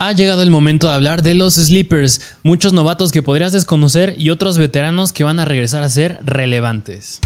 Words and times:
Ha 0.00 0.12
llegado 0.12 0.44
el 0.44 0.50
momento 0.52 0.86
de 0.86 0.94
hablar 0.94 1.22
de 1.22 1.34
los 1.34 1.54
sleepers, 1.54 2.36
muchos 2.44 2.72
novatos 2.72 3.10
que 3.10 3.24
podrías 3.24 3.50
desconocer 3.50 4.14
y 4.16 4.30
otros 4.30 4.56
veteranos 4.56 5.12
que 5.12 5.24
van 5.24 5.40
a 5.40 5.44
regresar 5.44 5.82
a 5.82 5.88
ser 5.88 6.20
relevantes. 6.22 7.18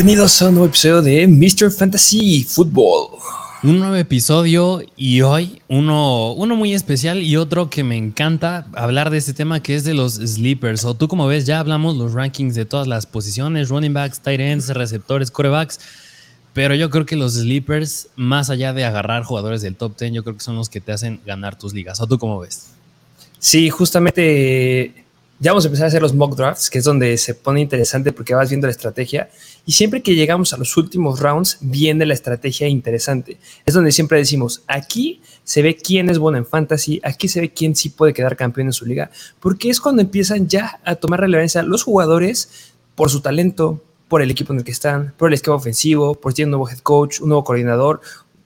Bienvenidos 0.00 0.40
a 0.40 0.48
un 0.48 0.54
nuevo 0.54 0.68
episodio 0.68 1.02
de 1.02 1.26
Mr. 1.28 1.70
Fantasy 1.70 2.42
Football. 2.44 3.18
Un 3.62 3.80
nuevo 3.80 3.96
episodio 3.96 4.80
y 4.96 5.20
hoy 5.20 5.60
uno, 5.68 6.32
uno 6.32 6.56
muy 6.56 6.72
especial 6.72 7.22
y 7.22 7.36
otro 7.36 7.68
que 7.68 7.84
me 7.84 7.98
encanta 7.98 8.66
hablar 8.72 9.10
de 9.10 9.18
este 9.18 9.34
tema 9.34 9.62
que 9.62 9.74
es 9.74 9.84
de 9.84 9.92
los 9.92 10.14
sleepers. 10.14 10.86
O 10.86 10.94
tú 10.94 11.06
como 11.06 11.26
ves 11.26 11.44
ya 11.44 11.60
hablamos 11.60 11.98
los 11.98 12.14
rankings 12.14 12.54
de 12.54 12.64
todas 12.64 12.86
las 12.86 13.04
posiciones, 13.04 13.68
running 13.68 13.92
backs, 13.92 14.20
tight 14.20 14.40
ends, 14.40 14.70
receptores, 14.70 15.30
corebacks. 15.30 15.78
Pero 16.54 16.74
yo 16.74 16.88
creo 16.88 17.04
que 17.04 17.16
los 17.16 17.34
sleepers, 17.34 18.08
más 18.16 18.48
allá 18.48 18.72
de 18.72 18.86
agarrar 18.86 19.24
jugadores 19.24 19.60
del 19.60 19.76
top 19.76 19.98
10, 19.98 20.12
yo 20.14 20.24
creo 20.24 20.34
que 20.34 20.42
son 20.42 20.56
los 20.56 20.70
que 20.70 20.80
te 20.80 20.92
hacen 20.92 21.20
ganar 21.26 21.58
tus 21.58 21.74
ligas. 21.74 22.00
¿O 22.00 22.06
tú 22.06 22.18
cómo 22.18 22.40
ves? 22.40 22.70
Sí, 23.38 23.68
justamente 23.68 24.99
ya 25.42 25.52
vamos 25.52 25.64
a 25.64 25.68
empezar 25.68 25.86
a 25.86 25.88
hacer 25.88 26.02
los 26.02 26.14
mock 26.14 26.36
drafts, 26.36 26.68
que 26.68 26.78
es 26.78 26.84
donde 26.84 27.16
se 27.16 27.34
pone 27.34 27.62
interesante 27.62 28.12
porque 28.12 28.34
vas 28.34 28.50
viendo 28.50 28.66
la 28.66 28.72
estrategia. 28.72 29.30
Y 29.64 29.72
siempre 29.72 30.02
que 30.02 30.14
llegamos 30.14 30.52
a 30.52 30.58
los 30.58 30.76
últimos 30.76 31.18
rounds, 31.18 31.56
viene 31.62 32.04
la 32.04 32.12
estrategia 32.12 32.68
interesante. 32.68 33.38
Es 33.64 33.72
donde 33.72 33.90
siempre 33.90 34.18
decimos, 34.18 34.62
aquí 34.66 35.22
se 35.42 35.62
ve 35.62 35.76
quién 35.76 36.10
es 36.10 36.18
bueno 36.18 36.36
en 36.36 36.44
fantasy, 36.44 37.00
aquí 37.02 37.26
se 37.26 37.40
ve 37.40 37.54
quién 37.54 37.74
sí 37.74 37.88
puede 37.88 38.12
quedar 38.12 38.36
campeón 38.36 38.66
en 38.66 38.74
su 38.74 38.84
liga, 38.84 39.10
porque 39.40 39.70
es 39.70 39.80
cuando 39.80 40.02
empiezan 40.02 40.46
ya 40.46 40.78
a 40.84 40.96
tomar 40.96 41.20
relevancia 41.20 41.62
los 41.62 41.84
jugadores 41.84 42.74
por 42.94 43.08
su 43.08 43.22
talento, 43.22 43.82
por 44.08 44.20
el 44.20 44.30
equipo 44.30 44.52
en 44.52 44.58
el 44.58 44.64
que 44.66 44.72
están, 44.72 45.14
por 45.16 45.30
el 45.30 45.34
esquema 45.34 45.56
ofensivo, 45.56 46.16
por 46.16 46.32
si 46.32 46.36
tienen 46.36 46.52
un 46.52 46.58
nuevo 46.58 46.70
head 46.70 46.80
coach, 46.80 47.22
un 47.22 47.28
nuevo 47.28 47.44
coordinador, 47.44 48.02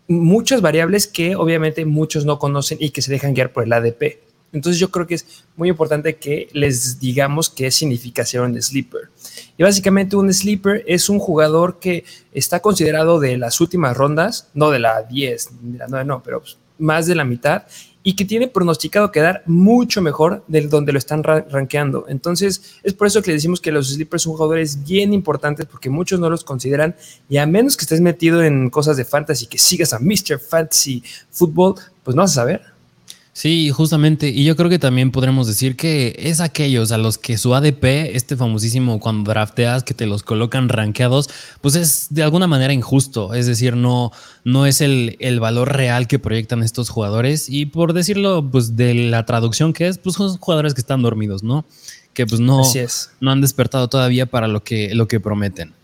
muchas 0.06 0.60
variables 0.60 1.08
que 1.08 1.34
obviamente 1.34 1.84
muchos 1.86 2.24
no 2.24 2.38
conocen 2.38 2.78
y 2.80 2.90
que 2.90 3.02
se 3.02 3.10
dejan 3.10 3.34
guiar 3.34 3.52
por 3.52 3.64
el 3.64 3.72
ADP. 3.72 4.20
Entonces 4.54 4.80
yo 4.80 4.90
creo 4.90 5.06
que 5.06 5.16
es 5.16 5.44
muy 5.56 5.68
importante 5.68 6.16
que 6.16 6.48
les 6.52 6.98
digamos 6.98 7.50
qué 7.50 7.70
significa 7.70 8.24
ser 8.24 8.40
un 8.40 8.60
sleeper. 8.62 9.10
Y 9.58 9.62
básicamente 9.62 10.16
un 10.16 10.32
sleeper 10.32 10.84
es 10.86 11.08
un 11.08 11.18
jugador 11.18 11.78
que 11.80 12.04
está 12.32 12.60
considerado 12.60 13.20
de 13.20 13.36
las 13.36 13.60
últimas 13.60 13.96
rondas, 13.96 14.48
no 14.54 14.70
de 14.70 14.78
la 14.78 15.02
10, 15.02 15.50
de 15.60 15.78
la 15.78 15.86
9, 15.88 16.04
no, 16.06 16.22
pero 16.22 16.42
más 16.78 17.06
de 17.06 17.14
la 17.14 17.24
mitad, 17.24 17.64
y 18.06 18.14
que 18.16 18.24
tiene 18.24 18.48
pronosticado 18.48 19.10
quedar 19.10 19.42
mucho 19.46 20.02
mejor 20.02 20.44
del 20.46 20.68
donde 20.68 20.92
lo 20.92 20.98
están 20.98 21.22
rankeando. 21.22 22.04
Entonces, 22.08 22.76
es 22.82 22.92
por 22.92 23.06
eso 23.06 23.22
que 23.22 23.30
le 23.30 23.34
decimos 23.34 23.60
que 23.60 23.72
los 23.72 23.88
sleepers 23.88 24.22
son 24.22 24.34
jugadores 24.34 24.84
bien 24.84 25.14
importantes 25.14 25.66
porque 25.66 25.88
muchos 25.88 26.20
no 26.20 26.28
los 26.28 26.44
consideran 26.44 26.94
y 27.28 27.38
a 27.38 27.46
menos 27.46 27.76
que 27.76 27.82
estés 27.82 28.02
metido 28.02 28.44
en 28.44 28.68
cosas 28.70 28.96
de 28.98 29.04
fantasy, 29.04 29.46
que 29.46 29.58
sigas 29.58 29.94
a 29.94 29.98
Mr. 29.98 30.38
Fantasy 30.38 31.02
Football, 31.30 31.76
pues 32.02 32.14
no 32.14 32.22
vas 32.22 32.32
a 32.32 32.34
saber. 32.34 32.73
Sí, 33.34 33.68
justamente. 33.70 34.28
Y 34.28 34.44
yo 34.44 34.54
creo 34.54 34.70
que 34.70 34.78
también 34.78 35.10
podremos 35.10 35.48
decir 35.48 35.74
que 35.74 36.14
es 36.20 36.40
aquellos 36.40 36.92
a 36.92 36.98
los 36.98 37.18
que 37.18 37.36
su 37.36 37.52
ADP, 37.52 38.14
este 38.14 38.36
famosísimo 38.36 39.00
cuando 39.00 39.28
drafteas, 39.28 39.82
que 39.82 39.92
te 39.92 40.06
los 40.06 40.22
colocan 40.22 40.68
rankeados, 40.68 41.28
pues 41.60 41.74
es 41.74 42.06
de 42.10 42.22
alguna 42.22 42.46
manera 42.46 42.72
injusto. 42.72 43.34
Es 43.34 43.46
decir, 43.46 43.74
no, 43.74 44.12
no 44.44 44.66
es 44.66 44.80
el, 44.80 45.16
el 45.18 45.40
valor 45.40 45.76
real 45.76 46.06
que 46.06 46.20
proyectan 46.20 46.62
estos 46.62 46.90
jugadores. 46.90 47.48
Y 47.48 47.66
por 47.66 47.92
decirlo, 47.92 48.48
pues 48.48 48.76
de 48.76 48.94
la 48.94 49.26
traducción 49.26 49.72
que 49.72 49.88
es, 49.88 49.98
pues 49.98 50.14
son 50.14 50.38
jugadores 50.38 50.72
que 50.72 50.80
están 50.80 51.02
dormidos, 51.02 51.42
¿no? 51.42 51.64
Que 52.12 52.26
pues 52.26 52.40
no, 52.40 52.62
no 53.18 53.30
han 53.32 53.40
despertado 53.40 53.88
todavía 53.88 54.26
para 54.26 54.46
lo 54.46 54.62
que, 54.62 54.94
lo 54.94 55.08
que 55.08 55.18
prometen. 55.18 55.74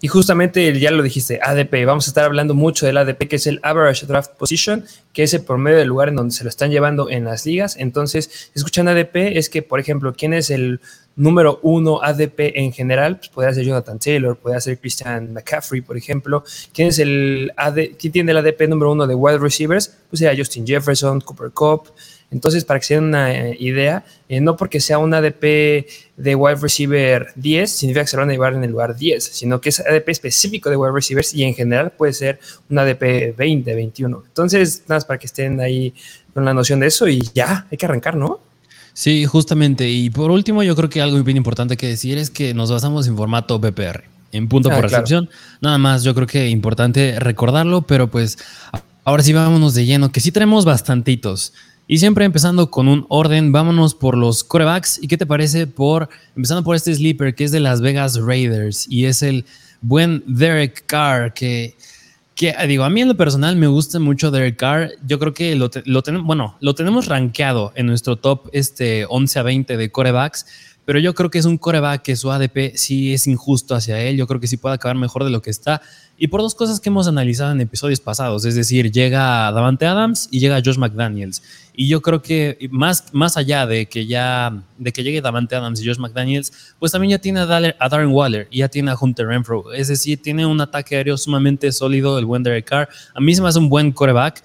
Y 0.00 0.06
justamente 0.06 0.78
ya 0.78 0.92
lo 0.92 1.02
dijiste, 1.02 1.40
ADP. 1.42 1.84
Vamos 1.84 2.06
a 2.06 2.10
estar 2.10 2.24
hablando 2.24 2.54
mucho 2.54 2.86
del 2.86 2.96
ADP, 2.98 3.28
que 3.28 3.36
es 3.36 3.48
el 3.48 3.58
Average 3.62 4.06
Draft 4.06 4.32
Position, 4.38 4.84
que 5.12 5.24
es 5.24 5.34
el 5.34 5.42
promedio 5.42 5.78
del 5.78 5.88
lugar 5.88 6.08
en 6.08 6.14
donde 6.14 6.32
se 6.32 6.44
lo 6.44 6.50
están 6.50 6.70
llevando 6.70 7.10
en 7.10 7.24
las 7.24 7.44
ligas. 7.44 7.76
Entonces, 7.76 8.50
escuchan 8.54 8.86
ADP, 8.86 9.36
es 9.36 9.48
que, 9.48 9.62
por 9.62 9.80
ejemplo, 9.80 10.14
quién 10.16 10.34
es 10.34 10.50
el 10.50 10.80
número 11.16 11.58
uno 11.62 12.00
ADP 12.00 12.56
en 12.56 12.72
general, 12.72 13.16
pues 13.16 13.28
podría 13.28 13.52
ser 13.52 13.64
Jonathan 13.64 13.98
Taylor, 13.98 14.36
podría 14.36 14.60
ser 14.60 14.78
Christian 14.78 15.32
McCaffrey, 15.32 15.80
por 15.80 15.96
ejemplo. 15.96 16.44
¿Quién 16.72 16.88
es 16.88 17.00
el 17.00 17.52
AD, 17.56 17.78
quién 17.98 18.12
tiene 18.12 18.30
el 18.30 18.38
ADP 18.38 18.68
número 18.68 18.92
uno 18.92 19.04
de 19.04 19.16
wide 19.16 19.38
receivers? 19.38 19.92
Pues 20.08 20.20
sería 20.20 20.38
Justin 20.38 20.64
Jefferson, 20.64 21.20
Cooper 21.20 21.50
Cup. 21.50 21.88
Entonces, 22.30 22.64
para 22.64 22.78
que 22.78 22.86
se 22.86 22.94
den 22.94 23.04
una 23.04 23.32
eh, 23.32 23.56
idea, 23.58 24.04
eh, 24.28 24.40
no 24.40 24.56
porque 24.56 24.80
sea 24.80 24.98
un 24.98 25.14
ADP 25.14 25.86
de 26.16 26.34
wide 26.34 26.56
receiver 26.56 27.28
10, 27.36 27.70
significa 27.70 28.02
que 28.02 28.08
se 28.08 28.16
lo 28.16 28.22
van 28.22 28.30
a 28.30 28.32
llevar 28.32 28.52
en 28.52 28.64
el 28.64 28.70
lugar 28.70 28.96
10, 28.96 29.24
sino 29.24 29.60
que 29.60 29.70
es 29.70 29.80
ADP 29.80 30.08
específico 30.10 30.68
de 30.68 30.76
wide 30.76 30.92
receivers 30.92 31.32
y 31.32 31.44
en 31.44 31.54
general 31.54 31.92
puede 31.92 32.12
ser 32.12 32.38
un 32.68 32.78
ADP 32.78 33.34
20, 33.36 33.74
21. 33.74 34.24
Entonces, 34.26 34.82
nada 34.88 34.96
más 34.96 35.04
para 35.06 35.18
que 35.18 35.26
estén 35.26 35.60
ahí 35.60 35.94
con 36.34 36.44
la 36.44 36.52
noción 36.52 36.80
de 36.80 36.88
eso 36.88 37.08
y 37.08 37.20
ya, 37.34 37.66
hay 37.70 37.78
que 37.78 37.86
arrancar, 37.86 38.14
¿no? 38.14 38.40
Sí, 38.92 39.24
justamente. 39.26 39.88
Y 39.88 40.10
por 40.10 40.30
último, 40.30 40.62
yo 40.64 40.74
creo 40.74 40.90
que 40.90 41.00
algo 41.00 41.22
bien 41.22 41.36
importante 41.36 41.76
que 41.76 41.86
decir 41.86 42.18
es 42.18 42.30
que 42.30 42.52
nos 42.52 42.70
basamos 42.70 43.06
en 43.06 43.16
formato 43.16 43.58
BPR, 43.58 44.02
en 44.32 44.48
punto 44.48 44.70
ah, 44.70 44.74
por 44.74 44.82
recepción. 44.82 45.30
Nada 45.60 45.78
más, 45.78 46.02
yo 46.02 46.14
creo 46.16 46.26
que 46.26 46.48
importante 46.48 47.18
recordarlo, 47.20 47.82
pero 47.82 48.08
pues 48.08 48.38
ahora 49.04 49.22
sí 49.22 49.32
vámonos 49.32 49.74
de 49.74 49.86
lleno, 49.86 50.10
que 50.10 50.20
sí 50.20 50.32
tenemos 50.32 50.64
bastantitos. 50.64 51.52
Y 51.90 51.98
siempre 51.98 52.26
empezando 52.26 52.70
con 52.70 52.86
un 52.86 53.06
orden, 53.08 53.50
vámonos 53.50 53.94
por 53.94 54.14
los 54.14 54.44
corebacks. 54.44 55.02
¿Y 55.02 55.08
qué 55.08 55.16
te 55.16 55.24
parece 55.24 55.66
por, 55.66 56.10
empezando 56.36 56.62
por 56.62 56.76
este 56.76 56.94
sleeper 56.94 57.34
que 57.34 57.44
es 57.44 57.50
de 57.50 57.60
Las 57.60 57.80
Vegas 57.80 58.20
Raiders 58.20 58.86
y 58.90 59.06
es 59.06 59.22
el 59.22 59.46
buen 59.80 60.22
Derek 60.26 60.84
Carr, 60.84 61.32
que, 61.32 61.74
digo, 62.68 62.84
a 62.84 62.90
mí 62.90 63.00
en 63.00 63.08
lo 63.08 63.16
personal 63.16 63.56
me 63.56 63.68
gusta 63.68 63.98
mucho 63.98 64.30
Derek 64.30 64.56
Carr. 64.56 64.90
Yo 65.06 65.18
creo 65.18 65.32
que 65.32 65.56
lo, 65.56 65.70
lo 65.86 66.02
tenemos, 66.02 66.26
bueno, 66.26 66.58
lo 66.60 66.74
tenemos 66.74 67.06
rankeado 67.06 67.72
en 67.74 67.86
nuestro 67.86 68.16
top 68.16 68.50
este 68.52 69.06
11 69.08 69.38
a 69.38 69.42
20 69.42 69.76
de 69.78 69.90
corebacks 69.90 70.44
pero 70.88 71.00
yo 71.00 71.14
creo 71.14 71.28
que 71.28 71.38
es 71.38 71.44
un 71.44 71.58
coreback 71.58 72.00
que 72.00 72.16
su 72.16 72.32
ADP 72.32 72.74
sí 72.76 73.12
es 73.12 73.26
injusto 73.26 73.74
hacia 73.74 74.00
él. 74.00 74.16
Yo 74.16 74.26
creo 74.26 74.40
que 74.40 74.46
sí 74.46 74.56
puede 74.56 74.76
acabar 74.76 74.96
mejor 74.96 75.22
de 75.22 75.28
lo 75.28 75.42
que 75.42 75.50
está. 75.50 75.82
Y 76.16 76.28
por 76.28 76.40
dos 76.40 76.54
cosas 76.54 76.80
que 76.80 76.88
hemos 76.88 77.06
analizado 77.06 77.52
en 77.52 77.60
episodios 77.60 78.00
pasados, 78.00 78.46
es 78.46 78.54
decir, 78.54 78.90
llega 78.90 79.52
Davante 79.52 79.84
Adams 79.84 80.28
y 80.30 80.40
llega 80.40 80.62
Josh 80.64 80.78
McDaniels. 80.78 81.42
Y 81.80 81.86
yo 81.86 82.02
creo 82.02 82.20
que 82.20 82.68
más, 82.72 83.14
más 83.14 83.36
allá 83.36 83.64
de 83.64 83.86
que 83.86 84.04
ya 84.04 84.64
de 84.78 84.92
que 84.92 85.04
llegue 85.04 85.20
Davante 85.20 85.54
Adams 85.54 85.80
y 85.80 85.86
Josh 85.86 86.00
McDaniels, 86.00 86.74
pues 86.80 86.90
también 86.90 87.12
ya 87.12 87.18
tiene 87.20 87.38
a, 87.38 87.46
Darren 87.46 88.08
Waller 88.08 88.48
y 88.50 88.58
ya 88.58 88.68
tiene 88.68 88.90
a 88.90 88.96
Hunter 89.00 89.28
Renfro. 89.28 89.72
Es 89.72 89.86
decir, 89.86 90.20
tiene 90.20 90.44
un 90.44 90.60
ataque 90.60 90.96
aéreo 90.96 91.16
sumamente 91.16 91.70
sólido 91.70 92.18
el 92.18 92.24
buen 92.24 92.42
Derek 92.42 92.64
Carr. 92.64 92.88
A 93.14 93.20
mí 93.20 93.32
se 93.32 93.42
me 93.42 93.48
hace 93.48 93.60
un 93.60 93.68
buen 93.68 93.92
coreback, 93.92 94.42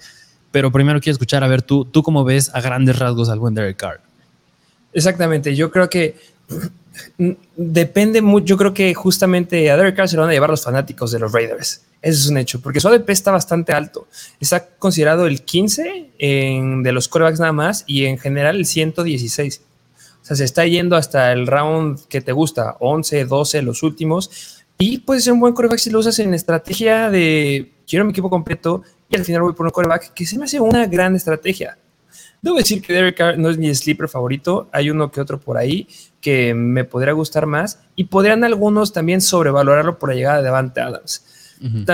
pero 0.52 0.70
primero 0.70 1.00
quiero 1.00 1.14
escuchar 1.14 1.42
a 1.42 1.48
ver 1.48 1.62
tú, 1.62 1.84
tú 1.84 2.04
cómo 2.04 2.22
ves 2.22 2.54
a 2.54 2.60
grandes 2.60 3.00
rasgos 3.00 3.28
al 3.28 3.40
buen 3.40 3.52
Derek 3.52 3.78
Carr. 3.78 4.00
Exactamente, 4.92 5.56
yo 5.56 5.72
creo 5.72 5.90
que 5.90 6.16
Depende 7.56 8.22
mucho, 8.22 8.46
yo 8.46 8.56
creo 8.56 8.74
que 8.74 8.94
justamente 8.94 9.70
a 9.70 9.76
Derek 9.76 9.96
Carr 9.96 10.08
se 10.08 10.16
lo 10.16 10.22
van 10.22 10.30
a 10.30 10.34
llevar 10.34 10.50
los 10.50 10.62
fanáticos 10.62 11.10
de 11.10 11.18
los 11.18 11.32
Raiders. 11.32 11.82
Eso 12.02 12.20
es 12.20 12.28
un 12.28 12.36
hecho, 12.36 12.60
porque 12.60 12.80
su 12.80 12.88
ADP 12.88 13.10
está 13.10 13.30
bastante 13.30 13.72
alto. 13.72 14.06
Está 14.38 14.66
considerado 14.66 15.26
el 15.26 15.42
15 15.42 16.10
en, 16.18 16.82
de 16.82 16.92
los 16.92 17.08
corebacks 17.08 17.40
nada 17.40 17.52
más 17.52 17.84
y 17.86 18.04
en 18.04 18.18
general 18.18 18.56
el 18.56 18.66
116. 18.66 19.62
O 20.22 20.24
sea, 20.24 20.36
se 20.36 20.44
está 20.44 20.66
yendo 20.66 20.96
hasta 20.96 21.32
el 21.32 21.46
round 21.46 22.06
que 22.08 22.20
te 22.20 22.32
gusta, 22.32 22.76
11, 22.80 23.24
12, 23.24 23.62
los 23.62 23.82
últimos. 23.82 24.64
Y 24.78 24.98
puede 24.98 25.20
ser 25.20 25.32
un 25.32 25.40
buen 25.40 25.54
coreback 25.54 25.78
si 25.78 25.90
lo 25.90 25.98
usas 25.98 26.18
en 26.18 26.34
estrategia 26.34 27.10
de 27.10 27.72
quiero 27.86 28.04
mi 28.04 28.10
equipo 28.10 28.30
completo 28.30 28.82
y 29.08 29.16
al 29.16 29.24
final 29.24 29.42
voy 29.42 29.52
por 29.52 29.66
un 29.66 29.70
coreback 29.70 30.12
que 30.14 30.26
se 30.26 30.38
me 30.38 30.44
hace 30.44 30.60
una 30.60 30.86
gran 30.86 31.16
estrategia. 31.16 31.78
Debo 32.44 32.58
decir 32.58 32.82
que 32.82 32.92
Derek 32.92 33.16
Carr 33.16 33.38
no 33.38 33.48
es 33.48 33.56
mi 33.56 33.74
sleeper 33.74 34.06
favorito. 34.06 34.68
Hay 34.70 34.90
uno 34.90 35.10
que 35.10 35.18
otro 35.18 35.40
por 35.40 35.56
ahí 35.56 35.88
que 36.20 36.52
me 36.52 36.84
podría 36.84 37.14
gustar 37.14 37.46
más. 37.46 37.80
Y 37.96 38.04
podrían 38.04 38.44
algunos 38.44 38.92
también 38.92 39.22
sobrevalorarlo 39.22 39.98
por 39.98 40.10
la 40.10 40.14
llegada 40.14 40.36
de 40.36 40.44
Davante 40.44 40.82
Adams. 40.82 41.24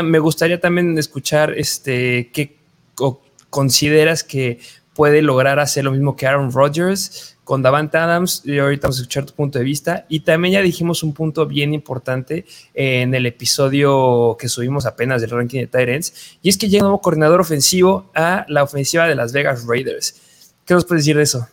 Me 0.03 0.19
gustaría 0.19 0.61
también 0.61 0.99
escuchar 0.99 1.57
este, 1.57 2.33
qué 2.33 2.57
consideras 3.49 4.25
que 4.25 4.59
puede 4.93 5.23
lograr 5.23 5.61
hacer 5.61 5.85
lo 5.85 5.93
mismo 5.93 6.17
que 6.17 6.27
Aaron 6.27 6.51
Rodgers 6.51 7.37
con 7.45 7.63
Davante 7.63 7.99
Adams. 7.99 8.43
Y 8.45 8.59
ahorita 8.59 8.89
vamos 8.89 8.99
a 8.99 9.03
escuchar 9.03 9.27
tu 9.27 9.35
punto 9.35 9.61
de 9.61 9.65
vista. 9.65 10.05
Y 10.09 10.19
también 10.19 10.55
ya 10.55 10.63
dijimos 10.63 11.05
un 11.05 11.13
punto 11.13 11.47
bien 11.47 11.75
importante 11.75 12.45
en 12.75 13.15
el 13.15 13.25
episodio 13.25 14.37
que 14.37 14.49
subimos 14.49 14.85
apenas 14.85 15.21
del 15.21 15.31
ranking 15.31 15.61
de 15.61 15.69
Tyrants. 15.69 16.39
Y 16.43 16.49
es 16.49 16.59
que 16.59 16.69
llega 16.69 16.83
un 16.83 16.89
nuevo 16.89 17.03
coordinador 17.03 17.41
ofensivo 17.41 18.11
a 18.17 18.45
la 18.49 18.65
ofensiva 18.65 19.07
de 19.07 19.15
Las 19.15 19.33
Vegas 19.33 19.65
Raiders. 19.65 20.23
¿Qué 20.71 20.75
nos 20.75 20.85
puedes 20.85 21.05
decir 21.05 21.17
de 21.17 21.25
eso? 21.25 21.49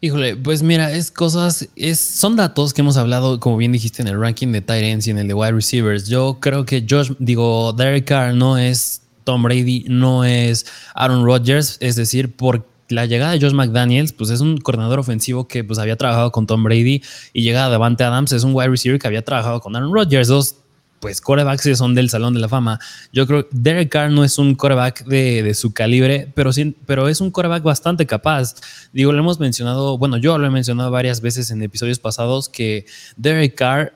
Híjole, 0.00 0.34
pues 0.34 0.62
mira, 0.62 0.90
es 0.92 1.10
cosas, 1.10 1.68
es, 1.76 2.00
son 2.00 2.36
datos 2.36 2.72
que 2.72 2.80
hemos 2.80 2.96
hablado, 2.96 3.38
como 3.38 3.58
bien 3.58 3.70
dijiste, 3.70 4.00
en 4.00 4.08
el 4.08 4.18
ranking 4.18 4.48
de 4.50 4.62
Tyrants 4.62 5.06
y 5.06 5.10
en 5.10 5.18
el 5.18 5.28
de 5.28 5.34
wide 5.34 5.52
receivers. 5.52 6.08
Yo 6.08 6.38
creo 6.40 6.64
que 6.64 6.86
Josh, 6.88 7.12
digo, 7.18 7.74
Derek 7.74 8.06
Carr 8.06 8.32
no 8.32 8.56
es 8.56 9.02
Tom 9.24 9.42
Brady, 9.42 9.84
no 9.90 10.24
es 10.24 10.64
Aaron 10.94 11.22
Rodgers, 11.22 11.76
es 11.80 11.96
decir, 11.96 12.34
por 12.34 12.66
la 12.88 13.04
llegada 13.04 13.32
de 13.32 13.40
Josh 13.42 13.52
McDaniels, 13.52 14.14
pues 14.14 14.30
es 14.30 14.40
un 14.40 14.56
coordinador 14.56 15.00
ofensivo 15.00 15.46
que 15.46 15.62
pues 15.62 15.78
había 15.78 15.96
trabajado 15.96 16.32
con 16.32 16.46
Tom 16.46 16.64
Brady 16.64 17.02
y 17.34 17.42
llegada 17.42 17.66
de 17.66 17.72
Davante 17.72 18.04
Adams 18.04 18.32
es 18.32 18.42
un 18.42 18.54
wide 18.54 18.70
receiver 18.70 18.98
que 18.98 19.06
había 19.06 19.22
trabajado 19.22 19.60
con 19.60 19.76
Aaron 19.76 19.92
Rodgers, 19.92 20.28
dos 20.28 20.56
pues 21.00 21.20
corebacks 21.20 21.76
son 21.76 21.94
del 21.94 22.10
Salón 22.10 22.34
de 22.34 22.40
la 22.40 22.48
Fama. 22.48 22.78
Yo 23.12 23.26
creo 23.26 23.48
que 23.48 23.56
Derek 23.56 23.88
Carr 23.88 24.10
no 24.10 24.22
es 24.22 24.38
un 24.38 24.54
coreback 24.54 25.04
de, 25.06 25.52
su 25.54 25.72
calibre, 25.72 26.30
pero, 26.34 26.50
pero 26.86 27.08
es 27.08 27.20
un 27.20 27.30
coreback 27.30 27.62
bastante 27.62 28.06
capaz. 28.06 28.54
Digo, 28.92 29.12
lo 29.12 29.18
hemos 29.18 29.40
mencionado, 29.40 29.98
bueno, 29.98 30.18
yo 30.18 30.38
lo 30.38 30.46
he 30.46 30.50
mencionado 30.50 30.90
varias 30.90 31.20
veces 31.20 31.50
en 31.50 31.62
episodios 31.62 31.98
pasados 31.98 32.48
que 32.48 32.84
Derek 33.16 33.54
Carr 33.54 33.94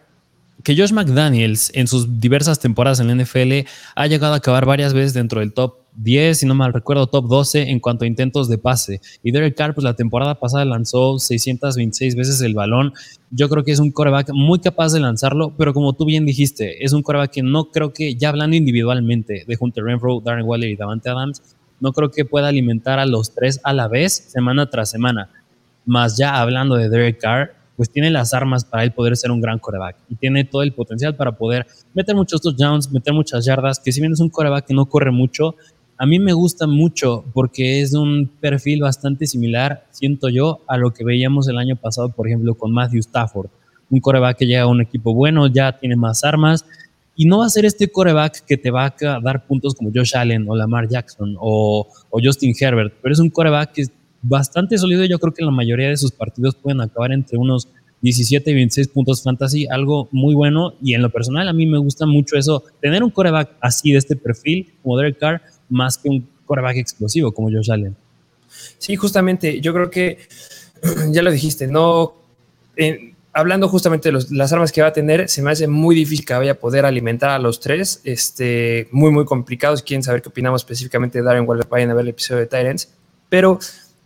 que 0.62 0.74
Josh 0.76 0.92
McDaniels 0.92 1.70
en 1.74 1.86
sus 1.86 2.20
diversas 2.20 2.58
temporadas 2.58 2.98
en 2.98 3.08
la 3.08 3.22
NFL 3.22 3.68
ha 3.94 4.06
llegado 4.06 4.32
a 4.32 4.38
acabar 4.38 4.64
varias 4.64 4.94
veces 4.94 5.12
dentro 5.12 5.40
del 5.40 5.52
top 5.52 5.83
10, 5.96 6.38
si 6.38 6.46
no 6.46 6.54
mal 6.54 6.72
recuerdo, 6.72 7.06
top 7.06 7.28
12 7.28 7.70
en 7.70 7.80
cuanto 7.80 8.04
a 8.04 8.08
intentos 8.08 8.48
de 8.48 8.58
pase. 8.58 9.00
Y 9.22 9.30
Derek 9.30 9.56
Carr, 9.56 9.74
pues 9.74 9.84
la 9.84 9.94
temporada 9.94 10.34
pasada 10.40 10.64
lanzó 10.64 11.18
626 11.18 12.16
veces 12.16 12.40
el 12.40 12.54
balón. 12.54 12.92
Yo 13.30 13.48
creo 13.48 13.64
que 13.64 13.72
es 13.72 13.78
un 13.78 13.92
coreback 13.92 14.30
muy 14.32 14.58
capaz 14.58 14.92
de 14.92 15.00
lanzarlo, 15.00 15.54
pero 15.56 15.72
como 15.72 15.92
tú 15.92 16.04
bien 16.04 16.26
dijiste, 16.26 16.84
es 16.84 16.92
un 16.92 17.02
coreback 17.02 17.30
que 17.30 17.42
no 17.42 17.70
creo 17.70 17.92
que, 17.92 18.16
ya 18.16 18.30
hablando 18.30 18.56
individualmente 18.56 19.44
de 19.46 19.56
Hunter 19.58 19.84
Renfro, 19.84 20.20
Darren 20.20 20.46
Waller 20.46 20.70
y 20.70 20.76
Davante 20.76 21.10
Adams, 21.10 21.42
no 21.80 21.92
creo 21.92 22.10
que 22.10 22.24
pueda 22.24 22.48
alimentar 22.48 22.98
a 22.98 23.06
los 23.06 23.34
tres 23.34 23.60
a 23.62 23.72
la 23.72 23.88
vez, 23.88 24.12
semana 24.12 24.70
tras 24.70 24.90
semana. 24.90 25.30
Más 25.84 26.16
ya 26.16 26.40
hablando 26.40 26.76
de 26.76 26.88
Derek 26.88 27.20
Carr, 27.20 27.64
pues 27.76 27.90
tiene 27.90 28.10
las 28.10 28.34
armas 28.34 28.64
para 28.64 28.84
él 28.84 28.92
poder 28.92 29.16
ser 29.16 29.30
un 29.30 29.40
gran 29.40 29.58
coreback 29.58 29.96
y 30.08 30.14
tiene 30.14 30.44
todo 30.44 30.62
el 30.62 30.72
potencial 30.72 31.16
para 31.16 31.32
poder 31.32 31.66
meter 31.92 32.14
muchos 32.14 32.40
touchdowns, 32.40 32.90
meter 32.92 33.12
muchas 33.12 33.44
yardas, 33.44 33.80
que 33.80 33.92
si 33.92 34.00
bien 34.00 34.12
es 34.12 34.20
un 34.20 34.28
coreback 34.28 34.66
que 34.66 34.74
no 34.74 34.86
corre 34.86 35.10
mucho, 35.10 35.56
a 35.96 36.06
mí 36.06 36.18
me 36.18 36.32
gusta 36.32 36.66
mucho 36.66 37.24
porque 37.32 37.80
es 37.80 37.94
un 37.94 38.30
perfil 38.40 38.82
bastante 38.82 39.26
similar, 39.26 39.86
siento 39.90 40.28
yo, 40.28 40.60
a 40.66 40.76
lo 40.76 40.92
que 40.92 41.04
veíamos 41.04 41.48
el 41.48 41.58
año 41.58 41.76
pasado, 41.76 42.08
por 42.10 42.26
ejemplo, 42.26 42.54
con 42.54 42.72
Matthew 42.72 43.00
Stafford. 43.00 43.48
Un 43.90 44.00
coreback 44.00 44.38
que 44.38 44.46
llega 44.46 44.62
a 44.62 44.66
un 44.66 44.80
equipo 44.80 45.14
bueno, 45.14 45.46
ya 45.46 45.78
tiene 45.78 45.94
más 45.94 46.24
armas 46.24 46.64
y 47.16 47.26
no 47.26 47.38
va 47.38 47.46
a 47.46 47.50
ser 47.50 47.64
este 47.64 47.88
coreback 47.88 48.44
que 48.44 48.56
te 48.56 48.70
va 48.70 48.86
a 48.86 49.20
dar 49.20 49.46
puntos 49.46 49.74
como 49.74 49.90
Josh 49.94 50.16
Allen 50.16 50.46
o 50.48 50.56
Lamar 50.56 50.88
Jackson 50.88 51.36
o, 51.38 51.86
Justin 52.10 52.54
Herbert, 52.58 52.94
pero 53.00 53.12
es 53.12 53.20
un 53.20 53.30
coreback 53.30 53.72
que 53.72 53.82
es 53.82 53.92
bastante 54.22 54.78
sólido. 54.78 55.04
Yo 55.04 55.18
creo 55.18 55.32
que 55.32 55.44
la 55.44 55.50
mayoría 55.50 55.88
de 55.88 55.96
sus 55.96 56.10
partidos 56.10 56.56
pueden 56.56 56.80
acabar 56.80 57.12
entre 57.12 57.38
unos 57.38 57.68
17 58.00 58.50
y 58.50 58.54
26 58.54 58.88
puntos 58.88 59.22
fantasy, 59.22 59.66
algo 59.70 60.08
muy 60.10 60.34
bueno. 60.34 60.74
Y 60.82 60.94
en 60.94 61.02
lo 61.02 61.10
personal, 61.10 61.48
a 61.48 61.52
mí 61.52 61.66
me 61.66 61.78
gusta 61.78 62.06
mucho 62.06 62.36
eso, 62.36 62.64
tener 62.80 63.02
un 63.04 63.10
coreback 63.10 63.56
así 63.60 63.92
de 63.92 63.98
este 63.98 64.16
perfil, 64.16 64.72
como 64.82 64.98
Derek 64.98 65.18
Carr, 65.18 65.42
más 65.74 65.98
que 65.98 66.08
un 66.08 66.28
coreback 66.46 66.76
explosivo 66.76 67.32
como 67.32 67.50
Josh 67.50 67.70
Allen. 67.70 67.96
Sí, 68.78 68.96
justamente, 68.96 69.60
yo 69.60 69.72
creo 69.74 69.90
que 69.90 70.18
ya 71.10 71.22
lo 71.22 71.30
dijiste, 71.30 71.66
no. 71.66 72.14
hablando 73.32 73.68
justamente 73.68 74.10
de 74.10 74.24
las 74.30 74.52
armas 74.52 74.70
que 74.70 74.82
va 74.82 74.88
a 74.88 74.92
tener, 74.92 75.28
se 75.28 75.42
me 75.42 75.50
hace 75.50 75.66
muy 75.66 75.94
difícil 75.96 76.24
que 76.24 76.34
vaya 76.34 76.52
a 76.52 76.54
poder 76.54 76.86
alimentar 76.86 77.30
a 77.30 77.38
los 77.38 77.60
tres. 77.60 78.00
Este, 78.04 78.88
muy, 78.92 79.10
muy 79.10 79.24
complicados. 79.24 79.82
Quieren 79.82 80.02
saber 80.02 80.22
qué 80.22 80.28
opinamos 80.28 80.62
específicamente 80.62 81.18
de 81.18 81.24
Darren 81.24 81.48
Waller. 81.48 81.66
Vayan 81.68 81.90
a 81.90 81.94
ver 81.94 82.02
el 82.02 82.10
episodio 82.10 82.40
de 82.40 82.46
Tyrants. 82.46 82.88
Pero 83.28 83.58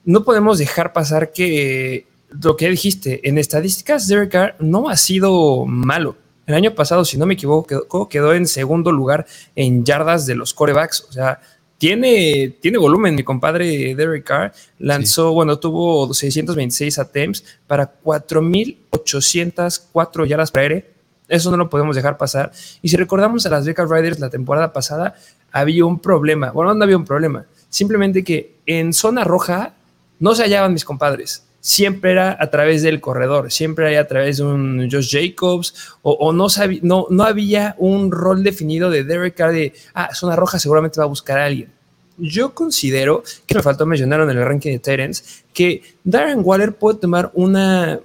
no 0.04 0.24
podemos 0.24 0.58
dejar 0.58 0.92
pasar 0.92 1.32
que 1.32 2.06
lo 2.30 2.56
que 2.56 2.68
dijiste, 2.68 3.26
en 3.28 3.38
estadísticas, 3.38 4.06
Derek 4.06 4.30
Carr 4.30 4.56
no 4.58 4.88
ha 4.88 4.96
sido 4.96 5.64
malo. 5.66 6.16
El 6.46 6.54
año 6.54 6.74
pasado, 6.74 7.04
si 7.04 7.18
no 7.18 7.26
me 7.26 7.34
equivoco, 7.34 8.08
quedó 8.08 8.32
en 8.32 8.46
segundo 8.46 8.90
lugar 8.90 9.26
en 9.54 9.84
yardas 9.84 10.24
de 10.24 10.34
los 10.34 10.54
corebacks. 10.54 11.06
O 11.08 11.12
sea, 11.12 11.40
tiene, 11.78 12.54
tiene 12.60 12.76
volumen. 12.78 13.14
Mi 13.14 13.22
compadre 13.22 13.94
Derek 13.94 14.24
Carr 14.24 14.52
lanzó, 14.78 15.32
bueno, 15.32 15.58
tuvo 15.58 16.12
626 16.12 16.98
attempts 16.98 17.44
para 17.66 17.98
4.804 18.02 20.26
yardas 20.26 20.50
por 20.50 20.60
aire. 20.60 20.92
Eso 21.28 21.50
no 21.50 21.56
lo 21.56 21.70
podemos 21.70 21.96
dejar 21.96 22.18
pasar. 22.18 22.50
Y 22.82 22.88
si 22.88 22.96
recordamos 22.96 23.46
a 23.46 23.50
las 23.50 23.64
Vegas 23.64 23.88
Riders 23.88 24.18
la 24.18 24.30
temporada 24.30 24.72
pasada, 24.72 25.14
había 25.52 25.84
un 25.84 26.00
problema. 26.00 26.50
Bueno, 26.50 26.74
no 26.74 26.84
había 26.84 26.96
un 26.96 27.04
problema. 27.04 27.46
Simplemente 27.68 28.24
que 28.24 28.56
en 28.66 28.92
zona 28.92 29.22
roja 29.24 29.74
no 30.18 30.34
se 30.34 30.42
hallaban 30.42 30.72
mis 30.72 30.84
compadres 30.84 31.44
siempre 31.60 32.12
era 32.12 32.36
a 32.38 32.50
través 32.50 32.82
del 32.82 33.00
corredor, 33.00 33.50
siempre 33.50 33.92
era 33.92 34.02
a 34.02 34.06
través 34.06 34.38
de 34.38 34.44
un 34.44 34.88
Josh 34.90 35.10
Jacobs, 35.10 35.74
o, 36.02 36.32
no, 36.32 36.46
no, 36.82 37.06
no 37.10 37.24
había 37.24 37.74
un 37.78 38.10
rol 38.12 38.42
definido 38.42 38.90
de 38.90 39.04
Derek 39.04 39.34
Carr 39.34 39.52
de, 39.52 39.72
ah, 39.94 40.14
zona 40.14 40.36
roja 40.36 40.58
seguramente 40.58 40.98
va 40.98 41.04
a 41.04 41.08
buscar 41.08 41.38
a 41.38 41.46
alguien. 41.46 41.70
Yo 42.16 42.52
considero, 42.52 43.22
que 43.46 43.54
me 43.54 43.62
faltó 43.62 43.86
mencionar 43.86 44.20
en 44.20 44.30
el 44.30 44.44
ranking 44.44 44.72
de 44.72 44.78
Terence, 44.80 45.44
que 45.52 45.82
Darren 46.02 46.40
Waller 46.42 46.74
puede 46.74 46.98
tomar 46.98 47.30
una, 47.34 48.00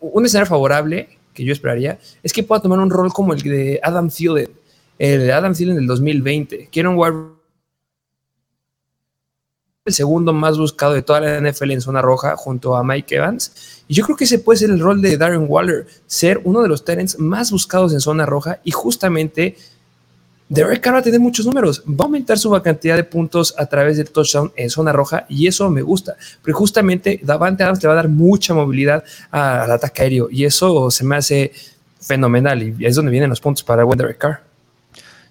un 0.00 0.24
escenario 0.24 0.48
favorable, 0.48 1.08
que 1.34 1.44
yo 1.44 1.52
esperaría, 1.52 1.98
es 2.22 2.32
que 2.32 2.42
pueda 2.42 2.62
tomar 2.62 2.78
un 2.78 2.90
rol 2.90 3.12
como 3.12 3.32
el 3.32 3.42
de 3.42 3.80
Adam 3.82 4.08
Thielen, 4.08 4.50
el 4.98 5.20
de 5.20 5.32
Adam 5.32 5.52
Thielen 5.52 5.76
del 5.76 5.86
2020, 5.86 6.68
que 6.70 6.80
era 6.80 6.88
un 6.88 7.35
el 9.86 9.94
segundo 9.94 10.32
más 10.32 10.58
buscado 10.58 10.92
de 10.92 11.02
toda 11.02 11.20
la 11.20 11.40
NFL 11.40 11.70
en 11.70 11.80
zona 11.80 12.02
roja 12.02 12.36
junto 12.36 12.76
a 12.76 12.84
Mike 12.84 13.14
Evans. 13.14 13.82
Y 13.88 13.94
yo 13.94 14.04
creo 14.04 14.16
que 14.16 14.24
ese 14.24 14.40
puede 14.40 14.58
ser 14.58 14.70
el 14.70 14.80
rol 14.80 15.00
de 15.00 15.16
Darren 15.16 15.46
Waller, 15.48 15.86
ser 16.06 16.40
uno 16.44 16.60
de 16.60 16.68
los 16.68 16.84
Terrence 16.84 17.16
más 17.18 17.52
buscados 17.52 17.92
en 17.92 18.00
zona 18.00 18.26
roja 18.26 18.58
y 18.64 18.72
justamente 18.72 19.56
Derek 20.48 20.80
Carr 20.80 20.94
va 20.94 20.98
a 20.98 21.02
tener 21.02 21.18
muchos 21.18 21.46
números, 21.46 21.82
va 21.88 22.04
a 22.04 22.06
aumentar 22.06 22.38
su 22.38 22.50
cantidad 22.62 22.96
de 22.96 23.04
puntos 23.04 23.54
a 23.58 23.66
través 23.66 23.96
del 23.96 24.10
touchdown 24.10 24.52
en 24.56 24.70
zona 24.70 24.92
roja 24.92 25.26
y 25.28 25.46
eso 25.46 25.68
me 25.70 25.82
gusta, 25.82 26.16
porque 26.40 26.52
justamente 26.52 27.18
Davante 27.22 27.64
Adams 27.64 27.82
le 27.82 27.88
va 27.88 27.94
a 27.94 27.96
dar 27.96 28.08
mucha 28.08 28.54
movilidad 28.54 29.02
al 29.30 29.70
ataque 29.70 30.02
aéreo 30.02 30.28
y 30.30 30.44
eso 30.44 30.90
se 30.90 31.04
me 31.04 31.16
hace 31.16 31.52
fenomenal 32.00 32.62
y 32.62 32.86
es 32.86 32.94
donde 32.94 33.10
vienen 33.10 33.30
los 33.30 33.40
puntos 33.40 33.64
para 33.64 33.84
Derek 33.84 34.18
Carr. 34.18 34.55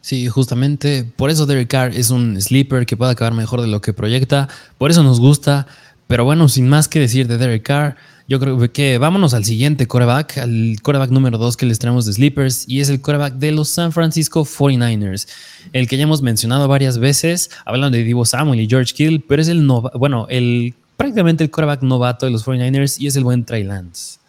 Sí, 0.06 0.28
justamente 0.28 1.04
por 1.04 1.32
eso 1.32 1.48
Derek 1.48 1.68
Carr 1.68 1.96
es 1.96 2.12
un 2.12 2.40
sleeper 2.40 2.86
que 2.86 2.96
puede 2.96 3.14
acabar 3.14 3.34
mejor 3.34 3.62
de 3.62 3.68
lo 3.68 3.82
que 3.82 3.92
proyecta, 3.92 4.48
por 4.78 4.92
eso 4.92 5.02
nos 5.02 5.20
gusta, 5.20 5.66
pero 6.06 6.24
bueno, 6.24 6.48
sin 6.48 6.70
más 6.70 6.88
que 6.88 7.00
decir 7.00 7.28
de 7.28 7.40
Derek 7.40 7.64
Carr, 7.64 7.96
yo 8.28 8.40
creo 8.40 8.72
que 8.72 9.00
vámonos 9.00 9.34
al 9.34 9.46
siguiente 9.46 9.88
coreback, 9.88 10.38
al 10.38 10.76
coreback 10.84 11.10
número 11.10 11.40
2 11.40 11.58
que 11.58 11.66
les 11.66 11.80
traemos 11.80 12.06
de 12.06 12.14
sleepers 12.14 12.70
y 12.70 12.82
es 12.82 12.90
el 12.90 13.02
coreback 13.02 13.34
de 13.38 13.52
los 13.52 13.70
San 13.70 13.92
Francisco 13.92 14.46
49ers, 14.46 15.28
el 15.74 15.88
que 15.88 15.98
ya 15.98 16.04
hemos 16.04 16.22
mencionado 16.22 16.68
varias 16.68 17.00
veces, 17.00 17.50
hablando 17.66 17.98
de 17.98 18.04
Divo 18.04 18.26
Samuel 18.26 18.60
y 18.60 18.70
George 18.70 18.94
Kittle, 18.94 19.24
pero 19.28 19.42
es 19.42 19.48
el 19.48 19.68
bueno, 19.96 20.28
el 20.30 20.76
prácticamente 20.98 21.44
el 21.44 21.50
coreback 21.50 21.82
novato 21.82 22.28
de 22.28 22.32
los 22.32 22.46
49ers 22.46 23.00
y 23.00 23.08
es 23.08 23.16
el 23.16 23.24
buen 23.24 23.44
Trey 23.44 23.64
Lance. 23.64 24.20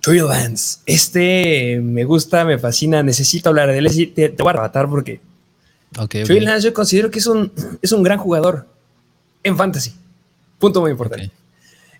Trey 0.00 0.20
Lance. 0.20 0.78
Este 0.86 1.80
me 1.82 2.04
gusta, 2.04 2.44
me 2.44 2.58
fascina, 2.58 3.02
necesito 3.02 3.48
hablar 3.48 3.68
de 3.68 3.78
él. 3.78 4.12
Te, 4.14 4.28
voy 4.30 4.48
a 4.48 4.50
arrebatar 4.50 4.88
porque 4.88 5.20
Trey 6.08 6.40
Lance 6.40 6.66
yo 6.66 6.74
considero 6.74 7.10
que 7.10 7.18
es 7.18 7.26
un, 7.26 7.52
es 7.82 7.92
un 7.92 8.02
gran 8.02 8.18
jugador 8.18 8.66
en 9.42 9.56
fantasy. 9.56 9.94
Punto 10.58 10.80
muy 10.80 10.90
importante. 10.90 11.30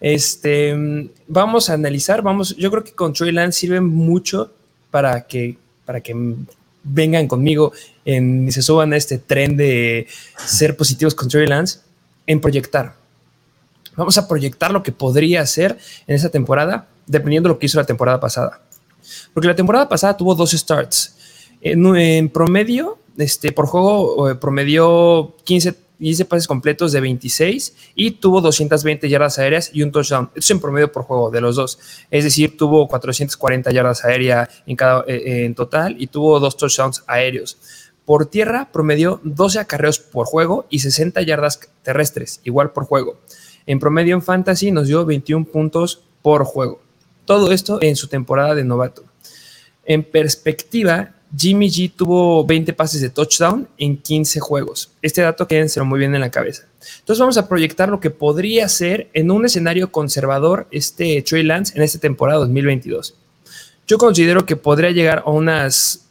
Este, 0.01 1.11
vamos 1.27 1.71
a 1.71 1.75
analizar, 1.75 2.23
vamos, 2.23 2.55
yo 2.57 2.71
creo 2.71 2.85
que 2.85 2.93
con 2.93 3.13
Trey 3.13 3.33
Lance 3.33 3.61
sirve 3.61 3.81
mucho 3.81 4.53
para 4.91 5.27
que, 5.27 5.59
para 5.85 6.01
que 6.01 6.15
vengan 6.85 7.27
conmigo 7.27 7.73
en, 8.05 8.49
y 8.49 8.53
se 8.53 8.63
suban 8.63 8.93
a 8.93 8.97
este 8.97 9.19
tren 9.19 9.57
de 9.57 10.07
ser 10.37 10.77
positivos 10.77 11.15
con 11.15 11.29
Trey 11.29 11.47
Lance 11.47 11.81
en 12.27 12.41
proyectar. 12.41 12.95
Vamos 13.97 14.17
a 14.17 14.29
proyectar 14.29 14.71
lo 14.71 14.83
que 14.83 14.93
podría 14.93 15.41
hacer 15.41 15.77
en 16.07 16.15
esa 16.15 16.29
temporada 16.29 16.87
dependiendo 17.09 17.49
de 17.49 17.55
lo 17.55 17.59
que 17.59 17.67
hizo 17.67 17.79
la 17.79 17.87
temporada 17.87 18.21
pasada. 18.21 18.63
Porque 19.35 19.49
la 19.49 19.55
temporada 19.55 19.89
pasada 19.89 20.17
tuvo 20.17 20.35
dos 20.35 20.53
starts. 20.53 21.17
En, 21.61 22.29
promedio, 22.29 22.99
este, 23.17 23.53
por 23.53 23.67
juego, 23.67 24.31
eh, 24.31 24.35
promedió 24.37 25.35
15, 25.45 25.75
15 25.99 26.25
pases 26.25 26.47
completos 26.47 26.93
de 26.93 27.01
26 27.01 27.75
y 27.95 28.13
tuvo 28.13 28.41
220 28.41 29.09
yardas 29.09 29.39
aéreas 29.39 29.71
y 29.73 29.83
un 29.83 29.91
touchdown. 29.91 30.31
Eso 30.35 30.39
es 30.39 30.51
en 30.51 30.61
promedio 30.61 30.93
por 30.93 31.03
juego 31.03 31.31
de 31.31 31.41
los 31.41 31.57
dos. 31.57 31.79
Es 32.11 32.25
decir, 32.25 32.57
tuvo 32.57 32.87
440 32.87 33.71
yardas 33.73 34.05
aéreas 34.05 34.49
en, 34.67 34.77
cada, 34.77 35.05
eh, 35.09 35.45
en 35.45 35.55
total 35.55 35.97
y 35.99 36.07
tuvo 36.07 36.39
dos 36.39 36.57
touchdowns 36.57 37.03
aéreos. 37.07 37.59
Por 38.05 38.27
tierra 38.27 38.71
promedió 38.73 39.21
12 39.25 39.59
acarreos 39.59 39.99
por 39.99 40.27
juego 40.27 40.67
y 40.71 40.79
60 40.79 41.21
yardas 41.23 41.61
terrestres, 41.83 42.41
igual 42.45 42.73
por 42.73 42.85
juego. 42.85 43.19
En 43.67 43.81
promedio 43.81 44.15
en 44.15 44.23
fantasy 44.23 44.71
nos 44.71 44.87
dio 44.87 45.05
21 45.05 45.45
puntos 45.45 46.05
por 46.23 46.45
juego. 46.45 46.81
Todo 47.29 47.53
esto 47.53 47.79
en 47.83 47.95
su 47.95 48.09
temporada 48.09 48.55
de 48.55 48.65
novato. 48.65 49.05
En 49.85 50.03
perspectiva, 50.03 51.15
Jimmy 51.37 51.69
G 51.69 51.93
tuvo 51.95 52.43
20 52.47 52.73
pases 52.73 53.03
de 53.03 53.11
touchdown 53.11 53.69
en 53.77 53.99
15 53.99 54.41
juegos. 54.41 54.93
Este 55.03 55.21
dato 55.21 55.47
quédenselo 55.47 55.85
muy 55.85 55.99
bien 55.99 56.15
en 56.15 56.23
la 56.23 56.31
cabeza. 56.31 56.65
Entonces 57.01 57.21
vamos 57.21 57.37
a 57.37 57.47
proyectar 57.47 57.91
lo 57.91 58.01
que 58.01 58.09
podría 58.09 58.67
ser 58.71 59.11
en 59.13 59.31
un 59.31 59.45
escenario 59.45 59.93
conservador 59.93 60.69
este 60.71 61.21
Trey 61.21 61.43
Lance 61.43 61.77
en 61.77 61.83
esta 61.83 61.99
temporada 61.99 62.39
2022. 62.39 63.15
Yo 63.87 63.99
considero 63.99 64.47
que 64.47 64.57
podría 64.57 64.93
llegar 64.93 65.23
a 65.27 65.31
unas, 65.31 66.07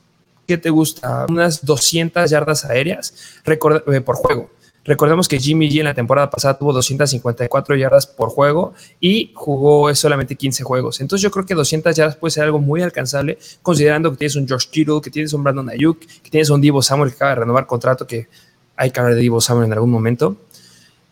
¿qué 0.46 0.60
te 0.60 0.70
gusta? 0.70 1.26
Unas 1.28 1.66
200 1.66 2.30
yardas 2.30 2.64
aéreas 2.64 3.16
eh, 3.44 4.02
por 4.02 4.16
juego. 4.18 4.52
Recordemos 4.88 5.28
que 5.28 5.38
Jimmy 5.38 5.70
G 5.70 5.80
en 5.80 5.86
la 5.86 5.94
temporada 5.94 6.30
pasada 6.30 6.58
tuvo 6.58 6.72
254 6.72 7.76
yardas 7.76 8.08
por 8.08 8.30
juego 8.30 8.74
y 9.02 9.34
jugó 9.36 9.94
solamente 9.94 10.38
15 10.38 10.64
juegos. 10.64 11.02
Entonces 11.02 11.22
yo 11.22 11.30
creo 11.30 11.46
que 11.46 11.56
200 11.56 11.94
yardas 11.94 12.16
puede 12.16 12.32
ser 12.32 12.46
algo 12.46 12.60
muy 12.60 12.82
alcanzable, 12.82 13.38
considerando 13.62 14.12
que 14.12 14.18
tienes 14.18 14.38
un 14.38 14.48
George 14.48 14.70
Kittle, 14.72 15.02
que 15.04 15.12
tienes 15.12 15.34
un 15.34 15.44
Brandon 15.44 15.70
Ayuk, 15.70 16.00
que 16.00 16.30
tienes 16.30 16.50
un 16.50 16.62
Divo 16.62 16.82
Samuel 16.82 17.10
que 17.10 17.18
acaba 17.18 17.32
de 17.32 17.36
renovar 17.36 17.68
contrato, 17.68 18.08
que 18.08 18.30
hay 18.78 18.92
que 18.92 19.00
hablar 19.02 19.16
de 19.16 19.22
Divo 19.22 19.42
Samuel 19.42 19.66
en 19.66 19.74
algún 19.74 19.92
momento. 19.92 20.38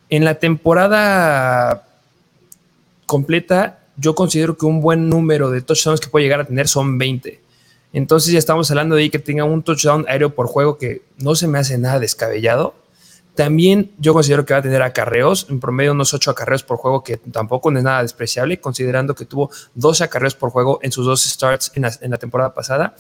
En 0.10 0.24
la 0.24 0.36
temporada 0.36 1.86
completa, 3.06 3.80
yo 3.98 4.16
considero 4.16 4.58
que 4.58 4.66
un 4.66 4.80
buen 4.80 5.10
número 5.10 5.52
de 5.52 5.62
touchdowns 5.62 6.00
que 6.00 6.08
puede 6.08 6.24
llegar 6.24 6.40
a 6.40 6.46
tener 6.46 6.70
son 6.70 6.98
20. 6.98 7.42
Entonces 7.92 8.32
ya 8.32 8.40
estamos 8.40 8.72
hablando 8.72 8.96
de 8.96 9.12
que 9.12 9.20
tenga 9.20 9.44
un 9.44 9.64
touchdown 9.64 10.06
aéreo 10.08 10.34
por 10.34 10.48
juego 10.48 10.78
que 10.78 11.02
no 11.18 11.36
se 11.36 11.50
me 11.50 11.60
hace 11.60 11.78
nada 11.78 12.00
descabellado 12.00 12.85
también 13.36 13.92
yo 13.98 14.14
considero 14.14 14.46
que 14.46 14.54
va 14.54 14.60
a 14.60 14.64
tener 14.64 14.82
acarreos, 14.82 15.48
en 15.50 15.60
promedio 15.60 15.92
unos 15.92 16.14
8 16.14 16.32
acarreos 16.32 16.64
por 16.64 16.78
juego, 16.78 17.04
que 17.04 17.18
tampoco 17.18 17.70
no 17.70 17.78
es 17.78 17.84
nada 17.84 18.02
despreciable, 18.02 18.60
considerando 18.60 19.14
que 19.14 19.26
tuvo 19.26 19.52
12 19.76 20.06
acarreos 20.06 20.36
por 20.36 20.50
juego 20.50 20.80
en 20.82 20.92
sus 20.92 21.06
dos 21.06 21.24
starts 21.24 21.72
en 21.76 21.84
la, 21.84 22.18
temporada 22.18 22.54
pasada. 22.54 22.96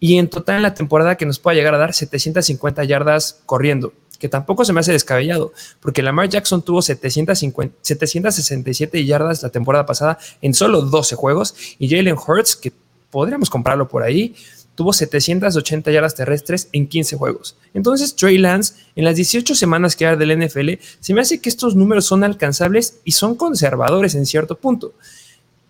Y 0.00 0.18
en 0.18 0.28
total 0.28 0.56
en 0.56 0.62
la 0.62 0.74
temporada 0.74 1.16
que 1.16 1.24
nos 1.24 1.38
pueda 1.38 1.54
llegar 1.54 1.74
a 1.74 1.78
dar 1.78 1.94
750 1.94 2.84
yardas 2.84 3.40
corriendo, 3.46 3.92
que 4.18 4.28
tampoco 4.28 4.64
se 4.64 4.72
me 4.72 4.80
hace 4.80 4.92
descabellado, 4.92 5.52
porque 5.80 6.02
Lamar 6.02 6.28
Jackson 6.28 6.62
tuvo 6.62 6.82
750, 6.82 7.76
767 7.80 9.04
yardas 9.06 9.42
la 9.42 9.50
temporada 9.50 9.86
pasada 9.86 10.18
en 10.42 10.52
solo 10.52 10.82
12 10.82 11.16
juegos, 11.16 11.54
y 11.78 11.88
Jalen 11.88 12.16
Hurts, 12.16 12.56
que 12.56 12.72
podríamos 13.10 13.48
comprarlo 13.48 13.88
por 13.88 14.02
ahí, 14.02 14.34
tuvo 14.76 14.92
780 14.92 15.90
yardas 15.90 16.14
terrestres 16.14 16.68
en 16.72 16.86
15 16.86 17.16
juegos. 17.16 17.56
Entonces, 17.74 18.14
Trey 18.14 18.38
Lance, 18.38 18.74
en 18.94 19.04
las 19.04 19.16
18 19.16 19.56
semanas 19.56 19.96
que 19.96 20.06
hay 20.06 20.16
del 20.16 20.38
NFL, 20.38 20.74
se 21.00 21.14
me 21.14 21.22
hace 21.22 21.40
que 21.40 21.48
estos 21.48 21.74
números 21.74 22.04
son 22.04 22.22
alcanzables 22.22 23.00
y 23.02 23.12
son 23.12 23.34
conservadores 23.34 24.14
en 24.14 24.26
cierto 24.26 24.56
punto. 24.56 24.94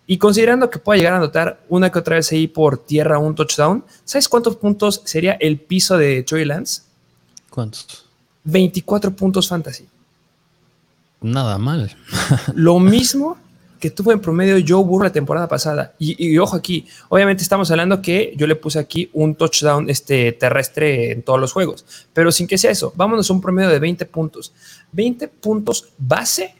Y 0.05 0.17
considerando 0.17 0.69
que 0.69 0.79
pueda 0.79 0.97
llegar 0.97 1.13
a 1.13 1.17
anotar 1.17 1.63
una 1.67 1.91
que 1.91 1.99
otra 1.99 2.17
vez 2.17 2.31
ahí 2.31 2.47
por 2.47 2.77
tierra 2.77 3.17
un 3.17 3.33
touchdown, 3.33 3.83
¿sabes 4.05 4.29
cuántos 4.29 4.57
puntos 4.57 5.01
sería 5.05 5.33
el 5.33 5.59
piso 5.59 5.97
de 5.97 6.23
Trey 6.23 6.45
Lance? 6.45 6.83
¿Cuántos? 7.49 8.05
24 8.43 9.15
puntos 9.15 9.47
fantasy. 9.47 9.87
Nada 11.21 11.57
mal. 11.57 11.95
Lo 12.53 12.79
mismo 12.79 13.37
que 13.79 13.91
tuvo 13.91 14.11
en 14.11 14.19
promedio 14.19 14.55
Joe 14.65 14.83
Burrow 14.83 15.03
la 15.03 15.11
temporada 15.11 15.47
pasada. 15.47 15.93
Y, 15.99 16.37
ojo 16.37 16.55
aquí, 16.55 16.87
obviamente 17.09 17.43
estamos 17.43 17.69
hablando 17.71 18.01
que 18.01 18.33
yo 18.35 18.47
le 18.47 18.55
puse 18.55 18.79
aquí 18.79 19.09
un 19.13 19.35
touchdown 19.35 19.89
este, 19.89 20.31
terrestre 20.33 21.11
en 21.11 21.23
todos 21.23 21.39
los 21.39 21.51
juegos, 21.51 21.85
pero 22.13 22.31
sin 22.31 22.47
que 22.47 22.57
sea 22.57 22.71
eso, 22.71 22.93
vámonos 22.95 23.29
a 23.29 23.33
un 23.33 23.41
promedio 23.41 23.69
de 23.69 23.79
20 23.79 24.05
puntos. 24.05 24.53
20 24.91 25.27
puntos 25.27 25.89
base 25.97 26.55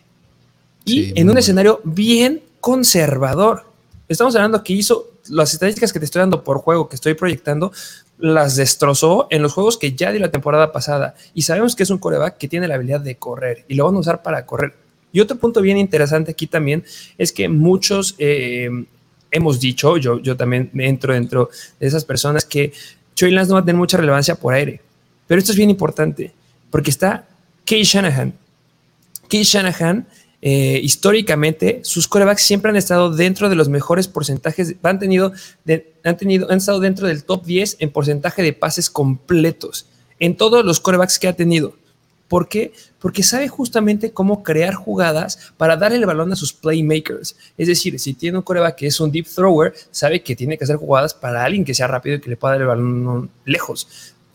y 0.86 1.20
en 1.20 1.30
un 1.30 1.38
escenario 1.38 1.82
bien 1.84 2.42
conservador. 2.60 3.66
Estamos 4.08 4.36
hablando 4.36 4.64
que 4.64 4.74
hizo 4.74 5.12
las 5.30 5.54
estadísticas 5.54 5.92
que 5.92 6.00
te 6.00 6.06
estoy 6.06 6.22
dando 6.22 6.44
por 6.44 6.60
juego, 6.60 6.88
que 6.88 6.96
estoy 6.96 7.14
proyectando, 7.14 7.72
las 8.18 8.56
destrozó 8.56 9.28
en 9.30 9.42
los 9.42 9.54
juegos 9.54 9.78
que 9.78 9.94
ya 9.94 10.12
di 10.12 10.20
la 10.20 10.32
temporada 10.32 10.72
pasada. 10.72 11.16
Y 11.34 11.42
sabemos 11.44 11.76
que 11.76 11.84
es 11.84 11.90
un 11.90 11.98
coreback 11.98 12.38
que 12.38 12.48
tiene 12.48 12.68
la 12.68 12.76
habilidad 12.76 13.02
de 13.02 13.18
correr 13.18 13.66
y 13.68 13.76
lo 13.76 13.86
van 13.86 13.96
a 13.96 14.00
usar 14.00 14.24
para 14.24 14.46
correr 14.46 14.87
y 15.18 15.20
otro 15.20 15.36
punto 15.36 15.64
bien 15.64 15.80
interesante 15.80 16.30
aquí 16.30 16.46
también 16.46 16.84
es 17.18 17.32
que 17.32 17.50
muchos 17.50 18.14
eh, 18.20 18.70
hemos 19.32 19.60
dicho, 19.60 19.98
yo, 19.98 20.20
yo 20.20 20.38
también 20.38 20.70
entro 20.76 21.12
dentro 21.12 21.50
de 21.80 21.88
esas 21.88 22.06
personas, 22.06 22.46
que 22.46 22.72
Trey 23.16 23.32
Lance 23.32 23.50
no 23.50 23.56
va 23.56 23.62
a 23.62 23.66
tener 23.66 23.80
mucha 23.80 23.98
relevancia 23.98 24.36
por 24.36 24.54
aire. 24.54 24.80
Pero 25.26 25.40
esto 25.40 25.54
es 25.54 25.58
bien 25.58 25.72
importante 25.72 26.34
porque 26.70 26.92
está 26.92 27.28
Kay 27.66 27.82
Shanahan. 27.82 28.32
Kay 29.28 29.42
Shanahan, 29.42 30.06
eh, 30.44 30.82
históricamente, 30.84 31.80
sus 31.82 32.08
corebacks 32.08 32.44
siempre 32.44 32.70
han 32.70 32.78
estado 32.78 33.10
dentro 33.10 33.50
de 33.50 33.56
los 33.56 33.70
mejores 33.70 34.08
porcentajes, 34.08 34.76
han 34.84 35.00
tenido, 35.00 35.34
han 36.04 36.18
tenido, 36.18 36.52
han 36.52 36.60
estado 36.60 36.80
dentro 36.80 37.08
del 37.08 37.24
top 37.24 37.44
10 37.44 37.78
en 37.80 37.90
porcentaje 37.90 38.44
de 38.44 38.54
pases 38.54 38.92
completos 38.92 39.88
en 40.20 40.38
todos 40.38 40.64
los 40.64 40.80
corebacks 40.80 41.18
que 41.18 41.28
ha 41.28 41.34
tenido. 41.34 41.74
¿Por 42.28 42.50
qué? 42.50 42.74
Porque 43.00 43.24
sabe 43.24 43.48
justamente 43.48 44.12
cómo 44.12 44.44
crear 44.44 44.74
jugadas 44.74 45.52
para 45.56 45.78
dar 45.78 45.94
el 45.94 46.06
balón 46.06 46.32
a 46.34 46.36
sus 46.36 46.52
playmakers. 46.52 47.36
Es 47.58 47.68
decir, 47.68 48.00
si 48.00 48.14
tiene 48.14 48.38
un 48.38 48.44
coreback 48.44 48.76
que 48.76 48.88
es 48.88 49.00
un 49.00 49.12
deep 49.12 49.28
thrower, 49.28 49.74
sabe 49.92 50.22
que 50.22 50.36
tiene 50.36 50.58
que 50.58 50.66
hacer 50.66 50.76
jugadas 50.76 51.14
para 51.14 51.44
alguien 51.44 51.64
que 51.64 51.74
sea 51.74 51.88
rápido 51.88 52.18
y 52.18 52.22
que 52.22 52.30
le 52.30 52.38
pueda 52.38 52.54
dar 52.54 52.62
el 52.62 52.68
balón 52.68 53.30
lejos. 53.46 53.88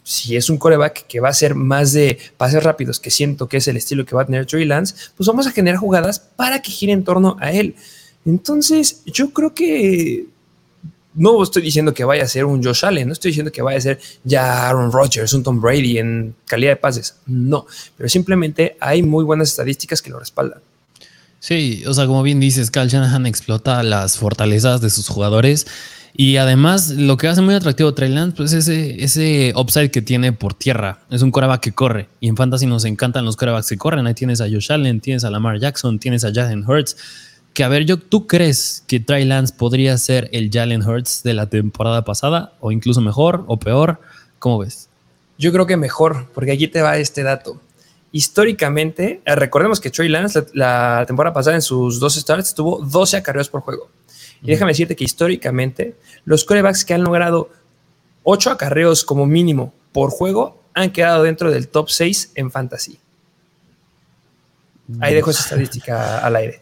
Si 0.03 0.37
es 0.37 0.49
un 0.51 0.57
coreback 0.57 1.07
que 1.07 1.21
va 1.21 1.29
a 1.29 1.35
ser 1.35 1.55
más 1.55 1.93
de 1.93 2.19
pases 2.37 2.63
rápidos, 2.63 2.99
que 2.99 3.11
siento 3.11 3.47
que 3.49 3.59
es 3.59 3.69
el 3.69 3.77
estilo 3.77 4.05
que 4.05 4.17
va 4.17 4.23
a 4.23 4.27
tener 4.27 4.47
Trey 4.47 4.65
Lance, 4.65 4.95
pues 5.17 5.27
vamos 5.27 5.47
a 5.47 5.53
generar 5.53 5.79
jugadas 5.79 6.19
para 6.19 6.61
que 6.63 6.73
gire 6.73 6.93
en 6.93 7.05
torno 7.05 7.37
a 7.41 7.53
él. 7.53 7.77
Entonces, 8.25 9.03
yo 9.05 9.33
creo 9.33 9.55
que 9.55 10.27
no 11.15 11.43
estoy 11.43 11.63
diciendo 11.63 11.93
que 11.93 12.05
vaya 12.05 12.25
a 12.25 12.29
ser 12.29 12.45
un 12.45 12.63
Josh 12.63 12.85
Allen, 12.85 13.09
no 13.09 13.13
estoy 13.13 13.31
diciendo 13.31 13.53
que 13.53 13.63
vaya 13.63 13.79
a 13.79 13.81
ser 13.81 14.01
ya 14.25 14.69
Aaron 14.69 14.91
Rodgers, 14.93 15.33
un 15.35 15.43
Tom 15.43 15.61
Brady 15.61 15.99
en 15.99 16.35
calidad 16.47 16.73
de 16.73 16.77
pases, 16.77 17.17
no, 17.27 17.67
pero 17.97 18.09
simplemente 18.09 18.77
hay 18.81 19.03
muy 19.03 19.25
buenas 19.25 19.51
estadísticas 19.51 20.01
que 20.01 20.11
lo 20.11 20.19
respaldan. 20.19 20.61
Sí, 21.39 21.83
o 21.87 21.95
sea, 21.95 22.07
como 22.07 22.23
bien 22.23 22.39
dices, 22.39 22.71
Cal 22.71 22.89
Shanahan 22.89 23.27
explota 23.27 23.83
las 23.83 24.17
fortalezas 24.17 24.81
de 24.81 24.91
sus 24.91 25.09
jugadores 25.09 25.67
y 26.15 26.37
además 26.37 26.91
lo 26.91 27.17
que 27.17 27.27
hace 27.27 27.41
muy 27.41 27.55
atractivo 27.55 27.95
Trey 27.95 28.11
Lance, 28.11 28.37
pues 28.37 28.53
ese, 28.53 29.03
ese 29.03 29.53
upside 29.57 29.91
que 29.91 30.03
tiene 30.03 30.33
por 30.33 30.55
tierra, 30.55 31.01
es 31.11 31.23
un 31.23 31.31
coreback 31.31 31.61
que 31.61 31.73
corre 31.73 32.09
y 32.21 32.29
en 32.29 32.37
fantasy 32.37 32.67
nos 32.67 32.85
encantan 32.85 33.25
los 33.25 33.37
corebacks 33.37 33.69
que 33.69 33.79
corren, 33.79 34.07
ahí 34.07 34.15
tienes 34.15 34.41
a 34.41 34.45
Josh 34.45 34.71
Allen, 34.71 35.01
tienes 35.01 35.25
a 35.25 35.31
Lamar 35.31 35.59
Jackson, 35.59 35.99
tienes 35.99 36.25
a 36.25 36.33
Jalen 36.33 36.65
Hurts 36.69 36.97
que 37.53 37.65
a 37.65 37.69
ver, 37.69 37.85
yo, 37.85 37.99
¿tú 37.99 38.27
crees 38.27 38.83
que 38.87 39.01
Trey 39.01 39.25
Lance 39.25 39.55
podría 39.55 39.97
ser 39.99 40.29
el 40.33 40.51
Jalen 40.51 40.83
Hurts 40.83 41.23
de 41.23 41.35
la 41.35 41.49
temporada 41.49 42.05
pasada? 42.05 42.55
¿O 42.61 42.73
incluso 42.73 43.01
mejor 43.01 43.45
o 43.47 43.59
peor? 43.59 44.01
¿Cómo 44.39 44.59
ves? 44.59 44.89
Yo 45.39 45.53
creo 45.53 45.67
que 45.67 45.77
mejor, 45.77 46.29
porque 46.33 46.53
aquí 46.53 46.69
te 46.69 46.83
va 46.83 46.97
este 46.97 47.23
dato. 47.23 47.61
Históricamente, 48.11 49.23
eh, 49.25 49.35
recordemos 49.35 49.81
que 49.81 49.91
Trey 49.91 50.09
Lance 50.09 50.47
la, 50.53 51.05
temporada 51.07 51.35
pasada 51.35 51.57
en 51.57 51.63
sus 51.63 51.99
dos 51.99 52.15
starts 52.15 52.55
tuvo 52.55 52.79
12 52.85 53.17
acarreos 53.17 53.49
por 53.49 53.63
juego. 53.63 53.91
Y 54.43 54.47
déjame 54.47 54.73
decirte 54.73 54.97
que 54.97 55.05
históricamente 55.05 55.97
los 56.25 56.45
corebacks 56.45 56.85
que 56.85 56.95
han 56.95 57.05
logrado 57.05 57.51
8 58.25 58.51
acarreos 58.51 59.05
como 59.05 59.27
mínimo 59.27 59.73
por 59.93 60.11
juego 60.11 60.63
han 60.75 60.91
quedado 60.91 61.23
dentro 61.23 61.51
del 61.51 61.69
top 61.69 61.91
6 61.91 62.33
en 62.35 62.51
fantasy. 62.51 62.99
Ahí 65.01 65.15
dejo 65.15 65.31
esa 65.31 65.43
estadística 65.43 66.19
al 66.19 66.37
aire. 66.37 66.62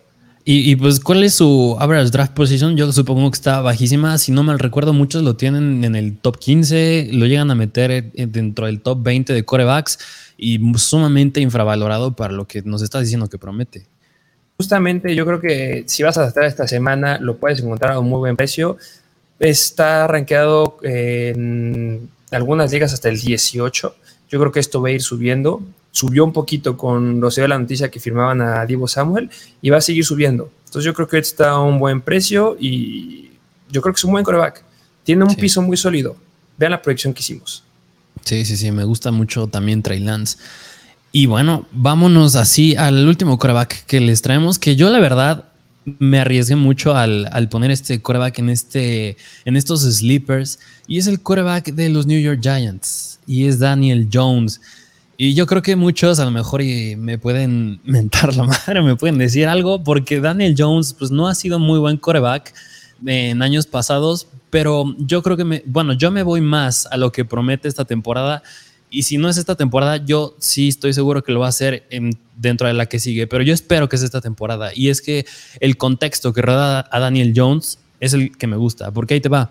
Y, 0.52 0.75
pues, 0.75 0.99
¿cuál 0.99 1.23
es 1.23 1.35
su 1.35 1.76
average 1.78 2.11
draft 2.11 2.33
position? 2.33 2.76
Yo 2.76 2.90
supongo 2.90 3.30
que 3.30 3.37
está 3.37 3.61
bajísima. 3.61 4.19
Si 4.19 4.33
no 4.33 4.42
mal 4.42 4.59
recuerdo, 4.59 4.92
muchos 4.92 5.23
lo 5.23 5.37
tienen 5.37 5.85
en 5.85 5.95
el 5.95 6.16
top 6.16 6.40
15, 6.40 7.11
lo 7.12 7.26
llegan 7.26 7.52
a 7.52 7.54
meter 7.54 8.11
dentro 8.12 8.66
del 8.66 8.80
top 8.80 9.00
20 9.00 9.33
de 9.33 9.45
corebacks 9.45 10.00
y 10.37 10.59
sumamente 10.76 11.40
infravalorado 11.40 12.16
para 12.16 12.35
lo 12.35 12.49
que 12.49 12.62
nos 12.62 12.83
estás 12.83 13.02
diciendo 13.02 13.28
que 13.28 13.38
promete. 13.38 13.87
Justamente, 14.57 15.14
yo 15.14 15.25
creo 15.25 15.40
que 15.40 15.85
si 15.87 16.02
vas 16.02 16.19
a 16.19 16.26
estar 16.26 16.42
esta 16.42 16.66
semana, 16.66 17.21
lo 17.21 17.37
puedes 17.37 17.61
encontrar 17.61 17.92
a 17.92 18.00
un 18.00 18.09
muy 18.09 18.19
buen 18.19 18.35
precio. 18.35 18.76
Está 19.38 20.09
rankeado 20.09 20.78
en 20.83 22.09
algunas 22.33 22.73
ligas 22.73 22.92
hasta 22.92 23.09
el 23.09 23.21
18. 23.21 23.95
Yo 24.28 24.40
creo 24.40 24.50
que 24.50 24.59
esto 24.59 24.83
va 24.83 24.88
a 24.88 24.90
ir 24.90 25.02
subiendo 25.02 25.62
subió 25.90 26.25
un 26.25 26.32
poquito 26.32 26.76
con 26.76 27.20
lo 27.20 27.30
se 27.30 27.47
la 27.47 27.59
noticia 27.59 27.90
que 27.90 28.00
firmaban 28.00 28.40
a 28.40 28.64
Divo 28.66 28.87
Samuel 28.87 29.30
y 29.61 29.70
va 29.70 29.78
a 29.78 29.80
seguir 29.80 30.04
subiendo. 30.04 30.50
Entonces 30.66 30.85
yo 30.85 30.94
creo 30.94 31.09
que 31.09 31.18
está 31.18 31.50
a 31.50 31.61
un 31.61 31.78
buen 31.78 32.00
precio 32.00 32.56
y 32.59 33.32
yo 33.70 33.82
creo 33.82 33.92
que 33.92 33.99
es 33.99 34.04
un 34.04 34.12
buen 34.12 34.25
coreback. 34.25 34.62
Tiene 35.02 35.25
un 35.25 35.35
piso 35.35 35.62
muy 35.62 35.76
sólido. 35.76 36.16
Vean 36.59 36.73
la 36.73 36.82
proyección 36.82 37.12
que 37.12 37.20
hicimos. 37.20 37.64
Sí, 38.25 38.44
sí, 38.44 38.56
sí, 38.56 38.70
me 38.70 38.85
gusta 38.85 39.11
mucho 39.11 39.47
también 39.47 39.82
Trey 39.82 40.00
Lance. 40.00 40.38
Y 41.12 41.26
bueno, 41.26 41.66
vámonos 41.73 42.37
así 42.37 42.76
al 42.76 43.09
último 43.09 43.38
coreback 43.38 43.85
que 43.87 44.00
les 44.00 44.23
traemos, 44.23 44.59
que 44.59 44.76
yo 44.76 44.90
la 44.90 45.00
verdad 45.00 45.47
me 45.99 46.20
arriesgué 46.20 46.54
mucho 46.54 46.94
al, 46.94 47.28
al, 47.32 47.49
poner 47.49 47.70
este 47.70 48.00
coreback 48.00 48.38
en, 48.38 48.50
este, 48.50 49.16
en 49.44 49.56
estos 49.56 49.82
sleepers 49.82 50.61
y 50.87 50.99
es 50.99 51.06
el 51.06 51.20
coreback 51.20 51.73
de 51.73 51.88
los 51.88 52.06
New 52.06 52.20
York 52.20 52.40
Giants 52.42 53.18
y 53.26 53.47
es 53.47 53.59
Daniel 53.59 54.09
Jones. 54.12 54.61
Y 55.22 55.34
yo 55.34 55.46
creo 55.46 55.60
que 55.60 55.76
muchos 55.76 56.18
a 56.18 56.24
lo 56.24 56.30
mejor 56.30 56.62
me 56.96 57.18
pueden 57.18 57.78
mentar 57.84 58.34
la 58.34 58.44
madre, 58.44 58.80
me 58.80 58.96
pueden 58.96 59.18
decir 59.18 59.48
algo, 59.48 59.84
porque 59.84 60.18
Daniel 60.18 60.54
Jones 60.56 60.94
pues 60.94 61.10
no 61.10 61.28
ha 61.28 61.34
sido 61.34 61.58
muy 61.58 61.78
buen 61.78 61.98
coreback 61.98 62.54
en 63.04 63.42
años 63.42 63.66
pasados, 63.66 64.28
pero 64.48 64.94
yo 64.96 65.22
creo 65.22 65.36
que 65.36 65.44
me, 65.44 65.62
bueno, 65.66 65.92
yo 65.92 66.10
me 66.10 66.22
voy 66.22 66.40
más 66.40 66.86
a 66.86 66.96
lo 66.96 67.12
que 67.12 67.26
promete 67.26 67.68
esta 67.68 67.84
temporada. 67.84 68.42
Y 68.88 69.02
si 69.02 69.18
no 69.18 69.28
es 69.28 69.36
esta 69.36 69.56
temporada, 69.56 69.98
yo 69.98 70.36
sí 70.38 70.68
estoy 70.68 70.94
seguro 70.94 71.22
que 71.22 71.32
lo 71.32 71.40
va 71.40 71.46
a 71.46 71.50
hacer 71.50 71.86
en, 71.90 72.18
dentro 72.36 72.66
de 72.66 72.72
la 72.72 72.86
que 72.86 72.98
sigue, 72.98 73.26
pero 73.26 73.44
yo 73.44 73.52
espero 73.52 73.90
que 73.90 73.98
sea 73.98 74.06
esta 74.06 74.22
temporada. 74.22 74.70
Y 74.74 74.88
es 74.88 75.02
que 75.02 75.26
el 75.60 75.76
contexto 75.76 76.32
que 76.32 76.40
rodea 76.40 76.88
a 76.90 76.98
Daniel 76.98 77.34
Jones 77.36 77.78
es 78.00 78.14
el 78.14 78.34
que 78.38 78.46
me 78.46 78.56
gusta, 78.56 78.90
porque 78.90 79.12
ahí 79.12 79.20
te 79.20 79.28
va. 79.28 79.50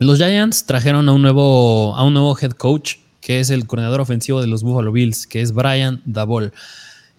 Los 0.00 0.18
Giants 0.18 0.66
trajeron 0.66 1.08
a 1.08 1.12
un 1.12 1.22
nuevo, 1.22 1.94
a 1.94 2.02
un 2.02 2.12
nuevo 2.12 2.36
head 2.36 2.54
coach, 2.54 2.96
que 3.20 3.40
es 3.40 3.50
el 3.50 3.66
coordinador 3.66 4.00
ofensivo 4.00 4.40
de 4.40 4.46
los 4.46 4.62
Buffalo 4.62 4.92
Bills, 4.92 5.26
que 5.26 5.40
es 5.40 5.52
Brian 5.52 6.02
Dabol. 6.04 6.52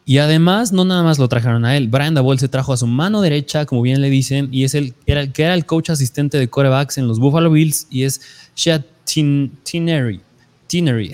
Y 0.04 0.18
además, 0.18 0.72
no 0.72 0.84
nada 0.84 1.04
más 1.04 1.20
lo 1.20 1.28
trajeron 1.28 1.64
a 1.64 1.78
él. 1.78 1.88
Brian 1.88 2.16
Dabol 2.16 2.40
se 2.40 2.48
trajo 2.48 2.74
a 2.74 2.78
su 2.78 2.88
mano 2.88 3.22
derecha, 3.22 3.66
como 3.66 3.82
bien 3.82 4.02
le 4.02 4.10
dicen, 4.10 4.50
y 4.52 4.64
es 4.64 4.74
el, 4.74 4.94
era, 5.06 5.32
que 5.32 5.44
era 5.44 5.54
el 5.54 5.66
coach 5.66 5.90
asistente 5.92 6.38
de 6.38 6.50
corebacks 6.50 6.98
en 6.98 7.08
los 7.08 7.20
Buffalo 7.20 7.52
Bills, 7.52 7.88
y 7.90 8.04
es 8.04 8.22
Shad 8.56 8.82
Tinery. 9.06 10.22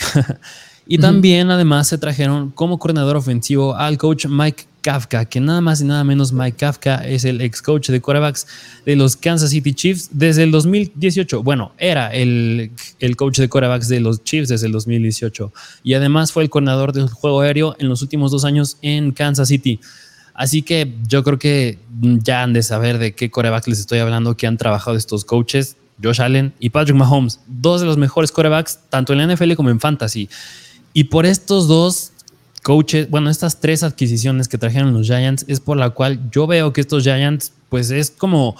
y 0.87 0.97
también, 0.99 1.51
además, 1.51 1.87
se 1.87 1.97
trajeron 1.97 2.51
como 2.51 2.79
coordinador 2.79 3.17
ofensivo 3.17 3.75
al 3.75 3.97
coach 3.97 4.25
Mike 4.27 4.65
Kafka, 4.87 5.25
que 5.25 5.41
nada 5.41 5.59
más 5.59 5.81
y 5.81 5.83
nada 5.83 6.05
menos 6.05 6.31
Mike 6.31 6.55
Kafka 6.59 7.05
es 7.05 7.25
el 7.25 7.41
ex 7.41 7.61
coach 7.61 7.89
de 7.89 7.99
quarterbacks 7.99 8.47
de 8.85 8.95
los 8.95 9.17
Kansas 9.17 9.49
City 9.49 9.73
Chiefs 9.73 10.11
desde 10.13 10.43
el 10.43 10.51
2018. 10.51 11.43
Bueno, 11.43 11.73
era 11.77 12.07
el, 12.13 12.71
el 12.99 13.17
coach 13.17 13.39
de 13.39 13.49
quarterbacks 13.49 13.89
de 13.89 13.99
los 13.99 14.23
Chiefs 14.23 14.47
desde 14.47 14.67
el 14.67 14.71
2018 14.71 15.51
y 15.83 15.93
además 15.93 16.31
fue 16.31 16.43
el 16.43 16.49
coordinador 16.49 16.93
del 16.93 17.09
juego 17.09 17.41
aéreo 17.41 17.75
en 17.79 17.89
los 17.89 18.01
últimos 18.01 18.31
dos 18.31 18.45
años 18.45 18.77
en 18.81 19.11
Kansas 19.11 19.49
City. 19.49 19.81
Así 20.33 20.61
que 20.61 20.93
yo 21.05 21.21
creo 21.21 21.37
que 21.37 21.79
ya 21.99 22.43
han 22.43 22.53
de 22.53 22.63
saber 22.63 22.97
de 22.97 23.13
qué 23.13 23.29
corebacks 23.29 23.67
les 23.67 23.79
estoy 23.79 23.99
hablando 23.99 24.37
que 24.37 24.47
han 24.47 24.55
trabajado 24.55 24.95
estos 24.95 25.25
coaches, 25.25 25.75
Josh 26.01 26.21
Allen 26.21 26.53
y 26.59 26.69
Patrick 26.69 26.95
Mahomes, 26.95 27.41
dos 27.45 27.81
de 27.81 27.87
los 27.87 27.97
mejores 27.97 28.31
corebacks 28.31 28.79
tanto 28.87 29.11
en 29.11 29.19
la 29.19 29.35
NFL 29.35 29.55
como 29.55 29.69
en 29.69 29.81
fantasy. 29.81 30.29
Y 30.93 31.03
por 31.03 31.25
estos 31.25 31.67
dos 31.67 32.13
coaches, 32.63 33.09
bueno, 33.09 33.29
estas 33.29 33.59
tres 33.59 33.83
adquisiciones 33.83 34.47
que 34.47 34.57
trajeron 34.57 34.93
los 34.93 35.07
Giants 35.07 35.45
es 35.47 35.59
por 35.59 35.77
la 35.77 35.91
cual 35.91 36.29
yo 36.31 36.47
veo 36.47 36.73
que 36.73 36.81
estos 36.81 37.03
Giants, 37.03 37.53
pues 37.69 37.91
es 37.91 38.11
como 38.11 38.55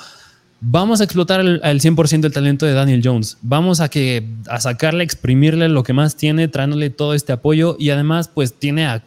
vamos 0.60 1.02
a 1.02 1.04
explotar 1.04 1.40
al, 1.40 1.62
100% 1.62 2.26
el 2.26 2.32
talento 2.32 2.66
de 2.66 2.74
Daniel 2.74 3.02
Jones. 3.04 3.38
Vamos 3.42 3.80
a 3.80 3.90
que 3.90 4.28
a 4.48 4.60
sacarle, 4.60 5.04
exprimirle 5.04 5.70
lo 5.70 5.84
que 5.84 5.94
más 5.94 6.16
tiene, 6.16 6.48
trayéndole 6.48 6.90
todo 6.90 7.14
este 7.14 7.34
apoyo 7.34 7.76
y 7.80 7.90
además 7.90 8.30
pues 8.34 8.54
tiene 8.54 8.88
a 8.88 9.04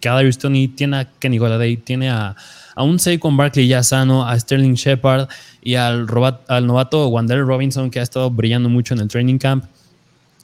Kadarius 0.00 0.38
Tony, 0.38 0.68
tiene 0.68 0.98
a 0.98 1.04
Kenny 1.10 1.38
Golladay, 1.38 1.76
tiene 1.76 2.10
a, 2.10 2.36
a 2.74 2.82
un 2.82 2.98
Saquon 2.98 3.36
Barkley 3.36 3.68
ya 3.68 3.82
sano, 3.82 4.26
a 4.26 4.38
Sterling 4.38 4.74
Shepard 4.74 5.28
y 5.62 5.74
al, 5.74 6.06
al 6.48 6.66
novato 6.66 7.06
Wander 7.08 7.40
Robinson 7.40 7.90
que 7.90 8.00
ha 8.00 8.02
estado 8.02 8.30
brillando 8.30 8.68
mucho 8.68 8.94
en 8.94 9.00
el 9.00 9.08
training 9.08 9.38
camp. 9.38 9.64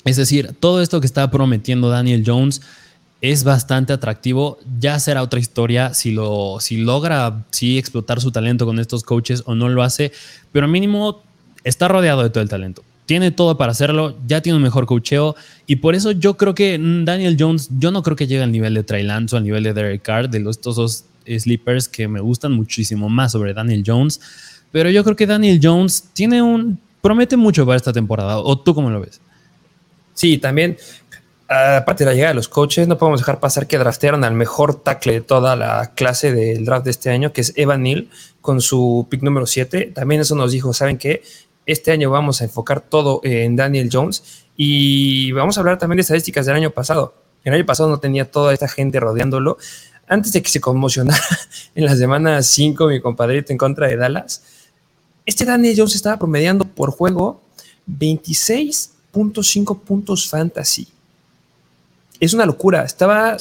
Es 0.05 0.17
decir, 0.17 0.55
todo 0.61 0.83
esto 0.83 1.01
que 1.01 1.07
está 1.07 1.31
prometiendo 1.31 1.89
Daniel 1.89 2.23
Jones 2.25 2.61
es 3.21 3.45
bastante 3.45 3.93
atractivo. 3.93 4.59
Ya 4.79 4.99
será 4.99 5.23
otra 5.23 5.41
historia 5.41 5.95
si, 5.95 6.11
lo, 6.13 6.59
si 6.61 6.79
logra 6.79 7.45
sí, 7.51 7.79
explotar 7.79 8.21
su 8.21 8.31
talento 8.31 8.67
con 8.67 8.79
estos 8.79 9.03
coaches 9.03 9.43
o 9.47 9.55
no 9.55 9.69
lo 9.69 9.83
hace, 9.83 10.13
pero 10.53 10.69
mínimo 10.69 11.23
está 11.65 11.89
rodeado 11.89 12.23
de 12.23 12.31
todo 12.31 12.43
el 12.43 12.49
talento. 12.49 12.83
Tiene 13.07 13.31
todo 13.31 13.57
para 13.57 13.71
hacerlo, 13.71 14.17
ya 14.27 14.41
tiene 14.41 14.57
un 14.57 14.63
mejor 14.63 14.87
coacheo 14.87 15.37
y 15.67 15.77
por 15.77 15.95
eso 15.95 16.11
yo 16.11 16.37
creo 16.37 16.55
que 16.55 16.77
Daniel 17.05 17.37
Jones, 17.39 17.69
yo 17.79 17.93
no 17.93 18.03
creo 18.03 18.17
que 18.17 18.27
llegue 18.27 18.43
al 18.43 18.51
nivel 18.51 18.75
de 18.75 18.83
Trey 18.83 19.05
Lance 19.05 19.35
o 19.35 19.39
al 19.39 19.45
nivel 19.45 19.63
de 19.63 19.73
Derek 19.73 20.03
Carr, 20.03 20.29
de 20.29 20.41
los, 20.41 20.57
estos 20.57 20.77
dos 20.77 21.05
sleepers 21.25 21.89
que 21.89 22.09
me 22.09 22.21
gustan 22.21 22.53
muchísimo 22.53 23.09
más 23.09 23.33
sobre 23.33 23.55
Daniel 23.55 23.85
Jones, 23.87 24.21
pero 24.73 24.91
yo 24.91 25.05
creo 25.05 25.15
que 25.15 25.27
Daniel 25.27 25.61
Jones 25.63 26.09
tiene 26.15 26.43
un, 26.43 26.81
promete 27.01 27.37
mucho 27.37 27.65
para 27.65 27.77
esta 27.77 27.93
temporada, 27.93 28.39
¿o 28.39 28.59
tú 28.59 28.75
cómo 28.75 28.91
lo 28.91 29.01
ves? 29.01 29.21
Sí, 30.13 30.39
también 30.39 30.77
aparte 31.49 32.05
de 32.05 32.11
la 32.11 32.15
llegada 32.15 32.31
de 32.31 32.37
los 32.37 32.49
coaches, 32.49 32.89
no 32.89 32.99
podemos 32.99 33.21
dejar 33.21 33.41
pasar 33.41 33.67
que 33.67 33.79
draftearon 33.79 34.25
al 34.25 34.35
mejor 34.35 34.83
tackle 34.83 35.13
de 35.15 35.21
toda 35.21 35.57
la 35.57 35.93
clase 35.95 36.33
del 36.33 36.65
draft 36.65 36.85
de 36.85 36.91
este 36.91 37.11
año, 37.11 37.33
que 37.33 37.41
es 37.41 37.53
Evan 37.57 37.83
Neal, 37.83 38.09
con 38.41 38.61
su 38.61 39.07
pick 39.11 39.23
número 39.23 39.47
7. 39.47 39.93
También 39.95 40.21
eso 40.21 40.35
nos 40.35 40.53
dijo, 40.53 40.73
¿saben 40.73 40.99
qué? 40.99 41.23
Este 41.65 41.93
año 41.93 42.11
vamos 42.11 42.41
a 42.41 42.45
enfocar 42.45 42.81
todo 42.81 43.21
en 43.25 43.57
Daniel 43.57 43.89
Jones 43.93 44.45
y 44.57 45.33
vamos 45.33 45.57
a 45.57 45.61
hablar 45.61 45.79
también 45.79 45.97
de 45.97 46.03
estadísticas 46.03 46.47
del 46.47 46.57
año 46.57 46.71
pasado. 46.71 47.15
El 47.45 47.55
año 47.55 47.67
pasado 47.67 47.89
no 47.89 47.99
tenía 47.99 48.31
toda 48.31 48.53
esta 48.53 48.69
gente 48.69 48.99
rodeándolo. 49.01 49.59
Antes 50.09 50.33
de 50.33 50.43
que 50.43 50.49
se 50.49 50.61
conmocionara 50.61 51.23
en 51.75 51.85
la 51.85 51.97
semana 51.97 52.43
5 52.43 52.87
mi 52.89 53.01
compadrito 53.01 53.53
en 53.53 53.59
contra 53.59 53.89
de 53.89 53.97
Dallas, 53.97 54.43
este 55.25 55.45
Daniel 55.45 55.75
Jones 55.77 55.97
estaba 55.97 56.17
promediando 56.19 56.65
por 56.65 56.91
juego 56.93 57.43
26.5 57.89 59.81
puntos 59.81 60.29
fantasy 60.29 60.89
es 62.21 62.35
una 62.35 62.47
locura, 62.47 62.85
estaba 62.85 63.37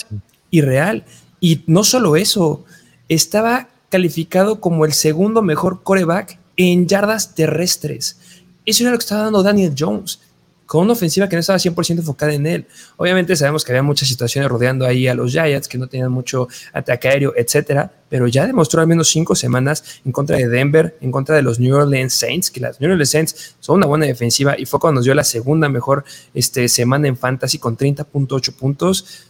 irreal. 0.51 1.05
Y 1.39 1.63
no 1.67 1.83
solo 1.83 2.15
eso, 2.15 2.63
estaba 3.09 3.69
calificado 3.89 4.59
como 4.59 4.85
el 4.85 4.93
segundo 4.93 5.41
mejor 5.41 5.83
coreback 5.83 6.39
en 6.57 6.87
yardas 6.87 7.35
terrestres. 7.35 8.17
Eso 8.65 8.83
era 8.83 8.91
lo 8.91 8.97
que 8.97 9.03
estaba 9.03 9.23
dando 9.23 9.43
Daniel 9.43 9.75
Jones, 9.77 10.19
con 10.65 10.81
una 10.81 10.93
ofensiva 10.93 11.29
que 11.29 11.35
no 11.35 11.41
estaba 11.41 11.59
100% 11.59 11.99
enfocada 11.99 12.33
en 12.33 12.47
él. 12.47 12.65
Obviamente 12.97 13.35
sabemos 13.35 13.63
que 13.63 13.71
había 13.71 13.83
muchas 13.83 14.07
situaciones 14.07 14.49
rodeando 14.49 14.85
ahí 14.85 15.07
a 15.07 15.13
los 15.13 15.31
Giants, 15.31 15.67
que 15.67 15.77
no 15.77 15.87
tenían 15.87 16.11
mucho 16.11 16.47
ataque 16.73 17.07
aéreo, 17.07 17.33
etcétera, 17.35 17.91
pero 18.09 18.27
ya 18.27 18.47
demostró 18.47 18.81
al 18.81 18.87
menos 18.87 19.09
cinco 19.09 19.35
semanas 19.35 20.01
en 20.05 20.11
contra 20.11 20.37
de 20.37 20.47
Denver, 20.47 20.97
en 21.01 21.11
contra 21.11 21.35
de 21.35 21.41
los 21.41 21.59
New 21.59 21.75
Orleans 21.75 22.13
Saints, 22.13 22.49
que 22.49 22.59
las 22.59 22.79
New 22.79 22.89
Orleans 22.89 23.09
Saints 23.09 23.55
son 23.59 23.77
una 23.77 23.87
buena 23.87 24.05
defensiva 24.05 24.57
y 24.57 24.65
fue 24.65 24.79
cuando 24.79 24.99
nos 24.99 25.05
dio 25.05 25.13
la 25.13 25.23
segunda 25.23 25.69
mejor 25.69 26.03
este, 26.33 26.67
semana 26.67 27.07
en 27.07 27.17
fantasy 27.17 27.59
con 27.59 27.77
30.8 27.77 28.53
puntos. 28.53 29.25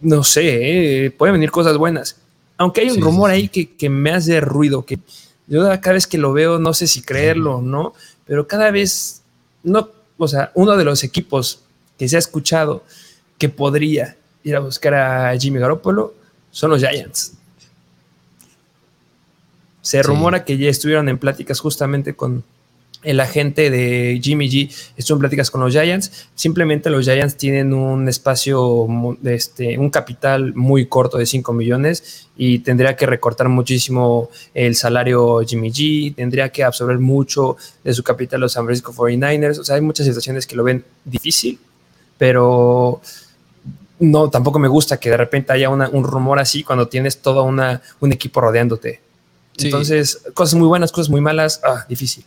No 0.00 0.24
sé, 0.24 1.06
eh, 1.06 1.10
pueden 1.10 1.34
venir 1.34 1.50
cosas 1.50 1.76
buenas. 1.76 2.16
Aunque 2.56 2.82
hay 2.82 2.90
un 2.90 3.00
rumor 3.00 3.30
ahí 3.30 3.48
que, 3.48 3.74
que 3.74 3.88
me 3.88 4.10
hace 4.10 4.40
ruido, 4.40 4.84
que 4.84 4.98
yo 5.46 5.62
cada 5.80 5.94
vez 5.94 6.06
que 6.06 6.18
lo 6.18 6.32
veo 6.32 6.58
no 6.58 6.74
sé 6.74 6.86
si 6.86 7.02
creerlo 7.02 7.56
o 7.56 7.62
no, 7.62 7.94
pero 8.24 8.46
cada 8.46 8.70
vez 8.70 9.22
no 9.64 9.90
o 10.24 10.28
sea, 10.28 10.52
uno 10.54 10.76
de 10.76 10.84
los 10.84 11.02
equipos 11.02 11.62
que 11.98 12.08
se 12.08 12.16
ha 12.16 12.18
escuchado 12.18 12.84
que 13.38 13.48
podría 13.48 14.16
ir 14.44 14.54
a 14.56 14.60
buscar 14.60 14.94
a 14.94 15.38
Jimmy 15.38 15.58
Garoppolo 15.58 16.14
son 16.50 16.70
los 16.70 16.80
Giants. 16.80 17.32
Se 19.82 20.02
rumora 20.02 20.44
que 20.44 20.58
ya 20.58 20.68
estuvieron 20.68 21.08
en 21.08 21.18
pláticas 21.18 21.58
justamente 21.58 22.14
con 22.14 22.44
el 23.02 23.20
agente 23.20 23.70
de 23.70 24.20
Jimmy 24.22 24.48
G 24.48 24.70
estuvo 24.96 25.16
en 25.16 25.20
pláticas 25.20 25.50
con 25.50 25.60
los 25.60 25.72
Giants. 25.72 26.28
Simplemente 26.34 26.90
los 26.90 27.04
Giants 27.04 27.36
tienen 27.36 27.72
un 27.72 28.08
espacio, 28.08 28.86
este, 29.24 29.78
un 29.78 29.90
capital 29.90 30.54
muy 30.54 30.86
corto 30.86 31.16
de 31.16 31.26
5 31.26 31.52
millones 31.52 32.28
y 32.36 32.60
tendría 32.60 32.96
que 32.96 33.06
recortar 33.06 33.48
muchísimo 33.48 34.30
el 34.54 34.74
salario 34.76 35.40
Jimmy 35.46 35.70
G, 35.70 36.14
tendría 36.14 36.50
que 36.50 36.64
absorber 36.64 36.98
mucho 36.98 37.56
de 37.82 37.94
su 37.94 38.02
capital 38.02 38.40
los 38.40 38.52
San 38.52 38.64
Francisco 38.64 38.92
49ers. 38.92 39.58
O 39.58 39.64
sea, 39.64 39.76
hay 39.76 39.80
muchas 39.80 40.06
situaciones 40.06 40.46
que 40.46 40.56
lo 40.56 40.64
ven 40.64 40.84
difícil, 41.04 41.58
pero 42.18 43.00
no, 43.98 44.30
tampoco 44.30 44.58
me 44.58 44.68
gusta 44.68 44.98
que 44.98 45.10
de 45.10 45.16
repente 45.16 45.52
haya 45.52 45.68
un 45.68 46.04
rumor 46.04 46.38
así 46.38 46.62
cuando 46.62 46.88
tienes 46.88 47.22
todo 47.22 47.44
una, 47.44 47.80
un 48.00 48.12
equipo 48.12 48.40
rodeándote. 48.40 49.00
Entonces, 49.58 50.22
cosas 50.34 50.54
muy 50.54 50.68
buenas, 50.68 50.90
cosas 50.92 51.10
muy 51.10 51.20
malas, 51.20 51.60
ah, 51.64 51.84
difícil. 51.88 52.24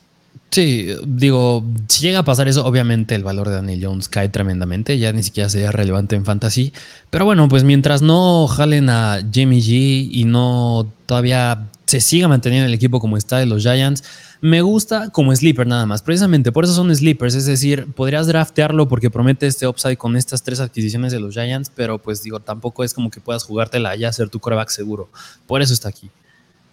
Sí, 0.54 0.88
digo, 1.08 1.64
si 1.88 2.04
llega 2.04 2.20
a 2.20 2.24
pasar 2.24 2.48
eso, 2.48 2.64
obviamente 2.64 3.16
el 3.16 3.24
valor 3.24 3.50
de 3.50 3.56
Daniel 3.56 3.80
Jones 3.86 4.08
cae 4.08 4.30
tremendamente, 4.30 5.00
ya 5.00 5.12
ni 5.12 5.24
siquiera 5.24 5.50
sería 5.50 5.72
relevante 5.72 6.16
en 6.16 6.26
fantasy. 6.26 6.72
Pero 7.10 7.26
bueno, 7.26 7.50
pues 7.50 7.64
mientras 7.64 8.04
no 8.04 8.48
jalen 8.48 8.88
a 8.92 9.28
Jimmy 9.32 9.62
G 9.62 10.10
y 10.12 10.26
no 10.26 10.94
todavía 11.08 11.72
se 11.88 12.02
siga 12.02 12.28
manteniendo 12.28 12.68
el 12.68 12.74
equipo 12.76 13.00
como 13.00 13.18
está 13.18 13.40
de 13.40 13.48
los 13.48 13.64
Giants, 13.64 14.04
me 14.42 14.62
gusta 14.62 15.10
como 15.10 15.36
sleeper 15.36 15.66
nada 15.66 15.88
más. 15.88 16.04
Precisamente 16.04 16.52
por 16.52 16.66
eso 16.66 16.76
son 16.76 16.96
sleepers, 16.96 17.34
es 17.34 17.48
decir, 17.48 17.88
podrías 17.92 18.28
draftearlo 18.28 18.88
porque 18.88 19.10
promete 19.10 19.48
este 19.48 19.66
upside 19.66 19.98
con 19.98 20.16
estas 20.16 20.44
tres 20.44 20.60
adquisiciones 20.60 21.12
de 21.12 21.20
los 21.20 21.34
Giants, 21.34 21.72
pero 21.74 21.98
pues 21.98 22.22
digo, 22.22 22.40
tampoco 22.42 22.84
es 22.84 22.94
como 22.94 23.10
que 23.10 23.20
puedas 23.20 23.44
jugártela 23.44 23.96
ya 23.96 24.14
ser 24.14 24.30
tu 24.30 24.40
coreback 24.40 24.70
seguro. 24.70 25.10
Por 25.48 25.64
eso 25.64 25.74
está 25.74 25.90
aquí. 25.90 26.12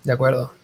De 0.04 0.12
acuerdo. 0.12 0.59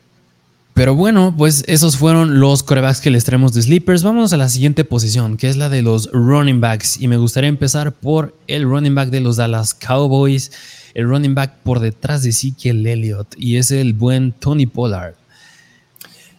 Pero 0.76 0.94
bueno, 0.94 1.34
pues 1.34 1.64
esos 1.68 1.96
fueron 1.96 2.38
los 2.38 2.62
corebacks 2.62 3.00
que 3.00 3.08
les 3.08 3.24
traemos 3.24 3.54
de 3.54 3.62
Sleepers. 3.62 4.02
Vamos 4.02 4.34
a 4.34 4.36
la 4.36 4.50
siguiente 4.50 4.84
posición, 4.84 5.38
que 5.38 5.48
es 5.48 5.56
la 5.56 5.70
de 5.70 5.80
los 5.80 6.10
running 6.12 6.60
backs. 6.60 7.00
Y 7.00 7.08
me 7.08 7.16
gustaría 7.16 7.48
empezar 7.48 7.92
por 7.92 8.34
el 8.46 8.64
running 8.64 8.94
back 8.94 9.08
de 9.08 9.20
los 9.20 9.36
Dallas 9.36 9.72
Cowboys, 9.72 10.52
el 10.92 11.08
running 11.08 11.34
back 11.34 11.54
por 11.64 11.80
detrás 11.80 12.24
de 12.24 12.28
Ezekiel 12.28 12.86
Elliott, 12.86 13.28
y 13.38 13.56
es 13.56 13.70
el 13.70 13.94
buen 13.94 14.32
Tony 14.32 14.66
Pollard. 14.66 15.14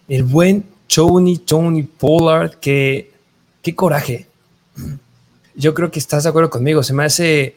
El 0.08 0.24
buen 0.24 0.66
Tony, 0.86 1.40
Tony 1.40 1.82
Pollard, 1.82 2.60
que 2.60 3.12
qué 3.64 3.74
coraje. 3.74 4.28
Yo 5.56 5.74
creo 5.74 5.90
que 5.90 5.98
estás 5.98 6.26
de 6.26 6.30
acuerdo 6.30 6.52
conmigo. 6.52 6.84
Se 6.84 6.94
me 6.94 7.06
hace 7.06 7.56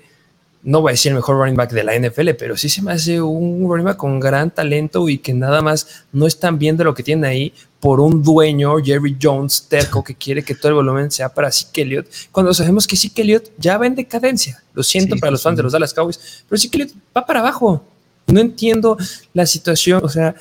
no 0.63 0.83
voy 0.83 0.91
a 0.91 0.93
decir 0.93 1.11
el 1.11 1.17
mejor 1.17 1.37
running 1.37 1.57
back 1.57 1.71
de 1.71 1.85
la 1.85 1.99
NFL, 1.99 2.31
pero 2.39 2.57
sí 2.57 2.69
se 2.69 2.83
me 2.83 2.93
hace 2.93 3.21
un 3.21 3.67
running 3.69 3.85
back 3.85 3.97
con 3.97 4.21
gran 4.21 4.51
talento 4.51 5.09
y 5.09 5.19
que 5.19 5.33
nada 5.33 5.63
más 5.63 6.05
no 6.13 6.27
están 6.27 6.59
viendo 6.59 6.85
lo 6.85 6.95
que 6.95 7.03
tiene 7.03 7.27
ahí 7.27 7.55
por 7.81 7.99
un 7.99 8.23
dueño, 8.23 8.77
Jerry 8.85 9.17
Jones, 9.21 9.67
terco, 9.69 10.05
que 10.05 10.15
quiere 10.15 10.43
que 10.43 10.55
todo 10.55 10.69
el 10.69 10.75
volumen 10.75 11.11
sea 11.11 11.31
para 11.31 11.51
Zeke 11.51 11.83
Elliott, 11.83 12.07
cuando 12.31 12.53
sabemos 12.53 12.87
que 12.87 12.95
Zeke 12.95 13.23
Elliott 13.23 13.51
ya 13.57 13.79
va 13.79 13.87
en 13.87 13.95
decadencia. 13.95 14.63
Lo 14.75 14.83
siento 14.83 15.17
para 15.17 15.31
los 15.31 15.43
fans 15.43 15.57
de 15.57 15.63
los 15.63 15.73
Dallas 15.73 15.95
Cowboys, 15.95 16.45
pero 16.47 16.61
Zeke 16.61 16.77
Elliott 16.77 16.95
va 17.17 17.25
para 17.25 17.41
abajo. 17.41 17.83
No 18.27 18.39
entiendo 18.39 18.99
la 19.33 19.47
situación, 19.47 20.03
o 20.05 20.09
sea, 20.11 20.35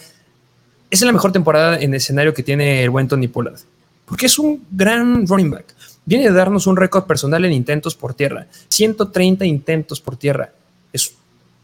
es 0.91 1.01
la 1.01 1.13
mejor 1.13 1.31
temporada 1.31 1.77
en 1.79 1.91
el 1.91 1.95
escenario 1.95 2.33
que 2.33 2.43
tiene 2.43 2.83
el 2.83 2.89
buen 2.89 3.07
Tony 3.07 3.29
Pollard, 3.29 3.59
porque 4.05 4.25
es 4.25 4.37
un 4.37 4.65
gran 4.69 5.25
running 5.25 5.51
back 5.51 5.78
viene 6.09 6.23
de 6.23 6.33
darnos 6.33 6.65
un 6.65 6.75
récord 6.75 7.05
personal 7.05 7.45
en 7.45 7.53
intentos 7.53 7.93
por 7.93 8.15
tierra. 8.15 8.47
130 8.69 9.45
intentos 9.45 10.01
por 10.01 10.17
tierra. 10.17 10.51
Es 10.91 11.13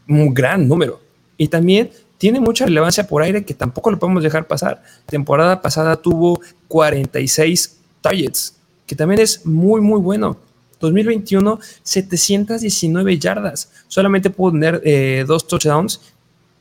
un 0.08 0.32
gran 0.32 0.68
número. 0.68 1.00
Y 1.36 1.48
también 1.48 1.90
tiene 2.16 2.38
mucha 2.38 2.64
relevancia 2.64 3.08
por 3.08 3.22
aire 3.22 3.44
que 3.44 3.54
tampoco 3.54 3.90
lo 3.90 3.98
podemos 3.98 4.22
dejar 4.22 4.46
pasar. 4.46 4.84
Temporada 5.06 5.60
pasada 5.60 5.96
tuvo 5.96 6.40
46 6.68 7.76
targets, 8.00 8.56
que 8.86 8.94
también 8.94 9.20
es 9.20 9.44
muy, 9.44 9.80
muy 9.80 9.98
bueno. 9.98 10.36
2021, 10.78 11.58
719 11.82 13.18
yardas. 13.18 13.72
Solamente 13.88 14.30
pudo 14.30 14.52
tener 14.52 14.80
eh, 14.84 15.24
dos 15.26 15.48
touchdowns, 15.48 16.00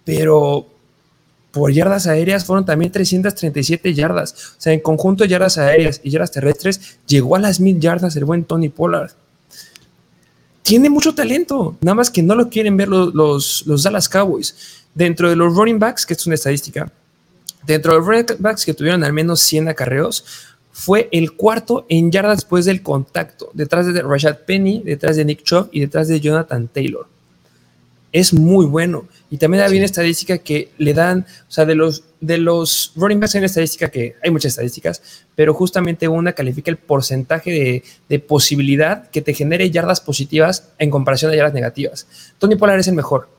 pero 0.04 0.68
por 1.56 1.72
yardas 1.72 2.06
aéreas 2.06 2.44
fueron 2.44 2.66
también 2.66 2.92
337 2.92 3.94
yardas. 3.94 4.34
O 4.58 4.62
sea, 4.62 4.74
en 4.74 4.82
conjunto 4.82 5.24
yardas 5.24 5.58
aéreas 5.58 6.02
y 6.04 6.10
yardas 6.10 6.32
terrestres, 6.32 7.00
llegó 7.08 7.38
a 7.38 7.40
las 7.40 7.62
mil 7.62 7.80
yardas 7.80 8.18
el 8.18 8.26
buen 8.26 8.44
Tony 8.44 8.68
Pollard. 8.68 9.12
Tiene 10.64 10.90
mucho 10.90 11.16
talento, 11.16 11.78
nada 11.80 11.96
más 11.96 12.10
que 12.10 12.22
no 12.22 12.36
lo 12.36 12.50
quieren 12.50 12.76
ver 12.76 12.90
los, 12.90 13.66
los, 13.66 13.84
Dallas 13.84 14.10
Cowboys. 14.10 14.84
Dentro 14.94 15.30
de 15.30 15.38
los 15.38 15.56
running 15.56 15.80
backs, 15.80 16.06
que 16.06 16.16
es 16.16 16.26
una 16.26 16.36
estadística, 16.36 16.92
dentro 17.66 17.94
de 17.94 18.00
los 18.00 18.06
running 18.06 18.26
backs 18.38 18.66
que 18.66 18.74
tuvieron 18.74 19.06
al 19.06 19.14
menos 19.14 19.40
100 19.40 19.70
acarreos, 19.70 20.26
fue 20.74 21.08
el 21.14 21.38
cuarto 21.38 21.86
en 21.88 22.12
yardas 22.12 22.40
después 22.40 22.66
del 22.66 22.84
contacto, 22.84 23.50
detrás 23.54 23.86
de 23.94 24.02
Rashad 24.02 24.40
Penny, 24.46 24.82
detrás 24.84 25.16
de 25.16 25.24
Nick 25.24 25.44
Chubb 25.44 25.70
y 25.72 25.80
detrás 25.80 26.10
de 26.10 26.20
Jonathan 26.20 26.68
Taylor 26.68 27.08
es 28.16 28.34
muy 28.34 28.66
bueno. 28.66 29.08
Y 29.30 29.38
también 29.38 29.64
hay 29.64 29.76
una 29.76 29.86
estadística 29.86 30.38
que 30.38 30.72
le 30.78 30.94
dan, 30.94 31.26
o 31.48 31.52
sea, 31.52 31.66
de 31.66 31.76
los, 31.76 32.04
de 32.22 32.38
los 32.38 32.94
running 32.96 33.20
backs 33.20 33.36
hay 33.36 33.40
una 33.40 33.48
estadística 33.48 33.90
que, 33.90 34.16
hay 34.24 34.30
muchas 34.30 34.52
estadísticas, 34.52 35.02
pero 35.36 35.54
justamente 35.54 36.08
una 36.08 36.34
califica 36.34 36.70
el 36.70 36.78
porcentaje 36.78 37.84
de, 38.08 38.20
posibilidad 38.20 39.10
que 39.10 39.22
te 39.22 39.34
genere 39.34 39.72
yardas 39.72 40.00
positivas 40.00 40.70
en 40.78 40.92
comparación 40.92 41.32
a 41.32 41.36
yardas 41.36 41.54
negativas. 41.54 42.08
Tony 42.38 42.56
Pollard 42.56 42.80
es 42.80 42.88
el 42.88 42.96
mejor. 42.96 43.30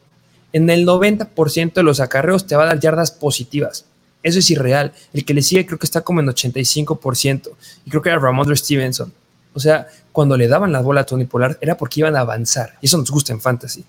En 0.52 0.68
el 0.70 0.86
90% 0.86 1.72
de 1.72 1.82
los 1.82 2.00
acarreos 2.00 2.46
te 2.46 2.56
va 2.56 2.64
a 2.64 2.66
dar 2.66 2.80
yardas 2.80 3.10
positivas. 3.10 3.86
Eso 4.22 4.40
es 4.40 4.50
irreal. 4.50 4.92
El 5.12 5.24
que 5.24 5.34
le 5.34 5.42
sigue 5.42 5.66
creo 5.66 5.78
que 5.78 5.86
está 5.86 6.00
como 6.00 6.20
en 6.20 6.26
85%. 6.26 7.50
Y 7.84 7.90
creo 7.90 8.02
que 8.02 8.08
era 8.08 8.18
Ramondre 8.18 8.56
Stevenson. 8.56 9.12
O 9.54 9.60
sea, 9.60 9.86
cuando 10.12 10.36
le 10.36 10.48
daban 10.48 10.72
la 10.72 10.80
bola 10.80 11.02
a 11.02 11.06
Tony 11.06 11.26
Pollard 11.26 11.58
era 11.60 11.76
porque 11.76 12.00
iban 12.00 12.16
a 12.16 12.20
avanzar. 12.20 12.74
Y 12.80 12.86
eso 12.86 12.98
nos 12.98 13.10
gusta 13.10 13.32
en 13.32 13.40
fantasy. 13.40 13.84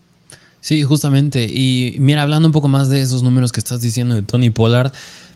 Sí, 0.67 0.84
justamente. 0.84 1.45
Y 1.45 1.95
mira, 1.97 2.23
hablando 2.23 2.49
un 2.49 2.51
poco 2.51 2.67
más 2.67 2.89
de 2.89 2.99
esos 2.99 3.23
números 3.23 3.53
que 3.53 3.62
estás 3.62 3.80
diciendo 3.80 4.15
de 4.15 4.21
Tony 4.21 4.49
Pollard, 4.49 4.91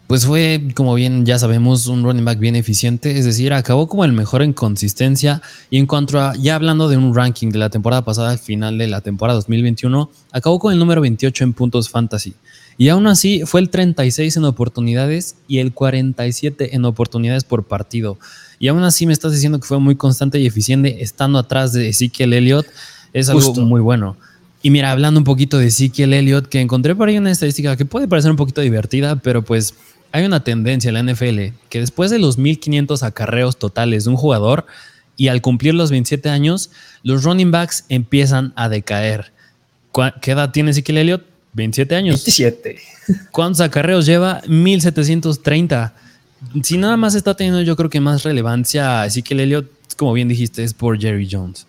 pues 0.05 0.25
fue, 0.25 0.61
como 0.75 0.93
bien 0.93 1.25
ya 1.25 1.39
sabemos, 1.39 1.87
un 1.87 2.03
running 2.03 2.25
back 2.25 2.37
bien 2.37 2.57
eficiente, 2.57 3.17
es 3.17 3.23
decir, 3.23 3.53
acabó 3.53 3.87
como 3.87 4.03
el 4.03 4.11
mejor 4.11 4.41
en 4.41 4.51
consistencia. 4.51 5.41
Y 5.69 5.77
en 5.77 5.85
cuanto 5.85 6.19
a, 6.19 6.35
ya 6.35 6.55
hablando 6.55 6.89
de 6.89 6.97
un 6.97 7.15
ranking 7.15 7.47
de 7.47 7.59
la 7.59 7.69
temporada 7.69 8.03
pasada, 8.03 8.31
al 8.31 8.39
final 8.39 8.77
de 8.77 8.87
la 8.87 8.99
temporada 8.99 9.37
2021, 9.37 10.11
acabó 10.33 10.59
con 10.59 10.73
el 10.73 10.79
número 10.79 10.99
28 10.99 11.45
en 11.45 11.53
puntos 11.53 11.89
fantasy. 11.89 12.33
Y 12.77 12.89
aún 12.89 13.07
así 13.07 13.43
fue 13.45 13.61
el 13.61 13.69
36 13.69 14.35
en 14.35 14.43
oportunidades 14.43 15.37
y 15.47 15.59
el 15.59 15.71
47 15.71 16.75
en 16.75 16.83
oportunidades 16.83 17.45
por 17.45 17.63
partido. 17.63 18.17
Y 18.59 18.67
aún 18.67 18.83
así 18.83 19.05
me 19.05 19.13
estás 19.13 19.31
diciendo 19.31 19.61
que 19.61 19.65
fue 19.65 19.79
muy 19.79 19.95
constante 19.95 20.41
y 20.41 20.45
eficiente 20.45 21.01
estando 21.01 21.39
atrás 21.39 21.71
de 21.71 21.87
Ezekiel 21.87 22.33
Elliott. 22.33 22.67
Es 23.13 23.29
algo 23.29 23.53
muy 23.61 23.79
bueno. 23.79 24.17
Y 24.63 24.69
mira, 24.69 24.91
hablando 24.91 25.19
un 25.19 25.23
poquito 25.23 25.57
de 25.57 25.67
Ezekiel 25.67 26.13
Elliott, 26.13 26.47
que 26.47 26.61
encontré 26.61 26.95
por 26.95 27.09
ahí 27.09 27.17
una 27.17 27.31
estadística 27.31 27.75
que 27.75 27.85
puede 27.85 28.07
parecer 28.07 28.29
un 28.29 28.37
poquito 28.37 28.61
divertida, 28.61 29.15
pero 29.15 29.43
pues 29.43 29.73
hay 30.11 30.25
una 30.25 30.43
tendencia 30.43 30.89
en 30.89 30.93
la 30.93 31.13
NFL 31.13 31.55
que 31.69 31.79
después 31.79 32.11
de 32.11 32.19
los 32.19 32.37
1500 32.37 33.01
acarreos 33.03 33.57
totales 33.57 34.03
de 34.03 34.11
un 34.11 34.17
jugador 34.17 34.65
y 35.17 35.29
al 35.29 35.41
cumplir 35.41 35.73
los 35.73 35.89
27 35.89 36.29
años, 36.29 36.71
los 37.03 37.23
running 37.23 37.51
backs 37.51 37.85
empiezan 37.89 38.53
a 38.55 38.69
decaer. 38.69 39.31
¿Qué 40.21 40.31
edad 40.31 40.51
tiene 40.51 40.71
Ezekiel 40.71 40.97
Elliott? 40.97 41.23
27 41.53 41.95
años. 41.95 42.15
27. 42.15 42.79
¿Cuántos 43.31 43.61
acarreos 43.61 44.05
lleva? 44.05 44.41
1730. 44.47 45.93
Si 46.63 46.77
nada 46.77 46.97
más 46.97 47.15
está 47.15 47.35
teniendo 47.35 47.61
yo 47.61 47.75
creo 47.75 47.89
que 47.89 47.99
más 47.99 48.23
relevancia 48.23 49.05
Ezekiel 49.05 49.41
Elliott, 49.41 49.69
como 49.97 50.13
bien 50.13 50.27
dijiste, 50.27 50.63
es 50.63 50.73
por 50.73 50.99
Jerry 50.99 51.27
Jones. 51.29 51.67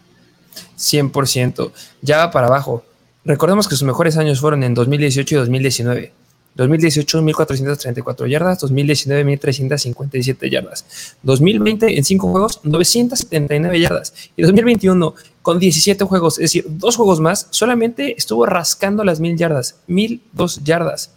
100%. 0.83 1.71
Ya 2.03 2.18
va 2.18 2.31
para 2.31 2.49
abajo. 2.49 2.85
Recordemos 3.25 3.68
que 3.68 3.77
sus 3.77 3.87
mejores 3.87 4.16
años 4.16 4.40
fueron 4.40 4.64
en 4.64 4.75
2018 4.75 5.35
y 5.35 5.38
2019. 5.38 6.12
2018, 6.55 7.23
1434 7.23 8.27
yardas, 8.27 8.61
2019, 8.61 9.25
1357 9.25 10.51
yardas. 10.51 10.85
2020, 11.23 11.97
en 11.97 12.05
5 12.05 12.31
juegos, 12.31 12.61
979 12.62 13.81
yardas. 13.81 14.12
Y 14.37 14.42
2021, 14.42 15.14
con 15.40 15.59
17 15.59 16.05
juegos, 16.05 16.35
es 16.35 16.42
decir, 16.42 16.66
dos 16.68 16.97
juegos 16.97 17.21
más, 17.21 17.47
solamente 17.51 18.14
estuvo 18.18 18.45
rascando 18.45 19.03
las 19.03 19.21
1000 19.21 19.37
yardas. 19.37 19.77
1002 19.87 20.62
yardas. 20.64 21.12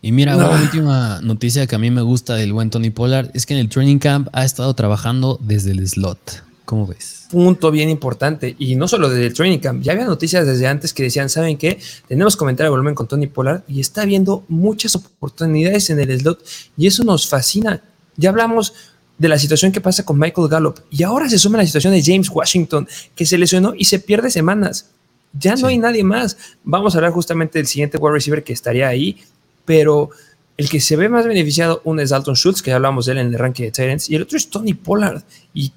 Y 0.00 0.10
mira, 0.10 0.36
una 0.36 0.50
última 0.50 1.20
noticia 1.22 1.66
que 1.66 1.76
a 1.76 1.78
mí 1.78 1.90
me 1.90 2.02
gusta 2.02 2.34
del 2.34 2.52
buen 2.52 2.70
Tony 2.70 2.90
Pollard 2.90 3.30
es 3.34 3.46
que 3.46 3.54
en 3.54 3.60
el 3.60 3.68
training 3.68 3.98
camp 3.98 4.28
ha 4.32 4.44
estado 4.44 4.74
trabajando 4.74 5.38
desde 5.40 5.70
el 5.70 5.86
slot. 5.86 6.42
¿Cómo 6.64 6.86
ves? 6.86 7.26
Punto 7.30 7.70
bien 7.70 7.88
importante. 7.88 8.54
Y 8.58 8.76
no 8.76 8.86
solo 8.88 9.08
desde 9.08 9.26
el 9.26 9.34
training 9.34 9.58
camp. 9.58 9.82
Ya 9.82 9.92
había 9.92 10.04
noticias 10.04 10.46
desde 10.46 10.66
antes 10.66 10.94
que 10.94 11.02
decían, 11.02 11.28
¿saben 11.28 11.58
qué? 11.58 11.78
Tenemos 12.06 12.36
comentar 12.36 12.66
el 12.66 12.70
volumen 12.70 12.94
con 12.94 13.08
Tony 13.08 13.26
Pollard 13.26 13.62
y 13.68 13.80
está 13.80 14.04
viendo 14.04 14.44
muchas 14.48 14.94
oportunidades 14.94 15.90
en 15.90 16.00
el 16.00 16.20
slot 16.20 16.44
y 16.76 16.86
eso 16.86 17.04
nos 17.04 17.28
fascina. 17.28 17.82
Ya 18.16 18.30
hablamos 18.30 18.74
de 19.18 19.28
la 19.28 19.38
situación 19.38 19.72
que 19.72 19.80
pasa 19.80 20.04
con 20.04 20.18
Michael 20.18 20.48
Gallup 20.48 20.80
y 20.90 21.02
ahora 21.02 21.28
se 21.28 21.38
suma 21.38 21.58
la 21.58 21.66
situación 21.66 21.92
de 21.92 22.02
James 22.02 22.28
Washington 22.30 22.88
que 23.14 23.26
se 23.26 23.38
lesionó 23.38 23.74
y 23.76 23.84
se 23.84 23.98
pierde 23.98 24.30
semanas. 24.30 24.90
Ya 25.32 25.54
no 25.56 25.68
hay 25.68 25.78
nadie 25.78 26.04
más. 26.04 26.36
Vamos 26.62 26.94
a 26.94 26.98
hablar 26.98 27.12
justamente 27.12 27.58
del 27.58 27.66
siguiente 27.66 27.98
wide 27.98 28.12
receiver 28.12 28.44
que 28.44 28.52
estaría 28.52 28.88
ahí, 28.88 29.18
pero 29.64 30.10
el 30.56 30.68
que 30.68 30.80
se 30.80 30.96
ve 30.96 31.08
más 31.08 31.26
beneficiado, 31.26 31.80
uno 31.84 32.02
es 32.02 32.10
Dalton 32.10 32.34
Schultz, 32.34 32.62
que 32.62 32.70
ya 32.70 32.76
hablamos 32.76 33.06
de 33.06 33.12
él 33.12 33.18
en 33.18 33.26
el 33.28 33.38
ranking 33.38 33.64
de 33.64 33.70
Tyrants, 33.70 34.10
y 34.10 34.16
el 34.16 34.22
otro 34.22 34.36
es 34.36 34.48
Tony 34.50 34.74
Pollard. 34.74 35.22
Y 35.54 35.72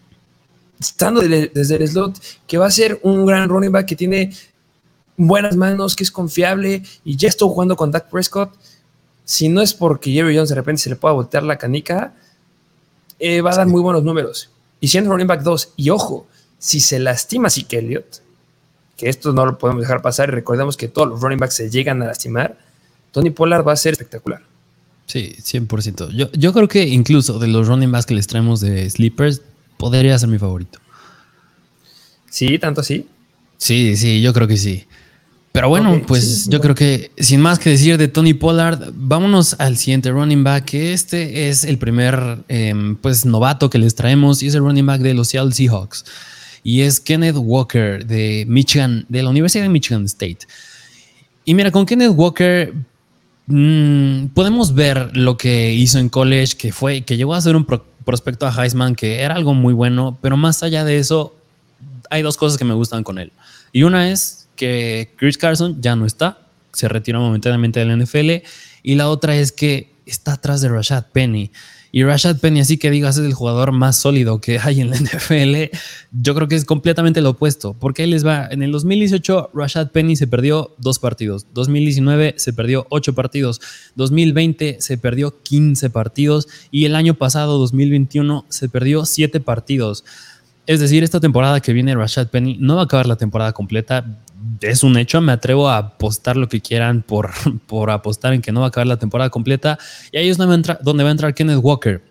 estando 0.80 1.22
desde 1.22 1.76
el 1.76 1.88
slot, 1.88 2.20
que 2.48 2.58
va 2.58 2.68
a 2.68 2.72
ser 2.72 3.00
un 3.04 3.26
gran 3.26 3.50
running 3.50 3.72
back 3.72 3.86
que 3.86 3.96
tiene 3.96 4.32
buenas 5.18 5.56
manos, 5.56 5.96
que 5.96 6.04
es 6.04 6.12
confiable 6.12 6.84
y 7.04 7.16
ya 7.16 7.30
estuvo 7.30 7.54
jugando 7.54 7.76
con 7.76 7.92
Dak 7.92 8.10
Prescott. 8.10 8.54
Si 9.24 9.50
no 9.50 9.62
es 9.62 9.74
porque 9.74 10.12
Jerry 10.12 10.36
Jones 10.36 10.50
de 10.50 10.56
repente 10.56 10.82
se 10.82 10.90
le 10.90 10.96
pueda 10.96 11.14
voltear 11.14 11.44
la 11.44 11.58
canica, 11.58 12.14
eh, 13.20 13.42
va 13.42 13.52
a 13.52 13.56
dar 13.56 13.68
muy 13.68 13.82
buenos 13.82 14.04
números. 14.04 14.50
Y 14.80 14.88
siendo 14.90 15.12
running 15.12 15.28
back 15.28 15.42
2, 15.42 15.74
y 15.78 15.90
ojo, 15.90 16.28
si 16.60 16.80
se 16.80 17.00
lastima 17.00 17.50
que 17.68 17.80
Elliott, 17.80 18.22
que 18.98 19.10
esto 19.10 19.34
no 19.34 19.46
lo 19.46 19.58
podemos 19.58 19.82
dejar 19.82 20.02
pasar, 20.02 20.30
y 20.30 20.34
recordemos 20.34 20.78
que 20.78 20.88
todos 20.88 21.08
los 21.08 21.22
running 21.22 21.40
backs 21.40 21.56
se 21.56 21.70
llegan 21.70 22.02
a 22.04 22.08
lastimar, 22.08 22.58
Tony 23.12 23.30
Pollard 23.30 23.66
va 23.66 23.74
a 23.74 23.78
ser 23.78 23.94
espectacular. 23.94 24.44
Sí, 25.08 25.36
100%. 25.40 26.10
Yo, 26.12 26.32
yo 26.32 26.54
creo 26.54 26.68
que 26.68 26.84
incluso 26.84 27.40
de 27.40 27.48
los 27.48 27.68
running 27.68 27.92
backs 27.92 28.06
que 28.06 28.16
les 28.16 28.28
traemos 28.28 28.60
de 28.60 28.90
Sleepers, 28.90 29.42
podría 29.86 30.17
ser 30.17 30.30
mi 30.30 30.39
favorito. 30.39 30.80
Sí, 32.28 32.58
tanto 32.58 32.82
así. 32.82 33.06
Sí, 33.58 33.95
sí, 33.95 34.19
yo 34.19 34.34
creo 34.34 34.48
que 34.48 34.58
sí. 34.58 34.86
Pero 35.52 35.69
bueno, 35.69 36.02
pues 36.08 36.50
yo 36.50 36.60
creo 36.60 36.74
que 36.74 37.12
sin 37.19 37.39
más 37.39 37.60
que 37.60 37.69
decir 37.69 38.00
de 38.00 38.08
Tony 38.08 38.34
Pollard, 38.34 38.91
vámonos 38.95 39.56
al 39.60 39.78
siguiente 39.78 40.10
running 40.10 40.43
back, 40.43 40.65
que 40.65 40.91
este 40.91 41.48
es 41.50 41.65
el 41.65 41.78
primer 41.78 42.39
em, 42.48 42.95
pues 42.95 43.28
novato 43.28 43.69
que 43.69 43.78
les 43.78 43.93
traemos 43.93 44.41
y 44.41 44.48
es 44.48 44.56
el 44.56 44.62
running 44.62 44.88
back 44.88 45.02
de 45.02 45.13
los 45.13 45.28
Seattle 45.28 45.52
Seahawks. 45.52 46.04
Y 46.63 46.82
es 46.82 47.00
Kenneth 47.00 47.38
Walker 47.38 48.08
de 48.08 48.43
Michigan, 48.48 49.06
de 49.08 49.21
la 49.21 49.30
Universidad 49.30 49.65
de 49.65 49.69
Michigan 49.69 50.06
State. 50.06 50.39
Y 51.45 51.54
mira, 51.54 51.69
con 51.69 51.86
Kenneth 51.86 52.13
Walker 52.15 52.74
mm, 53.48 54.28
podemos 54.28 54.74
ver 54.74 55.16
lo 55.16 55.38
que 55.38 55.74
hizo 55.74 56.00
en 56.00 56.10
college, 56.10 56.56
que 56.58 56.72
fue, 56.72 57.02
que 57.02 57.18
llegó 57.18 57.34
a 57.34 57.42
ser 57.42 57.56
un 57.56 57.66
prospecto 58.06 58.48
a 58.48 58.64
Heisman 58.64 58.96
que 58.96 59.22
era 59.22 59.36
algo 59.36 59.54
muy 59.54 59.74
bueno, 59.74 60.18
pero 60.22 60.38
más 60.38 60.64
allá 60.64 60.84
de 60.84 60.98
eso, 60.98 61.36
hay 62.10 62.22
dos 62.22 62.38
cosas 62.38 62.58
que 62.58 62.66
me 62.66 62.74
gustan 62.74 63.04
con 63.04 63.20
él. 63.20 63.32
Y 63.72 63.84
una 63.84 64.10
es 64.12 64.48
que 64.56 65.14
Chris 65.18 65.38
Carson 65.38 65.82
ya 65.82 65.96
no 65.96 66.06
está, 66.06 66.40
se 66.72 66.88
retiró 66.88 67.20
momentáneamente 67.20 67.80
del 67.80 68.02
NFL, 68.02 68.46
y 68.84 68.96
la 68.96 69.10
otra 69.10 69.36
es 69.36 69.52
que 69.52 69.92
está 70.06 70.34
atrás 70.34 70.62
de 70.62 70.70
Rashad 70.70 71.06
Penny. 71.12 71.52
Y 71.98 72.04
Rashad 72.04 72.42
Penny, 72.42 72.60
así 72.60 72.78
que 72.78 72.92
digas, 72.92 73.18
es 73.18 73.24
el 73.24 73.34
jugador 73.34 73.72
más 73.72 73.98
sólido 73.98 74.42
que 74.42 74.60
hay 74.60 74.82
en 74.82 74.90
la 74.90 74.98
NFL, 75.00 75.74
yo 76.12 76.36
creo 76.36 76.50
que 76.50 76.56
es 76.56 76.66
completamente 76.66 77.22
lo 77.22 77.30
opuesto, 77.30 77.74
porque 77.74 78.04
él 78.04 78.10
les 78.10 78.28
va, 78.28 78.50
en 78.52 78.64
el 78.64 78.74
2018 78.74 79.52
Rashad 79.54 79.92
Penny 79.92 80.18
se 80.18 80.28
perdió 80.28 80.76
dos 80.78 81.00
partidos, 81.00 81.48
2019 81.54 82.34
se 82.36 82.52
perdió 82.52 82.86
ocho 82.90 83.16
partidos, 83.16 83.62
2020 83.96 84.76
se 84.82 84.98
perdió 84.98 85.42
15 85.42 85.90
partidos. 85.90 86.50
Y 86.70 86.84
el 86.84 86.98
año 86.98 87.14
pasado, 87.14 87.58
2021, 87.60 88.46
se 88.50 88.68
perdió 88.68 89.06
siete 89.06 89.40
partidos. 89.40 90.04
Es 90.68 90.82
decir, 90.82 91.02
esta 91.02 91.22
temporada 91.22 91.62
que 91.62 91.72
viene 91.72 91.96
Rashad 91.96 92.28
Penny 92.28 92.58
no 92.60 92.76
va 92.76 92.82
a 92.82 92.86
acabar 92.86 93.08
la 93.08 93.16
temporada 93.16 93.54
completa 93.54 94.25
es 94.62 94.84
un 94.84 94.98
hecho. 94.98 95.22
Me 95.22 95.32
atrevo 95.32 95.70
a 95.70 95.78
apostar 95.78 96.38
lo 96.38 96.48
que 96.48 96.62
quieran 96.62 97.02
por, 97.02 97.32
por 97.68 97.92
apostar 97.92 98.34
en 98.34 98.42
que 98.42 98.52
no 98.52 98.62
va 98.62 98.68
a 98.68 98.70
acabar 98.70 98.88
la 98.88 98.98
temporada 98.98 99.30
completa. 99.30 99.78
Y 100.12 100.18
ahí 100.18 100.30
es 100.30 100.38
donde 100.38 100.50
va 100.50 100.54
a 100.54 100.58
entrar, 100.58 100.80
va 100.86 101.08
a 101.08 101.12
entrar 101.12 101.34
Kenneth 101.34 101.60
Walker. 101.62 102.02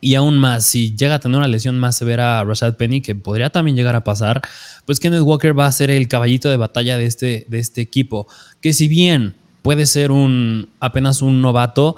Y 0.00 0.16
aún 0.16 0.36
más, 0.36 0.66
si 0.66 0.94
llega 0.94 1.14
a 1.14 1.18
tener 1.18 1.38
una 1.38 1.48
lesión 1.48 1.78
más 1.78 1.96
severa 1.96 2.38
a 2.38 2.44
Rashad 2.44 2.74
Penny, 2.74 3.00
que 3.00 3.14
podría 3.14 3.48
también 3.48 3.74
llegar 3.74 3.96
a 3.96 4.04
pasar, 4.04 4.42
pues 4.84 5.00
Kenneth 5.00 5.22
Walker 5.22 5.58
va 5.58 5.66
a 5.66 5.72
ser 5.72 5.90
el 5.90 6.08
caballito 6.08 6.50
de 6.50 6.58
batalla 6.58 6.98
de 6.98 7.06
este, 7.06 7.46
de 7.48 7.58
este 7.58 7.80
equipo. 7.80 8.28
Que 8.60 8.74
si 8.74 8.86
bien 8.86 9.34
puede 9.62 9.86
ser 9.86 10.10
un 10.10 10.68
apenas 10.78 11.22
un 11.22 11.40
novato, 11.40 11.96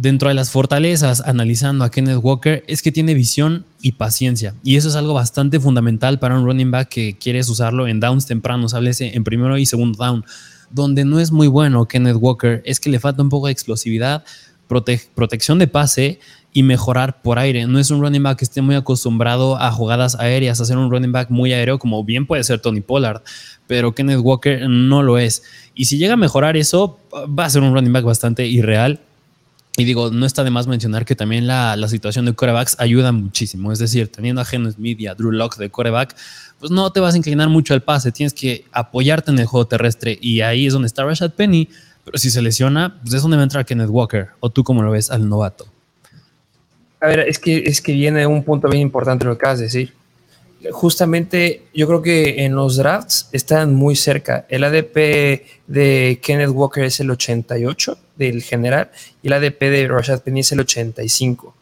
dentro 0.00 0.28
de 0.30 0.34
las 0.34 0.50
fortalezas, 0.50 1.20
analizando 1.26 1.84
a 1.84 1.90
Kenneth 1.90 2.20
Walker, 2.22 2.64
es 2.66 2.80
que 2.80 2.90
tiene 2.90 3.12
visión 3.12 3.66
y 3.82 3.92
paciencia. 3.92 4.54
Y 4.64 4.76
eso 4.76 4.88
es 4.88 4.96
algo 4.96 5.12
bastante 5.12 5.60
fundamental 5.60 6.18
para 6.18 6.38
un 6.38 6.46
running 6.46 6.70
back 6.70 6.88
que 6.88 7.18
quieres 7.18 7.50
usarlo 7.50 7.86
en 7.86 8.00
downs 8.00 8.24
tempranos, 8.24 8.72
háblese 8.72 9.14
en 9.14 9.24
primero 9.24 9.58
y 9.58 9.66
segundo 9.66 10.02
down. 10.02 10.24
Donde 10.70 11.04
no 11.04 11.20
es 11.20 11.32
muy 11.32 11.48
bueno 11.48 11.86
Kenneth 11.86 12.16
Walker 12.18 12.62
es 12.64 12.80
que 12.80 12.88
le 12.88 12.98
falta 12.98 13.22
un 13.22 13.28
poco 13.28 13.48
de 13.48 13.52
explosividad, 13.52 14.24
protección 14.68 15.58
de 15.58 15.66
pase 15.66 16.18
y 16.54 16.62
mejorar 16.62 17.20
por 17.20 17.38
aire. 17.38 17.66
No 17.66 17.78
es 17.78 17.90
un 17.90 18.00
running 18.00 18.22
back 18.22 18.38
que 18.38 18.46
esté 18.46 18.62
muy 18.62 18.76
acostumbrado 18.76 19.58
a 19.58 19.70
jugadas 19.70 20.14
aéreas, 20.14 20.62
a 20.62 20.64
ser 20.64 20.78
un 20.78 20.90
running 20.90 21.12
back 21.12 21.28
muy 21.28 21.52
aéreo, 21.52 21.78
como 21.78 22.04
bien 22.04 22.26
puede 22.26 22.42
ser 22.44 22.60
Tony 22.60 22.80
Pollard, 22.80 23.20
pero 23.66 23.94
Kenneth 23.94 24.20
Walker 24.20 24.66
no 24.66 25.02
lo 25.02 25.18
es. 25.18 25.42
Y 25.74 25.84
si 25.84 25.98
llega 25.98 26.14
a 26.14 26.16
mejorar 26.16 26.56
eso, 26.56 26.98
va 27.38 27.44
a 27.44 27.50
ser 27.50 27.60
un 27.60 27.74
running 27.74 27.92
back 27.92 28.04
bastante 28.04 28.46
irreal 28.46 29.00
y 29.80 29.84
digo, 29.84 30.10
no 30.10 30.26
está 30.26 30.44
de 30.44 30.50
más 30.50 30.66
mencionar 30.66 31.06
que 31.06 31.16
también 31.16 31.46
la, 31.46 31.76
situación 31.88 32.26
de 32.26 32.34
corebacks 32.34 32.76
ayuda 32.78 33.12
muchísimo. 33.12 33.72
Es 33.72 33.78
decir, 33.78 34.12
teniendo 34.12 34.42
a 34.42 34.44
Geno 34.44 34.70
Smith 34.70 35.08
a 35.08 35.14
Drew 35.14 35.32
Locke 35.32 35.56
de 35.56 35.70
coreback, 35.70 36.14
pues 36.58 36.70
no 36.70 36.92
te 36.92 37.00
vas 37.00 37.14
a 37.14 37.16
inclinar 37.16 37.48
mucho 37.48 37.72
al 37.72 37.82
pase. 37.82 38.12
Tienes 38.12 38.34
que 38.34 38.66
apoyarte 38.72 39.30
en 39.30 39.38
el 39.38 39.46
juego 39.46 39.66
terrestre. 39.66 40.18
Y 40.20 40.42
ahí 40.42 40.66
es 40.66 40.74
donde 40.74 40.86
está 40.86 41.04
Rashad 41.04 41.30
Penny. 41.32 41.68
Pero 42.04 42.18
si 42.18 42.30
se 42.30 42.42
lesiona, 42.42 42.98
pues 43.00 43.14
es 43.14 43.22
donde 43.22 43.38
va 43.38 43.42
a 43.42 43.44
entrar 43.44 43.64
Kenneth 43.64 43.88
Walker. 43.88 44.28
¿O 44.40 44.50
tú 44.50 44.64
cómo 44.64 44.82
lo 44.82 44.90
ves 44.90 45.10
al 45.10 45.26
novato? 45.26 45.66
A 47.00 47.06
ver, 47.06 47.20
es 47.20 47.38
que, 47.38 47.56
es 47.58 47.80
que 47.80 47.92
viene 47.92 48.26
un 48.26 48.44
punto 48.44 48.68
bien 48.68 48.82
importante 48.82 49.24
lo 49.24 49.32
que 49.32 49.38
acabas 49.38 49.58
de 49.60 49.64
decir 49.64 49.99
justamente 50.72 51.62
yo 51.74 51.86
creo 51.86 52.02
que 52.02 52.44
en 52.44 52.54
los 52.54 52.76
drafts 52.76 53.28
están 53.32 53.74
muy 53.74 53.96
cerca. 53.96 54.46
El 54.48 54.64
ADP 54.64 55.42
de 55.66 56.20
Kenneth 56.22 56.50
Walker 56.50 56.84
es 56.84 57.00
el 57.00 57.10
88 57.10 57.98
del 58.16 58.42
general 58.42 58.90
y 59.22 59.28
el 59.28 59.32
ADP 59.34 59.60
de 59.60 59.88
Rashad 59.88 60.20
Penny 60.20 60.40
es 60.40 60.52
el 60.52 60.60
85. 60.60 61.54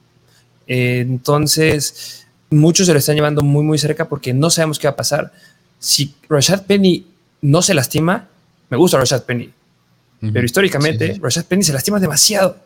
entonces, 0.67 2.27
muchos 2.51 2.87
se 2.87 2.93
lo 2.93 2.99
están 2.99 3.15
llevando 3.15 3.43
muy, 3.43 3.63
muy 3.63 3.79
cerca 3.79 4.09
porque 4.09 4.35
no 4.35 4.51
sabemos 4.51 4.79
qué 4.79 4.87
va 4.87 4.93
a 4.93 4.97
pasar. 4.97 5.33
Si 5.79 6.15
Rashad 6.29 6.67
Penny 6.67 7.07
no 7.41 7.63
se 7.63 7.75
lastima, 7.75 8.29
me 8.69 8.77
gusta 8.77 8.99
Rashad 8.99 9.23
Penny. 9.23 9.53
Pero 10.21 10.45
históricamente, 10.45 11.19
Rashad 11.23 11.45
Penny 11.45 11.63
se 11.63 11.73
lastima 11.73 12.01
demasiado. 12.01 12.57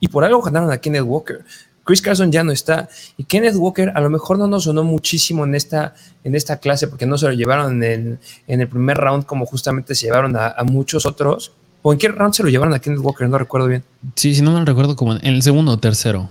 Y 0.00 0.08
por 0.08 0.24
algo 0.24 0.42
ganaron 0.42 0.70
a 0.70 0.78
Kenneth 0.78 1.04
Walker. 1.04 1.44
Chris 1.86 2.02
Carson 2.02 2.32
ya 2.32 2.42
no 2.42 2.50
está. 2.50 2.88
Y 3.16 3.24
Kenneth 3.24 3.54
Walker 3.54 3.92
a 3.94 4.00
lo 4.00 4.10
mejor 4.10 4.38
no 4.38 4.48
nos 4.48 4.64
sonó 4.64 4.82
muchísimo 4.82 5.44
en 5.44 5.54
esta, 5.54 5.94
en 6.24 6.34
esta 6.34 6.58
clase 6.58 6.88
porque 6.88 7.06
no 7.06 7.16
se 7.16 7.26
lo 7.26 7.32
llevaron 7.32 7.82
en, 7.82 8.18
el 8.48 8.68
primer 8.68 8.98
round 8.98 9.24
como 9.24 9.46
justamente 9.46 9.94
se 9.94 10.06
llevaron 10.06 10.36
a, 10.36 10.56
muchos 10.64 11.06
otros. 11.06 11.52
¿O 11.82 11.92
en 11.92 11.98
qué 11.98 12.08
round 12.08 12.34
se 12.34 12.42
lo 12.42 12.48
llevaron 12.48 12.74
a 12.74 12.80
Kenneth 12.80 12.98
Walker? 12.98 13.28
No 13.28 13.38
recuerdo 13.38 13.68
bien. 13.68 13.84
Sí, 14.16 14.34
si 14.34 14.42
no 14.42 14.50
me 14.50 14.64
recuerdo 14.64 14.96
como 14.96 15.14
en 15.14 15.24
el 15.24 15.42
segundo 15.42 15.72
o 15.72 15.78
tercero. 15.78 16.28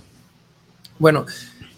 Bueno, 0.98 1.24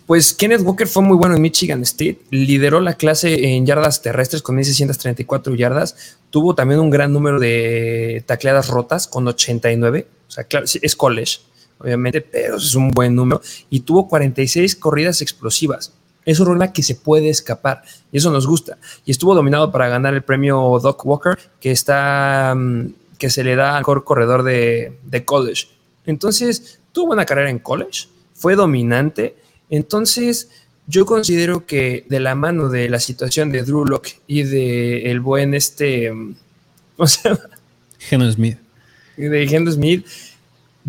pues 0.07 0.35
Kenneth 0.35 0.63
Walker 0.63 0.89
fue 0.89 1.05
muy 1.05 1.17
bueno 1.17 1.37
en 1.37 1.43
Michigan 1.43 1.81
State, 1.83 2.19
lideró 2.31 2.81
la 2.81 2.95
clase 2.95 3.55
en 3.55 3.65
yardas 3.65 4.03
terrestres 4.03 4.43
con 4.43 4.57
1634 4.57 5.55
yardas, 5.55 6.19
tuvo 6.31 6.57
también 6.57 6.81
un 6.81 6.91
gran 6.91 7.13
número 7.13 7.39
de 7.39 8.25
tacleadas 8.27 8.69
rotas 8.69 9.07
con 9.07 9.29
89, 9.29 10.09
o 10.27 10.31
sea, 10.31 10.45
claro, 10.45 10.67
es 10.67 10.97
college 10.97 11.39
obviamente, 11.79 12.21
pero 12.21 12.57
es 12.57 12.75
un 12.75 12.91
buen 12.91 13.15
número. 13.15 13.41
Y 13.71 13.81
tuvo 13.81 14.09
46 14.09 14.77
corridas 14.77 15.23
explosivas. 15.23 15.93
Es 16.25 16.41
un 16.41 16.47
running 16.47 16.73
que 16.73 16.83
se 16.83 16.95
puede 16.95 17.31
escapar 17.31 17.83
y 18.13 18.19
eso 18.19 18.31
nos 18.31 18.47
gusta. 18.47 18.77
Y 19.05 19.11
estuvo 19.11 19.35
dominado 19.35 19.73
para 19.73 19.89
ganar 19.89 20.15
el 20.15 20.23
premio 20.23 20.79
Doc 20.83 21.05
Walker, 21.07 21.39
que 21.61 21.71
está 21.71 22.55
mm, 22.55 22.93
que 23.19 23.31
se 23.31 23.43
le 23.45 23.57
da 23.57 23.77
al 23.77 23.81
mejor 23.81 24.05
corredor 24.05 24.43
de, 24.43 24.99
de 25.05 25.25
college. 25.25 25.69
Entonces, 26.07 26.81
tuvo 26.93 27.13
una 27.13 27.25
carrera 27.25 27.51
en 27.51 27.59
college, 27.59 28.09
fue 28.35 28.57
dominante. 28.57 29.37
Entonces, 29.71 30.51
yo 30.87 31.05
considero 31.05 31.67
que 31.67 32.07
de 32.09 32.21
la 32.21 32.35
mano 32.35 32.71
de 32.71 32.89
la 32.89 32.99
situación 32.99 33.53
de 33.53 33.63
Drew 33.63 33.85
Locke 33.85 34.21
y 34.27 34.43
de 34.45 35.11
el 35.11 35.21
buen 35.21 35.55
este, 35.55 36.11
mm, 36.13 36.35
¿cómo 36.97 37.07
se 37.07 37.29
llama? 37.29 37.41
Geno 37.99 38.31
Smith. 38.31 38.59
De 39.17 39.47
Geno 39.49 39.71
Smith, 39.71 40.07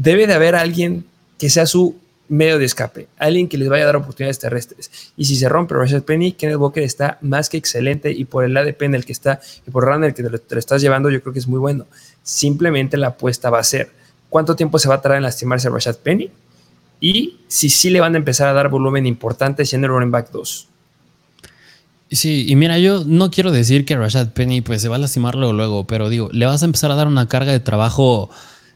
debe 0.01 0.27
de 0.27 0.33
haber 0.33 0.55
alguien 0.55 1.05
que 1.37 1.49
sea 1.49 1.65
su 1.65 1.97
medio 2.29 2.57
de 2.57 2.65
escape, 2.65 3.07
alguien 3.17 3.49
que 3.49 3.57
les 3.57 3.67
vaya 3.67 3.83
a 3.83 3.87
dar 3.87 3.95
oportunidades 3.97 4.39
terrestres. 4.39 5.11
Y 5.17 5.25
si 5.25 5.35
se 5.35 5.49
rompe 5.49 5.73
Rashad 5.73 6.03
Penny, 6.03 6.31
Kenneth 6.31 6.57
Walker 6.57 6.83
está 6.83 7.17
más 7.21 7.49
que 7.49 7.57
excelente 7.57 8.11
y 8.11 8.23
por 8.23 8.45
el 8.45 8.55
ADP 8.55 8.83
en 8.83 8.95
el 8.95 9.03
que 9.03 9.11
está 9.11 9.41
y 9.67 9.71
por 9.71 9.83
el 9.83 9.89
runner 9.89 10.13
que 10.13 10.23
te 10.23 10.29
lo, 10.29 10.59
estás 10.59 10.81
llevando, 10.81 11.09
yo 11.09 11.21
creo 11.21 11.33
que 11.33 11.39
es 11.39 11.47
muy 11.47 11.59
bueno. 11.59 11.85
Simplemente 12.23 12.95
la 12.97 13.07
apuesta 13.07 13.49
va 13.49 13.59
a 13.59 13.63
ser 13.63 13.91
cuánto 14.29 14.55
tiempo 14.55 14.79
se 14.79 14.87
va 14.87 14.95
a 14.95 15.01
tardar 15.01 15.17
en 15.17 15.23
lastimarse 15.23 15.69
Rashad 15.69 15.97
Penny 15.97 16.29
y 17.01 17.39
si 17.47 17.69
sí 17.69 17.89
le 17.89 17.99
van 17.99 18.13
a 18.13 18.19
empezar 18.19 18.47
a 18.47 18.53
dar 18.53 18.69
volumen 18.69 19.05
importante 19.05 19.65
siendo 19.65 19.87
el 19.87 19.93
running 19.93 20.11
back 20.11 20.31
2. 20.31 20.67
Sí, 22.11 22.45
y 22.47 22.55
mira, 22.55 22.79
yo 22.79 23.03
no 23.05 23.31
quiero 23.31 23.51
decir 23.51 23.85
que 23.85 23.97
Rashad 23.97 24.29
Penny 24.29 24.61
pues 24.61 24.81
se 24.81 24.87
va 24.87 24.95
a 24.95 24.99
lastimar 24.99 25.35
luego, 25.35 25.53
luego, 25.53 25.87
pero 25.87 26.09
digo, 26.09 26.29
le 26.31 26.45
vas 26.45 26.61
a 26.61 26.65
empezar 26.65 26.91
a 26.91 26.95
dar 26.95 27.07
una 27.07 27.27
carga 27.27 27.51
de 27.51 27.59
trabajo 27.59 28.29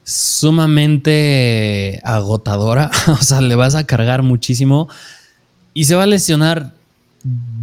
sumamente 0.03 2.01
agotadora, 2.03 2.91
o 3.07 3.17
sea, 3.17 3.41
le 3.41 3.55
vas 3.55 3.75
a 3.75 3.85
cargar 3.85 4.23
muchísimo 4.23 4.89
y 5.73 5.85
se 5.85 5.95
va 5.95 6.03
a 6.03 6.07
lesionar. 6.07 6.73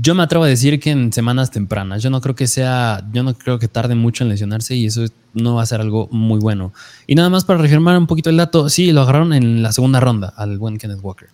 Yo 0.01 0.15
me 0.15 0.23
atrevo 0.23 0.45
a 0.45 0.49
decir 0.49 0.81
que 0.81 0.91
en 0.91 1.13
semanas 1.13 1.51
tempranas. 1.51 2.03
Yo 2.03 2.09
no 2.09 2.23
creo 2.23 2.35
que 2.35 2.47
sea, 2.47 3.07
yo 3.13 3.23
no 3.23 3.35
creo 3.35 3.59
que 3.59 3.69
tarde 3.69 3.95
mucho 3.95 4.25
en 4.25 4.31
lesionarse 4.31 4.75
y 4.75 4.87
eso 4.87 5.05
no 5.35 5.57
va 5.57 5.63
a 5.63 5.67
ser 5.67 5.83
algo 5.83 6.09
muy 6.11 6.41
bueno. 6.41 6.73
Y 7.07 7.15
nada 7.15 7.29
más 7.29 7.45
para 7.45 7.59
reafirmar 7.59 7.99
un 7.99 8.07
poquito 8.07 8.31
el 8.31 8.39
dato, 8.39 8.71
sí, 8.71 8.91
lo 8.93 9.03
agarraron 9.03 9.35
en 9.35 9.63
la 9.63 9.73
segunda 9.73 10.01
ronda 10.01 10.33
al 10.35 10.57
buen 10.59 10.79
Kenneth 10.79 11.01
Walker. 11.03 11.29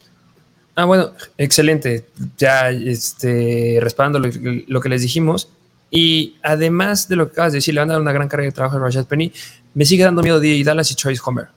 Ah, 0.74 0.84
bueno, 0.84 1.12
excelente. 1.38 2.06
Ya 2.36 2.70
este, 2.70 3.78
respaldando 3.80 4.18
lo, 4.18 4.80
que 4.80 4.88
les 4.88 5.02
dijimos. 5.02 5.48
Y 5.90 6.34
además 6.42 7.08
de 7.08 7.16
lo 7.16 7.26
que 7.26 7.32
acabas 7.32 7.52
de 7.52 7.58
decir, 7.58 7.74
le 7.74 7.80
van 7.80 7.90
a 7.90 7.94
dar 7.94 8.02
una 8.02 8.12
gran 8.12 8.28
carga 8.28 8.44
de 8.44 8.52
trabajo 8.52 8.76
a 8.76 8.80
Rashad 8.80 9.06
Penny. 9.06 9.32
Me 9.76 9.84
sigue 9.84 10.04
dando 10.04 10.22
miedo 10.22 10.40
de 10.40 10.64
Dallas 10.64 10.90
y 10.90 10.94
Trace 10.94 11.20
Homer. 11.22 11.48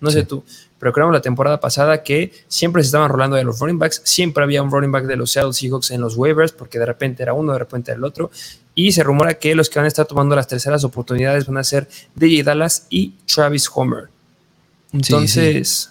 No 0.00 0.10
sé 0.10 0.22
tú, 0.22 0.44
pero 0.78 0.92
creemos 0.92 1.12
la 1.12 1.22
temporada 1.22 1.58
pasada 1.58 2.02
que 2.02 2.30
siempre 2.46 2.82
se 2.82 2.86
estaban 2.86 3.08
rolando 3.08 3.36
de 3.36 3.42
los 3.42 3.58
running 3.58 3.78
backs, 3.78 4.02
siempre 4.04 4.44
había 4.44 4.62
un 4.62 4.70
running 4.70 4.92
back 4.92 5.06
de 5.06 5.16
los 5.16 5.32
Seattle 5.32 5.52
Seahawks 5.52 5.90
en 5.90 6.00
los 6.00 6.16
waivers, 6.16 6.52
porque 6.52 6.78
de 6.78 6.86
repente 6.86 7.22
era 7.22 7.32
uno, 7.32 7.52
de 7.52 7.58
repente 7.58 7.90
era 7.90 7.98
el 7.98 8.04
otro, 8.04 8.30
y 8.74 8.92
se 8.92 9.02
rumora 9.02 9.34
que 9.34 9.54
los 9.54 9.70
que 9.70 9.78
van 9.78 9.86
a 9.86 9.88
estar 9.88 10.06
tomando 10.06 10.36
las 10.36 10.46
terceras 10.46 10.84
oportunidades 10.84 11.46
van 11.46 11.56
a 11.56 11.64
ser 11.64 11.88
DJ 12.14 12.44
Dallas 12.44 12.86
y 12.90 13.14
Travis 13.26 13.68
Homer. 13.74 14.08
Entonces, 14.92 15.90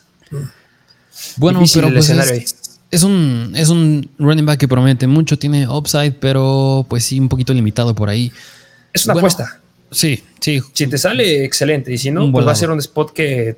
bueno, 1.36 1.64
pero 1.74 1.92
pues 1.92 2.10
es, 2.10 2.56
es, 2.92 3.04
un, 3.04 3.52
es 3.56 3.70
un 3.70 4.10
running 4.20 4.46
back 4.46 4.60
que 4.60 4.68
promete 4.68 5.08
mucho, 5.08 5.38
tiene 5.38 5.68
upside, 5.68 6.14
pero 6.14 6.86
pues 6.88 7.04
sí, 7.04 7.20
un 7.20 7.28
poquito 7.28 7.54
limitado 7.54 7.94
por 7.94 8.10
ahí. 8.10 8.32
Es 8.94 9.06
una 9.06 9.16
apuesta. 9.16 9.60
Sí, 9.94 10.24
sí. 10.40 10.62
Si 10.74 10.88
te 10.88 10.98
sale, 10.98 11.46
excelente. 11.46 11.94
Y 11.94 11.98
si 11.98 12.12
no, 12.12 12.32
pues 12.32 12.46
va 12.46 12.52
a 12.52 12.56
ser 12.56 12.70
un 12.70 12.80
spot 12.80 13.14
que 13.14 13.58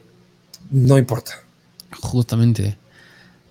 no 0.70 0.98
importa. 0.98 1.34
Justamente. 2.02 2.78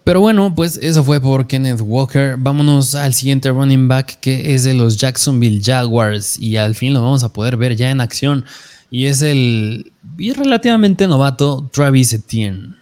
Pero 0.05 0.21
bueno, 0.21 0.55
pues 0.55 0.79
eso 0.83 1.03
fue 1.03 1.21
por 1.21 1.47
Kenneth 1.47 1.81
Walker. 1.83 2.37
Vámonos 2.39 2.95
al 2.95 3.15
siguiente 3.15 3.51
running 3.51 3.89
back 3.89 4.19
que 4.21 4.55
es 4.55 4.65
de 4.65 4.75
los 4.75 4.99
Jacksonville 4.99 5.63
Jaguars. 5.65 6.39
Y 6.39 6.59
al 6.59 6.75
fin 6.75 6.93
lo 6.93 7.03
vamos 7.03 7.25
a 7.25 7.33
poder 7.33 7.57
ver 7.57 7.75
ya 7.75 7.91
en 7.91 8.03
acción. 8.03 8.45
Y 8.91 9.07
es 9.07 9.23
el 9.23 9.93
relativamente 10.19 11.09
novato 11.09 11.69
Travis 11.73 12.13
Etienne. 12.13 12.77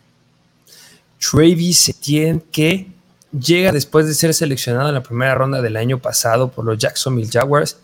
Travis 1.19 1.89
Etienne 1.89 2.43
que 2.51 2.89
llega 3.33 3.71
después 3.71 4.07
de 4.07 4.15
ser 4.15 4.35
seleccionado 4.35 4.89
en 4.89 4.95
la 4.95 5.03
primera 5.03 5.35
ronda 5.35 5.63
del 5.63 5.77
año 5.77 5.99
pasado 5.99 6.51
por 6.51 6.65
los 6.65 6.77
Jacksonville 6.77 7.31
Jaguars 7.33 7.79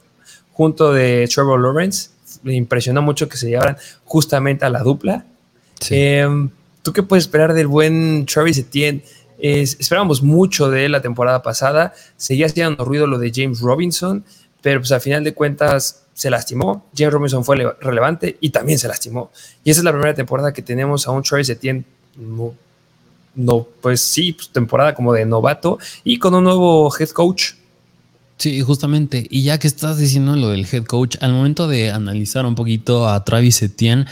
junto 0.59 0.93
de 0.93 1.29
Trevor 1.33 1.61
Lawrence. 1.61 2.11
Me 2.43 2.57
impresionó 2.57 3.01
mucho 3.01 3.29
que 3.29 3.37
se 3.37 3.49
llevaran 3.49 3.77
justamente 4.05 4.65
a 4.65 4.71
la 4.71 4.81
dupla. 4.81 5.25
Em, 5.89 6.51
¿tú 6.83 6.93
qué 6.93 7.05
puedes 7.05 7.25
esperar 7.27 7.55
del 7.55 7.69
buen 7.69 8.27
Travis 8.27 8.59
Etienne? 8.59 9.05
esperábamos 9.41 10.21
mucho 10.21 10.69
de 10.69 10.87
él 10.87 10.91
la 10.91 11.01
temporada 11.01 11.45
pasada, 11.45 11.95
seguía 12.17 12.47
haciendo 12.47 12.85
ruido 12.85 13.07
lo 13.07 13.21
de 13.21 13.31
James 13.33 13.61
Robinson, 13.61 14.25
pero 14.61 14.81
pues 14.81 14.91
al 14.91 15.01
final 15.01 15.23
de 15.23 15.33
cuentas 15.33 16.03
se 16.13 16.29
lastimó. 16.29 16.87
James 16.97 17.13
Robinson 17.13 17.45
fue 17.45 17.55
relevante 17.81 18.37
y 18.41 18.51
también 18.51 18.81
se 18.81 18.89
lastimó. 18.89 19.31
Y 19.63 19.71
esa 19.71 19.79
es 19.79 19.85
la 19.85 19.93
primera 19.93 20.13
temporada 20.13 20.53
que 20.53 20.63
tenemos 20.63 21.07
a 21.07 21.13
un 21.13 21.23
Travis 21.23 21.51
Etienne, 21.51 21.85
no, 22.17 22.53
no 23.37 23.65
pues 23.81 24.01
sí, 24.01 24.33
pues, 24.33 24.49
temporada 24.49 24.93
como 24.93 25.13
de 25.13 25.25
novato 25.25 25.79
y 26.03 26.19
con 26.19 26.35
un 26.35 26.43
nuevo 26.43 26.93
head 26.99 27.11
coach. 27.11 27.53
Sí, 28.39 28.61
justamente. 28.63 29.27
Y 29.31 29.43
ya 29.43 29.59
que 29.59 29.67
estás 29.67 29.99
diciendo 29.99 30.37
lo 30.37 30.51
del 30.51 30.67
head 30.71 30.85
coach, 30.85 31.17
al 31.21 31.33
momento 31.33 31.67
de 31.67 31.91
analizar 31.91 32.47
un 32.47 32.55
poquito 32.55 33.09
a 33.09 33.25
Travis 33.25 33.61
Etienne, 33.63 34.07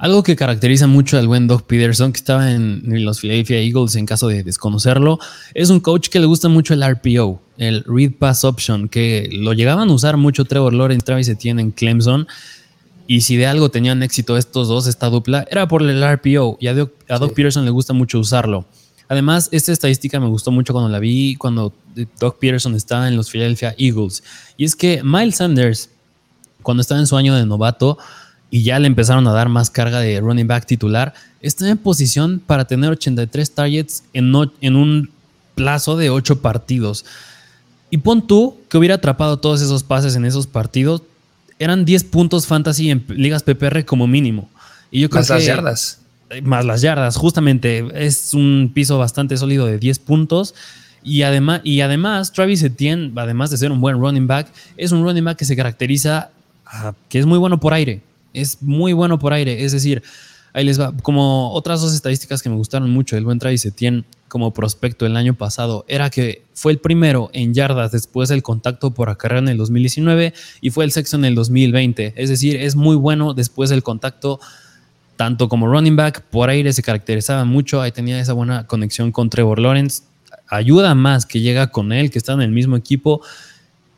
algo 0.00 0.22
que 0.22 0.34
caracteriza 0.34 0.86
mucho 0.86 1.18
al 1.18 1.28
buen 1.28 1.46
Doug 1.46 1.64
Peterson, 1.64 2.12
que 2.12 2.16
estaba 2.16 2.50
en, 2.50 2.82
los 3.04 3.20
Philadelphia 3.20 3.58
Eagles 3.58 3.94
en 3.94 4.06
caso 4.06 4.28
de 4.28 4.42
desconocerlo, 4.42 5.20
es 5.54 5.70
un 5.70 5.78
coach 5.78 6.08
que 6.08 6.18
le 6.18 6.26
gusta 6.26 6.48
mucho 6.48 6.74
el 6.74 6.82
RPO, 6.82 7.40
el 7.58 7.84
Read 7.86 8.12
Pass 8.18 8.44
Option, 8.44 8.88
que 8.88 9.28
lo 9.30 9.52
llegaban 9.52 9.88
a 9.88 9.92
usar 9.92 10.16
mucho 10.16 10.46
Trevor 10.46 10.72
Lawrence, 10.72 11.04
Travis 11.04 11.28
Etienne 11.28 11.60
en 11.60 11.70
Clemson. 11.70 12.26
Y 13.06 13.20
si 13.20 13.36
de 13.36 13.46
algo 13.46 13.70
tenían 13.70 14.02
éxito 14.02 14.36
estos 14.36 14.68
dos, 14.68 14.86
esta 14.86 15.10
dupla, 15.10 15.46
era 15.50 15.68
por 15.68 15.82
el 15.82 16.02
RPO. 16.02 16.58
Y 16.60 16.68
a 16.68 16.74
Doug, 16.74 17.34
Peterson 17.34 17.64
le 17.64 17.70
gusta 17.70 17.92
mucho 17.92 18.18
usarlo. 18.18 18.66
Además, 19.10 19.48
esta 19.50 19.72
estadística 19.72 20.20
me 20.20 20.28
gustó 20.28 20.52
mucho 20.52 20.72
cuando 20.72 20.88
la 20.88 21.00
vi, 21.00 21.34
cuando 21.34 21.74
Doug 22.20 22.38
Peterson 22.38 22.76
estaba 22.76 23.08
en 23.08 23.16
los 23.16 23.28
Philadelphia 23.28 23.74
Eagles. 23.76 24.22
Y 24.56 24.64
es 24.64 24.76
que 24.76 25.02
Miles 25.02 25.34
Sanders, 25.34 25.90
cuando 26.62 26.80
estaba 26.80 27.00
en 27.00 27.08
su 27.08 27.16
año 27.16 27.34
de 27.34 27.44
novato, 27.44 27.98
y 28.50 28.62
ya 28.62 28.78
le 28.78 28.86
empezaron 28.86 29.26
a 29.26 29.32
dar 29.32 29.48
más 29.48 29.68
carga 29.68 29.98
de 29.98 30.20
running 30.20 30.46
back 30.46 30.64
titular, 30.64 31.12
está 31.40 31.68
en 31.68 31.78
posición 31.78 32.40
para 32.46 32.66
tener 32.66 32.92
83 32.92 33.50
targets 33.50 34.04
en, 34.12 34.32
en 34.60 34.76
un 34.76 35.10
plazo 35.56 35.96
de 35.96 36.10
8 36.10 36.40
partidos. 36.40 37.04
Y 37.90 37.96
pon 37.96 38.24
tú 38.24 38.58
que 38.68 38.78
hubiera 38.78 38.94
atrapado 38.94 39.40
todos 39.40 39.60
esos 39.60 39.82
pases 39.82 40.14
en 40.14 40.24
esos 40.24 40.46
partidos, 40.46 41.02
eran 41.58 41.84
10 41.84 42.04
puntos 42.04 42.46
fantasy 42.46 42.90
en 42.90 43.04
ligas 43.08 43.42
PPR 43.42 43.84
como 43.84 44.06
mínimo. 44.06 44.48
Y 44.92 45.00
yo 45.00 45.10
creo 45.10 45.22
más 45.22 45.30
las 45.30 45.44
yardas. 45.44 45.98
Más 46.42 46.64
las 46.64 46.82
yardas, 46.82 47.16
justamente. 47.16 47.86
Es 47.94 48.34
un 48.34 48.70
piso 48.72 48.98
bastante 48.98 49.36
sólido 49.36 49.66
de 49.66 49.78
10 49.78 49.98
puntos. 50.00 50.54
Y 51.02 51.22
además, 51.22 51.62
y 51.64 51.80
además, 51.80 52.32
Travis 52.32 52.62
Etienne, 52.62 53.12
además 53.16 53.50
de 53.50 53.56
ser 53.56 53.72
un 53.72 53.80
buen 53.80 53.98
running 53.98 54.26
back, 54.26 54.48
es 54.76 54.92
un 54.92 55.02
running 55.02 55.24
back 55.24 55.38
que 55.38 55.44
se 55.44 55.56
caracteriza 55.56 56.30
que 57.08 57.18
es 57.18 57.26
muy 57.26 57.38
bueno 57.38 57.58
por 57.58 57.74
aire 57.74 58.02
es 58.32 58.62
muy 58.62 58.92
bueno 58.92 59.18
por 59.18 59.32
aire. 59.32 59.64
Es 59.64 59.72
decir, 59.72 60.02
ahí 60.52 60.64
les 60.64 60.80
va. 60.80 60.92
Como 61.02 61.52
otras 61.52 61.80
dos 61.80 61.94
estadísticas 61.94 62.42
que 62.42 62.48
me 62.48 62.56
gustaron 62.56 62.90
mucho 62.90 63.16
el 63.16 63.24
buen 63.24 63.38
Travis 63.38 63.64
Etienne 63.64 64.04
como 64.28 64.52
prospecto 64.52 65.06
el 65.06 65.16
año 65.16 65.34
pasado 65.34 65.84
era 65.88 66.08
que 66.08 66.44
fue 66.54 66.70
el 66.70 66.78
primero 66.78 67.30
en 67.32 67.52
yardas 67.52 67.90
después 67.90 68.28
del 68.28 68.44
contacto 68.44 68.92
por 68.92 69.10
acarreo 69.10 69.40
en 69.40 69.48
el 69.48 69.56
2019 69.56 70.32
y 70.60 70.70
fue 70.70 70.84
el 70.84 70.92
sexto 70.92 71.16
en 71.16 71.24
el 71.24 71.34
2020. 71.34 72.14
Es 72.16 72.28
decir, 72.28 72.56
es 72.56 72.76
muy 72.76 72.96
bueno 72.96 73.34
después 73.34 73.70
del 73.70 73.82
contacto 73.82 74.38
tanto 75.20 75.50
como 75.50 75.66
running 75.66 75.96
back, 75.96 76.22
por 76.30 76.48
aire 76.48 76.72
se 76.72 76.82
caracterizaba 76.82 77.44
mucho, 77.44 77.82
ahí 77.82 77.92
tenía 77.92 78.18
esa 78.18 78.32
buena 78.32 78.66
conexión 78.66 79.12
con 79.12 79.28
Trevor 79.28 79.58
Lawrence, 79.58 80.04
ayuda 80.48 80.94
más 80.94 81.26
que 81.26 81.42
llega 81.42 81.66
con 81.66 81.92
él, 81.92 82.10
que 82.10 82.16
está 82.16 82.32
en 82.32 82.40
el 82.40 82.50
mismo 82.50 82.74
equipo, 82.74 83.20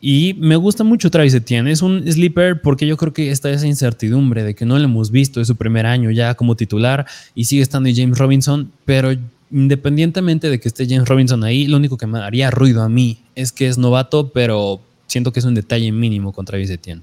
y 0.00 0.34
me 0.40 0.56
gusta 0.56 0.82
mucho 0.82 1.12
Travis 1.12 1.32
Etienne. 1.32 1.70
Es 1.70 1.80
un 1.80 2.02
sleeper 2.10 2.60
porque 2.60 2.88
yo 2.88 2.96
creo 2.96 3.12
que 3.12 3.30
está 3.30 3.50
esa 3.50 3.68
incertidumbre 3.68 4.42
de 4.42 4.56
que 4.56 4.64
no 4.64 4.76
lo 4.76 4.82
hemos 4.82 5.12
visto 5.12 5.38
en 5.38 5.46
su 5.46 5.54
primer 5.54 5.86
año 5.86 6.10
ya 6.10 6.34
como 6.34 6.56
titular 6.56 7.06
y 7.36 7.44
sigue 7.44 7.62
estando 7.62 7.88
James 7.94 8.18
Robinson, 8.18 8.72
pero 8.84 9.12
independientemente 9.52 10.50
de 10.50 10.58
que 10.58 10.66
esté 10.66 10.88
James 10.88 11.08
Robinson 11.08 11.44
ahí, 11.44 11.68
lo 11.68 11.76
único 11.76 11.96
que 11.96 12.08
me 12.08 12.18
haría 12.18 12.50
ruido 12.50 12.82
a 12.82 12.88
mí 12.88 13.20
es 13.36 13.52
que 13.52 13.68
es 13.68 13.78
novato, 13.78 14.32
pero 14.32 14.80
siento 15.06 15.32
que 15.32 15.38
es 15.38 15.46
un 15.46 15.54
detalle 15.54 15.92
mínimo 15.92 16.32
con 16.32 16.44
Travis 16.46 16.70
Etienne. 16.70 17.02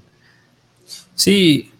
Sí, 1.14 1.70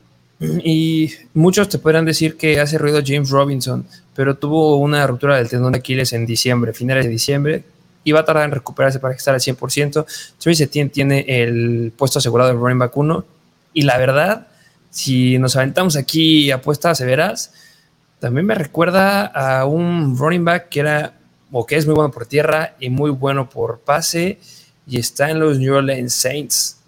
y 0.41 1.13
muchos 1.35 1.69
te 1.69 1.79
podrán 1.79 2.07
decir 2.07 2.37
que 2.37 2.61
hace 2.61 2.79
ruido 2.79 3.01
James 3.05 3.31
Robinson, 3.31 3.87
pero 4.15 4.37
tuvo 4.37 4.77
una 4.77 5.07
ruptura 5.07 5.37
del 5.37 5.49
tendón 5.49 5.73
de 5.73 5.79
Aquiles 5.79 6.13
en 6.13 6.25
diciembre, 6.25 6.73
finales 6.73 7.05
de 7.05 7.11
diciembre, 7.11 7.65
y 8.05 8.13
va 8.13 8.21
a 8.21 8.25
tardar 8.25 8.45
en 8.45 8.53
recuperarse 8.53 8.99
para 8.99 9.15
estar 9.15 9.35
al 9.35 9.41
100%. 9.41 10.07
Travis 10.39 10.61
Etienne 10.61 10.91
tiene 10.91 11.25
el 11.29 11.93
puesto 11.97 12.19
asegurado 12.19 12.51
de 12.51 12.57
running 12.57 12.79
back 12.79 12.97
1 12.97 13.25
y 13.75 13.83
la 13.83 13.99
verdad, 13.99 14.49
si 14.91 15.39
nos 15.39 15.57
aventamos 15.57 15.97
aquí 15.97 16.51
apuestas 16.51 16.99
severas, 16.99 17.53
también 18.19 18.47
me 18.47 18.55
recuerda 18.55 19.27
a 19.27 19.67
un 19.67 20.17
running 20.17 20.45
back 20.45 20.69
que 20.69 20.81
era 20.81 21.15
o 21.53 21.67
que 21.67 21.77
es 21.77 21.87
muy 21.87 21.95
bueno 21.95 22.11
por 22.11 22.27
tierra 22.27 22.75
y 22.81 22.91
muy 22.91 23.11
bueno 23.11 23.49
por 23.49 23.81
pase 23.81 24.39
y 24.87 24.99
está 24.99 25.31
en 25.31 25.41
los 25.41 25.59
New 25.59 25.75
Orleans 25.75 26.15
Saints. 26.15 26.80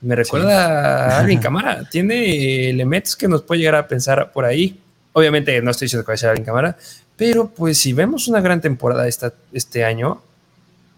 Me 0.00 0.14
recuerda 0.14 1.16
a 1.16 1.20
Alvin 1.20 1.40
Camara. 1.40 1.88
Tiene 1.90 2.70
elementos 2.70 3.16
que 3.16 3.28
nos 3.28 3.42
puede 3.42 3.60
llegar 3.60 3.76
a 3.76 3.88
pensar 3.88 4.32
por 4.32 4.44
ahí. 4.44 4.78
Obviamente 5.12 5.60
no 5.62 5.70
estoy 5.70 5.86
diciendo 5.86 6.04
que 6.04 6.10
va 6.10 6.14
a 6.14 6.18
ser 6.18 6.30
Alvin 6.30 6.44
Camara, 6.44 6.76
pero 7.16 7.48
pues 7.48 7.78
si 7.78 7.92
vemos 7.92 8.28
una 8.28 8.40
gran 8.40 8.60
temporada 8.60 9.08
esta, 9.08 9.32
este 9.52 9.84
año, 9.84 10.20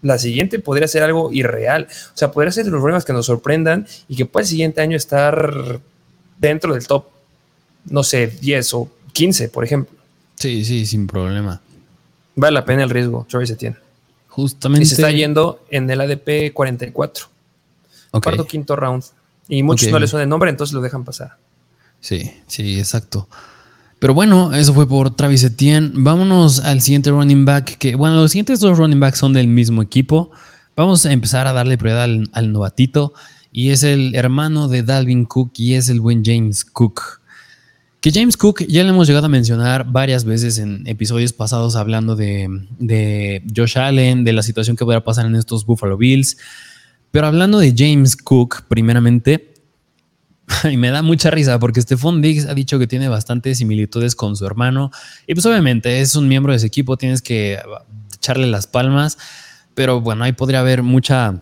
la 0.01 0.17
siguiente 0.17 0.59
podría 0.59 0.87
ser 0.87 1.03
algo 1.03 1.31
irreal. 1.31 1.87
O 2.13 2.17
sea, 2.17 2.31
podría 2.31 2.51
ser 2.51 2.65
de 2.65 2.71
los 2.71 2.79
problemas 2.79 3.05
que 3.05 3.13
nos 3.13 3.25
sorprendan 3.25 3.87
y 4.07 4.15
que 4.15 4.25
puede 4.25 4.43
el 4.43 4.49
siguiente 4.49 4.81
año 4.81 4.97
estar 4.97 5.79
dentro 6.37 6.73
del 6.73 6.85
top, 6.87 7.05
no 7.85 8.03
sé, 8.03 8.27
10 8.27 8.73
o 8.73 8.89
15, 9.13 9.49
por 9.49 9.63
ejemplo. 9.63 9.97
Sí, 10.35 10.63
sí, 10.63 10.85
sin 10.85 11.07
problema. 11.07 11.61
Vale 12.35 12.53
la 12.53 12.65
pena 12.65 12.83
el 12.83 12.89
riesgo, 12.89 13.25
Travis 13.29 13.49
Etienne. 13.51 13.77
Justamente. 14.27 14.83
Y 14.83 14.85
se 14.85 14.95
está 14.95 15.11
yendo 15.11 15.65
en 15.69 15.89
el 15.89 15.99
ADP 15.99 16.53
44. 16.53 17.27
Cuarto, 18.11 18.45
quinto 18.45 18.75
round. 18.75 19.03
Y 19.47 19.63
muchos 19.63 19.89
no 19.89 19.99
les 19.99 20.09
suena 20.09 20.23
el 20.23 20.29
nombre, 20.29 20.49
entonces 20.49 20.73
lo 20.73 20.81
dejan 20.81 21.03
pasar. 21.03 21.37
Sí, 21.99 22.31
sí, 22.47 22.79
exacto. 22.79 23.27
Pero 23.99 24.13
bueno, 24.13 24.53
eso 24.53 24.73
fue 24.73 24.87
por 24.87 25.15
Travis 25.15 25.43
Etienne. 25.43 25.91
Vámonos 25.93 26.61
al 26.61 26.81
siguiente 26.81 27.11
running 27.11 27.43
back, 27.43 27.77
que 27.77 27.95
bueno, 27.95 28.15
los 28.15 28.31
siguientes 28.31 28.61
dos 28.61 28.77
running 28.77 28.99
backs 28.99 29.19
son 29.19 29.33
del 29.33 29.47
mismo 29.47 29.81
equipo. 29.81 30.31
Vamos 30.75 31.05
a 31.05 31.11
empezar 31.11 31.47
a 31.47 31.53
darle 31.53 31.77
prioridad 31.77 32.07
al, 32.31 32.51
novatito 32.53 33.13
y 33.51 33.71
es 33.71 33.83
el 33.83 34.15
hermano 34.15 34.69
de 34.69 34.83
Dalvin 34.83 35.25
Cook 35.25 35.51
y 35.57 35.73
es 35.73 35.89
el 35.89 35.99
buen 35.99 36.23
James 36.23 36.63
Cook. 36.63 37.19
Que 37.99 38.11
James 38.11 38.37
Cook 38.37 38.65
ya 38.65 38.83
le 38.83 38.91
hemos 38.91 39.07
llegado 39.07 39.25
a 39.25 39.29
mencionar 39.29 39.91
varias 39.91 40.23
veces 40.23 40.57
en 40.57 40.87
episodios 40.87 41.33
pasados 41.33 41.75
hablando 41.75 42.15
de, 42.15 42.47
de 42.77 43.43
Josh 43.53 43.77
Allen, 43.77 44.23
de 44.23 44.31
la 44.31 44.43
situación 44.43 44.77
que 44.77 44.85
a 44.93 45.03
pasar 45.03 45.25
en 45.25 45.35
estos 45.35 45.65
Buffalo 45.65 45.97
Bills. 45.97 46.37
Pero 47.11 47.27
hablando 47.27 47.59
de 47.59 47.73
James 47.75 48.15
Cook, 48.15 48.63
primeramente, 48.67 49.53
y 50.71 50.77
me 50.77 50.89
da 50.91 51.01
mucha 51.01 51.31
risa 51.31 51.59
porque 51.59 51.81
Stephon 51.81 52.21
Diggs 52.21 52.45
ha 52.45 52.53
dicho 52.53 52.79
que 52.79 52.87
tiene 52.87 53.07
bastantes 53.07 53.57
similitudes 53.57 54.15
con 54.15 54.35
su 54.35 54.45
hermano. 54.45 54.91
Y 55.27 55.33
pues 55.33 55.45
obviamente 55.45 56.01
es 56.01 56.15
un 56.15 56.27
miembro 56.27 56.51
de 56.53 56.57
ese 56.57 56.67
equipo, 56.67 56.97
tienes 56.97 57.21
que 57.21 57.59
echarle 58.15 58.47
las 58.47 58.67
palmas. 58.67 59.17
Pero 59.73 60.01
bueno, 60.01 60.23
ahí 60.23 60.33
podría 60.33 60.59
haber 60.59 60.83
mucha 60.83 61.41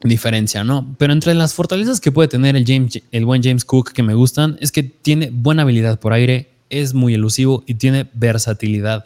diferencia, 0.00 0.64
¿no? 0.64 0.96
Pero 0.98 1.12
entre 1.12 1.34
las 1.34 1.54
fortalezas 1.54 2.00
que 2.00 2.12
puede 2.12 2.28
tener 2.28 2.56
el, 2.56 2.64
James, 2.66 3.00
el 3.10 3.24
buen 3.24 3.42
James 3.42 3.64
Cook 3.64 3.92
que 3.92 4.02
me 4.02 4.14
gustan 4.14 4.56
es 4.60 4.72
que 4.72 4.82
tiene 4.82 5.30
buena 5.32 5.62
habilidad 5.62 5.98
por 5.98 6.12
aire, 6.12 6.50
es 6.70 6.94
muy 6.94 7.14
elusivo 7.14 7.64
y 7.66 7.74
tiene 7.74 8.08
versatilidad 8.14 9.04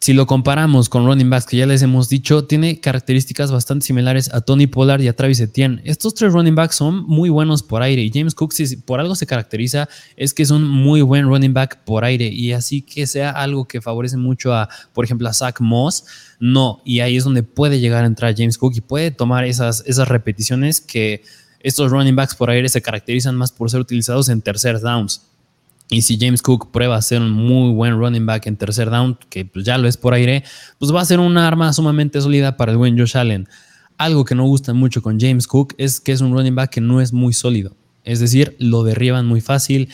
si 0.00 0.14
lo 0.14 0.26
comparamos 0.26 0.88
con 0.88 1.04
running 1.04 1.28
backs 1.28 1.44
que 1.44 1.58
ya 1.58 1.66
les 1.66 1.82
hemos 1.82 2.08
dicho, 2.08 2.44
tiene 2.44 2.80
características 2.80 3.52
bastante 3.52 3.84
similares 3.84 4.32
a 4.32 4.40
Tony 4.40 4.66
Pollard 4.66 5.02
y 5.02 5.08
a 5.08 5.14
Travis 5.14 5.40
Etienne. 5.40 5.82
Estos 5.84 6.14
tres 6.14 6.32
running 6.32 6.54
backs 6.54 6.76
son 6.76 7.04
muy 7.04 7.28
buenos 7.28 7.62
por 7.62 7.82
aire 7.82 8.00
y 8.00 8.10
James 8.10 8.34
Cook, 8.34 8.54
si 8.54 8.76
por 8.76 8.98
algo 8.98 9.14
se 9.14 9.26
caracteriza, 9.26 9.90
es 10.16 10.32
que 10.32 10.42
es 10.42 10.50
un 10.50 10.66
muy 10.66 11.02
buen 11.02 11.26
running 11.26 11.52
back 11.52 11.84
por 11.84 12.04
aire 12.04 12.28
y 12.28 12.52
así 12.54 12.80
que 12.80 13.06
sea 13.06 13.30
algo 13.30 13.68
que 13.68 13.82
favorece 13.82 14.16
mucho 14.16 14.54
a, 14.54 14.70
por 14.94 15.04
ejemplo, 15.04 15.28
a 15.28 15.34
Zach 15.34 15.60
Moss, 15.60 16.06
no. 16.38 16.80
Y 16.86 17.00
ahí 17.00 17.18
es 17.18 17.24
donde 17.24 17.42
puede 17.42 17.78
llegar 17.78 18.04
a 18.04 18.06
entrar 18.06 18.34
James 18.34 18.56
Cook 18.56 18.72
y 18.76 18.80
puede 18.80 19.10
tomar 19.10 19.44
esas, 19.44 19.84
esas 19.86 20.08
repeticiones 20.08 20.80
que 20.80 21.22
estos 21.60 21.90
running 21.90 22.16
backs 22.16 22.34
por 22.34 22.48
aire 22.48 22.70
se 22.70 22.80
caracterizan 22.80 23.36
más 23.36 23.52
por 23.52 23.70
ser 23.70 23.80
utilizados 23.80 24.30
en 24.30 24.40
tercer 24.40 24.80
downs. 24.80 25.29
Y 25.90 26.02
si 26.02 26.18
James 26.20 26.40
Cook 26.40 26.70
prueba 26.70 26.96
a 26.96 27.02
ser 27.02 27.20
un 27.20 27.32
muy 27.32 27.72
buen 27.72 27.98
running 27.98 28.24
back 28.24 28.46
en 28.46 28.56
tercer 28.56 28.90
down, 28.90 29.18
que 29.28 29.44
pues 29.44 29.64
ya 29.64 29.76
lo 29.76 29.88
es 29.88 29.96
por 29.96 30.14
aire, 30.14 30.44
pues 30.78 30.94
va 30.94 31.00
a 31.00 31.04
ser 31.04 31.18
una 31.18 31.48
arma 31.48 31.72
sumamente 31.72 32.20
sólida 32.20 32.56
para 32.56 32.70
el 32.70 32.78
buen 32.78 32.96
Josh 32.96 33.16
Allen. 33.16 33.48
Algo 33.98 34.24
que 34.24 34.36
no 34.36 34.44
gusta 34.44 34.72
mucho 34.72 35.02
con 35.02 35.18
James 35.18 35.48
Cook 35.48 35.74
es 35.78 36.00
que 36.00 36.12
es 36.12 36.20
un 36.20 36.32
running 36.32 36.54
back 36.54 36.70
que 36.70 36.80
no 36.80 37.00
es 37.00 37.12
muy 37.12 37.32
sólido. 37.32 37.76
Es 38.04 38.20
decir, 38.20 38.56
lo 38.60 38.84
derriban 38.84 39.26
muy 39.26 39.40
fácil 39.40 39.90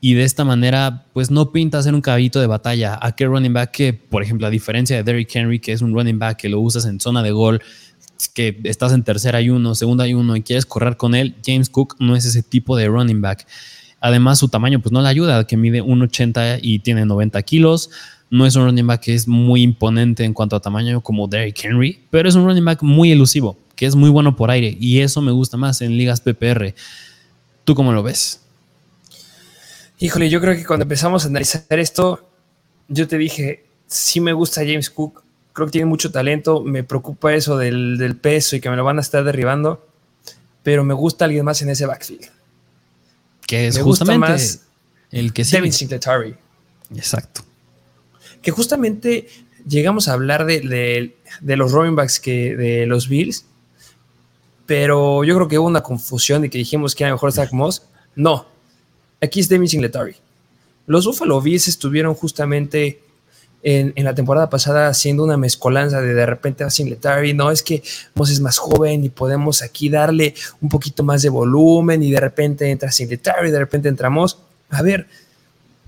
y 0.00 0.14
de 0.14 0.24
esta 0.24 0.44
manera, 0.44 1.06
pues 1.12 1.30
no 1.30 1.52
pinta 1.52 1.82
ser 1.82 1.94
un 1.94 2.00
caballito 2.00 2.40
de 2.40 2.46
batalla. 2.46 2.98
A 3.00 3.14
qué 3.16 3.26
running 3.26 3.52
back 3.52 3.70
que, 3.70 3.94
por 3.94 4.22
ejemplo, 4.22 4.46
a 4.46 4.50
diferencia 4.50 4.96
de 4.96 5.02
Derrick 5.02 5.34
Henry, 5.34 5.60
que 5.60 5.72
es 5.72 5.82
un 5.82 5.94
running 5.94 6.18
back 6.18 6.38
que 6.38 6.48
lo 6.48 6.60
usas 6.60 6.84
en 6.84 7.00
zona 7.00 7.22
de 7.22 7.30
gol, 7.30 7.62
que 8.34 8.60
estás 8.64 8.92
en 8.92 9.02
tercera 9.02 9.40
y 9.40 9.50
uno, 9.50 9.74
segunda 9.74 10.06
y 10.06 10.14
uno 10.14 10.36
y 10.36 10.42
quieres 10.42 10.66
correr 10.66 10.96
con 10.96 11.14
él, 11.14 11.36
James 11.44 11.70
Cook 11.70 11.96
no 12.00 12.16
es 12.16 12.24
ese 12.24 12.42
tipo 12.42 12.76
de 12.76 12.88
running 12.88 13.20
back. 13.20 13.46
Además, 14.04 14.38
su 14.38 14.48
tamaño 14.48 14.80
pues 14.80 14.92
no 14.92 15.00
le 15.00 15.08
ayuda, 15.08 15.46
que 15.46 15.56
mide 15.56 15.82
1,80 15.82 16.58
y 16.60 16.80
tiene 16.80 17.06
90 17.06 17.40
kilos. 17.40 17.88
No 18.28 18.44
es 18.44 18.54
un 18.54 18.66
running 18.66 18.86
back 18.86 19.00
que 19.00 19.14
es 19.14 19.26
muy 19.26 19.62
imponente 19.62 20.24
en 20.24 20.34
cuanto 20.34 20.56
a 20.56 20.60
tamaño 20.60 21.00
como 21.00 21.26
Derrick 21.26 21.64
Henry, 21.64 22.02
pero 22.10 22.28
es 22.28 22.34
un 22.34 22.44
running 22.44 22.66
back 22.66 22.82
muy 22.82 23.12
elusivo, 23.12 23.56
que 23.74 23.86
es 23.86 23.96
muy 23.96 24.10
bueno 24.10 24.36
por 24.36 24.50
aire 24.50 24.76
y 24.78 25.00
eso 25.00 25.22
me 25.22 25.32
gusta 25.32 25.56
más 25.56 25.80
en 25.80 25.96
ligas 25.96 26.20
PPR. 26.20 26.74
¿Tú 27.64 27.74
cómo 27.74 27.94
lo 27.94 28.02
ves? 28.02 28.42
Híjole, 29.98 30.28
yo 30.28 30.38
creo 30.38 30.54
que 30.54 30.66
cuando 30.66 30.82
empezamos 30.82 31.24
a 31.24 31.28
analizar 31.28 31.64
esto, 31.70 32.28
yo 32.88 33.08
te 33.08 33.16
dije, 33.16 33.64
sí 33.86 34.20
me 34.20 34.34
gusta 34.34 34.60
James 34.60 34.90
Cook, 34.90 35.22
creo 35.54 35.66
que 35.68 35.72
tiene 35.72 35.86
mucho 35.86 36.12
talento, 36.12 36.62
me 36.62 36.84
preocupa 36.84 37.32
eso 37.32 37.56
del, 37.56 38.18
peso 38.20 38.54
y 38.54 38.60
que 38.60 38.68
me 38.68 38.76
lo 38.76 38.84
van 38.84 38.98
a 38.98 39.00
estar 39.00 39.24
derribando, 39.24 39.88
pero 40.62 40.84
me 40.84 40.92
gusta 40.92 41.24
alguien 41.24 41.46
más 41.46 41.62
en 41.62 41.70
ese 41.70 41.86
backfield. 41.86 42.34
Que 43.46 43.66
es 43.66 43.78
justamente 43.78 44.28
más 44.28 44.62
el 45.10 45.32
que 45.32 45.44
sí. 45.44 45.56
Devin 45.56 45.72
Singletary. 45.72 46.36
Exacto. 46.94 47.42
Que 48.42 48.50
justamente 48.50 49.28
llegamos 49.66 50.08
a 50.08 50.12
hablar 50.12 50.44
de, 50.44 51.14
los 51.40 51.72
running 51.72 51.96
backs 51.96 52.20
que, 52.20 52.56
de 52.56 52.86
los 52.86 53.08
Bills, 53.08 53.44
pero 54.66 55.24
yo 55.24 55.34
creo 55.36 55.48
que 55.48 55.58
hubo 55.58 55.66
una 55.66 55.82
confusión 55.82 56.44
y 56.44 56.48
que 56.48 56.58
dijimos 56.58 56.94
que 56.94 57.04
era 57.04 57.12
mejor 57.12 57.32
Zach 57.32 57.52
Moss. 57.52 57.82
No, 58.14 58.46
aquí 59.20 59.40
es 59.40 59.48
Devin 59.48 59.68
Singletary. 59.68 60.16
Los 60.86 61.06
Buffalo 61.06 61.40
Bills 61.40 61.68
estuvieron 61.68 62.14
justamente 62.14 63.00
en, 63.64 64.04
la 64.04 64.14
temporada 64.14 64.50
pasada 64.50 64.88
haciendo 64.88 65.24
una 65.24 65.38
mezcolanza 65.38 66.02
de 66.02 66.12
de 66.12 66.26
repente 66.26 66.64
a 66.64 66.70
Singletary, 66.70 67.32
no 67.32 67.50
es 67.50 67.62
que 67.62 67.82
Moss 68.14 68.30
es 68.30 68.40
más 68.40 68.58
joven 68.58 69.04
y 69.04 69.08
podemos 69.08 69.62
aquí 69.62 69.88
darle 69.88 70.34
un 70.60 70.68
poquito 70.68 71.02
más 71.02 71.22
de 71.22 71.30
volumen 71.30 72.02
y 72.02 72.10
de 72.10 72.20
repente 72.20 72.70
entra 72.70 72.92
Singletary, 72.92 73.50
de 73.50 73.58
repente 73.58 73.88
entramos. 73.88 74.38
A 74.68 74.82
ver, 74.82 75.06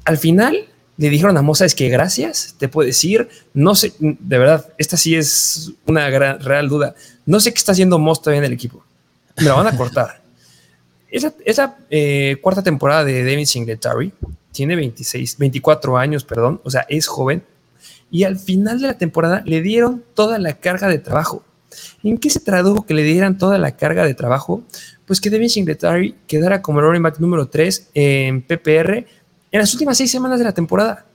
al 0.05 0.17
final 0.17 0.65
le 0.97 1.11
dijeron 1.11 1.37
a 1.37 1.43
Moss, 1.43 1.61
es 1.61 1.75
que 1.75 1.91
gracias, 1.91 2.55
te 2.59 2.69
puedes 2.69 3.05
ir, 3.05 3.29
no 3.53 3.75
sé, 3.75 3.93
de 3.99 4.39
verdad, 4.39 4.73
esta 4.79 4.97
sí 4.97 5.15
es 5.15 5.73
una 5.85 6.09
gran, 6.09 6.41
real 6.41 6.71
duda, 6.71 6.95
no 7.27 7.41
sé 7.41 7.53
qué 7.53 7.59
está 7.59 7.73
haciendo 7.73 7.99
Moss 7.99 8.23
todavía 8.23 8.39
en 8.39 8.45
el 8.47 8.53
equipo, 8.55 8.83
me 9.37 9.45
la 9.45 9.55
van 9.55 9.67
a 9.67 9.77
cortar. 9.77 10.23
Esa, 11.09 11.33
esa 11.45 11.77
eh, 11.89 12.37
cuarta 12.43 12.65
temporada 12.65 13.05
de 13.05 13.25
David 13.25 13.47
Singletary 13.47 14.13
tiene 14.51 14.75
26, 14.75 15.39
24 15.39 15.97
años, 15.97 16.25
perdón, 16.25 16.61
o 16.65 16.71
sea, 16.71 16.85
es 16.89 17.07
joven, 17.07 17.45
y 18.11 18.25
al 18.25 18.39
final 18.39 18.81
de 18.81 18.87
la 18.89 18.99
temporada 18.99 19.43
le 19.45 19.63
dieron 19.63 20.03
toda 20.15 20.39
la 20.39 20.55
carga 20.55 20.89
de 20.89 20.99
trabajo. 20.99 21.43
¿En 22.03 22.19
qué 22.19 22.31
se 22.31 22.41
tradujo 22.41 22.87
que 22.87 22.95
le 22.95 23.03
dieran 23.03 23.39
toda 23.39 23.59
la 23.59 23.73
carga 23.73 24.05
de 24.05 24.15
trabajo? 24.15 24.63
Pues 25.07 25.21
que 25.21 25.31
Devin 25.31 25.51
Singletary 25.51 26.15
quedara 26.27 26.63
como 26.63 26.81
running 26.81 27.03
back 27.03 27.19
número 27.19 27.49
3 27.49 27.91
en 27.95 28.43
PPR 28.43 29.07
en 29.53 29.61
las 29.61 29.73
últimas 29.73 29.97
seis 29.97 30.11
semanas 30.11 30.39
de 30.39 30.45
la 30.45 30.53
temporada. 30.53 31.07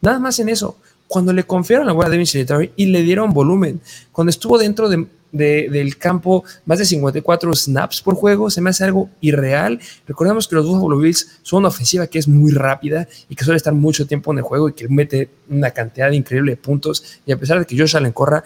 Nada 0.00 0.18
más 0.18 0.38
en 0.38 0.48
eso. 0.48 0.76
Cuando 1.06 1.32
le 1.32 1.44
confiaron 1.44 1.86
la 1.86 1.92
bola 1.92 2.08
a 2.08 2.10
Devin 2.10 2.26
Singletary 2.26 2.72
y 2.76 2.86
le 2.86 3.02
dieron 3.02 3.32
volumen, 3.32 3.80
cuando 4.12 4.30
estuvo 4.30 4.58
dentro 4.58 4.88
de 4.88 5.06
del 5.32 5.96
campo, 5.96 6.44
más 6.66 6.78
de 6.78 6.84
54 6.84 7.54
snaps 7.54 8.02
por 8.02 8.14
juego, 8.14 8.50
se 8.50 8.60
me 8.60 8.70
hace 8.70 8.84
algo 8.84 9.08
irreal. 9.20 9.80
Recordemos 10.06 10.46
que 10.46 10.54
los 10.54 10.66
Buffalo 10.66 10.98
Bills 10.98 11.40
son 11.42 11.60
una 11.60 11.68
ofensiva 11.68 12.06
que 12.06 12.18
es 12.18 12.28
muy 12.28 12.52
rápida 12.52 13.08
y 13.28 13.34
que 13.34 13.44
suele 13.44 13.56
estar 13.56 13.72
mucho 13.72 14.06
tiempo 14.06 14.30
en 14.32 14.38
el 14.38 14.44
juego 14.44 14.68
y 14.68 14.74
que 14.74 14.88
mete 14.88 15.30
una 15.48 15.70
cantidad 15.70 16.10
increíble 16.12 16.52
de 16.52 16.56
puntos. 16.56 17.20
Y 17.24 17.32
a 17.32 17.38
pesar 17.38 17.58
de 17.58 17.64
que 17.64 17.76
Josh 17.76 17.96
Allen 17.96 18.12
corra, 18.12 18.44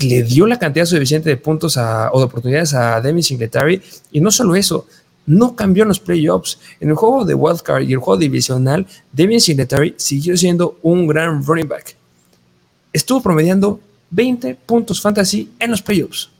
le 0.00 0.22
dio 0.24 0.46
la 0.46 0.58
cantidad 0.58 0.84
suficiente 0.84 1.30
de 1.30 1.36
puntos 1.36 1.76
o 1.76 2.18
de 2.18 2.24
oportunidades 2.24 2.74
a 2.74 3.00
Devin 3.00 3.22
Singletary. 3.22 3.80
Y 4.12 4.20
no 4.20 4.30
solo 4.30 4.56
eso, 4.56 4.86
no 5.24 5.56
cambió 5.56 5.84
en 5.84 5.88
los 5.88 6.00
playoffs. 6.00 6.58
En 6.80 6.90
el 6.90 6.96
juego 6.96 7.24
de 7.24 7.34
wildcard 7.34 7.82
y 7.82 7.92
el 7.92 7.98
juego 7.98 8.18
divisional, 8.18 8.86
Devin 9.12 9.40
Singletary 9.40 9.94
siguió 9.96 10.36
siendo 10.36 10.78
un 10.82 11.06
gran 11.06 11.44
running 11.44 11.68
back. 11.68 11.96
Estuvo 12.92 13.22
promediando 13.22 13.80
20 14.10 14.54
puntos 14.54 15.00
fantasy 15.00 15.50
en 15.58 15.70
los 15.70 15.82
playoffs. 15.82 16.30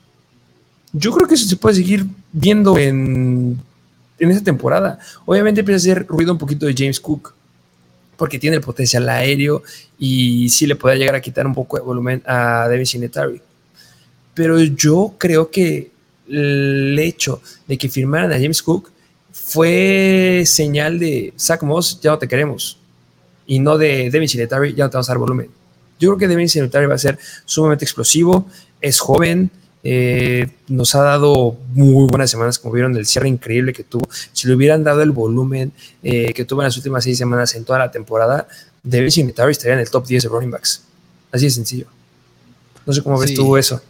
Yo 0.93 1.11
creo 1.11 1.27
que 1.27 1.35
eso 1.35 1.47
se 1.47 1.57
puede 1.57 1.75
seguir 1.75 2.05
viendo 2.31 2.77
en, 2.77 3.59
en 4.19 4.31
esta 4.31 4.43
temporada. 4.43 4.99
Obviamente 5.25 5.61
empieza 5.61 5.89
a 5.89 5.93
hacer 5.93 6.07
ruido 6.07 6.31
un 6.31 6.37
poquito 6.37 6.65
de 6.65 6.73
James 6.75 6.99
Cook, 6.99 7.33
porque 8.15 8.39
tiene 8.39 8.57
el 8.57 8.61
potencial 8.61 9.07
aéreo 9.07 9.63
y 9.99 10.49
sí 10.49 10.65
le 10.65 10.75
puede 10.75 10.97
llegar 10.97 11.15
a 11.15 11.21
quitar 11.21 11.45
un 11.45 11.53
poco 11.53 11.77
de 11.77 11.83
volumen 11.83 12.23
a 12.25 12.67
David 12.67 12.85
Sinetary. 12.85 13.41
Pero 14.33 14.59
yo 14.59 15.15
creo 15.17 15.49
que 15.49 15.91
el 16.27 16.97
hecho 16.99 17.41
de 17.67 17.77
que 17.77 17.89
firmaran 17.89 18.31
a 18.31 18.35
James 18.35 18.61
Cook 18.61 18.91
fue 19.31 20.43
señal 20.45 20.99
de 20.99 21.33
Zach 21.37 21.61
Moss, 21.63 21.99
ya 22.01 22.11
no 22.11 22.17
te 22.17 22.27
queremos. 22.27 22.77
Y 23.45 23.59
no 23.59 23.77
de 23.77 24.09
David 24.09 24.27
Sinetary, 24.27 24.73
ya 24.73 24.85
no 24.85 24.89
te 24.89 24.97
vamos 24.97 25.09
a 25.09 25.13
dar 25.13 25.19
volumen. 25.19 25.49
Yo 25.99 26.09
creo 26.09 26.17
que 26.17 26.27
Devin 26.27 26.49
Singletary 26.49 26.85
va 26.85 26.95
a 26.95 26.99
ser 26.99 27.17
sumamente 27.45 27.85
explosivo, 27.85 28.47
es 28.81 28.99
joven, 28.99 29.51
eh, 29.83 30.47
nos 30.67 30.95
ha 30.95 31.01
dado 31.01 31.55
muy 31.73 32.07
buenas 32.07 32.29
semanas, 32.29 32.59
como 32.59 32.73
vieron, 32.73 32.95
el 32.97 33.05
cierre 33.05 33.29
increíble 33.29 33.73
que 33.73 33.83
tuvo. 33.83 34.07
Si 34.33 34.47
le 34.47 34.55
hubieran 34.55 34.83
dado 34.83 35.01
el 35.01 35.11
volumen 35.11 35.71
eh, 36.03 36.33
que 36.33 36.45
tuvo 36.45 36.61
en 36.61 36.65
las 36.65 36.77
últimas 36.77 37.03
seis 37.03 37.17
semanas 37.17 37.55
en 37.55 37.63
toda 37.63 37.79
la 37.79 37.91
temporada, 37.91 38.47
Devin 38.83 39.11
Singletary 39.11 39.51
estaría 39.51 39.73
en 39.73 39.79
el 39.79 39.89
top 39.89 40.05
10 40.05 40.23
de 40.23 40.29
running 40.29 40.51
backs. 40.51 40.83
Así 41.31 41.45
de 41.45 41.51
sencillo. 41.51 41.87
No 42.85 42.93
sé 42.93 43.01
cómo 43.01 43.19
ves 43.19 43.33
tú 43.33 43.57
eso. 43.57 43.81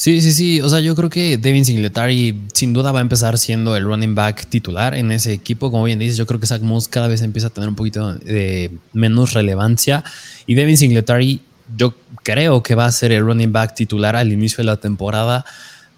Sí, 0.00 0.22
sí, 0.22 0.32
sí. 0.32 0.62
O 0.62 0.68
sea, 0.70 0.80
yo 0.80 0.96
creo 0.96 1.10
que 1.10 1.36
Devin 1.36 1.66
Singletary 1.66 2.44
sin 2.54 2.72
duda 2.72 2.90
va 2.90 3.00
a 3.00 3.02
empezar 3.02 3.36
siendo 3.36 3.76
el 3.76 3.84
running 3.84 4.14
back 4.14 4.46
titular 4.46 4.94
en 4.94 5.12
ese 5.12 5.34
equipo. 5.34 5.70
Como 5.70 5.84
bien 5.84 5.98
dices, 5.98 6.16
yo 6.16 6.24
creo 6.24 6.40
que 6.40 6.46
Zach 6.46 6.62
Moss 6.62 6.88
cada 6.88 7.06
vez 7.06 7.20
empieza 7.20 7.48
a 7.48 7.50
tener 7.50 7.68
un 7.68 7.74
poquito 7.74 8.14
de 8.14 8.70
menos 8.94 9.34
relevancia. 9.34 10.02
Y 10.46 10.54
Devin 10.54 10.78
Singletary, 10.78 11.42
yo 11.76 11.94
creo 12.22 12.62
que 12.62 12.74
va 12.74 12.86
a 12.86 12.92
ser 12.92 13.12
el 13.12 13.22
running 13.22 13.52
back 13.52 13.74
titular 13.74 14.16
al 14.16 14.32
inicio 14.32 14.56
de 14.56 14.64
la 14.64 14.78
temporada. 14.78 15.44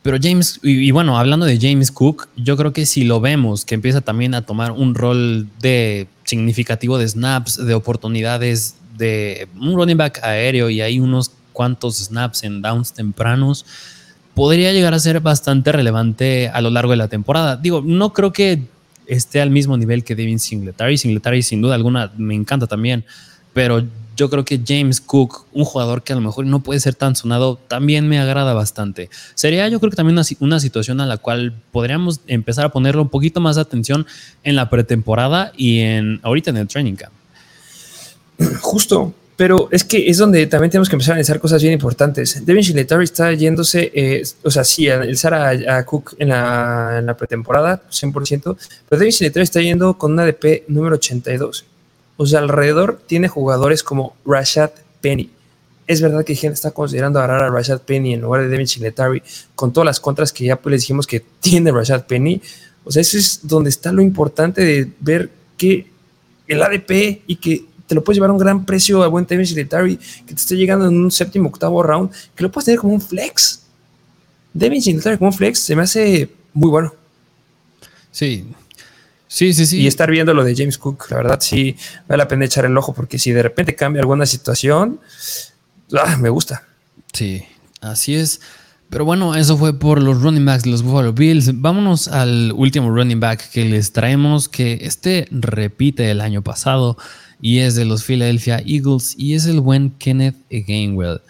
Pero 0.02 0.18
James, 0.20 0.58
y, 0.64 0.90
bueno, 0.90 1.16
hablando 1.16 1.46
de 1.46 1.60
James 1.60 1.92
Cook, 1.92 2.28
yo 2.36 2.56
creo 2.56 2.72
que 2.72 2.86
si 2.86 3.04
lo 3.04 3.20
vemos, 3.20 3.64
que 3.64 3.76
empieza 3.76 4.00
también 4.00 4.34
a 4.34 4.42
tomar 4.42 4.72
un 4.72 4.96
rol 4.96 5.46
de 5.60 6.08
significativo 6.24 6.98
de 6.98 7.06
snaps, 7.06 7.64
de 7.64 7.74
oportunidades, 7.74 8.74
de 8.98 9.46
un 9.60 9.76
running 9.76 9.96
back 9.96 10.18
aéreo 10.24 10.70
y 10.70 10.80
hay 10.80 10.98
unos 10.98 11.30
cuantos 11.52 11.96
snaps 11.98 12.44
en 12.44 12.62
downs 12.62 12.92
tempranos, 12.92 13.66
podría 14.34 14.72
llegar 14.72 14.94
a 14.94 14.98
ser 14.98 15.20
bastante 15.20 15.72
relevante 15.72 16.48
a 16.48 16.60
lo 16.60 16.70
largo 16.70 16.92
de 16.92 16.96
la 16.96 17.08
temporada. 17.08 17.56
Digo, 17.56 17.82
no 17.84 18.12
creo 18.12 18.32
que 18.32 18.62
esté 19.06 19.40
al 19.40 19.50
mismo 19.50 19.76
nivel 19.76 20.04
que 20.04 20.14
Devin 20.14 20.38
Singletary. 20.38 20.98
Singletary, 20.98 21.42
sin 21.42 21.60
duda 21.60 21.74
alguna, 21.74 22.12
me 22.16 22.34
encanta 22.34 22.66
también, 22.66 23.04
pero 23.52 23.84
yo 24.16 24.30
creo 24.30 24.44
que 24.44 24.60
James 24.64 25.00
Cook, 25.00 25.46
un 25.52 25.64
jugador 25.64 26.02
que 26.02 26.12
a 26.12 26.16
lo 26.16 26.22
mejor 26.22 26.46
no 26.46 26.60
puede 26.60 26.80
ser 26.80 26.94
tan 26.94 27.16
sonado, 27.16 27.58
también 27.68 28.08
me 28.08 28.18
agrada 28.18 28.54
bastante. 28.54 29.10
Sería 29.34 29.68
yo 29.68 29.80
creo 29.80 29.90
que 29.90 29.96
también 29.96 30.18
una, 30.18 30.26
una 30.40 30.60
situación 30.60 31.00
a 31.00 31.06
la 31.06 31.16
cual 31.16 31.54
podríamos 31.72 32.20
empezar 32.26 32.66
a 32.66 32.68
ponerle 32.70 33.00
un 33.00 33.08
poquito 33.08 33.40
más 33.40 33.56
de 33.56 33.62
atención 33.62 34.06
en 34.44 34.56
la 34.56 34.70
pretemporada 34.70 35.52
y 35.56 35.80
en 35.80 36.20
ahorita 36.22 36.50
en 36.50 36.56
el 36.58 36.68
training 36.68 36.94
camp. 36.94 37.12
Justo, 38.60 39.14
pero 39.36 39.68
es 39.72 39.84
que 39.84 40.08
es 40.08 40.18
donde 40.18 40.46
también 40.46 40.70
tenemos 40.70 40.88
que 40.88 40.96
empezar 40.96 41.12
a 41.12 41.14
analizar 41.14 41.40
cosas 41.40 41.62
bien 41.62 41.74
importantes. 41.74 42.44
Devin 42.44 42.62
Singletary 42.62 43.04
está 43.04 43.32
yéndose, 43.32 43.90
eh, 43.94 44.22
o 44.42 44.50
sea, 44.50 44.62
sí, 44.62 44.86
el 44.88 45.16
Sara 45.16 45.50
a, 45.76 45.84
Cook 45.84 46.14
en 46.18 46.28
la, 46.28 47.16
pretemporada, 47.18 47.82
100%, 47.90 48.56
pero 48.88 48.98
Devin 48.98 49.12
Singletary 49.12 49.44
está 49.44 49.60
yendo 49.60 49.96
con 49.96 50.12
una 50.12 50.24
DP 50.24 50.64
número 50.68 50.96
82. 50.96 51.64
O 52.16 52.26
sea, 52.26 52.40
alrededor 52.40 53.00
tiene 53.06 53.28
jugadores 53.28 53.82
como 53.82 54.14
Rashad 54.24 54.70
Penny. 55.00 55.30
Es 55.86 56.00
verdad 56.00 56.24
que 56.24 56.34
gente 56.34 56.54
está 56.54 56.70
considerando 56.70 57.18
agarrar 57.18 57.44
a 57.44 57.50
Rashad 57.50 57.80
Penny 57.80 58.14
en 58.14 58.20
lugar 58.20 58.42
de 58.42 58.48
Devin 58.48 58.68
Singletary 58.68 59.22
con 59.54 59.72
todas 59.72 59.86
las 59.86 59.98
contras 59.98 60.32
que 60.32 60.44
ya 60.44 60.56
pues 60.56 60.70
les 60.72 60.82
dijimos 60.82 61.06
que 61.06 61.24
tiene 61.40 61.72
Rashad 61.72 62.04
Penny. 62.04 62.40
O 62.84 62.92
sea, 62.92 63.00
eso 63.00 63.16
es 63.16 63.40
donde 63.42 63.70
está 63.70 63.92
lo 63.92 64.02
importante 64.02 64.62
de 64.62 64.90
ver 65.00 65.30
que 65.56 65.90
el 66.46 66.62
ADP 66.62 67.22
y 67.26 67.36
que 67.36 67.64
te 67.92 67.94
lo 67.94 68.02
puedes 68.02 68.16
llevar 68.16 68.30
a 68.30 68.32
un 68.32 68.38
gran 68.38 68.64
precio 68.64 69.02
a 69.02 69.08
buen 69.08 69.26
Devin 69.26 69.46
Singletary, 69.46 69.98
que 69.98 70.32
te 70.32 70.40
esté 70.40 70.56
llegando 70.56 70.88
en 70.88 70.98
un 70.98 71.10
séptimo, 71.10 71.50
octavo 71.50 71.82
round, 71.82 72.10
que 72.34 72.42
lo 72.42 72.50
puedes 72.50 72.64
tener 72.64 72.80
como 72.80 72.94
un 72.94 73.02
flex. 73.02 73.64
Devin 74.54 74.80
Singletary 74.80 75.18
como 75.18 75.28
un 75.28 75.36
flex 75.36 75.58
se 75.58 75.76
me 75.76 75.82
hace 75.82 76.30
muy 76.54 76.70
bueno. 76.70 76.94
Sí. 78.10 78.46
Sí, 79.28 79.52
sí, 79.52 79.66
sí. 79.66 79.80
Y 79.82 79.88
estar 79.88 80.10
viendo 80.10 80.32
lo 80.32 80.42
de 80.42 80.56
James 80.56 80.78
Cook, 80.78 81.10
la 81.10 81.18
verdad 81.18 81.38
sí 81.42 81.76
vale 82.08 82.16
la 82.22 82.28
pena 82.28 82.46
echar 82.46 82.64
el 82.64 82.74
ojo, 82.78 82.94
porque 82.94 83.18
si 83.18 83.30
de 83.32 83.42
repente 83.42 83.74
cambia 83.74 84.00
alguna 84.00 84.24
situación, 84.24 84.98
ah, 85.92 86.16
me 86.16 86.30
gusta. 86.30 86.66
Sí, 87.12 87.42
así 87.82 88.14
es. 88.14 88.40
Pero 88.88 89.04
bueno, 89.04 89.34
eso 89.34 89.58
fue 89.58 89.78
por 89.78 90.02
los 90.02 90.22
running 90.22 90.46
backs 90.46 90.62
de 90.62 90.70
los 90.70 90.82
Buffalo 90.82 91.12
Bills. 91.12 91.60
Vámonos 91.60 92.08
al 92.08 92.54
último 92.56 92.90
running 92.90 93.20
back 93.20 93.50
que 93.50 93.66
les 93.66 93.92
traemos, 93.92 94.48
que 94.48 94.78
este 94.80 95.28
repite 95.30 96.10
el 96.10 96.22
año 96.22 96.40
pasado 96.40 96.96
y 97.42 97.58
es 97.58 97.74
de 97.74 97.84
los 97.84 98.04
Philadelphia 98.04 98.62
Eagles 98.64 99.16
y 99.18 99.34
es 99.34 99.46
el 99.46 99.60
buen 99.60 99.90
Kenneth 99.98 100.36
Gainwell. 100.48 101.20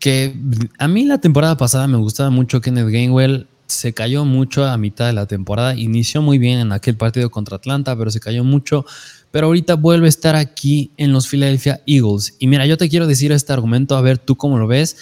Que 0.00 0.34
a 0.78 0.88
mí 0.88 1.04
la 1.04 1.18
temporada 1.18 1.56
pasada 1.56 1.86
me 1.86 1.96
gustaba 1.96 2.28
mucho 2.28 2.60
Kenneth 2.60 2.88
Gainwell. 2.88 3.46
se 3.68 3.92
cayó 3.92 4.24
mucho 4.24 4.64
a 4.64 4.76
mitad 4.76 5.06
de 5.06 5.12
la 5.12 5.26
temporada. 5.26 5.74
Inició 5.74 6.20
muy 6.20 6.38
bien 6.38 6.58
en 6.58 6.72
aquel 6.72 6.96
partido 6.96 7.30
contra 7.30 7.56
Atlanta, 7.56 7.96
pero 7.96 8.10
se 8.10 8.20
cayó 8.20 8.44
mucho. 8.44 8.84
Pero 9.30 9.46
ahorita 9.46 9.74
vuelve 9.74 10.06
a 10.06 10.08
estar 10.08 10.34
aquí 10.34 10.90
en 10.96 11.12
los 11.12 11.28
Philadelphia 11.28 11.80
Eagles. 11.86 12.34
Y 12.38 12.48
mira, 12.48 12.66
yo 12.66 12.76
te 12.76 12.88
quiero 12.88 13.06
decir 13.06 13.30
este 13.30 13.52
argumento, 13.52 13.96
a 13.96 14.00
ver 14.00 14.18
tú 14.18 14.36
cómo 14.36 14.58
lo 14.58 14.66
ves, 14.66 14.96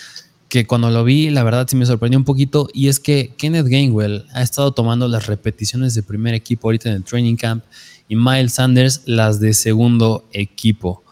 que 0.48 0.66
cuando 0.66 0.90
lo 0.90 1.04
vi, 1.04 1.30
la 1.30 1.42
verdad 1.42 1.66
sí 1.68 1.76
me 1.76 1.86
sorprendió 1.86 2.18
un 2.18 2.24
poquito. 2.24 2.68
Y 2.72 2.88
es 2.88 3.00
que 3.00 3.34
Kenneth 3.38 3.66
Gainwell 3.66 4.26
ha 4.32 4.42
estado 4.42 4.72
tomando 4.72 5.08
las 5.08 5.26
repeticiones 5.26 5.94
de 5.94 6.02
primer 6.02 6.34
equipo 6.34 6.68
ahorita 6.68 6.90
en 6.90 6.96
el 6.96 7.04
training 7.04 7.36
camp 7.36 7.64
y 8.08 8.16
Miles 8.16 8.54
Sanders 8.54 9.02
las 9.06 9.40
de 9.40 9.54
segundo 9.54 10.24
equipo. 10.32 11.02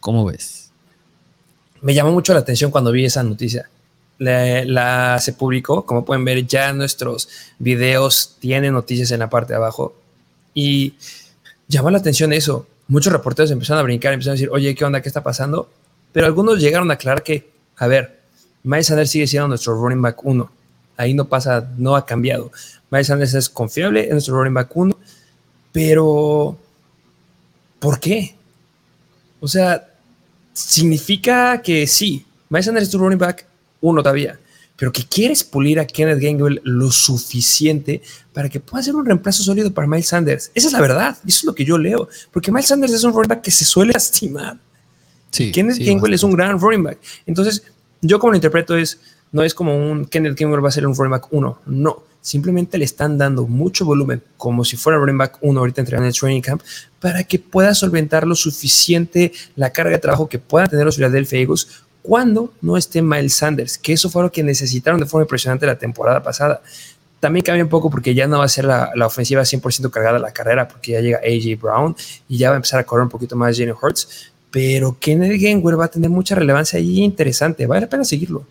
¿Cómo 0.00 0.24
ves? 0.24 0.70
Me 1.80 1.94
llamó 1.94 2.12
mucho 2.12 2.32
la 2.32 2.40
atención 2.40 2.70
cuando 2.70 2.92
vi 2.92 3.04
esa 3.04 3.22
noticia 3.22 3.68
la, 4.22 5.18
se 5.20 5.32
publicó. 5.32 5.84
Como 5.84 6.04
pueden 6.04 6.24
ver, 6.24 6.46
ya 6.46 6.72
nuestros 6.72 7.28
videos 7.58 8.36
tienen 8.38 8.72
noticias 8.72 9.10
en 9.10 9.20
la 9.20 9.30
parte 9.30 9.52
de 9.52 9.56
abajo. 9.56 9.94
Y 10.54 10.94
llamó 11.68 11.90
la 11.90 11.98
atención 11.98 12.32
eso. 12.32 12.66
Muchos 12.88 13.12
reporteros 13.12 13.50
empezaron 13.50 13.80
a 13.80 13.82
brincar, 13.82 14.12
empezaron 14.12 14.32
a 14.32 14.38
decir, 14.38 14.50
oye, 14.50 14.74
¿qué 14.74 14.84
onda? 14.84 15.00
¿Qué 15.00 15.08
está 15.08 15.22
pasando? 15.22 15.70
Pero 16.12 16.26
algunos 16.26 16.60
llegaron 16.60 16.90
a 16.90 16.94
aclarar 16.94 17.22
que, 17.22 17.50
a 17.76 17.86
ver, 17.86 18.20
Miles 18.62 18.86
Sanders 18.86 19.10
sigue 19.10 19.26
siendo 19.26 19.48
nuestro 19.48 19.74
running 19.74 20.02
back 20.02 20.24
1. 20.24 20.50
Ahí 20.98 21.14
no 21.14 21.26
pasa, 21.26 21.70
no 21.78 21.96
ha 21.96 22.04
cambiado. 22.04 22.52
Miles 22.90 23.06
Sanders 23.06 23.34
es 23.34 23.48
confiable, 23.48 24.04
es 24.04 24.10
nuestro 24.10 24.36
running 24.36 24.54
back 24.54 24.76
1. 24.76 24.96
Pero, 25.72 26.58
¿por 27.78 27.98
qué? 27.98 28.36
O 29.40 29.48
sea, 29.48 29.88
significa 30.52 31.60
que 31.62 31.86
sí, 31.86 32.24
Miles 32.50 32.66
Sanders 32.66 32.86
es 32.86 32.90
tu 32.90 32.98
running 32.98 33.18
back, 33.18 33.46
uno 33.80 34.02
todavía, 34.02 34.38
pero 34.76 34.92
que 34.92 35.04
quieres 35.04 35.42
pulir 35.42 35.80
a 35.80 35.86
Kenneth 35.86 36.20
Gainwell 36.20 36.60
lo 36.64 36.90
suficiente 36.90 38.02
para 38.32 38.48
que 38.48 38.60
pueda 38.60 38.82
ser 38.82 38.94
un 38.94 39.06
reemplazo 39.06 39.42
sólido 39.42 39.72
para 39.72 39.86
Miles 39.86 40.08
Sanders. 40.08 40.50
Esa 40.54 40.66
es 40.68 40.72
la 40.72 40.80
verdad, 40.80 41.16
eso 41.26 41.38
es 41.38 41.44
lo 41.44 41.54
que 41.54 41.64
yo 41.64 41.78
leo, 41.78 42.08
porque 42.30 42.52
Miles 42.52 42.68
Sanders 42.68 42.92
es 42.92 43.04
un 43.04 43.12
running 43.12 43.28
back 43.28 43.42
que 43.42 43.50
se 43.50 43.64
suele 43.64 43.92
lastimar. 43.94 44.58
Sí, 45.30 45.50
Kenneth 45.50 45.78
Gainwell 45.78 46.12
es 46.12 46.22
un 46.22 46.32
gran 46.32 46.60
running 46.60 46.82
back. 46.82 46.98
Entonces, 47.26 47.62
yo 48.02 48.18
como 48.18 48.32
lo 48.32 48.36
interpreto 48.36 48.76
es, 48.76 48.98
no 49.32 49.42
es 49.42 49.54
como 49.54 49.76
un 49.76 50.04
Kenneth 50.04 50.38
Gainwell 50.38 50.64
va 50.64 50.68
a 50.68 50.72
ser 50.72 50.86
un 50.86 50.94
running 50.94 51.10
back 51.10 51.26
1, 51.30 51.58
no. 51.66 52.02
Simplemente 52.20 52.78
le 52.78 52.84
están 52.84 53.18
dando 53.18 53.48
mucho 53.48 53.84
volumen, 53.84 54.22
como 54.36 54.64
si 54.64 54.76
fuera 54.76 54.98
running 54.98 55.18
back 55.18 55.38
1 55.40 55.58
ahorita 55.58 55.80
entrenando 55.80 56.06
en 56.06 56.14
el 56.14 56.16
training 56.16 56.40
camp, 56.40 56.62
para 57.00 57.24
que 57.24 57.38
pueda 57.40 57.74
solventar 57.74 58.26
lo 58.26 58.36
suficiente 58.36 59.32
la 59.56 59.70
carga 59.70 59.92
de 59.92 59.98
trabajo 59.98 60.28
que 60.28 60.38
puedan 60.38 60.68
tener 60.68 60.84
los 60.84 60.96
Philadelphia 60.96 61.40
Eagles 61.40 61.66
cuando 62.02 62.52
no 62.60 62.76
esté 62.76 63.00
Miles 63.00 63.34
Sanders, 63.34 63.78
que 63.78 63.92
eso 63.92 64.10
fue 64.10 64.22
lo 64.22 64.30
que 64.30 64.42
necesitaron 64.42 65.00
de 65.00 65.06
forma 65.06 65.24
impresionante 65.24 65.66
la 65.66 65.78
temporada 65.78 66.22
pasada. 66.22 66.60
También 67.20 67.44
cambia 67.44 67.62
un 67.62 67.70
poco 67.70 67.88
porque 67.88 68.14
ya 68.14 68.26
no 68.26 68.38
va 68.38 68.44
a 68.44 68.48
ser 68.48 68.64
la, 68.64 68.92
ofensiva 69.06 69.42
100% 69.42 69.88
cargada 69.90 70.18
la 70.18 70.32
carrera, 70.32 70.66
porque 70.66 70.92
ya 70.92 71.00
llega 71.00 71.18
AJ 71.18 71.60
Brown 71.60 71.96
y 72.28 72.36
ya 72.38 72.50
va 72.50 72.56
a 72.56 72.58
empezar 72.58 72.80
a 72.80 72.84
correr 72.84 73.04
un 73.04 73.10
poquito 73.10 73.36
más 73.36 73.56
Jalen 73.56 73.76
Hurts. 73.80 74.32
Pero 74.50 74.96
Kennedy 74.98 75.38
Gainwell 75.38 75.80
va 75.80 75.86
a 75.86 75.88
tener 75.88 76.10
mucha 76.10 76.34
relevancia 76.34 76.78
y 76.80 77.00
interesante. 77.00 77.66
Vale 77.66 77.82
la 77.82 77.88
pena 77.88 78.04
seguirlo. 78.04 78.44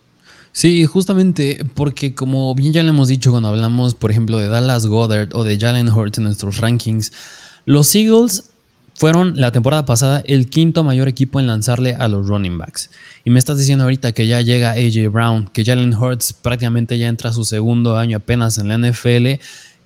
Sí, 0.52 0.84
justamente 0.84 1.64
porque 1.74 2.14
como 2.14 2.54
bien 2.54 2.74
ya 2.74 2.82
le 2.82 2.90
hemos 2.90 3.08
dicho 3.08 3.30
cuando 3.30 3.48
hablamos, 3.48 3.94
por 3.94 4.10
ejemplo, 4.10 4.38
de 4.38 4.48
Dallas 4.48 4.86
Goddard 4.86 5.34
o 5.34 5.44
de 5.44 5.58
Jalen 5.58 5.88
Hurts 5.88 6.18
en 6.18 6.24
nuestros 6.24 6.58
rankings, 6.58 7.12
los 7.64 7.94
Eagles 7.94 8.50
fueron 8.94 9.40
la 9.40 9.50
temporada 9.50 9.86
pasada 9.86 10.22
el 10.26 10.48
quinto 10.48 10.84
mayor 10.84 11.08
equipo 11.08 11.40
en 11.40 11.46
lanzarle 11.46 11.94
a 11.94 12.06
los 12.06 12.28
running 12.28 12.58
backs. 12.58 12.90
Y 13.24 13.30
me 13.30 13.38
estás 13.38 13.58
diciendo 13.58 13.84
ahorita 13.84 14.12
que 14.12 14.26
ya 14.26 14.42
llega 14.42 14.72
AJ 14.72 15.10
Brown, 15.10 15.48
que 15.52 15.64
Jalen 15.64 15.94
Hurts 15.94 16.34
prácticamente 16.34 16.98
ya 16.98 17.08
entra 17.08 17.30
a 17.30 17.32
su 17.32 17.44
segundo 17.44 17.96
año 17.96 18.18
apenas 18.18 18.58
en 18.58 18.68
la 18.68 18.76
NFL 18.76 19.40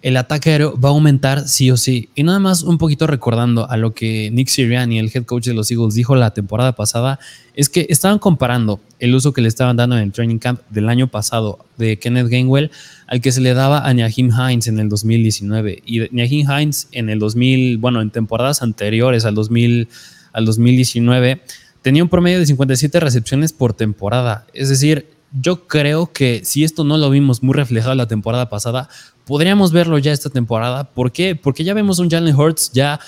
el 0.07 0.17
ataque 0.17 0.51
aéreo 0.51 0.79
va 0.79 0.91
a 0.91 0.93
aumentar 0.93 1.49
sí 1.49 1.69
o 1.73 1.77
sí. 1.77 2.11
Y 2.15 2.23
nada 2.23 2.39
más 2.39 2.63
un 2.63 2.79
poquito 2.79 3.09
recordando 3.09 3.69
a 3.69 3.77
lo 3.77 3.93
que 3.93 4.31
Nick 4.31 4.47
Sirianni, 4.47 5.01
el 5.01 5.11
head 5.13 5.25
coach 5.25 5.47
de 5.47 5.53
los 5.53 5.69
Eagles, 5.73 5.95
dijo 5.95 6.15
la 6.15 6.31
temporada 6.31 6.77
pasada, 6.77 7.19
es 7.55 7.69
que 7.69 7.89
estaban 7.89 8.21
comparando 8.21 8.79
el 9.01 9.13
uso 9.17 9.33
que 9.33 9.41
le 9.41 9.49
estaban 9.49 9.77
dando 9.77 9.97
en 9.97 10.05
el 10.05 10.13
training 10.13 10.39
camp 10.39 10.61
del 10.71 10.89
año 10.89 11.09
pasado 11.09 11.59
de 11.77 11.99
Kenneth 11.99 12.29
Gainwell 12.29 12.71
al 13.09 13.21
que 13.21 13.33
se 13.33 13.41
le 13.41 13.53
daba 13.53 13.85
a 13.85 13.93
Nyahim 13.93 14.31
Hines 14.31 14.69
en 14.69 14.79
el 14.79 14.89
2019. 14.89 15.83
Y 15.85 16.03
Nyahim 16.15 16.49
Hines 16.49 16.87
en 16.93 17.09
el 17.09 17.19
2000, 17.19 17.79
bueno, 17.79 18.01
en 18.01 18.11
temporadas 18.11 18.63
anteriores 18.63 19.25
al, 19.25 19.35
2000, 19.35 19.89
al 20.33 20.45
2019, 20.45 21.41
tenía 21.83 22.05
un 22.05 22.09
promedio 22.09 22.39
de 22.39 22.47
57 22.47 23.01
recepciones 23.01 23.53
por 23.53 23.73
temporada. 23.73 24.47
Es 24.55 24.69
decir, 24.69 25.16
yo 25.33 25.67
creo 25.67 26.13
que 26.13 26.45
si 26.45 26.65
esto 26.65 26.85
no 26.85 26.97
lo 26.99 27.11
vimos 27.11 27.43
muy 27.43 27.55
reflejado 27.55 27.95
la 27.95 28.07
temporada 28.07 28.49
pasada, 28.49 28.89
podríamos 29.25 29.73
verlo 29.73 29.99
ya 29.99 30.13
esta 30.13 30.31
temporada. 30.31 30.85
¿Por 30.85 31.13
qué? 31.13 31.35
Porque 31.37 31.65
ya 31.65 31.75
vemos 31.75 31.99
un 31.99 32.11
Jalen 32.11 32.35
Hurts 32.35 32.73
ya, 32.73 33.01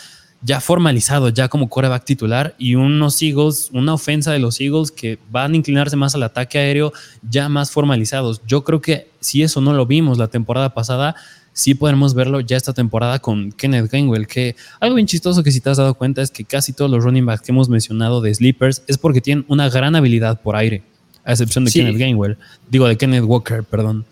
ya 0.42 0.60
formalizado, 0.60 1.28
ya 1.30 1.48
como 1.48 1.68
coreback 1.68 2.04
titular 2.04 2.54
y 2.58 2.74
unos 2.74 3.22
Eagles, 3.22 3.70
una 3.72 3.94
ofensa 3.94 4.32
de 4.32 4.40
los 4.40 4.60
Eagles 4.60 4.90
que 4.90 5.18
van 5.30 5.52
a 5.52 5.56
inclinarse 5.56 5.96
más 5.96 6.14
al 6.14 6.22
ataque 6.24 6.58
aéreo 6.58 6.92
ya 7.28 7.48
más 7.48 7.70
formalizados. 7.70 8.42
Yo 8.46 8.64
creo 8.64 8.80
que 8.80 9.10
si 9.20 9.42
eso 9.42 9.60
no 9.60 9.72
lo 9.72 9.86
vimos 9.86 10.18
la 10.18 10.28
temporada 10.28 10.74
pasada, 10.74 11.14
sí 11.52 11.74
podremos 11.74 12.14
verlo 12.14 12.40
ya 12.40 12.56
esta 12.56 12.72
temporada 12.72 13.20
con 13.20 13.52
Kenneth 13.52 13.90
Gainwell, 13.90 14.26
que 14.26 14.54
algo 14.80 14.96
bien 14.96 15.06
chistoso 15.06 15.42
que 15.42 15.50
si 15.50 15.60
te 15.60 15.70
has 15.70 15.76
dado 15.76 15.94
cuenta 15.94 16.22
es 16.22 16.30
que 16.30 16.44
casi 16.44 16.72
todos 16.72 16.90
los 16.90 17.02
running 17.04 17.26
backs 17.26 17.42
que 17.42 17.52
hemos 17.52 17.68
mencionado 17.68 18.20
de 18.20 18.34
sleepers 18.34 18.82
es 18.86 18.98
porque 18.98 19.20
tienen 19.20 19.44
una 19.48 19.68
gran 19.68 19.96
habilidad 19.96 20.40
por 20.40 20.56
aire 20.56 20.82
a 21.28 21.32
excepción 21.32 21.66
de 21.66 21.70
Kenneth 21.70 21.98
Gainwell. 21.98 22.38
Digo, 22.70 22.88
de 22.88 22.96
Kenneth 22.96 23.24
Walker, 23.24 23.62
perdón. 23.62 24.06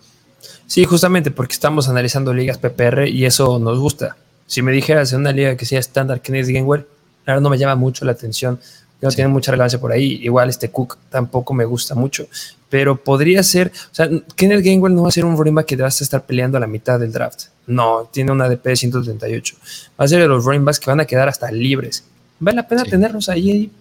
Sí, 0.67 0.85
justamente 0.85 1.31
porque 1.31 1.53
estamos 1.53 1.89
analizando 1.89 2.31
ligas 2.31 2.59
PPR 2.59 3.07
y 3.07 3.25
eso 3.25 3.57
nos 3.57 3.79
gusta. 3.79 4.15
Si 4.45 4.61
me 4.61 4.71
dijeras 4.71 5.11
en 5.13 5.21
una 5.21 5.31
liga 5.31 5.57
que 5.57 5.65
sea 5.65 5.79
estándar 5.79 6.21
Kenneth 6.21 6.45
Gainwell, 6.45 6.85
ahora 7.25 7.41
no 7.41 7.49
me 7.49 7.57
llama 7.57 7.75
mucho 7.75 8.05
la 8.05 8.11
atención. 8.11 8.59
No 9.01 9.09
tiene 9.09 9.29
mucha 9.29 9.51
relevancia 9.51 9.79
por 9.79 9.91
ahí. 9.91 10.19
Igual 10.21 10.49
este 10.49 10.69
Cook 10.69 10.97
tampoco 11.09 11.55
me 11.55 11.65
gusta 11.65 11.95
mucho. 11.95 12.27
Pero 12.69 13.03
podría 13.03 13.41
ser, 13.41 13.71
o 13.91 13.95
sea, 13.95 14.09
Kenneth 14.35 14.63
Gainwell 14.63 14.93
no 14.93 15.01
va 15.01 15.09
a 15.09 15.11
ser 15.11 15.25
un 15.25 15.35
running 15.35 15.55
back 15.55 15.65
que 15.65 15.75
vas 15.75 15.99
a 15.99 16.03
estar 16.03 16.23
peleando 16.23 16.57
a 16.57 16.59
la 16.61 16.67
mitad 16.67 16.99
del 16.99 17.11
draft. 17.11 17.45
No, 17.65 18.07
tiene 18.13 18.31
una 18.31 18.47
DP 18.47 18.63
de 18.63 18.75
138. 18.75 19.55
Va 19.99 20.05
a 20.05 20.07
ser 20.07 20.21
de 20.21 20.27
los 20.27 20.45
running 20.45 20.65
backs 20.65 20.79
que 20.79 20.91
van 20.91 20.99
a 20.99 21.05
quedar 21.05 21.27
hasta 21.27 21.49
libres. 21.51 22.03
Vale 22.39 22.57
la 22.57 22.67
pena 22.67 22.83
tenerlos 22.83 23.27
ahí 23.29 23.71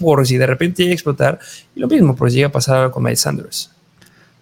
por 0.00 0.26
si 0.26 0.36
de 0.36 0.46
repente 0.46 0.82
llega 0.82 0.92
a 0.92 0.94
explotar. 0.94 1.38
Y 1.76 1.80
lo 1.80 1.88
mismo 1.88 2.16
si 2.28 2.34
llega 2.34 2.48
a 2.48 2.52
pasar 2.52 2.90
con 2.90 3.02
Miles 3.02 3.20
Sanders. 3.20 3.70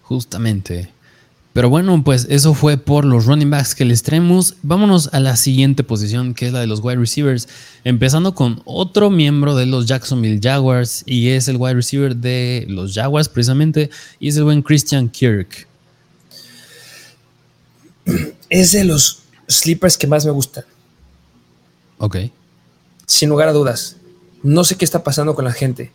Justamente. 0.01 0.89
Pero 1.53 1.69
bueno, 1.69 2.03
pues 2.03 2.27
eso 2.29 2.53
fue 2.53 2.77
por 2.77 3.05
los 3.05 3.25
running 3.25 3.49
backs 3.49 3.75
que 3.75 3.83
les 3.83 4.03
traemos. 4.03 4.55
Vámonos 4.61 5.09
a 5.13 5.19
la 5.19 5.35
siguiente 5.35 5.83
posición, 5.83 6.33
que 6.33 6.47
es 6.47 6.53
la 6.53 6.59
de 6.59 6.67
los 6.67 6.79
wide 6.81 6.97
receivers. 6.97 7.47
Empezando 7.83 8.35
con 8.35 8.61
otro 8.65 9.09
miembro 9.09 9.55
de 9.55 9.65
los 9.65 9.87
Jacksonville 9.87 10.39
Jaguars, 10.41 11.03
y 11.05 11.29
es 11.29 11.47
el 11.47 11.57
wide 11.57 11.73
receiver 11.73 12.15
de 12.15 12.65
los 12.69 12.93
Jaguars 12.93 13.27
precisamente, 13.27 13.89
y 14.19 14.29
es 14.29 14.37
el 14.37 14.43
buen 14.43 14.61
Christian 14.61 15.09
Kirk. 15.09 15.67
Es 18.49 18.71
de 18.71 18.83
los 18.83 19.23
sleepers 19.47 19.97
que 19.97 20.07
más 20.07 20.25
me 20.25 20.31
gustan. 20.31 20.63
Ok. 21.97 22.17
Sin 23.05 23.29
lugar 23.29 23.49
a 23.49 23.53
dudas. 23.53 23.97
No 24.43 24.63
sé 24.63 24.75
qué 24.75 24.85
está 24.85 25.03
pasando 25.03 25.35
con 25.35 25.45
la 25.45 25.51
gente. 25.51 25.91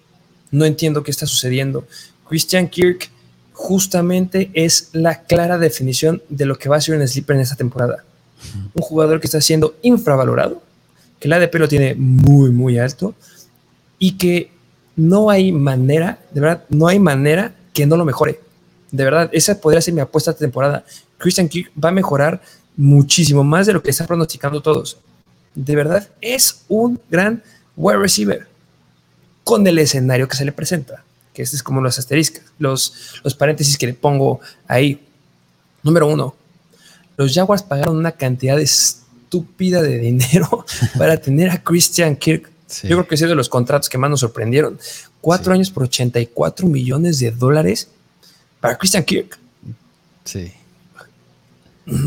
No 0.50 0.64
entiendo 0.64 1.02
qué 1.02 1.10
está 1.10 1.26
sucediendo. 1.26 1.86
Christian 2.28 2.68
Kirk 2.68 3.10
justamente 3.52 4.50
es 4.54 4.90
la 4.92 5.22
clara 5.22 5.58
definición 5.58 6.22
de 6.28 6.44
lo 6.44 6.58
que 6.58 6.68
va 6.68 6.76
a 6.76 6.80
ser 6.80 6.98
un 6.98 7.06
sleeper 7.06 7.36
en 7.36 7.42
esta 7.42 7.56
temporada. 7.56 8.04
Un 8.74 8.82
jugador 8.82 9.20
que 9.20 9.26
está 9.26 9.40
siendo 9.40 9.74
infravalorado, 9.82 10.62
que 11.18 11.28
el 11.28 11.32
ADP 11.32 11.54
lo 11.54 11.68
tiene 11.68 11.94
muy, 11.94 12.50
muy 12.50 12.78
alto 12.78 13.14
y 13.98 14.18
que 14.18 14.50
no 14.96 15.30
hay 15.30 15.50
manera, 15.50 16.18
de 16.32 16.40
verdad, 16.40 16.64
no 16.68 16.88
hay 16.88 16.98
manera 16.98 17.54
que 17.72 17.86
no 17.86 17.96
lo 17.96 18.04
mejore. 18.04 18.40
De 18.90 19.04
verdad, 19.04 19.30
esa 19.32 19.60
podría 19.60 19.80
ser 19.80 19.94
mi 19.94 20.00
apuesta 20.00 20.32
esta 20.32 20.44
temporada. 20.44 20.84
Christian 21.18 21.48
Kirk 21.48 21.72
va 21.82 21.88
a 21.88 21.92
mejorar 21.92 22.42
muchísimo 22.76 23.42
más 23.44 23.66
de 23.66 23.72
lo 23.72 23.82
que 23.82 23.90
están 23.90 24.06
pronosticando 24.06 24.60
todos. 24.60 24.98
De 25.54 25.74
verdad, 25.76 26.08
es 26.20 26.64
un 26.68 27.00
gran 27.08 27.42
wide 27.76 27.98
receiver 27.98 28.46
con 29.44 29.66
el 29.66 29.78
escenario 29.78 30.26
que 30.28 30.36
se 30.36 30.44
le 30.44 30.52
presenta, 30.52 31.04
que 31.32 31.42
este 31.42 31.56
es 31.56 31.62
como 31.62 31.80
los 31.80 31.98
asteriscos, 31.98 32.42
los, 32.58 33.20
los 33.22 33.34
paréntesis 33.34 33.76
que 33.76 33.86
le 33.86 33.94
pongo 33.94 34.40
ahí. 34.66 35.00
Número 35.82 36.06
uno, 36.06 36.34
los 37.16 37.32
Jaguars 37.34 37.62
pagaron 37.62 37.96
una 37.96 38.12
cantidad 38.12 38.58
estúpida 38.58 39.82
de 39.82 39.98
dinero 39.98 40.64
para 40.98 41.16
tener 41.18 41.50
a 41.50 41.62
Christian 41.62 42.16
Kirk. 42.16 42.50
Yo 42.82 42.96
creo 42.96 43.06
que 43.06 43.14
es 43.14 43.20
de 43.20 43.34
los 43.34 43.48
contratos 43.48 43.88
que 43.88 43.98
más 43.98 44.10
nos 44.10 44.20
sorprendieron. 44.20 44.78
Cuatro 45.20 45.52
años 45.52 45.70
por 45.70 45.84
84 45.84 46.66
millones 46.66 47.18
de 47.18 47.30
dólares 47.30 47.88
para 48.60 48.76
Christian 48.76 49.04
Kirk. 49.04 49.38
Sí. 50.24 50.52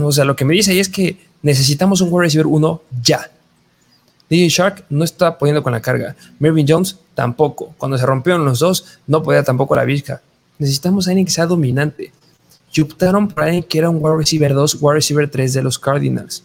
O 0.02 0.12
sea, 0.12 0.26
lo 0.26 0.36
que 0.36 0.44
me 0.44 0.54
dice 0.54 0.72
ahí 0.72 0.80
es 0.80 0.90
que 0.90 1.18
necesitamos 1.42 2.02
un 2.02 2.10
wide 2.12 2.26
receiver 2.26 2.48
uno 2.48 2.82
ya. 3.02 3.32
DJ 4.30 4.50
Shark 4.50 4.86
no 4.90 5.04
está 5.04 5.38
poniendo 5.38 5.64
con 5.64 5.72
la 5.72 5.82
carga. 5.82 6.16
Mervyn 6.40 6.66
Jones 6.68 6.98
tampoco. 7.16 7.74
Cuando 7.78 7.98
se 7.98 8.06
rompieron 8.06 8.44
los 8.44 8.60
dos, 8.60 9.00
no 9.08 9.24
podía 9.24 9.44
tampoco 9.44 9.76
la 9.76 9.86
visca. 9.86 10.22
Necesitamos 10.60 11.08
a 11.08 11.12
alguien 11.12 11.26
que 11.26 11.32
sea 11.32 11.46
dominante. 11.46 12.12
y 12.74 12.82
optaron 12.82 13.28
por 13.28 13.44
alguien 13.44 13.64
que 13.64 13.78
era 13.80 13.90
un 13.90 13.98
wide 14.00 14.18
receiver 14.18 14.54
2, 14.54 14.78
wide 14.82 14.96
receiver 14.96 15.30
3 15.30 15.54
de 15.54 15.64
los 15.64 15.80
Cardinals. 15.80 16.44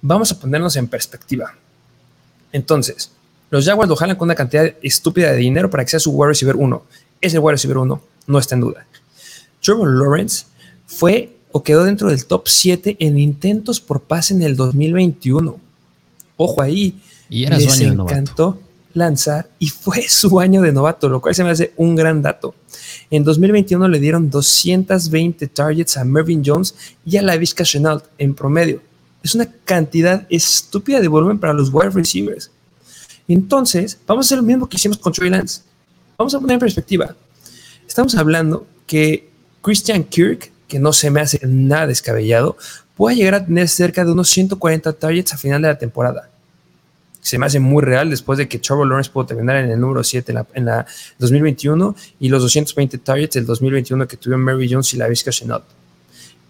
Vamos 0.00 0.32
a 0.32 0.40
ponernos 0.40 0.74
en 0.76 0.88
perspectiva. 0.88 1.54
Entonces, 2.50 3.12
los 3.50 3.64
Jaguars 3.64 3.88
lo 3.88 3.96
jalan 3.96 4.16
con 4.16 4.26
una 4.26 4.34
cantidad 4.34 4.74
estúpida 4.82 5.30
de 5.32 5.38
dinero 5.38 5.70
para 5.70 5.84
que 5.84 5.90
sea 5.90 6.00
su 6.00 6.10
wide 6.12 6.28
receiver 6.28 6.56
1. 6.56 6.82
Ese 7.20 7.38
wide 7.38 7.52
receiver 7.52 7.78
1 7.78 8.02
no 8.26 8.38
está 8.38 8.54
en 8.54 8.62
duda. 8.62 8.86
Trevor 9.60 9.88
Lawrence 9.90 10.46
fue 10.86 11.36
o 11.52 11.62
quedó 11.62 11.84
dentro 11.84 12.08
del 12.10 12.26
top 12.26 12.48
7 12.48 12.96
en 12.98 13.18
intentos 13.18 13.80
por 13.80 14.02
pase 14.02 14.34
en 14.34 14.42
el 14.42 14.56
2021. 14.56 15.67
Ojo 16.38 16.62
ahí. 16.62 16.98
Y 17.28 17.44
era 17.44 17.58
Les 17.58 17.78
encantó 17.82 18.58
lanzar 18.94 19.50
y 19.58 19.68
fue 19.68 20.02
su 20.08 20.40
año 20.40 20.62
de 20.62 20.72
novato, 20.72 21.10
lo 21.10 21.20
cual 21.20 21.34
se 21.34 21.44
me 21.44 21.50
hace 21.50 21.74
un 21.76 21.94
gran 21.94 22.22
dato. 22.22 22.54
En 23.10 23.24
2021 23.24 23.86
le 23.88 24.00
dieron 24.00 24.30
220 24.30 25.46
targets 25.48 25.98
a 25.98 26.04
Mervyn 26.04 26.42
Jones 26.44 26.74
y 27.04 27.18
a 27.18 27.22
Laviska 27.22 27.64
Chenault 27.64 28.04
en 28.16 28.34
promedio. 28.34 28.80
Es 29.22 29.34
una 29.34 29.50
cantidad 29.64 30.26
estúpida 30.30 31.00
de 31.00 31.08
volumen 31.08 31.38
para 31.38 31.52
los 31.52 31.70
wide 31.72 31.90
receivers. 31.90 32.50
Entonces, 33.26 33.98
vamos 34.06 34.24
a 34.24 34.28
hacer 34.28 34.38
lo 34.38 34.44
mismo 34.44 34.68
que 34.68 34.76
hicimos 34.76 34.96
con 34.98 35.12
Trey 35.12 35.28
Lance. 35.28 35.62
Vamos 36.16 36.34
a 36.34 36.40
poner 36.40 36.54
en 36.54 36.60
perspectiva. 36.60 37.14
Estamos 37.86 38.14
hablando 38.14 38.66
que 38.86 39.28
Christian 39.60 40.04
Kirk, 40.04 40.50
que 40.66 40.78
no 40.78 40.92
se 40.92 41.10
me 41.10 41.20
hace 41.20 41.40
nada 41.46 41.86
descabellado, 41.86 42.56
puede 42.98 43.16
llegar 43.16 43.36
a 43.36 43.46
tener 43.46 43.66
cerca 43.68 44.04
de 44.04 44.12
unos 44.12 44.28
140 44.28 44.92
targets 44.92 45.32
a 45.32 45.38
final 45.38 45.62
de 45.62 45.68
la 45.68 45.78
temporada 45.78 46.28
se 47.28 47.38
me 47.38 47.46
hace 47.46 47.60
muy 47.60 47.82
real 47.82 48.08
después 48.08 48.38
de 48.38 48.48
que 48.48 48.58
Trevor 48.58 48.86
Lawrence 48.86 49.10
pudo 49.10 49.26
terminar 49.26 49.56
en 49.56 49.70
el 49.70 49.78
número 49.78 50.02
7 50.02 50.34
en 50.54 50.64
la, 50.64 50.86
2021 51.18 51.94
y 52.20 52.28
los 52.28 52.42
220 52.42 52.98
targets 52.98 53.34
del 53.34 53.44
2021 53.44 54.08
que 54.08 54.16
tuvieron 54.16 54.42
Mary 54.42 54.68
Jones 54.70 54.94
y 54.94 54.96
la 54.96 55.08
Vizca 55.08 55.30
Chenault. 55.30 55.64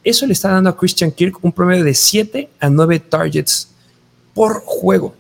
Eso 0.05 0.27
le 0.27 0.33
está 0.33 0.51
dando 0.51 0.71
a 0.71 0.77
Christian 0.77 1.11
Kirk 1.11 1.43
un 1.43 1.53
promedio 1.53 1.85
de 1.85 1.95
7 1.95 2.49
a 2.61 2.71
9 2.71 3.01
targets 3.01 3.71
por 4.35 4.63
juego. 4.65 5.15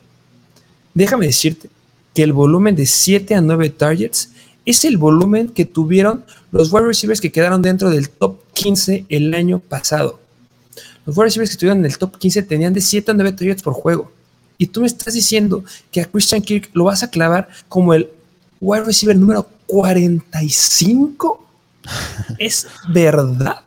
Déjame 0.95 1.27
decirte 1.27 1.69
que 2.15 2.23
el 2.23 2.33
volumen 2.33 2.77
de 2.77 2.87
7 2.87 3.35
a 3.35 3.41
9 3.41 3.71
targets 3.71 4.31
es 4.65 4.85
el 4.85 4.97
volumen 4.97 5.49
que 5.49 5.65
tuvieron 5.65 6.25
los 6.53 6.73
wide 6.73 6.87
receivers 6.87 7.21
que 7.21 7.33
quedaron 7.33 7.63
dentro 7.63 7.91
del 7.91 8.11
top 8.11 8.39
15 8.53 9.07
el 9.09 9.35
año 9.35 9.59
pasado. 9.59 10.21
Los 11.09 11.17
wide 11.17 11.25
receivers 11.25 11.49
que 11.49 11.55
estuvieron 11.55 11.79
en 11.79 11.87
el 11.87 11.97
top 11.97 12.19
15 12.19 12.43
tenían 12.43 12.75
de 12.75 12.83
7 12.83 13.13
a 13.13 13.15
9 13.15 13.33
targets 13.33 13.63
por 13.63 13.73
juego. 13.73 14.13
Y 14.59 14.67
tú 14.67 14.83
me 14.83 14.87
estás 14.87 15.15
diciendo 15.15 15.65
que 15.91 16.03
a 16.03 16.05
Christian 16.05 16.43
Kirk 16.43 16.69
lo 16.75 16.85
vas 16.85 17.03
a 17.03 17.09
clavar 17.09 17.49
como 17.67 17.95
el 17.95 18.11
wide 18.61 18.85
receiver 18.85 19.17
número 19.17 19.49
45. 19.69 21.47
¿Es 22.39 22.67
verdad? 22.91 23.63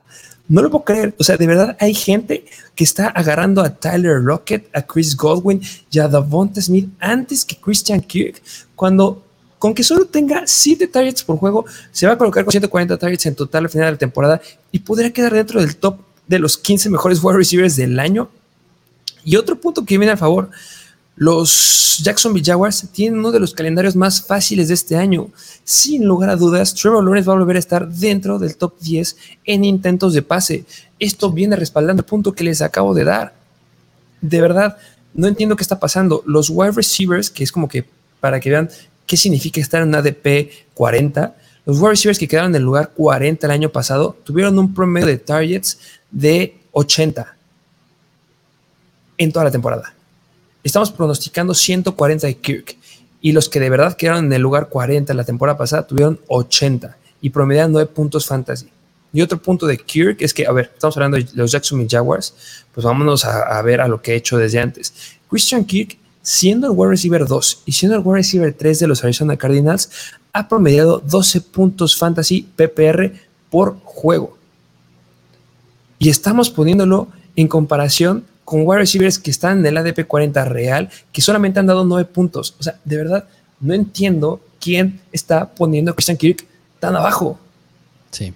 No 0.48 0.62
lo 0.62 0.70
puedo 0.70 0.86
creer. 0.86 1.16
O 1.18 1.24
sea, 1.24 1.36
de 1.36 1.48
verdad 1.48 1.76
hay 1.80 1.96
gente 1.96 2.46
que 2.76 2.84
está 2.84 3.08
agarrando 3.08 3.64
a 3.64 3.74
Tyler 3.74 4.24
Rocket, 4.24 4.70
a 4.72 4.84
Chris 4.84 5.18
Godwin 5.18 5.64
y 5.90 5.98
a 5.98 6.08
Davonta 6.08 6.62
Smith 6.62 6.90
antes 7.00 7.44
que 7.44 7.56
Christian 7.56 8.02
Kirk. 8.02 8.40
Cuando 8.76 9.26
con 9.58 9.74
que 9.74 9.82
solo 9.82 10.06
tenga 10.06 10.44
7 10.46 10.86
targets 10.86 11.24
por 11.24 11.38
juego, 11.38 11.66
se 11.92 12.06
va 12.06 12.14
a 12.14 12.18
colocar 12.20 12.44
con 12.44 12.52
140 12.52 13.00
targets 13.00 13.26
en 13.26 13.34
total 13.34 13.64
al 13.64 13.70
final 13.72 13.88
de 13.88 13.92
la 13.94 13.98
temporada 13.98 14.40
y 14.72 14.78
podría 14.78 15.12
quedar 15.12 15.34
dentro 15.34 15.60
del 15.60 15.76
top 15.78 16.11
de 16.32 16.40
los 16.40 16.58
15 16.58 16.90
mejores 16.90 17.22
wide 17.22 17.38
receivers 17.38 17.76
del 17.76 18.00
año. 18.00 18.30
Y 19.26 19.36
otro 19.36 19.60
punto 19.60 19.84
que 19.86 19.98
viene 19.98 20.14
a 20.14 20.18
favor, 20.18 20.50
los 21.18 22.00
Jacksonville 22.02 22.46
Jaguars 22.46 22.88
tienen 22.94 23.20
uno 23.20 23.34
de 23.34 23.40
los 23.42 23.54
calendarios 23.54 23.98
más 23.98 24.22
fáciles 24.22 24.70
de 24.70 24.74
este 24.74 24.96
año. 24.96 25.30
Sin 25.66 26.06
lugar 26.06 26.30
a 26.30 26.38
dudas, 26.38 26.74
Trevor 26.74 27.04
Lawrence 27.04 27.28
va 27.28 27.36
a 27.36 27.40
volver 27.40 27.58
a 27.58 27.60
estar 27.60 27.86
dentro 27.90 28.40
del 28.40 28.56
top 28.56 28.80
10 28.80 29.18
en 29.44 29.66
intentos 29.66 30.14
de 30.14 30.22
pase. 30.22 30.64
Esto 31.00 31.32
viene 31.34 31.58
respaldando 31.58 32.00
el 32.00 32.06
punto 32.06 32.32
que 32.32 32.46
les 32.46 32.62
acabo 32.62 32.94
de 32.94 33.04
dar. 33.04 33.34
De 34.22 34.40
verdad, 34.40 34.78
no 35.14 35.28
entiendo 35.28 35.58
qué 35.58 35.64
está 35.64 35.82
pasando. 35.82 36.24
Los 36.26 36.50
wide 36.50 36.72
receivers, 36.72 37.30
que 37.30 37.44
es 37.44 37.52
como 37.52 37.68
que 37.68 37.84
para 38.22 38.40
que 38.40 38.50
vean 38.50 38.70
qué 39.06 39.18
significa 39.18 39.60
estar 39.60 39.82
en 39.82 39.90
un 39.90 39.96
ADP 39.96 40.50
40, 40.76 41.36
los 41.66 41.78
wide 41.78 41.90
receivers 41.92 42.18
que 42.18 42.28
quedaron 42.28 42.52
en 42.52 42.56
el 42.56 42.64
lugar 42.64 42.92
40 42.96 43.46
el 43.46 43.52
año 43.52 43.70
pasado 43.70 44.18
tuvieron 44.24 44.58
un 44.58 44.74
promedio 44.74 45.08
de 45.08 45.18
targets 45.18 45.78
de 46.12 46.60
80 46.72 47.36
en 49.18 49.32
toda 49.32 49.46
la 49.46 49.52
temporada. 49.52 49.94
Estamos 50.64 50.92
pronosticando 50.92 51.54
140 51.54 52.28
de 52.28 52.38
Kirk. 52.38 52.78
Y 53.24 53.34
los 53.34 53.50
que 53.50 53.60
de 53.60 53.70
verdad 53.70 53.96
quedaron 53.96 54.26
en 54.26 54.34
el 54.34 54.42
lugar 54.42 54.70
40 54.70 55.14
la 55.14 55.24
temporada 55.24 55.58
pasada 55.58 55.86
tuvieron 55.86 56.20
80 56.28 56.98
y 57.22 57.30
promedian 57.30 57.72
9 57.72 57.92
puntos 57.94 58.26
fantasy. 58.26 58.70
Y 59.14 59.22
otro 59.22 59.42
punto 59.42 59.68
de 59.68 59.78
Kirk 59.78 60.22
es 60.22 60.34
que, 60.34 60.48
a 60.48 60.52
ver, 60.52 60.72
estamos 60.74 60.96
hablando 60.98 61.18
de 61.18 61.28
los 61.34 61.52
Jacksonville 61.52 61.90
Jaguars, 61.90 62.34
pues 62.74 62.86
vámonos 62.86 63.26
a, 63.26 63.62
ver 63.62 63.82
a 63.82 63.88
lo 63.88 64.02
que 64.02 64.14
he 64.14 64.16
hecho 64.16 64.38
desde 64.38 64.60
antes. 64.60 64.94
Christian 65.30 65.66
Kirk, 65.66 65.98
siendo 66.22 66.68
el 66.68 66.74
wide 66.76 66.92
receiver 66.92 67.28
2 67.28 67.64
y 67.66 67.72
siendo 67.74 67.98
el 67.98 68.04
wide 68.04 68.20
receiver 68.20 68.54
3 68.54 68.80
de 68.80 68.88
los 68.88 69.04
Arizona 69.04 69.38
Cardinals, 69.38 69.90
ha 70.34 70.48
promediado 70.48 71.00
12 71.00 71.42
puntos 71.42 71.98
fantasy 71.98 72.48
PPR 72.56 73.12
por 73.50 73.78
juego. 73.84 74.38
Y 76.02 76.10
estamos 76.10 76.50
poniéndolo 76.50 77.10
en 77.36 77.48
comparación 77.48 78.24
con 78.44 78.62
wide 78.66 78.80
receivers 78.80 79.20
que 79.20 79.30
están 79.30 79.60
en 79.60 79.66
el 79.68 79.78
ADP 79.78 80.08
40 80.08 80.46
real, 80.46 80.90
que 81.12 81.22
solamente 81.22 81.60
han 81.60 81.68
dado 81.68 81.86
9 81.86 82.10
puntos. 82.12 82.56
O 82.60 82.64
sea, 82.64 82.80
de 82.84 82.98
verdad, 82.98 83.26
no 83.60 83.76
entiendo 83.76 84.42
quién 84.60 85.00
está 85.12 85.48
poniendo 85.54 85.92
a 85.92 85.94
Christian 85.94 86.18
Kirk 86.18 86.44
tan 86.80 86.96
abajo. 86.96 87.40
Sí. 88.10 88.34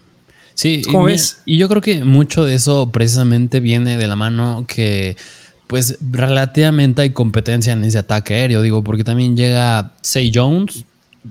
Sí, 0.53 0.83
¿Cómo 0.89 1.09
y, 1.09 1.15
y 1.45 1.57
yo 1.57 1.67
creo 1.67 1.81
que 1.81 2.03
mucho 2.03 2.45
de 2.45 2.53
eso 2.53 2.91
precisamente 2.91 3.59
viene 3.59 3.97
de 3.97 4.07
la 4.07 4.15
mano 4.15 4.65
que 4.67 5.17
pues 5.65 5.97
relativamente 6.11 7.01
hay 7.01 7.09
competencia 7.09 7.73
en 7.73 7.83
ese 7.83 7.97
ataque 7.97 8.35
aéreo, 8.35 8.61
digo, 8.61 8.83
porque 8.83 9.03
también 9.03 9.35
llega 9.35 9.93
Say 10.01 10.31
Jones, 10.33 10.85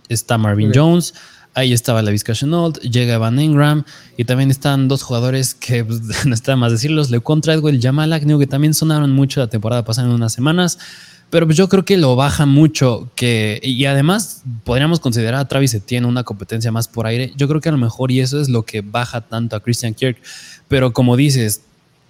está 0.09 0.37
Marvin 0.37 0.73
Jones, 0.75 1.15
Ahí 1.55 1.73
estaba 1.73 2.03
la 2.03 2.11
Vizca 2.11 2.33
Chenault, 2.33 2.79
llega 2.81 3.17
Van 3.17 3.39
Ingram 3.39 3.85
y 4.17 4.25
también 4.25 4.51
están 4.51 4.89
dos 4.89 5.05
jugadores 5.05 5.55
que 5.55 5.85
pues, 5.85 6.01
no 6.27 6.35
está 6.35 6.57
más 6.57 6.73
decirlos, 6.73 7.11
Lecon 7.11 7.41
Treadwell, 7.41 7.81
Jamal 7.81 8.13
Agnew, 8.13 8.41
que 8.41 8.49
también 8.49 8.75
sonaron 8.75 9.13
mucho 9.13 9.39
la 9.39 9.47
temporada 9.47 9.85
pasada 9.85 10.09
en 10.09 10.15
unas 10.15 10.33
semanas. 10.33 10.79
Pero 11.31 11.47
pues 11.47 11.57
yo 11.57 11.69
creo 11.69 11.85
que 11.85 11.97
lo 11.97 12.15
baja 12.17 12.45
mucho 12.45 13.09
que 13.15 13.61
y 13.63 13.85
además 13.87 14.43
podríamos 14.63 15.01
considerar 15.01 15.41
a 15.41 15.49
Travis 15.49 15.75
Etienne 15.75 16.07
una 16.07 16.23
competencia 16.23 16.71
más 16.71 16.87
por 16.87 17.07
aire. 17.07 17.33
Yo 17.37 17.49
creo 17.49 17.61
que 17.61 17.69
a 17.69 17.73
lo 17.73 17.79
mejor 17.79 18.11
y 18.13 18.21
eso 18.21 18.41
es 18.41 18.49
lo 18.49 18.65
que 18.65 18.83
baja 18.83 19.21
tanto 19.21 19.57
a 19.57 19.61
Christian 19.61 19.95
Kirk. 19.95 20.19
Pero 20.69 20.93
como 20.93 21.17
dices, 21.17 21.63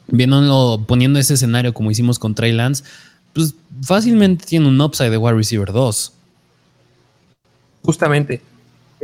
viéndolo, 0.09 0.85
poniendo 0.87 1.19
ese 1.19 1.35
escenario 1.35 1.73
como 1.73 1.91
hicimos 1.91 2.19
con 2.19 2.35
Trey 2.35 2.53
Lance, 2.53 2.85
pues 3.33 3.55
fácilmente 3.83 4.45
tiene 4.47 4.69
un 4.69 4.81
upside 4.81 5.11
de 5.11 5.17
wide 5.17 5.37
receiver 5.37 5.73
2. 5.73 6.13
Justamente 7.83 8.43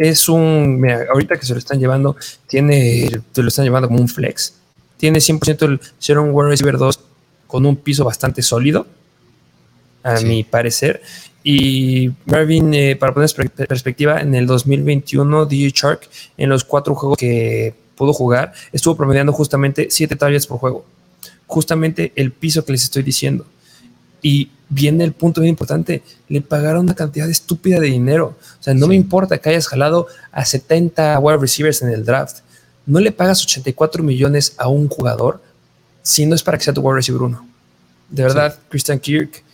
es 0.00 0.30
un, 0.30 0.80
mira, 0.80 1.04
ahorita 1.12 1.36
que 1.36 1.44
se 1.44 1.52
lo 1.52 1.58
están 1.58 1.78
llevando, 1.78 2.16
tiene, 2.46 3.20
se 3.32 3.42
lo 3.42 3.48
están 3.48 3.66
llevando 3.66 3.86
como 3.86 4.00
un 4.00 4.08
flex. 4.08 4.54
Tiene 4.96 5.18
100% 5.18 5.62
el 5.66 5.80
ser 5.98 6.18
un 6.18 6.30
wide 6.32 6.48
receiver 6.48 6.78
2 6.78 7.00
con 7.46 7.66
un 7.66 7.76
piso 7.76 8.02
bastante 8.02 8.40
sólido, 8.40 8.86
a 10.02 10.18
mi 10.20 10.42
parecer. 10.42 11.02
Y 11.44 12.12
Marvin, 12.24 12.72
eh, 12.72 12.96
para 12.96 13.12
poner 13.12 13.28
perspectiva, 13.68 14.22
en 14.22 14.34
el 14.34 14.46
2021, 14.46 15.44
DJ 15.44 15.70
Shark, 15.74 16.08
en 16.38 16.48
los 16.48 16.64
cuatro 16.64 16.94
juegos 16.94 17.18
que 17.18 17.74
pudo 17.94 18.14
jugar, 18.14 18.54
estuvo 18.72 18.96
promediando 18.96 19.34
justamente 19.34 19.88
7 19.90 20.16
targets 20.16 20.46
por 20.46 20.58
juego. 20.58 20.86
Justamente 21.46 22.12
el 22.16 22.32
piso 22.32 22.64
que 22.64 22.72
les 22.72 22.84
estoy 22.84 23.02
diciendo. 23.02 23.44
Y 24.22 24.50
viene 24.68 25.04
el 25.04 25.12
punto 25.12 25.40
bien 25.40 25.50
importante, 25.50 26.02
le 26.28 26.40
pagaron 26.40 26.82
una 26.82 26.94
cantidad 26.94 27.28
estúpida 27.28 27.80
de 27.80 27.88
dinero. 27.88 28.36
O 28.58 28.62
sea, 28.62 28.72
no 28.72 28.86
me 28.86 28.94
importa 28.94 29.38
que 29.38 29.50
hayas 29.50 29.66
jalado 29.66 30.06
a 30.32 30.44
70 30.44 31.18
wide 31.18 31.38
receivers 31.38 31.82
en 31.82 31.90
el 31.90 32.04
draft. 32.04 32.38
No 32.86 33.00
le 33.00 33.12
pagas 33.12 33.42
84 33.42 34.02
millones 34.02 34.54
a 34.56 34.68
un 34.68 34.88
jugador 34.88 35.42
si 36.02 36.24
no 36.26 36.34
es 36.34 36.42
para 36.42 36.56
que 36.56 36.64
sea 36.64 36.72
tu 36.72 36.80
wide 36.80 36.96
receiver 36.96 37.22
uno. 37.22 37.46
De 38.08 38.22
verdad, 38.22 38.58
Christian 38.68 38.98
Kirk, 38.98 39.44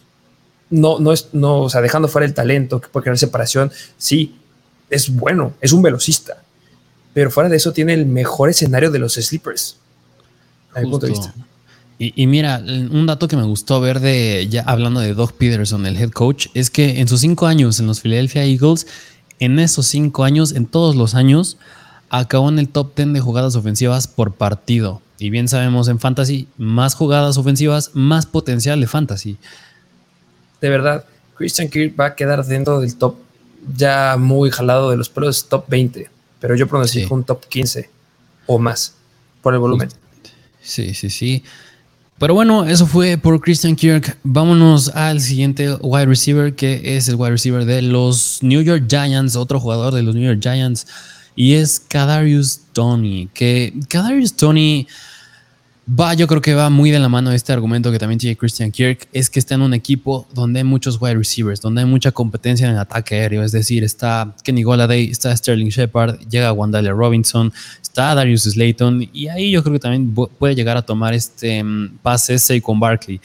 no, 0.70 0.98
no 0.98 1.12
es, 1.12 1.28
no, 1.32 1.62
o 1.62 1.70
sea, 1.70 1.80
dejando 1.80 2.08
fuera 2.08 2.26
el 2.26 2.34
talento 2.34 2.80
que 2.80 2.88
puede 2.88 3.04
crear 3.04 3.18
separación, 3.18 3.70
sí, 3.98 4.36
es 4.90 5.14
bueno, 5.14 5.54
es 5.60 5.72
un 5.72 5.82
velocista. 5.82 6.42
Pero 7.14 7.30
fuera 7.30 7.48
de 7.48 7.56
eso 7.56 7.72
tiene 7.72 7.94
el 7.94 8.06
mejor 8.06 8.50
escenario 8.50 8.90
de 8.90 8.98
los 8.98 9.14
sleepers. 9.14 9.76
A 10.74 10.80
mi 10.80 10.90
punto 10.90 11.06
de 11.06 11.12
vista. 11.12 11.34
Y, 11.99 12.26
mira, 12.26 12.62
un 12.62 13.07
dato 13.07 13.26
que 13.26 13.36
me 13.36 13.44
gustó 13.44 13.80
ver 13.80 14.01
de, 14.01 14.47
ya 14.51 14.62
hablando 14.62 15.01
de 15.01 15.14
Doug 15.14 15.32
Peterson, 15.32 15.86
el 15.86 15.97
head 15.97 16.11
coach, 16.11 16.49
es 16.53 16.68
que 16.68 17.01
en 17.01 17.09
sus 17.09 17.20
cinco 17.20 17.47
años 17.47 17.80
en 17.80 17.86
los 17.86 18.01
Philadelphia 18.01 18.44
Eagles, 18.44 18.86
en 19.38 19.59
esos 19.59 19.86
cinco 19.86 20.22
años, 20.22 20.53
en 20.53 20.66
todos 20.66 20.94
los 20.94 21.14
años, 21.14 21.57
acabó 22.11 22.51
en 22.51 22.59
el 22.59 22.68
top 22.68 22.94
10 22.94 23.14
de 23.14 23.20
jugadas 23.20 23.57
ofensivas 23.57 24.09
por 24.09 24.34
partido. 24.34 25.01
Y 25.18 25.30
bien 25.30 25.49
sabemos 25.49 25.88
en 25.88 25.99
fantasy, 25.99 26.49
más 26.59 26.94
jugadas 26.94 27.38
ofensivas, 27.38 27.92
más 27.94 28.26
potencial 28.26 28.78
de 28.78 28.86
fantasy. 28.86 29.38
De 30.61 30.68
verdad, 30.68 31.07
Christian 31.36 31.68
Kirk 31.68 31.99
va 31.99 32.07
a 32.07 32.14
quedar 32.14 32.44
dentro 32.44 32.80
del 32.80 32.94
top 32.97 33.16
ya 33.74 34.16
muy 34.18 34.51
jalado 34.51 34.90
de 34.90 34.97
los 34.97 35.09
pelos, 35.09 35.49
top 35.49 35.64
20. 35.68 36.11
Pero 36.40 36.55
yo 36.55 36.68
pronostico 36.68 37.14
un 37.14 37.24
top 37.24 37.47
15 37.47 37.88
o 38.47 38.59
más 38.59 38.94
por 39.40 39.55
el 39.55 39.61
volumen. 39.61 39.88
Sí, 40.61 40.94
sí, 40.94 41.11
sí. 41.11 41.44
Pero 42.18 42.32
bueno, 42.32 42.64
eso 42.64 42.86
fue 42.86 43.18
por 43.18 43.38
Christian 43.42 43.76
Kirk. 43.76 44.16
Vámonos 44.24 44.88
al 44.88 45.20
siguiente 45.20 45.74
wide 45.82 46.06
receiver, 46.06 46.54
que 46.54 46.96
es 46.96 47.08
el 47.08 47.16
wide 47.16 47.32
receiver 47.32 47.66
de 47.66 47.82
los 47.82 48.38
New 48.42 48.62
York 48.62 48.84
Giants, 48.88 49.36
otro 49.36 49.60
jugador 49.60 49.92
de 49.92 50.02
los 50.02 50.14
New 50.14 50.24
York 50.24 50.40
Giants, 50.40 50.86
y 51.34 51.54
es 51.54 51.78
Kadarius 51.78 52.60
Tony. 52.72 53.28
Que 53.34 53.74
Kadarius 53.88 54.34
Tony 54.34 54.86
Va, 55.89 56.14
yo 56.14 56.26
creo 56.26 56.41
que 56.41 56.53
va 56.53 56.68
muy 56.68 56.91
de 56.91 56.99
la 56.99 57.09
mano 57.09 57.30
este 57.30 57.53
argumento 57.53 57.93
que 57.93 58.01
también 58.01 58.18
tiene 58.18 58.37
Christian 58.37 58.72
Kirk, 58.72 59.07
es 59.12 59.30
que 59.30 59.39
está 59.39 59.55
en 59.55 59.62
un 59.62 59.72
equipo 59.72 60.26
donde 60.34 60.59
hay 60.59 60.64
muchos 60.64 61.01
wide 61.01 61.14
receivers, 61.14 61.61
donde 61.61 61.82
hay 61.82 61.87
mucha 61.87 62.11
competencia 62.11 62.66
en 62.66 62.72
el 62.72 62.80
ataque 62.80 63.14
aéreo, 63.14 63.45
es 63.45 63.53
decir, 63.53 63.84
está 63.84 64.34
Kenny 64.43 64.64
Golladay, 64.64 65.09
está 65.09 65.37
Sterling 65.37 65.68
Shepard, 65.68 66.18
llega 66.28 66.53
Wandalia 66.53 66.91
Robinson, 66.91 67.53
está 67.80 68.16
Darius 68.16 68.43
Slayton, 68.43 69.09
y 69.12 69.28
ahí 69.28 69.53
yo 69.53 69.62
creo 69.62 69.74
que 69.74 69.78
también 69.78 70.12
puede 70.12 70.57
llegar 70.57 70.76
a 70.76 70.82
tomar 70.82 71.14
este 71.14 71.62
mm, 71.62 71.99
pase 72.03 72.61
con 72.61 72.80
Barkley. 72.80 73.20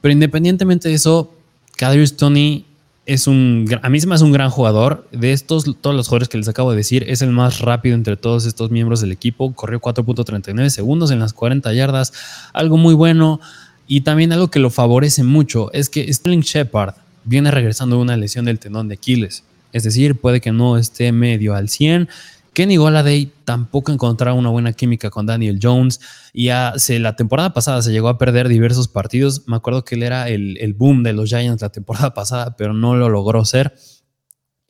Pero 0.00 0.10
independientemente 0.10 0.88
de 0.88 0.94
eso, 0.94 1.30
Kadarius 1.76 2.16
Tony 2.16 2.64
es 3.08 3.26
un, 3.26 3.66
a 3.80 3.88
mí 3.88 3.98
se 4.00 4.06
me 4.06 4.14
hace 4.14 4.24
un 4.24 4.32
gran 4.32 4.50
jugador. 4.50 5.08
De 5.12 5.32
estos, 5.32 5.64
todos 5.80 5.96
los 5.96 6.08
jugadores 6.08 6.28
que 6.28 6.36
les 6.36 6.46
acabo 6.46 6.72
de 6.72 6.76
decir, 6.76 7.06
es 7.08 7.22
el 7.22 7.30
más 7.30 7.60
rápido 7.60 7.94
entre 7.94 8.18
todos 8.18 8.44
estos 8.44 8.70
miembros 8.70 9.00
del 9.00 9.12
equipo. 9.12 9.54
Corrió 9.54 9.80
4.39 9.80 10.68
segundos 10.68 11.10
en 11.10 11.18
las 11.18 11.32
40 11.32 11.72
yardas, 11.72 12.12
algo 12.52 12.76
muy 12.76 12.92
bueno. 12.92 13.40
Y 13.86 14.02
también 14.02 14.30
algo 14.34 14.50
que 14.50 14.58
lo 14.58 14.68
favorece 14.68 15.24
mucho 15.24 15.72
es 15.72 15.88
que 15.88 16.12
Sterling 16.12 16.42
Shepard 16.42 16.96
viene 17.24 17.50
regresando 17.50 17.96
de 17.96 18.02
una 18.02 18.18
lesión 18.18 18.44
del 18.44 18.58
tendón 18.58 18.88
de 18.88 18.96
Aquiles. 18.96 19.42
Es 19.72 19.84
decir, 19.84 20.20
puede 20.20 20.42
que 20.42 20.52
no 20.52 20.76
esté 20.76 21.10
medio 21.10 21.54
al 21.54 21.70
100 21.70 22.10
Kenny 22.58 22.76
Goladay 22.76 23.30
tampoco 23.44 23.92
encontraba 23.92 24.36
una 24.36 24.48
buena 24.48 24.72
química 24.72 25.10
con 25.10 25.26
Daniel 25.26 25.60
Jones 25.62 26.00
y 26.32 26.48
la 26.48 27.14
temporada 27.14 27.52
pasada 27.52 27.82
se 27.82 27.92
llegó 27.92 28.08
a 28.08 28.18
perder 28.18 28.48
diversos 28.48 28.88
partidos. 28.88 29.46
Me 29.46 29.54
acuerdo 29.54 29.84
que 29.84 29.94
él 29.94 30.02
era 30.02 30.28
el, 30.28 30.74
boom 30.76 31.04
de 31.04 31.12
los 31.12 31.28
Giants 31.28 31.62
la 31.62 31.68
temporada 31.68 32.14
pasada, 32.14 32.56
pero 32.56 32.74
no 32.74 32.96
lo 32.96 33.10
logró 33.10 33.44
ser. 33.44 33.76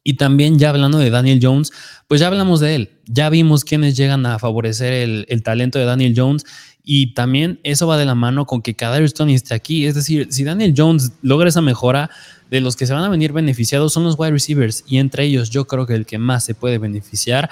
Y 0.05 0.19
también 0.19 0.59
ya 0.59 0.69
hablando 0.69 0.99
de 0.99 1.09
Daniel 1.09 1.41
Jones, 1.43 1.73
pues 2.09 2.21
ya 2.21 2.27
hablamos 2.27 2.61
de 2.61 2.75
él. 2.75 2.91
Ya 3.07 3.31
vimos 3.31 3.65
quiénes 3.65 3.97
llegan 3.97 4.27
a 4.27 4.39
favorecer 4.39 4.93
el, 4.93 5.43
talento 5.43 5.79
de 5.79 5.87
Daniel 5.87 6.13
Jones. 6.15 6.45
Y 6.85 7.15
también 7.15 7.59
eso 7.63 7.87
va 7.87 7.97
de 7.97 8.05
la 8.05 8.15
mano 8.15 8.45
con 8.45 8.61
que 8.61 8.75
cada 8.75 9.03
Tony 9.09 9.35
esté 9.35 9.55
aquí. 9.55 9.87
Es 9.87 9.95
decir, 9.95 10.29
si 10.31 10.45
Daniel 10.45 10.75
Jones 10.77 11.13
logra 11.23 11.49
esa 11.49 11.63
mejora, 11.63 12.11
de 12.51 12.61
los 12.61 12.77
que 12.77 12.87
se 12.87 12.95
van 12.95 13.05
a 13.05 13.09
venir 13.09 13.33
beneficiados 13.33 13.93
son 13.93 14.05
los 14.05 14.19
wide 14.19 14.33
receivers. 14.33 14.85
Y 14.87 14.99
entre 14.99 15.25
ellos 15.25 15.51
yo 15.51 15.67
creo 15.67 15.87
que 15.87 15.95
el 15.95 16.07
que 16.07 16.19
más 16.19 16.45
se 16.45 16.55
puede 16.55 16.79
beneficiar 16.79 17.51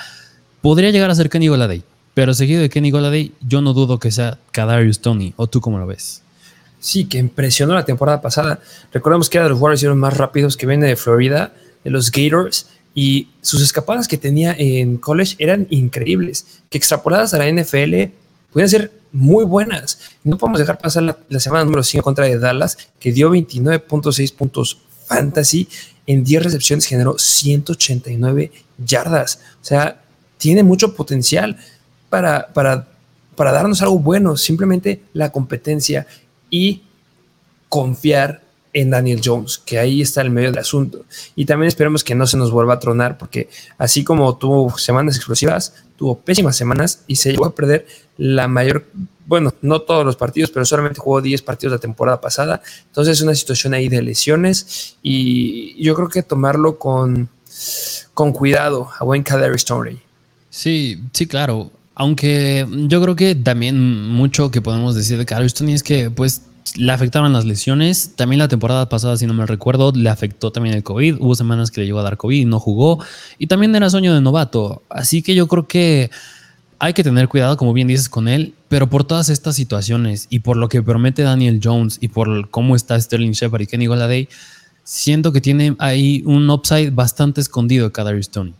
Podría 0.62 0.90
llegar 0.90 1.11
a 1.11 1.14
ser 1.14 1.30
Kenny 1.30 1.48
Goladay, 1.48 1.82
pero 2.14 2.34
seguido 2.34 2.61
de 2.61 2.70
Kenny 2.70 2.90
Goladay, 2.90 3.32
yo 3.40 3.61
no 3.61 3.72
dudo 3.72 3.98
que 3.98 4.11
sea 4.11 4.38
Kadarius 4.52 5.00
Tony. 5.00 5.34
¿O 5.36 5.46
tú 5.46 5.61
cómo 5.61 5.78
lo 5.78 5.86
ves? 5.86 6.22
Sí, 6.80 7.07
que 7.07 7.18
impresionó 7.18 7.74
la 7.74 7.84
temporada 7.84 8.20
pasada. 8.20 8.61
Recordemos 8.92 9.28
que 9.28 9.38
era 9.38 9.44
de 9.44 9.50
los 9.50 9.61
Warriors 9.61 9.96
más 9.96 10.16
rápidos 10.16 10.57
que 10.57 10.66
viene 10.66 10.86
de 10.86 10.96
Florida, 10.96 11.52
de 11.84 11.90
los 11.90 12.11
Gators, 12.11 12.68
y 12.94 13.28
sus 13.42 13.61
escapadas 13.61 14.09
que 14.09 14.16
tenía 14.16 14.54
en 14.57 14.96
college 14.96 15.36
eran 15.38 15.66
increíbles, 15.70 16.62
que 16.70 16.78
extrapoladas 16.78 17.34
a 17.34 17.38
la 17.38 17.50
NFL 17.50 18.12
pueden 18.52 18.70
ser 18.70 18.90
muy 19.12 19.44
buenas. 19.44 19.98
No 20.24 20.38
podemos 20.38 20.59
dejar 20.59 20.78
pasar 20.78 21.02
la, 21.02 21.18
la 21.28 21.40
semana 21.40 21.64
número 21.64 21.82
5 21.82 22.02
contra 22.02 22.24
de 22.24 22.38
Dallas, 22.38 22.78
que 22.98 23.12
dio 23.12 23.30
29.6 23.30 24.34
puntos 24.34 24.78
fantasy, 25.07 25.68
en 26.07 26.24
10 26.24 26.44
recepciones 26.44 26.86
generó 26.86 27.18
189 27.18 28.52
yardas. 28.78 29.40
O 29.61 29.64
sea, 29.64 30.02
tiene 30.39 30.62
mucho 30.62 30.95
potencial 30.95 31.57
para, 32.09 32.49
para, 32.49 32.89
para 33.34 33.53
darnos 33.53 33.82
algo 33.82 33.99
bueno, 33.99 34.37
simplemente 34.37 35.03
la 35.12 35.30
competencia 35.30 36.07
y 36.51 36.82
confiar 37.68 38.43
en 38.76 38.91
Daniel 38.91 39.22
Jones, 39.24 39.57
que 39.57 39.78
ahí 39.78 40.03
está 40.03 40.20
el 40.20 40.30
medio 40.30 40.51
del 40.51 40.59
asunto. 40.59 41.07
Y 41.34 41.47
también 41.47 41.68
esperemos 41.68 42.05
que 42.05 42.14
no 42.14 42.26
se 42.26 42.37
nos 42.37 42.51
vuelva 42.51 42.74
a 42.74 42.78
tronar, 42.78 43.16
porque 43.16 43.49
así 43.78 44.05
como 44.05 44.37
tuvo 44.37 44.76
semanas 44.76 45.16
explosivas, 45.16 45.72
tuvo 45.97 46.18
pésimas 46.18 46.57
semanas 46.57 47.03
y 47.07 47.16
se 47.16 47.30
llegó 47.30 47.47
a 47.47 47.55
perder 47.55 47.87
la 48.18 48.49
mayor, 48.49 48.84
bueno, 49.24 49.55
no 49.62 49.80
todos 49.80 50.05
los 50.05 50.16
partidos, 50.16 50.51
pero 50.51 50.66
solamente 50.66 51.01
jugó 51.01 51.22
10 51.22 51.41
partidos 51.41 51.72
la 51.72 51.78
temporada 51.78 52.20
pasada. 52.20 52.61
Entonces 52.84 53.16
es 53.16 53.22
una 53.22 53.34
situación 53.34 53.72
ahí 53.72 53.89
de 53.89 54.03
lesiones 54.03 54.97
y 55.03 55.82
yo 55.82 55.95
creo 55.95 56.09
que 56.11 56.22
tomarlo 56.22 56.78
con, 56.78 57.30
con 58.12 58.32
cuidado 58.32 58.91
a 58.99 59.05
buen 59.05 59.22
Kaderi 59.22 59.57
Story. 59.57 60.05
Sí, 60.51 61.01
sí, 61.12 61.26
claro. 61.26 61.70
Aunque 61.94 62.66
yo 62.88 63.01
creo 63.01 63.16
que 63.16 63.34
también 63.34 64.09
mucho 64.09 64.51
que 64.51 64.61
podemos 64.61 64.94
decir 64.94 65.16
de 65.16 65.24
Carlos 65.24 65.55
Tony 65.55 65.72
es 65.72 65.82
que 65.82 66.11
pues 66.11 66.42
le 66.74 66.92
afectaron 66.92 67.32
las 67.32 67.44
lesiones. 67.44 68.12
También 68.16 68.38
la 68.38 68.49
temporada 68.49 68.88
pasada, 68.88 69.16
si 69.16 69.26
no 69.26 69.34
me 69.34 69.47
recuerdo, 69.47 69.92
le 69.92 70.09
afectó 70.11 70.51
también 70.51 70.74
el 70.74 70.82
COVID. 70.82 71.16
Hubo 71.20 71.34
semanas 71.34 71.70
que 71.70 71.80
le 71.80 71.86
llegó 71.86 72.01
a 72.01 72.03
dar 72.03 72.16
COVID 72.16 72.38
y 72.40 72.44
no 72.44 72.61
jugó. 72.61 73.03
Y 73.38 73.47
también 73.47 73.74
era 73.74 73.88
sueño 73.88 74.14
de 74.14 74.20
novato. 74.20 74.82
Así 74.88 75.22
que 75.22 75.34
yo 75.34 75.47
creo 75.49 75.66
que 75.66 76.11
hay 76.78 76.92
que 76.92 77.03
tener 77.03 77.28
cuidado, 77.28 77.57
como 77.57 77.72
bien 77.72 77.88
dices, 77.88 78.09
con 78.09 78.28
él. 78.28 78.55
Pero 78.68 78.90
por 78.90 79.05
todas 79.05 79.28
estas 79.28 79.57
situaciones 79.57 80.26
y 80.28 80.40
por 80.40 80.57
lo 80.57 80.68
que 80.68 80.82
promete 80.82 81.22
Daniel 81.22 81.61
Jones 81.62 81.99
y 82.01 82.09
por 82.09 82.51
cómo 82.51 82.76
está 82.76 83.01
Sterling 83.01 83.32
Shepard 83.32 83.62
y 83.62 83.66
Kenny 83.66 83.86
Goladay, 83.86 84.28
siento 84.84 85.32
que 85.32 85.40
tiene 85.40 85.76
ahí 85.78 86.22
un 86.26 86.49
upside 86.51 86.90
bastante 86.90 87.40
escondido 87.40 87.92
cada 87.92 88.12
Tony. 88.30 88.55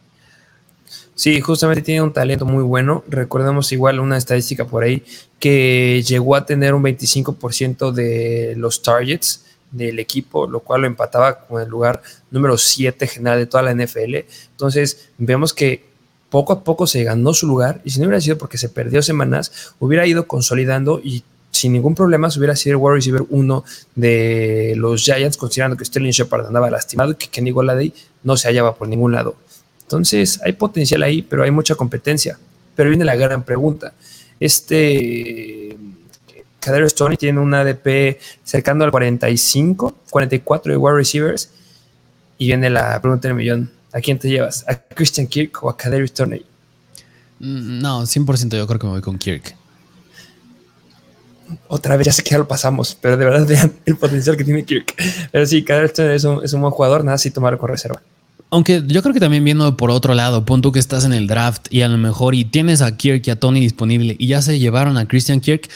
Sí, 1.17 1.41
justamente 1.41 1.81
tiene 1.81 2.03
un 2.03 2.13
talento 2.13 2.45
muy 2.45 2.63
bueno. 2.63 3.03
Recordemos 3.09 3.73
igual 3.73 4.01
una 4.01 4.19
estadística 4.19 4.67
por 4.67 4.85
ahí 4.85 5.03
que 5.41 6.05
llegó 6.07 6.37
a 6.37 6.45
tener 6.45 6.75
un 6.75 6.83
25% 6.83 7.91
de 7.91 8.53
los 8.59 8.83
targets 8.83 9.47
del 9.71 9.99
equipo, 9.99 10.47
lo 10.47 10.61
cual 10.61 10.83
lo 10.83 10.87
empataba 10.87 11.41
con 11.47 11.63
el 11.63 11.71
lugar 11.71 12.03
número 12.31 12.59
7 12.59 13.07
general 13.07 13.39
de 13.39 13.47
toda 13.47 13.63
la 13.63 13.73
NFL. 13.73 14.27
Entonces, 14.51 15.09
vemos 15.17 15.55
que 15.55 15.87
poco 16.29 16.53
a 16.53 16.63
poco 16.63 16.87
se 16.87 17.03
ganó 17.03 17.33
su 17.33 17.47
lugar 17.47 17.81
y 17.83 17.91
si 17.91 17.99
no 17.99 18.07
hubiera 18.07 18.21
sido 18.21 18.37
porque 18.37 18.59
se 18.59 18.69
perdió 18.69 19.01
semanas, 19.01 19.73
hubiera 19.79 20.07
ido 20.07 20.29
consolidando 20.29 21.01
y 21.03 21.25
sin 21.51 21.73
ningún 21.73 21.95
problema 21.95 22.31
se 22.31 22.39
hubiera 22.39 22.55
sido 22.55 22.77
el 22.77 22.83
wide 22.83 22.97
receiver 22.97 23.25
1 23.31 23.65
de 23.95 24.75
los 24.77 25.03
Giants, 25.03 25.39
considerando 25.39 25.79
que 25.79 25.87
Sterling 25.87 26.11
Shepard 26.11 26.45
andaba 26.45 26.69
lastimado 26.69 27.13
y 27.13 27.15
que 27.15 27.29
Kenny 27.29 27.53
Golladay 27.53 27.95
no 28.23 28.37
se 28.37 28.49
hallaba 28.49 28.75
por 28.75 28.87
ningún 28.87 29.13
lado. 29.13 29.37
Entonces, 29.87 30.41
hay 30.45 30.53
potencial 30.53 31.05
ahí, 31.05 31.23
pero 31.23 31.45
hay 31.45 31.53
mucha 31.53 31.77
competencia. 31.77 32.37
Pero 32.75 32.89
viene 32.91 33.05
la 33.05 33.15
gran 33.15 33.45
pregunta. 33.45 33.93
Este 34.41 35.77
Cadero 36.59 36.89
Stoney 36.89 37.17
tiene 37.17 37.39
un 37.39 37.55
ADP 37.55 38.19
cercano 38.43 38.83
al 38.85 38.91
45, 38.91 39.95
44 40.11 40.73
de 40.73 40.77
wide 40.77 40.97
receivers. 40.97 41.51
Y 42.37 42.49
viene 42.49 42.69
la 42.69 43.01
pregunta 43.01 43.29
del 43.29 43.37
millón. 43.37 43.71
¿A 43.93 44.01
quién 44.01 44.19
te 44.19 44.29
llevas? 44.29 44.65
¿A 44.67 44.75
Christian 44.75 45.29
Kirk 45.29 45.63
o 45.63 45.71
a 45.71 45.77
Cadero 45.77 46.05
Stoney? 46.05 46.45
Mm, 47.39 47.81
no, 47.81 48.03
100% 48.03 48.57
yo 48.57 48.67
creo 48.67 48.81
que 48.81 48.87
me 48.87 48.93
voy 48.95 49.03
con 49.03 49.17
Kirk. 49.17 49.55
Otra 51.69 51.97
vez 51.97 52.07
ya 52.07 52.13
sé 52.13 52.25
que 52.25 52.31
ya 52.31 52.39
lo 52.39 52.49
pasamos, 52.49 52.99
pero 53.01 53.17
de 53.17 53.25
verdad 53.25 53.47
vean 53.49 53.73
el 53.85 53.97
potencial 53.97 54.37
que 54.37 54.43
tiene 54.43 54.65
Kirk. 54.65 54.93
Pero 55.31 55.47
sí, 55.47 55.63
Cadero 55.63 55.87
Stoney 55.87 56.17
es 56.17 56.25
un, 56.25 56.45
es 56.45 56.53
un 56.53 56.61
buen 56.61 56.73
jugador, 56.73 57.05
nada 57.05 57.19
si 57.19 57.31
tomarlo 57.31 57.61
con 57.61 57.69
reserva. 57.69 58.03
Aunque 58.51 58.83
yo 58.87 59.03
creo 59.03 59.13
que 59.13 59.21
también 59.21 59.45
viendo 59.45 59.77
por 59.77 59.91
otro 59.91 60.15
lado, 60.15 60.45
pon 60.45 60.63
tú 60.63 60.73
que 60.73 60.79
estás 60.79 61.05
en 61.05 61.13
el 61.13 61.27
draft 61.27 61.67
y 61.71 61.83
a 61.83 61.89
lo 61.89 61.99
mejor 61.99 62.35
y 62.35 62.45
tienes 62.45 62.81
a 62.81 62.97
Kirk 62.97 63.27
y 63.27 63.31
a 63.31 63.41
Tony 63.41 63.61
disponible 63.61 64.15
y 64.19 64.29
ya 64.29 64.41
se 64.41 64.59
llevaron 64.59 64.97
a 64.99 65.09
Christian 65.09 65.41
Kirk, 65.41 65.69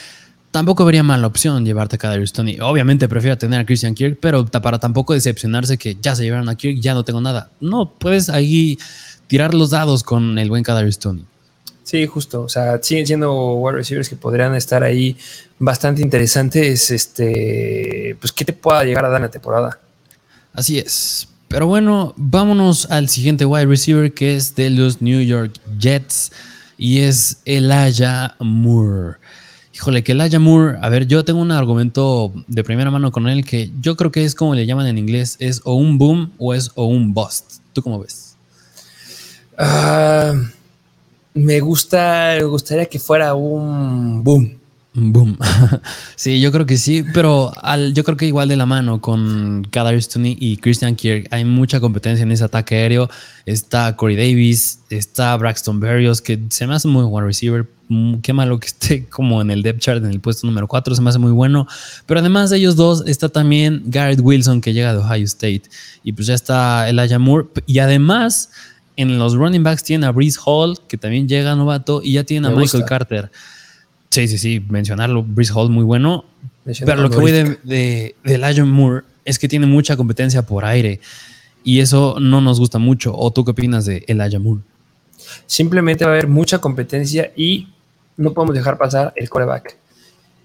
tampoco 0.50 0.84
vería 0.84 1.02
mala 1.02 1.26
opción 1.26 1.64
llevarte 1.64 1.96
a 1.96 1.98
Kadarius 1.98 2.32
Tony. 2.32 2.58
Obviamente 2.60 3.08
prefiero 3.08 3.36
tener 3.36 3.60
a 3.60 3.66
Christian 3.66 3.94
Kirk, 3.94 4.18
pero 4.20 4.46
para 4.46 4.78
tampoco 4.78 5.14
decepcionarse 5.14 5.78
que 5.78 5.96
ya 6.00 6.14
se 6.14 6.22
llevaron 6.22 6.48
a 6.48 6.54
Kirk, 6.54 6.80
ya 6.80 6.94
no 6.94 7.04
tengo 7.04 7.20
nada. 7.20 7.50
No, 7.60 7.92
puedes 7.98 8.28
ahí 8.28 8.78
tirar 9.26 9.52
los 9.54 9.70
dados 9.70 10.02
con 10.04 10.38
el 10.38 10.48
buen 10.48 10.62
Kadarius 10.62 10.98
Tony. 10.98 11.24
Sí, 11.90 12.06
justo. 12.06 12.42
O 12.42 12.48
sea, 12.48 12.80
siguen 12.80 13.04
siendo 13.04 13.54
wide 13.54 13.78
receivers 13.78 14.08
que 14.08 14.14
podrían 14.14 14.54
estar 14.54 14.84
ahí 14.84 15.16
bastante 15.58 16.02
interesantes. 16.02 16.88
Este, 16.92 18.16
pues, 18.20 18.32
¿qué 18.32 18.44
te 18.44 18.52
pueda 18.52 18.84
llegar 18.84 19.04
a 19.04 19.08
dar 19.08 19.16
en 19.16 19.22
la 19.22 19.30
temporada? 19.30 19.80
Así 20.52 20.78
es. 20.78 21.26
Pero 21.50 21.66
bueno, 21.66 22.14
vámonos 22.16 22.88
al 22.92 23.08
siguiente 23.08 23.44
wide 23.44 23.66
receiver 23.66 24.14
que 24.14 24.36
es 24.36 24.54
de 24.54 24.70
los 24.70 25.02
New 25.02 25.20
York 25.20 25.60
Jets 25.80 26.30
y 26.78 27.00
es 27.00 27.42
Elijah 27.44 28.36
Moore. 28.38 29.16
Híjole, 29.74 30.04
que 30.04 30.12
Elijah 30.12 30.38
Moore, 30.38 30.78
a 30.80 30.88
ver, 30.88 31.08
yo 31.08 31.24
tengo 31.24 31.40
un 31.40 31.50
argumento 31.50 32.32
de 32.46 32.62
primera 32.62 32.92
mano 32.92 33.10
con 33.10 33.28
él 33.28 33.44
que 33.44 33.72
yo 33.80 33.96
creo 33.96 34.12
que 34.12 34.24
es 34.24 34.36
como 34.36 34.54
le 34.54 34.64
llaman 34.64 34.86
en 34.86 34.96
inglés, 34.96 35.38
es 35.40 35.60
o 35.64 35.74
un 35.74 35.98
boom 35.98 36.30
o 36.38 36.54
es 36.54 36.70
o 36.76 36.84
un 36.84 37.12
bust. 37.14 37.54
¿Tú 37.72 37.82
cómo 37.82 37.98
ves? 37.98 38.36
Ah, 39.58 40.32
me 41.34 41.58
gusta, 41.58 42.36
me 42.38 42.44
gustaría 42.44 42.86
que 42.86 43.00
fuera 43.00 43.34
un 43.34 44.22
boom. 44.22 44.59
Boom. 44.92 45.38
sí, 46.16 46.40
yo 46.40 46.50
creo 46.50 46.66
que 46.66 46.76
sí, 46.76 47.04
pero 47.14 47.52
al, 47.62 47.94
yo 47.94 48.02
creo 48.02 48.16
que 48.16 48.26
igual 48.26 48.48
de 48.48 48.56
la 48.56 48.66
mano 48.66 49.00
con 49.00 49.66
Kadar 49.70 50.00
Stoney 50.00 50.36
y 50.40 50.56
Christian 50.56 50.96
Kirk 50.96 51.28
hay 51.30 51.44
mucha 51.44 51.78
competencia 51.78 52.24
en 52.24 52.32
ese 52.32 52.42
ataque 52.42 52.74
aéreo. 52.74 53.08
Está 53.46 53.94
Corey 53.94 54.16
Davis, 54.16 54.80
está 54.90 55.36
Braxton 55.36 55.78
Berrios, 55.78 56.20
que 56.20 56.40
se 56.48 56.66
me 56.66 56.74
hace 56.74 56.88
muy 56.88 57.04
buen 57.04 57.24
receiver. 57.24 57.68
Mm, 57.88 58.16
qué 58.16 58.32
malo 58.32 58.58
que 58.58 58.66
esté 58.66 59.06
como 59.06 59.40
en 59.40 59.52
el 59.52 59.62
depth 59.62 59.80
chart 59.80 60.04
en 60.04 60.10
el 60.10 60.20
puesto 60.20 60.46
número 60.46 60.66
4, 60.66 60.94
se 60.96 61.02
me 61.02 61.10
hace 61.10 61.20
muy 61.20 61.32
bueno. 61.32 61.68
Pero 62.06 62.18
además 62.18 62.50
de 62.50 62.56
ellos 62.56 62.74
dos, 62.74 63.04
está 63.06 63.28
también 63.28 63.84
Garrett 63.86 64.20
Wilson, 64.20 64.60
que 64.60 64.72
llega 64.72 64.92
de 64.92 64.98
Ohio 64.98 65.24
State. 65.24 65.62
Y 66.02 66.12
pues 66.12 66.26
ya 66.26 66.34
está 66.34 66.88
Elijah 66.88 67.20
Moore. 67.20 67.46
Y 67.66 67.78
además, 67.78 68.50
en 68.96 69.20
los 69.20 69.34
running 69.34 69.62
backs 69.62 69.84
tienen 69.84 70.08
a 70.08 70.10
Breeze 70.10 70.38
Hall, 70.44 70.78
que 70.88 70.96
también 70.96 71.28
llega 71.28 71.54
novato, 71.54 72.00
y 72.02 72.14
ya 72.14 72.24
tienen 72.24 72.50
a 72.50 72.54
Michael 72.56 72.84
Carter. 72.84 73.30
Sí, 74.10 74.26
sí, 74.26 74.38
sí, 74.38 74.64
mencionarlo, 74.68 75.22
Brice 75.22 75.52
Hall 75.54 75.70
muy 75.70 75.84
bueno. 75.84 76.24
pero 76.84 77.02
lo 77.02 77.10
que 77.10 77.16
voy 77.16 77.32
de, 77.32 77.58
de, 77.62 78.14
de 78.24 78.64
Moore 78.64 79.04
es 79.24 79.38
que 79.38 79.48
tiene 79.48 79.66
mucha 79.66 79.96
competencia 79.96 80.42
por 80.42 80.64
aire 80.64 81.00
y 81.62 81.80
eso 81.80 82.16
no 82.20 82.40
nos 82.40 82.58
gusta 82.58 82.78
mucho. 82.78 83.16
¿O 83.16 83.32
tú 83.32 83.44
qué 83.44 83.52
opinas 83.52 83.84
de 83.84 84.04
Elijah 84.08 84.38
Moore? 84.38 84.62
Simplemente 85.46 86.04
va 86.04 86.10
a 86.10 86.14
haber 86.14 86.28
mucha 86.28 86.58
competencia 86.58 87.30
y 87.36 87.68
no 88.16 88.32
podemos 88.32 88.54
dejar 88.54 88.78
pasar 88.78 89.12
el 89.16 89.28
coreback. 89.28 89.76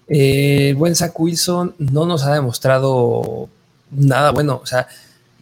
Eh, 0.08 0.68
el 0.70 0.76
buen 0.76 0.94
Zach 0.94 1.18
Wilson 1.18 1.74
no 1.78 2.06
nos 2.06 2.24
ha 2.24 2.34
demostrado 2.34 3.48
nada 3.90 4.30
bueno. 4.30 4.60
O 4.62 4.66
sea, 4.66 4.86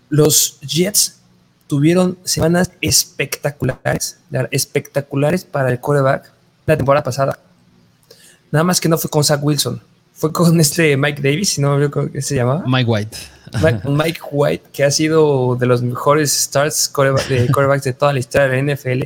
los 0.09 0.59
Jets 0.61 1.21
tuvieron 1.67 2.17
semanas 2.25 2.73
espectaculares, 2.81 4.19
espectaculares 4.51 5.45
para 5.45 5.71
el 5.71 5.81
coreback 5.81 6.33
la 6.67 6.77
temporada 6.77 7.03
pasada. 7.03 7.39
Nada 8.55 8.63
más 8.63 8.81
que 8.81 8.89
no 8.89 8.97
fue 8.97 9.11
con 9.11 9.25
Zach 9.25 9.41
Wilson. 9.43 9.83
Fue 10.13 10.33
con 10.33 10.61
este 10.61 10.97
Mike 10.97 11.21
Davis, 11.21 11.49
si 11.49 11.61
no 11.61 11.77
me 11.77 11.87
acuerdo 11.87 12.13
qué 12.13 12.23
se 12.23 12.37
llamaba. 12.37 12.63
Mike 12.65 12.89
White. 12.89 13.17
Mike, 13.85 14.21
White, 14.31 14.65
que 14.73 14.85
ha 14.85 14.93
sido 14.93 15.57
de 15.57 15.67
los 15.67 15.83
mejores 15.83 16.31
starts 16.31 16.87
de 17.29 17.51
quarterbacks 17.51 17.83
de 17.83 17.93
toda 17.95 18.13
la 18.13 18.21
historia 18.21 18.47
de 18.47 18.63
la 18.63 18.75
NFL. 18.75 19.03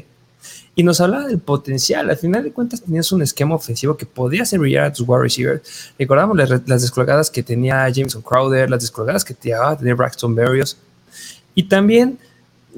Y 0.74 0.82
nos 0.82 1.00
hablaba 1.00 1.28
del 1.28 1.38
potencial. 1.38 2.10
Al 2.10 2.18
final 2.18 2.44
de 2.44 2.52
cuentas, 2.52 2.82
tenías 2.82 3.10
un 3.10 3.22
esquema 3.22 3.54
ofensivo 3.54 3.96
que 3.96 4.04
podía 4.04 4.42
hacer 4.42 4.58
brillar 4.58 4.84
a 4.84 4.92
tus 4.92 5.08
wide 5.08 5.22
receivers. 5.22 5.94
Recordamos 5.98 6.36
las, 6.36 6.50
las 6.66 6.82
descolgadas 6.82 7.30
que 7.30 7.42
tenía 7.42 7.88
Jameson 7.88 8.20
Crowder, 8.20 8.68
las 8.68 8.82
descolgadas 8.82 9.24
que 9.24 9.32
te 9.32 9.54
a 9.54 9.74
tener 9.74 9.94
Braxton 9.94 10.34
Berrios. 10.34 10.76
Y 11.54 11.62
también 11.62 12.18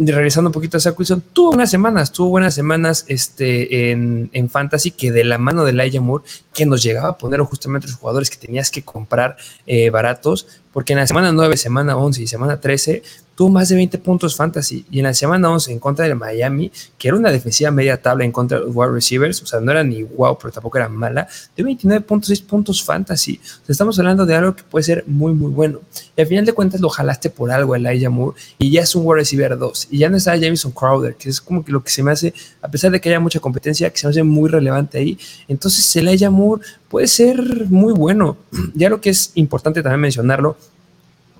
regresando 0.07 0.49
un 0.49 0.53
poquito 0.53 0.79
a 0.79 0.81
Zach 0.81 0.97
tuvo 1.33 1.51
unas 1.51 1.71
semanas, 1.71 2.13
tuvo 2.13 2.31
buenas 2.31 2.55
semanas 2.55 3.05
este, 3.09 3.91
en, 3.91 4.31
en 4.33 4.49
Fantasy 4.49 4.93
que 4.93 5.13
de 5.13 5.25
la 5.25 5.39
mano 5.39 5.65
de 5.65 5.73
Elijah 5.73 6.01
Moore, 6.01 6.25
que 6.55 6.65
nos 6.65 6.83
llegaba 6.83 7.11
a 7.11 7.19
poner 7.19 7.41
justamente 7.41 7.87
los 7.87 7.97
jugadores 7.97 8.31
que 8.31 8.39
tenías 8.39 8.71
que 8.71 8.83
comprar 8.83 9.37
eh, 9.67 9.91
baratos, 9.91 10.47
porque 10.73 10.95
en 10.95 11.01
la 11.01 11.07
semana 11.07 11.33
9, 11.33 11.57
semana 11.57 11.97
11 11.97 12.23
y 12.23 12.27
semana 12.27 12.61
13 12.61 13.03
tuvo 13.41 13.49
más 13.49 13.71
de 13.71 13.77
20 13.77 13.97
puntos 14.01 14.37
fantasy. 14.37 14.85
Y 14.91 14.99
en 14.99 15.05
la 15.05 15.15
semana 15.15 15.49
11 15.49 15.73
en 15.73 15.79
contra 15.79 16.07
de 16.07 16.15
Miami, 16.15 16.71
que 16.99 17.09
era 17.09 17.17
una 17.17 17.31
defensiva 17.31 17.71
media 17.71 17.97
tabla 17.97 18.27
en 18.27 18.33
contra 18.33 18.59
de 18.59 18.67
los 18.67 18.77
wide 18.77 18.93
receivers, 18.93 19.41
o 19.41 19.47
sea, 19.47 19.61
no 19.61 19.71
era 19.71 19.83
ni 19.83 20.03
wow, 20.03 20.37
pero 20.39 20.53
tampoco 20.53 20.77
era 20.77 20.91
mala, 20.91 21.27
de 21.57 21.65
29.6 21.65 22.45
puntos 22.45 22.85
fantasy. 22.85 23.41
O 23.43 23.65
sea, 23.65 23.73
estamos 23.73 23.99
hablando 23.99 24.27
de 24.27 24.35
algo 24.35 24.55
que 24.55 24.63
puede 24.63 24.83
ser 24.83 25.05
muy, 25.07 25.33
muy 25.33 25.51
bueno. 25.51 25.81
Y 26.15 26.21
al 26.21 26.27
final 26.27 26.45
de 26.45 26.53
cuentas 26.53 26.83
lo 26.83 26.91
jalaste 26.91 27.31
por 27.31 27.51
algo, 27.51 27.75
Elijah 27.75 28.11
Moore, 28.11 28.37
y 28.59 28.73
ya 28.73 28.83
es 28.83 28.95
un 28.95 29.07
wide 29.07 29.21
receiver 29.21 29.57
2. 29.57 29.89
Y 29.91 30.01
ya 30.01 30.11
no 30.11 30.19
está 30.19 30.37
Jameson 30.37 30.73
Crowder, 30.73 31.15
que 31.15 31.31
es 31.31 31.41
como 31.41 31.65
que 31.65 31.73
lo 31.73 31.83
que 31.83 31.89
se 31.89 32.03
me 32.03 32.13
hace, 32.13 32.35
a 32.61 32.71
pesar 32.71 32.91
de 32.91 33.01
que 33.01 33.09
haya 33.09 33.21
mucha 33.21 33.41
competencia, 33.41 33.89
que 33.89 33.97
se 33.97 34.07
me 34.07 34.11
hace 34.11 34.23
muy 34.23 34.51
relevante 34.51 34.99
ahí. 34.99 35.19
Entonces, 35.49 35.97
Elijah 35.97 36.29
Moore 36.29 36.61
puede 36.91 37.07
ser 37.07 37.71
muy 37.71 37.95
bueno. 37.95 38.37
Ya 38.75 38.91
lo 38.91 39.01
que 39.01 39.09
es 39.09 39.33
importante 39.35 39.83
también 39.83 40.01
mencionarlo 40.01 40.59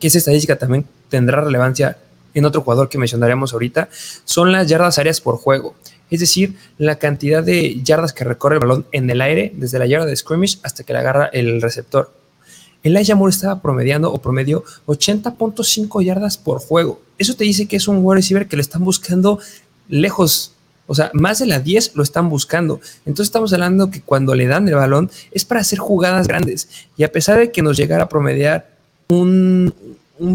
que 0.01 0.09
esa 0.09 0.19
estadística 0.19 0.59
también 0.59 0.87
tendrá 1.09 1.41
relevancia 1.41 1.99
en 2.35 2.45
otro 2.45 2.63
jugador 2.63 2.89
que 2.89 2.99
mencionaremos 2.99 3.53
ahorita, 3.53 3.89
son 4.25 4.53
las 4.53 4.69
yardas 4.69 4.99
áreas 4.99 5.21
por 5.21 5.37
juego. 5.37 5.75
Es 6.11 6.21
decir, 6.21 6.57
la 6.79 6.97
cantidad 6.97 7.43
de 7.43 7.81
yardas 7.83 8.13
que 8.13 8.25
recorre 8.25 8.57
el 8.57 8.61
balón 8.61 8.87
en 8.93 9.09
el 9.11 9.21
aire, 9.21 9.53
desde 9.55 9.79
la 9.79 9.87
yarda 9.87 10.07
de 10.07 10.17
scrimmage 10.17 10.59
hasta 10.63 10.83
que 10.83 10.93
la 10.93 11.01
agarra 11.01 11.27
el 11.27 11.63
receptor. 11.63 12.13
El 12.83 12.99
Moore 13.15 13.31
estaba 13.31 13.61
promediando 13.61 14.13
o 14.13 14.19
promedio 14.19 14.65
80.5 14.87 16.03
yardas 16.03 16.39
por 16.39 16.61
juego. 16.61 17.01
Eso 17.19 17.35
te 17.35 17.45
dice 17.45 17.67
que 17.67 17.77
es 17.77 17.87
un 17.89 17.99
wide 18.01 18.17
receiver 18.17 18.49
que 18.49 18.57
lo 18.57 18.63
están 18.63 18.83
buscando 18.83 19.39
lejos. 19.89 20.55
O 20.87 20.95
sea, 20.95 21.11
más 21.13 21.39
de 21.39 21.47
las 21.47 21.63
10 21.63 21.95
lo 21.95 22.03
están 22.03 22.31
buscando. 22.31 22.81
Entonces 23.01 23.29
estamos 23.29 23.53
hablando 23.53 23.91
que 23.91 24.01
cuando 24.01 24.35
le 24.35 24.47
dan 24.47 24.67
el 24.67 24.75
balón 24.75 25.11
es 25.31 25.45
para 25.45 25.61
hacer 25.61 25.79
jugadas 25.79 26.27
grandes. 26.27 26.69
Y 26.97 27.05
a 27.05 27.13
pesar 27.13 27.39
de 27.39 27.53
que 27.53 27.63
nos 27.63 27.77
llegara 27.77 28.05
a 28.05 28.09
promediar 28.09 28.71
un, 29.09 29.75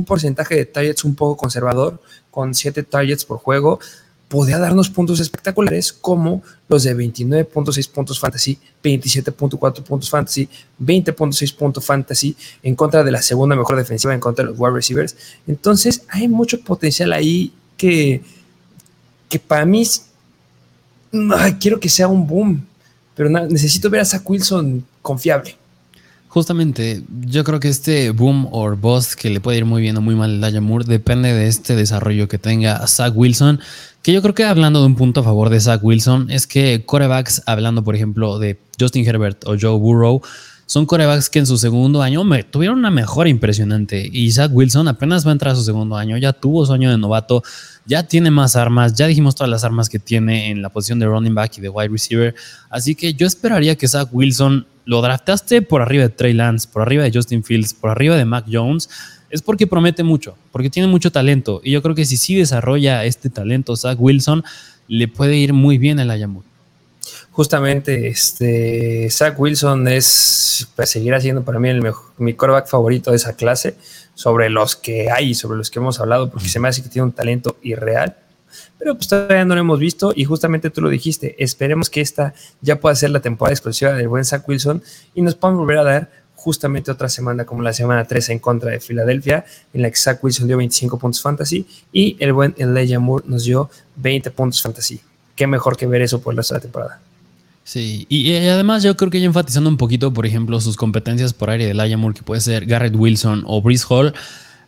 porcentaje 0.05 0.55
de 0.55 0.65
targets 0.65 1.03
un 1.03 1.15
poco 1.15 1.37
conservador, 1.37 2.01
con 2.31 2.53
7 2.53 2.83
targets 2.83 3.25
por 3.25 3.37
juego, 3.37 3.79
podría 4.27 4.57
darnos 4.57 4.89
puntos 4.89 5.19
espectaculares 5.19 5.93
como 5.93 6.41
los 6.67 6.83
de 6.83 6.95
29.6 6.95 7.89
puntos 7.89 8.19
fantasy, 8.19 8.57
27.4 8.83 9.83
puntos 9.83 10.09
fantasy, 10.09 10.49
20.6 10.81 11.55
puntos 11.55 11.85
fantasy 11.85 12.35
en 12.63 12.75
contra 12.75 13.03
de 13.03 13.11
la 13.11 13.21
segunda 13.21 13.55
mejor 13.55 13.77
defensiva 13.77 14.13
en 14.13 14.19
contra 14.19 14.43
de 14.43 14.51
los 14.51 14.59
wide 14.59 14.73
receivers. 14.73 15.15
Entonces 15.47 16.03
hay 16.09 16.27
mucho 16.27 16.59
potencial 16.61 17.13
ahí 17.13 17.53
que, 17.77 18.21
que 19.29 19.39
para 19.39 19.65
mí 19.65 19.83
quiero 21.59 21.79
que 21.79 21.89
sea 21.89 22.07
un 22.07 22.27
boom, 22.27 22.65
pero 23.15 23.29
necesito 23.29 23.89
ver 23.89 24.01
a 24.01 24.05
Zach 24.05 24.27
Wilson 24.29 24.85
confiable. 25.01 25.55
Justamente, 26.35 27.01
yo 27.21 27.45
creo 27.45 27.61
que 27.61 27.69
este 27.69 28.09
boom 28.09 28.49
or 28.51 28.75
bust 28.75 29.13
que 29.13 29.29
le 29.29 29.39
puede 29.39 29.59
ir 29.59 29.63
muy 29.63 29.81
bien 29.81 29.95
o 29.95 30.01
muy 30.01 30.15
mal 30.15 30.43
a 30.43 30.59
Moore 30.59 30.83
depende 30.85 31.31
de 31.31 31.47
este 31.47 31.77
desarrollo 31.77 32.27
que 32.27 32.37
tenga 32.37 32.85
Zach 32.87 33.13
Wilson. 33.15 33.61
Que 34.01 34.11
yo 34.11 34.21
creo 34.21 34.35
que 34.35 34.43
hablando 34.43 34.81
de 34.81 34.87
un 34.87 34.95
punto 34.95 35.21
a 35.21 35.23
favor 35.23 35.49
de 35.49 35.61
Zach 35.61 35.81
Wilson 35.81 36.29
es 36.29 36.45
que 36.45 36.83
corebacks, 36.85 37.41
hablando 37.45 37.85
por 37.85 37.95
ejemplo 37.95 38.37
de 38.37 38.59
Justin 38.77 39.07
Herbert 39.07 39.47
o 39.47 39.55
Joe 39.57 39.79
Burrow, 39.79 40.21
son 40.65 40.85
corebacks 40.85 41.29
que 41.29 41.39
en 41.39 41.45
su 41.45 41.57
segundo 41.57 42.01
año 42.01 42.25
me, 42.25 42.43
tuvieron 42.43 42.79
una 42.79 42.91
mejora 42.91 43.29
impresionante. 43.29 44.05
Y 44.11 44.29
Zach 44.33 44.51
Wilson 44.51 44.89
apenas 44.89 45.25
va 45.25 45.29
a 45.29 45.31
entrar 45.31 45.53
a 45.53 45.55
su 45.55 45.63
segundo 45.63 45.95
año, 45.95 46.17
ya 46.17 46.33
tuvo 46.33 46.65
su 46.65 46.73
año 46.73 46.91
de 46.91 46.97
novato, 46.97 47.43
ya 47.85 48.03
tiene 48.03 48.29
más 48.29 48.57
armas, 48.57 48.93
ya 48.93 49.07
dijimos 49.07 49.35
todas 49.35 49.49
las 49.49 49.63
armas 49.63 49.87
que 49.87 49.99
tiene 49.99 50.49
en 50.49 50.61
la 50.61 50.67
posición 50.67 50.99
de 50.99 51.05
running 51.05 51.33
back 51.33 51.59
y 51.59 51.61
de 51.61 51.69
wide 51.69 51.87
receiver. 51.87 52.35
Así 52.69 52.93
que 52.93 53.13
yo 53.13 53.25
esperaría 53.25 53.77
que 53.77 53.87
Zach 53.87 54.09
Wilson 54.11 54.67
lo 54.85 55.01
draftaste 55.01 55.61
por 55.61 55.81
arriba 55.81 56.03
de 56.03 56.09
Trey 56.09 56.33
Lance, 56.33 56.67
por 56.71 56.81
arriba 56.81 57.03
de 57.03 57.11
Justin 57.11 57.43
Fields, 57.43 57.73
por 57.73 57.89
arriba 57.89 58.15
de 58.15 58.25
Mac 58.25 58.45
Jones, 58.49 58.89
es 59.29 59.41
porque 59.41 59.67
promete 59.67 60.03
mucho, 60.03 60.37
porque 60.51 60.69
tiene 60.69 60.87
mucho 60.87 61.11
talento. 61.11 61.59
Y 61.63 61.71
yo 61.71 61.81
creo 61.81 61.95
que 61.95 62.05
si 62.05 62.17
sí 62.17 62.35
desarrolla 62.35 63.03
este 63.03 63.29
talento, 63.29 63.75
Zach 63.75 63.97
Wilson, 63.99 64.43
le 64.87 65.07
puede 65.07 65.35
ir 65.35 65.53
muy 65.53 65.77
bien 65.77 65.99
el 65.99 66.11
Ayamur. 66.11 66.43
Justamente, 67.31 68.07
este, 68.07 69.09
Zach 69.09 69.37
Wilson 69.37 69.87
es, 69.87 70.67
pues, 70.75 70.89
seguirá 70.89 71.19
siendo 71.19 71.43
para 71.43 71.59
mí 71.59 71.67
el 71.69 71.81
mejor, 71.81 72.05
mi 72.17 72.33
quarterback 72.33 72.67
favorito 72.67 73.11
de 73.11 73.17
esa 73.17 73.35
clase, 73.35 73.75
sobre 74.13 74.49
los 74.49 74.75
que 74.75 75.11
hay, 75.11 75.33
sobre 75.33 75.57
los 75.57 75.69
que 75.69 75.79
hemos 75.79 75.99
hablado, 75.99 76.29
porque 76.29 76.47
se 76.47 76.59
me 76.59 76.69
hace 76.69 76.81
que 76.81 76.89
tiene 76.89 77.07
un 77.07 77.11
talento 77.11 77.57
irreal 77.61 78.15
pero 78.77 78.95
pues 78.95 79.07
todavía 79.07 79.45
no 79.45 79.55
lo 79.55 79.61
hemos 79.61 79.79
visto 79.79 80.13
y 80.15 80.25
justamente 80.25 80.69
tú 80.69 80.81
lo 80.81 80.89
dijiste, 80.89 81.35
esperemos 81.43 81.89
que 81.89 82.01
esta 82.01 82.33
ya 82.61 82.79
pueda 82.79 82.95
ser 82.95 83.09
la 83.11 83.21
temporada 83.21 83.53
explosiva 83.53 83.93
del 83.93 84.07
buen 84.07 84.25
Zach 84.25 84.47
Wilson 84.47 84.83
y 85.13 85.21
nos 85.21 85.35
puedan 85.35 85.57
volver 85.57 85.77
a 85.79 85.83
dar 85.83 86.09
justamente 86.35 86.91
otra 86.91 87.09
semana 87.09 87.45
como 87.45 87.63
la 87.63 87.73
semana 87.73 88.05
13 88.05 88.33
en 88.33 88.39
contra 88.39 88.69
de 88.69 88.79
Filadelfia, 88.79 89.45
en 89.73 89.81
la 89.81 89.89
que 89.89 89.95
Zach 89.95 90.23
Wilson 90.23 90.45
dio 90.45 90.57
25 90.57 90.99
puntos 90.99 91.21
fantasy 91.21 91.65
y 91.91 92.17
el 92.19 92.33
buen 92.33 92.53
Elijah 92.57 92.99
Moore 92.99 93.25
nos 93.27 93.45
dio 93.45 93.69
20 93.95 94.29
puntos 94.31 94.61
fantasy. 94.61 95.01
Qué 95.35 95.47
mejor 95.47 95.75
que 95.75 95.87
ver 95.87 96.03
eso 96.03 96.21
por 96.21 96.35
la 96.35 96.41
otra 96.41 96.59
temporada. 96.59 97.01
Sí, 97.63 98.05
y, 98.09 98.31
además 98.45 98.83
yo 98.83 98.95
creo 98.95 99.09
que 99.09 99.19
ya 99.19 99.25
enfatizando 99.25 99.71
un 99.71 99.77
poquito, 99.77 100.13
por 100.13 100.27
ejemplo, 100.27 100.61
sus 100.61 100.77
competencias 100.77 101.33
por 101.33 101.49
aire 101.49 101.65
de 101.65 101.71
Elijah 101.71 101.97
que 102.13 102.21
puede 102.21 102.39
ser 102.39 102.67
Garrett 102.67 102.95
Wilson 102.95 103.43
o 103.47 103.59
Brice 103.59 103.85
Hall, 103.89 104.13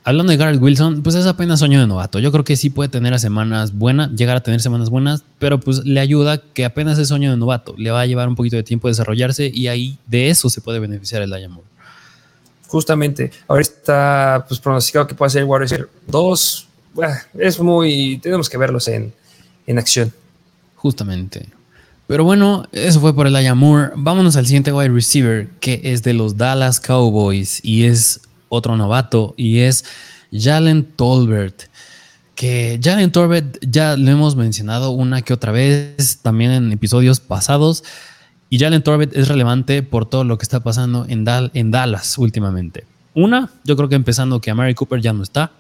hablando 0.08 0.32
de 0.32 0.38
Garrett 0.38 0.62
Wilson, 0.62 1.04
pues 1.04 1.18
es 1.18 1.26
apenas 1.26 1.60
sueño 1.60 1.82
de 1.82 1.86
novato. 1.86 2.20
Yo 2.20 2.32
creo 2.32 2.46
que 2.46 2.56
sí 2.56 2.70
puede 2.70 2.88
tener 2.88 3.20
semanas 3.20 3.74
buenas, 3.74 4.10
llegar 4.12 4.38
a 4.38 4.40
tener 4.42 4.62
semanas 4.62 4.90
buenas, 4.90 5.26
pero 5.38 5.60
pues 5.60 5.84
le 5.84 6.00
ayuda 6.00 6.38
que 6.38 6.64
apenas 6.64 6.98
es 6.98 7.10
sueño 7.10 7.30
de 7.30 7.36
novato. 7.36 7.76
Le 7.78 7.92
va 7.92 8.00
a 8.00 8.06
llevar 8.06 8.30
un 8.30 8.36
poquito 8.38 8.56
de 8.56 8.64
tiempo 8.64 8.88
desarrollarse 8.88 9.52
y 9.54 9.68
ahí 9.68 9.98
de 10.08 10.30
eso 10.30 10.50
se 10.50 10.62
puede 10.62 10.80
beneficiar 10.80 11.24
el 11.24 11.30
Diamond. 11.30 11.68
Justamente, 12.68 13.32
ahora 13.50 13.62
está 13.62 14.46
pues, 14.48 14.62
pronosticado 14.62 15.08
que 15.08 15.14
puede 15.14 15.30
ser 15.30 15.44
Warriors 15.44 15.76
2. 16.08 16.68
es 17.38 17.60
muy. 17.60 18.18
Tenemos 18.24 18.50
que 18.50 18.58
verlos 18.58 18.88
en, 18.88 19.14
en 19.66 19.78
acción. 19.78 20.14
Justamente. 20.78 21.50
Pero 22.08 22.24
bueno, 22.24 22.66
eso 22.72 23.02
fue 23.02 23.14
por 23.14 23.28
el 23.28 23.36
Ayamur. 23.36 23.92
Vámonos 23.98 24.38
al 24.38 24.46
siguiente 24.46 24.72
wide 24.72 24.88
receiver, 24.88 25.50
que 25.60 25.82
es 25.84 26.02
de 26.04 26.14
los 26.14 26.38
Dallas 26.38 26.80
Cowboys 26.80 27.60
y 27.62 27.84
es 27.84 28.22
otro 28.50 28.78
novato 28.78 29.34
y 29.38 29.60
es 29.60 29.86
Jalen 30.32 30.84
Tolbert. 30.96 31.64
Que 32.36 32.80
Jalen 32.82 33.12
Tolbert 33.12 33.58
ya 33.62 33.98
lo 33.98 34.12
hemos 34.12 34.36
mencionado 34.36 34.92
una 34.92 35.22
que 35.22 35.34
otra 35.34 35.52
vez 35.52 36.20
también 36.22 36.52
en 36.52 36.72
episodios 36.72 37.20
pasados. 37.20 37.84
Y 38.50 38.60
Jalen 38.60 38.82
Torbett 38.82 39.16
es 39.16 39.28
relevante 39.28 39.84
por 39.84 40.06
todo 40.06 40.24
lo 40.24 40.38
que 40.38 40.44
está 40.44 40.62
pasando 40.62 41.06
en, 41.10 41.26
en 41.54 41.72
Dallas 41.72 42.18
últimamente. 42.18 42.86
Una, 43.14 43.50
yo 43.66 43.76
creo 43.76 43.90
que 43.90 43.96
empezando 43.96 44.40
que 44.40 44.52
a 44.52 44.56
Mary 44.56 44.74
Cooper 44.74 45.02
ya 45.02 45.12
no 45.12 45.24
está. 45.24 45.52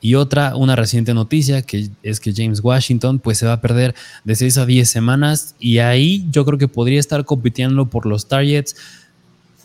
Y 0.00 0.14
otra, 0.16 0.56
una 0.56 0.74
reciente 0.74 1.14
noticia, 1.14 1.62
que 1.62 1.90
es 2.02 2.20
que 2.20 2.32
James 2.34 2.60
Washington 2.62 3.20
pues 3.20 3.38
se 3.38 3.46
va 3.46 3.52
a 3.54 3.60
perder 3.60 3.94
de 4.24 4.34
6 4.34 4.58
a 4.58 4.66
10 4.66 4.88
semanas 4.88 5.54
y 5.60 5.78
ahí 5.78 6.26
yo 6.30 6.44
creo 6.44 6.58
que 6.58 6.66
podría 6.66 6.98
estar 6.98 7.24
compitiendo 7.24 7.88
por 7.88 8.06
los 8.06 8.26
targets 8.26 8.74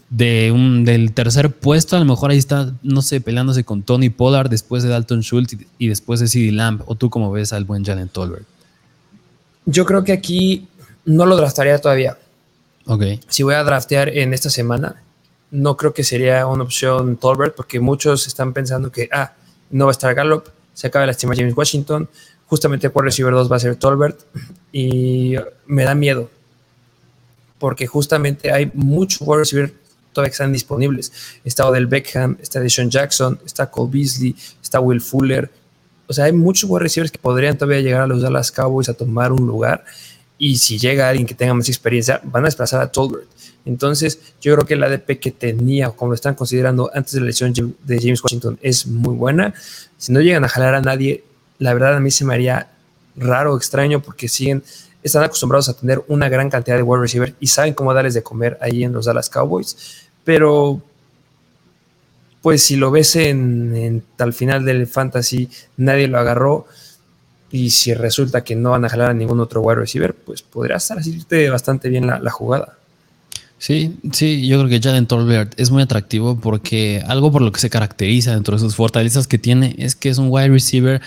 de 0.09 0.51
un, 0.51 0.85
del 0.85 1.13
tercer 1.13 1.51
puesto. 1.51 1.95
A 1.95 1.99
lo 1.99 2.05
mejor 2.05 2.31
ahí 2.31 2.37
está, 2.37 2.73
no 2.83 3.01
sé, 3.01 3.21
peleándose 3.21 3.63
con 3.63 3.83
Tony 3.83 4.09
Pollard 4.09 4.49
después 4.49 4.83
de 4.83 4.89
Dalton 4.89 5.21
Schultz 5.21 5.57
y 5.77 5.87
después 5.87 6.19
de 6.19 6.27
CeeDee 6.27 6.51
Lamb. 6.51 6.81
¿O 6.85 6.95
tú 6.95 7.09
cómo 7.09 7.31
ves 7.31 7.53
al 7.53 7.65
buen 7.65 7.83
Jalen 7.83 8.09
Tolbert? 8.09 8.45
Yo 9.65 9.85
creo 9.85 10.03
que 10.03 10.13
aquí 10.13 10.67
no 11.05 11.25
lo 11.25 11.35
draftaría 11.35 11.79
todavía. 11.79 12.17
Ok. 12.85 13.03
Si 13.27 13.43
voy 13.43 13.55
a 13.55 13.63
draftear 13.63 14.09
en 14.09 14.33
esta 14.33 14.49
semana, 14.49 15.03
no 15.51 15.75
creo 15.77 15.93
que 15.93 16.03
sería 16.03 16.45
una 16.47 16.63
opción 16.63 17.17
Tolbert 17.17 17.55
porque 17.55 17.79
muchos 17.79 18.27
están 18.27 18.53
pensando 18.53 18.91
que, 18.91 19.09
ah, 19.11 19.33
no 19.69 19.85
va 19.85 19.91
a 19.91 19.93
estar 19.93 20.13
Gallup, 20.15 20.45
se 20.73 20.87
acaba 20.87 21.01
de 21.01 21.07
lastimar 21.07 21.37
James 21.37 21.55
Washington, 21.55 22.07
justamente 22.45 22.89
por 22.89 23.03
receiver 23.03 23.33
2 23.33 23.51
va 23.51 23.57
a 23.57 23.59
ser 23.59 23.75
Tolbert 23.75 24.21
y 24.71 25.35
me 25.65 25.83
da 25.83 25.95
miedo 25.95 26.29
porque 27.59 27.87
justamente 27.87 28.51
hay 28.51 28.71
muchos 28.73 29.21
wide 29.21 29.39
receiver 29.39 29.73
todavía 30.13 30.31
están 30.31 30.53
disponibles. 30.53 31.11
Está 31.43 31.67
Odell 31.67 31.87
Beckham, 31.87 32.37
está 32.41 32.59
Deshaun 32.59 32.89
Jackson, 32.89 33.39
está 33.45 33.69
Cole 33.69 33.91
Beasley, 33.91 34.35
está 34.61 34.79
Will 34.79 35.01
Fuller. 35.01 35.51
O 36.07 36.13
sea, 36.13 36.25
hay 36.25 36.31
muchos 36.31 36.69
wide 36.69 36.83
receivers 36.83 37.11
que 37.11 37.19
podrían 37.19 37.57
todavía 37.57 37.81
llegar 37.81 38.01
a 38.01 38.07
los 38.07 38.21
Dallas 38.21 38.51
Cowboys 38.51 38.89
a 38.89 38.93
tomar 38.93 39.31
un 39.31 39.45
lugar. 39.45 39.83
Y 40.37 40.57
si 40.57 40.77
llega 40.77 41.09
alguien 41.09 41.25
que 41.25 41.33
tenga 41.33 41.53
más 41.53 41.67
experiencia, 41.67 42.21
van 42.23 42.43
a 42.43 42.47
desplazar 42.47 42.81
a 42.81 42.91
Tolbert. 42.91 43.27
Entonces, 43.65 44.19
yo 44.39 44.53
creo 44.55 44.65
que 44.65 44.75
la 44.75 44.85
ADP 44.85 45.19
que 45.19 45.31
tenía, 45.31 45.89
como 45.89 46.11
lo 46.11 46.15
están 46.15 46.35
considerando 46.35 46.89
antes 46.93 47.13
de 47.13 47.19
la 47.19 47.25
elección 47.25 47.53
de 47.53 47.99
James 47.99 48.23
Washington, 48.23 48.57
es 48.61 48.87
muy 48.87 49.13
buena. 49.13 49.53
Si 49.97 50.13
no 50.13 50.21
llegan 50.21 50.45
a 50.45 50.47
jalar 50.47 50.75
a 50.75 50.81
nadie, 50.81 51.23
la 51.59 51.73
verdad 51.73 51.95
a 51.95 51.99
mí 51.99 52.09
se 52.11 52.23
me 52.23 52.33
haría 52.33 52.69
raro, 53.17 53.57
extraño, 53.57 54.01
porque 54.01 54.29
siguen, 54.29 54.63
están 55.03 55.23
acostumbrados 55.23 55.69
a 55.69 55.73
tener 55.73 56.03
una 56.07 56.29
gran 56.29 56.49
cantidad 56.49 56.75
de 56.75 56.83
wide 56.83 57.01
receivers 57.01 57.33
y 57.39 57.47
saben 57.47 57.73
cómo 57.73 57.93
darles 57.93 58.13
de 58.13 58.23
comer 58.23 58.57
ahí 58.61 58.83
en 58.83 58.93
los 58.93 59.05
Dallas 59.05 59.29
Cowboys. 59.29 60.07
Pero, 60.23 60.81
pues 62.41 62.63
si 62.63 62.75
lo 62.75 62.91
ves 62.91 63.15
en, 63.15 64.03
al 64.17 64.33
final 64.33 64.65
del 64.65 64.87
fantasy, 64.87 65.49
nadie 65.77 66.07
lo 66.07 66.19
agarró. 66.19 66.67
Y 67.49 67.69
si 67.69 67.93
resulta 67.93 68.43
que 68.43 68.55
no 68.55 68.71
van 68.71 68.83
a 68.83 68.89
jalar 68.89 69.11
a 69.11 69.13
ningún 69.13 69.39
otro 69.39 69.61
wide 69.61 69.79
receiver, 69.79 70.13
pues 70.13 70.41
podría 70.41 70.75
estar 70.77 70.99
bastante 71.49 71.87
bien 71.87 72.07
la 72.07 72.31
jugada. 72.31 72.77
Sí, 73.59 73.97
sí, 74.11 74.47
yo 74.47 74.59
creo 74.59 74.69
que 74.69 74.79
Jalen 74.79 75.07
Tolbert 75.07 75.59
es 75.59 75.71
muy 75.71 75.81
atractivo 75.81 76.39
porque 76.39 77.03
algo 77.07 77.31
por 77.31 77.41
lo 77.41 77.51
que 77.51 77.59
se 77.59 77.71
caracteriza 77.71 78.33
dentro 78.33 78.55
de 78.55 78.61
sus 78.61 78.75
fortalezas 78.75 79.27
que 79.27 79.39
tiene 79.39 79.75
es 79.79 79.95
que 79.95 80.09
es 80.09 80.19
un 80.19 80.27
wide 80.29 80.49
receiver 80.49 81.01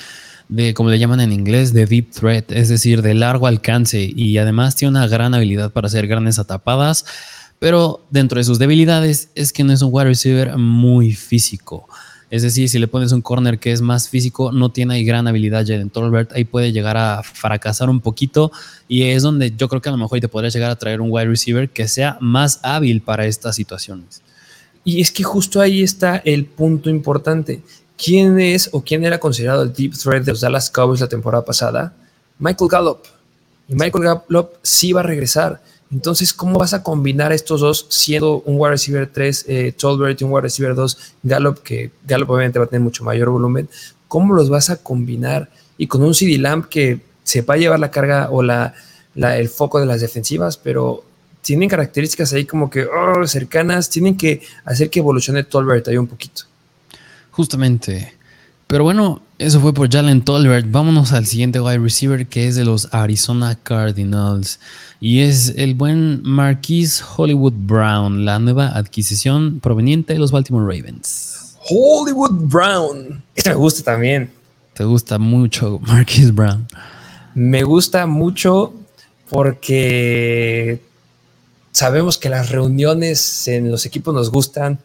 de, 0.51 0.74
como 0.74 0.90
le 0.90 0.98
llaman 0.98 1.20
en 1.20 1.32
inglés, 1.32 1.72
de 1.72 1.86
deep 1.86 2.11
threat, 2.11 2.51
es 2.51 2.68
decir, 2.68 3.03
de 3.03 3.14
largo 3.14 3.46
alcance 3.46 4.11
y 4.14 4.36
además 4.36 4.74
tiene 4.74 4.90
una 4.90 5.07
gran 5.07 5.32
habilidad 5.32 5.72
para 5.72 5.86
hacer 5.86 6.09
grandes 6.09 6.40
atapadas, 6.40 7.05
pero 7.61 8.05
dentro 8.11 8.38
de 8.38 8.44
sus 8.44 8.59
debilidades 8.59 9.30
es 9.36 9.53
que 9.53 9.62
no 9.62 9.72
es 9.72 9.80
un 9.80 9.90
wide 9.92 10.07
receiver 10.07 10.59
muy 10.59 11.12
físico. 11.12 11.88
Es 12.30 12.42
decir, 12.42 12.68
si 12.68 12.78
le 12.78 12.88
pones 12.88 13.12
un 13.12 13.22
corner 13.22 13.59
que 13.59 13.70
es 13.70 13.80
más 13.80 14.09
físico, 14.09 14.51
no 14.51 14.70
tiene 14.70 14.94
ahí 14.94 15.05
gran 15.05 15.28
habilidad 15.28 15.64
Jaden 15.66 15.90
Tolbert, 15.90 16.32
ahí 16.32 16.44
puede 16.44 16.72
llegar 16.72 16.96
a 16.96 17.22
fracasar 17.22 17.88
un 17.88 18.01
poquito 18.01 18.51
y 18.88 19.03
es 19.05 19.22
donde 19.22 19.53
yo 19.57 19.68
creo 19.68 19.80
que 19.80 19.88
a 19.88 19.92
lo 19.92 19.98
mejor 19.98 20.18
te 20.20 20.28
podría 20.28 20.51
llegar 20.51 20.70
a 20.70 20.76
traer 20.76 21.01
un 21.01 21.11
wide 21.11 21.26
receiver 21.26 21.68
que 21.70 21.86
sea 21.86 22.18
más 22.20 22.59
hábil 22.62 23.03
para 23.03 23.26
estas 23.26 23.55
situaciones. 23.55 24.22
Y 24.84 25.01
es 25.01 25.11
que 25.12 25.22
justo 25.22 25.61
ahí 25.61 25.82
está 25.82 26.16
el 26.16 26.46
punto 26.46 26.88
importante. 26.90 27.62
¿Quién 28.03 28.40
es 28.40 28.70
o 28.72 28.82
quién 28.82 29.05
era 29.05 29.20
considerado 29.20 29.62
el 29.62 29.72
deep 29.74 29.92
threat 29.92 30.24
de 30.24 30.32
los 30.32 30.40
Dallas 30.40 30.70
Cowboys 30.70 31.01
la 31.01 31.09
temporada 31.09 31.44
pasada? 31.44 31.92
Michael 32.38 32.70
Gallup. 32.70 33.01
Y 33.68 33.74
Michael 33.74 34.05
Gallup 34.05 34.53
sí 34.62 34.92
va 34.94 35.01
a 35.01 35.05
regresar. 35.05 35.61
Entonces, 35.92 36.32
¿cómo 36.32 36.59
vas 36.59 36.72
a 36.72 36.82
combinar 36.82 37.30
estos 37.32 37.61
dos 37.61 37.86
siendo 37.90 38.40
un 38.46 38.55
wide 38.59 38.70
receiver 38.70 39.11
3, 39.12 39.44
eh, 39.48 39.74
Tolbert 39.76 40.18
y 40.20 40.24
un 40.24 40.32
wide 40.32 40.42
receiver 40.42 40.74
2, 40.74 40.98
Gallup, 41.24 41.59
que 41.62 41.90
Gallup 42.07 42.30
obviamente 42.30 42.59
va 42.59 42.64
a 42.64 42.68
tener 42.68 42.80
mucho 42.80 43.05
mayor 43.05 43.28
volumen? 43.28 43.68
¿Cómo 44.09 44.34
los 44.34 44.48
vas 44.48 44.70
a 44.70 44.76
combinar? 44.76 45.51
Y 45.76 45.86
con 45.86 46.03
un 46.03 46.14
CD 46.14 46.38
Lamp 46.38 46.66
que 46.66 47.01
se 47.22 47.42
va 47.42 47.55
a 47.55 47.59
llevar 47.59 47.80
la 47.80 47.90
carga 47.90 48.30
o 48.30 48.42
la, 48.42 48.72
el 49.14 49.48
foco 49.48 49.78
de 49.78 49.86
las 49.86 50.01
defensivas, 50.01 50.57
pero 50.57 51.05
tienen 51.42 51.68
características 51.68 52.32
ahí 52.32 52.46
como 52.46 52.70
que 52.70 52.86
oh, 52.86 53.26
cercanas, 53.26 53.90
tienen 53.90 54.16
que 54.16 54.40
hacer 54.64 54.88
que 54.88 55.01
evolucione 55.01 55.44
Tolbert 55.44 55.88
ahí 55.88 55.98
un 55.98 56.07
poquito. 56.07 56.49
Justamente. 57.30 58.14
Pero 58.66 58.84
bueno, 58.84 59.20
eso 59.38 59.60
fue 59.60 59.74
por 59.74 59.90
Jalen 59.90 60.22
Tolbert. 60.22 60.70
Vámonos 60.70 61.12
al 61.12 61.26
siguiente 61.26 61.60
wide 61.60 61.78
receiver 61.78 62.26
que 62.26 62.46
es 62.46 62.56
de 62.56 62.64
los 62.64 62.88
Arizona 62.92 63.58
Cardinals. 63.60 64.60
Y 65.00 65.20
es 65.20 65.54
el 65.56 65.74
buen 65.74 66.22
Marquise 66.22 67.02
Hollywood 67.16 67.54
Brown, 67.56 68.24
la 68.24 68.38
nueva 68.38 68.68
adquisición 68.68 69.58
proveniente 69.60 70.12
de 70.12 70.18
los 70.18 70.30
Baltimore 70.30 70.64
Ravens. 70.64 71.56
Hollywood 71.68 72.32
Brown. 72.32 73.22
Este 73.34 73.50
me 73.50 73.56
gusta 73.56 73.82
también. 73.82 74.30
¿Te 74.74 74.84
gusta 74.84 75.18
mucho 75.18 75.80
Marquise 75.80 76.32
Brown? 76.32 76.68
Me 77.34 77.62
gusta 77.62 78.06
mucho 78.06 78.74
porque 79.30 80.82
sabemos 81.72 82.18
que 82.18 82.28
las 82.28 82.50
reuniones 82.50 83.48
en 83.48 83.70
los 83.70 83.86
equipos 83.86 84.14
nos 84.14 84.30
gustan. 84.30 84.78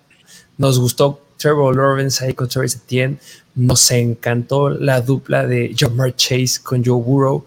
Nos 0.58 0.80
gustó 0.80 1.25
Trevor 1.38 1.76
Lawrence 1.76 2.24
ahí 2.24 2.34
con 2.34 2.48
Travis 2.48 2.76
Etienne. 2.76 3.18
Nos 3.56 3.90
encantó 3.92 4.70
la 4.70 5.02
dupla 5.02 5.46
de 5.46 5.74
Jamar 5.76 6.16
Chase 6.16 6.60
con 6.62 6.84
Joe 6.84 7.02
Burrow 7.02 7.46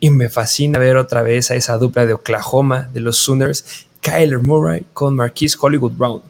y 0.00 0.10
me 0.10 0.28
fascina 0.28 0.78
ver 0.78 0.96
otra 0.96 1.22
vez 1.22 1.50
a 1.50 1.56
esa 1.56 1.76
dupla 1.76 2.06
de 2.06 2.14
Oklahoma, 2.14 2.88
de 2.92 3.00
los 3.00 3.16
Sooners, 3.16 3.86
Kyler 4.00 4.38
Murray 4.38 4.86
con 4.92 5.16
Marquise 5.16 5.56
Hollywood 5.60 5.92
Brown. 5.92 6.22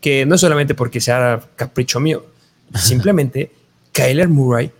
Que 0.00 0.24
no 0.24 0.38
solamente 0.38 0.74
porque 0.74 1.00
sea 1.00 1.46
capricho 1.56 2.00
mío, 2.00 2.24
simplemente 2.74 3.52
Kyler 3.92 4.28
Murray 4.28 4.70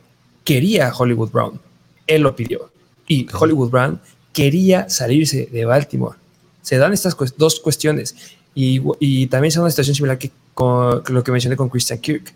quería 0.44 0.88
a 0.88 0.96
Hollywood 0.96 1.30
Brown. 1.30 1.60
Él 2.06 2.22
lo 2.22 2.34
pidió. 2.34 2.70
Y 3.06 3.26
Hollywood 3.32 3.70
Brown 3.70 4.00
quería 4.32 4.88
salirse 4.88 5.48
de 5.52 5.64
Baltimore. 5.64 6.16
Se 6.62 6.78
dan 6.78 6.92
estas 6.92 7.16
dos 7.36 7.60
cuestiones. 7.60 8.14
Y, 8.54 8.80
y 8.98 9.26
también 9.26 9.52
se 9.52 9.58
da 9.58 9.64
una 9.64 9.70
situación 9.70 9.94
similar 9.94 10.18
que 10.18 10.30
con 10.60 11.14
lo 11.14 11.24
que 11.24 11.32
mencioné 11.32 11.56
con 11.56 11.70
Christian 11.70 11.98
Kirk 12.00 12.34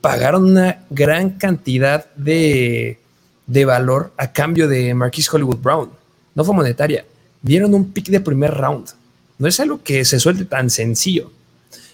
pagaron 0.00 0.44
una 0.44 0.84
gran 0.88 1.30
cantidad 1.32 2.06
de, 2.14 2.98
valor 3.46 4.12
a 4.16 4.32
cambio 4.32 4.66
de 4.68 4.94
Marquis 4.94 5.30
Hollywood 5.30 5.58
Brown. 5.58 5.90
No 6.34 6.44
fue 6.44 6.54
monetaria. 6.54 7.04
Dieron 7.42 7.74
un 7.74 7.92
pick 7.92 8.06
de 8.06 8.20
primer 8.20 8.54
round. 8.54 8.88
No 9.36 9.46
es 9.46 9.60
algo 9.60 9.82
que 9.82 10.02
se 10.06 10.18
suelte 10.18 10.46
tan 10.46 10.70
sencillo. 10.70 11.30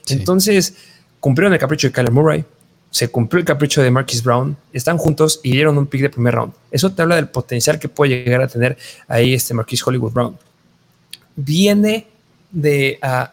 Entonces, 0.09 0.74
cumplieron 1.18 1.53
el 1.53 1.59
capricho 1.59 1.89
de 1.89 1.93
Kyler 1.93 2.12
Murray, 2.12 2.45
se 2.93 3.09
cumplió 3.09 3.41
el 3.41 3.45
capricho 3.45 3.83
de 3.83 3.91
Marquis 3.91 4.22
Brown, 4.22 4.57
están 4.72 4.97
juntos 4.97 5.41
y 5.43 5.51
dieron 5.51 5.77
un 5.77 5.89
pick 5.89 6.03
de 6.03 6.11
primer 6.11 6.35
round. 6.35 6.53
Eso 6.70 6.93
te 6.93 7.03
habla 7.03 7.16
del 7.16 7.29
potencial 7.29 7.81
que 7.81 7.89
puede 7.89 8.22
llegar 8.22 8.43
a 8.43 8.47
tener 8.47 8.77
ahí 9.09 9.35
este 9.35 9.55
Marquis 9.55 9.85
Hollywood 9.85 10.12
Brown. 10.12 10.39
Viene 11.35 12.07
de 12.53 13.01
a 13.03 13.33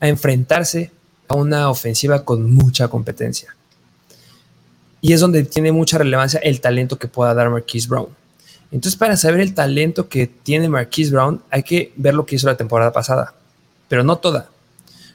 enfrentarse 0.00 0.90
a 1.28 1.34
una 1.34 1.70
ofensiva 1.70 2.24
con 2.24 2.52
mucha 2.52 2.88
competencia. 2.88 3.54
Y 5.00 5.12
es 5.12 5.20
donde 5.20 5.44
tiene 5.44 5.70
mucha 5.70 5.98
relevancia 5.98 6.40
el 6.40 6.60
talento 6.60 6.98
que 6.98 7.06
pueda 7.06 7.34
dar 7.34 7.50
Marquise 7.50 7.88
Brown. 7.88 8.08
Entonces, 8.70 8.98
para 8.98 9.16
saber 9.16 9.40
el 9.40 9.54
talento 9.54 10.08
que 10.08 10.26
tiene 10.26 10.68
Marquise 10.68 11.12
Brown, 11.12 11.42
hay 11.50 11.62
que 11.62 11.92
ver 11.96 12.14
lo 12.14 12.26
que 12.26 12.36
hizo 12.36 12.46
la 12.46 12.56
temporada 12.56 12.92
pasada, 12.92 13.34
pero 13.88 14.02
no 14.02 14.16
toda. 14.16 14.50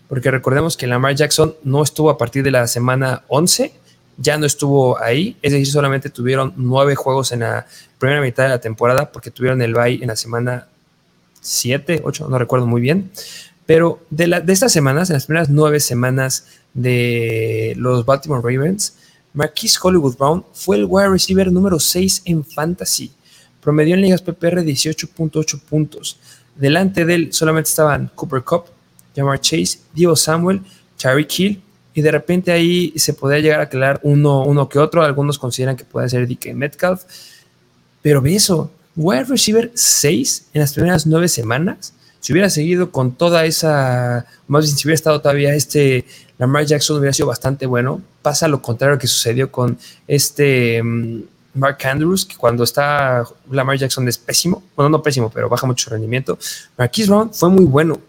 Porque 0.07 0.32
recordemos 0.32 0.78
que 0.78 0.88
Lamar 0.88 1.16
Jackson 1.16 1.55
no 1.64 1.84
estuvo 1.84 2.09
a 2.09 2.18
partir 2.18 2.43
de 2.43 2.51
la 2.51 2.68
semana 2.68 3.24
11, 3.28 3.74
ya 4.18 4.38
no 4.38 4.45
estuvo 4.45 5.01
ahí, 5.01 5.38
es 5.41 5.51
decir, 5.51 5.68
solamente 5.68 6.09
tuvieron 6.09 6.53
nueve 6.55 6.95
juegos 6.95 7.32
en 7.32 7.39
la 7.39 7.66
primera 7.97 8.22
mitad 8.22 8.43
de 8.43 8.49
la 8.49 8.61
temporada, 8.61 9.11
porque 9.11 9.32
tuvieron 9.32 9.61
el 9.61 9.74
bye 9.74 9.99
en 10.01 10.07
la 10.07 10.16
semana 10.16 10.68
7, 11.41 12.01
8, 12.03 12.28
no 12.30 12.39
recuerdo 12.39 12.66
muy 12.66 12.82
bien. 12.82 13.11
Pero 13.66 14.01
de, 14.09 14.43
estas 14.47 14.72
semanas, 14.72 15.09
en 15.09 15.16
las 15.16 15.26
primeras 15.26 15.49
nueve 15.49 15.80
semanas 15.80 16.45
de 16.74 17.74
los 17.78 18.05
Baltimore 18.05 18.41
Ravens, 18.41 18.95
Marquise 19.34 19.80
Hollywood 19.82 20.18
Brown 20.18 20.45
fue 20.53 20.78
el 20.78 20.86
wide 20.86 21.09
receiver 21.09 21.51
número 21.51 21.80
6 21.80 22.24
en 22.26 22.43
fantasy. 22.43 23.11
Promedió 23.61 23.95
en 23.95 24.01
ligas 24.01 24.22
PPR 24.22 24.61
18.8 24.64 25.59
puntos. 25.61 26.20
Delante 26.55 27.05
de 27.05 27.16
él 27.16 27.34
solamente 27.34 27.70
estaban 27.70 28.11
Cooper 28.14 28.43
Cup, 28.43 28.66
Jamar 29.16 29.39
Chase, 29.39 29.80
Diego 29.93 30.16
Samuel, 30.16 30.61
Charlie 30.97 31.28
Hill 31.36 31.61
y 31.93 32.01
de 32.01 32.11
repente 32.11 32.51
ahí 32.51 32.93
se 32.95 33.14
podía 33.14 33.39
llegar 33.39 33.59
a 33.59 33.64
aclarar 33.64 33.99
uno, 34.03 34.43
uno 34.43 34.68
que 34.68 34.80
otro. 34.80 35.03
Algunos 35.03 35.39
consideran 35.39 35.76
que 35.76 35.86
puede 35.86 36.09
ser 36.09 36.28
DK 36.28 36.53
Metcalf. 36.53 37.03
Pero 38.01 38.22
ve 38.22 38.36
eso, 38.36 38.72
wide 38.95 39.24
receiver 39.26 39.72
6 39.74 40.47
en 40.53 40.61
las 40.61 40.74
primeras 40.74 41.07
9 41.07 41.28
semanas. 41.28 41.93
Si 42.24 42.32
hubiera 42.32 42.49
seguido 42.49 42.89
con 42.89 43.15
toda 43.15 43.43
esa, 43.43 44.26
más 44.47 44.63
bien 44.63 44.78
si 44.78 44.88
hubiera 44.88 44.95
estado 44.95 45.19
todavía 45.19 45.53
este, 45.55 46.05
Lamar 46.38 46.65
Jackson 46.65 46.97
hubiera 46.97 47.11
sido 47.11 47.28
bastante 47.28 47.65
bueno. 47.65 48.01
Pasa 48.21 48.47
lo 48.47 48.61
contrario 48.61 48.97
que 48.97 49.07
sucedió 49.07 49.51
con 49.51 49.78
este 50.07 50.82
mm, 50.82 51.24
Mark 51.55 51.80
Andrews, 51.84 52.24
que 52.24 52.38
cuando 52.38 52.63
está 52.63 53.26
Lamar 53.51 53.78
Jackson 53.78 54.07
es 54.07 54.17
pésimo, 54.17 54.63
bueno, 54.74 54.88
no 54.88 55.03
pésimo, 55.03 55.30
pero 55.32 55.49
baja 55.49 55.67
mucho 55.67 55.89
rendimiento. 55.89 56.39
Marquise 56.78 57.09
Brown 57.09 57.34
fue 57.34 57.49
muy 57.49 57.65
bueno. 57.65 57.99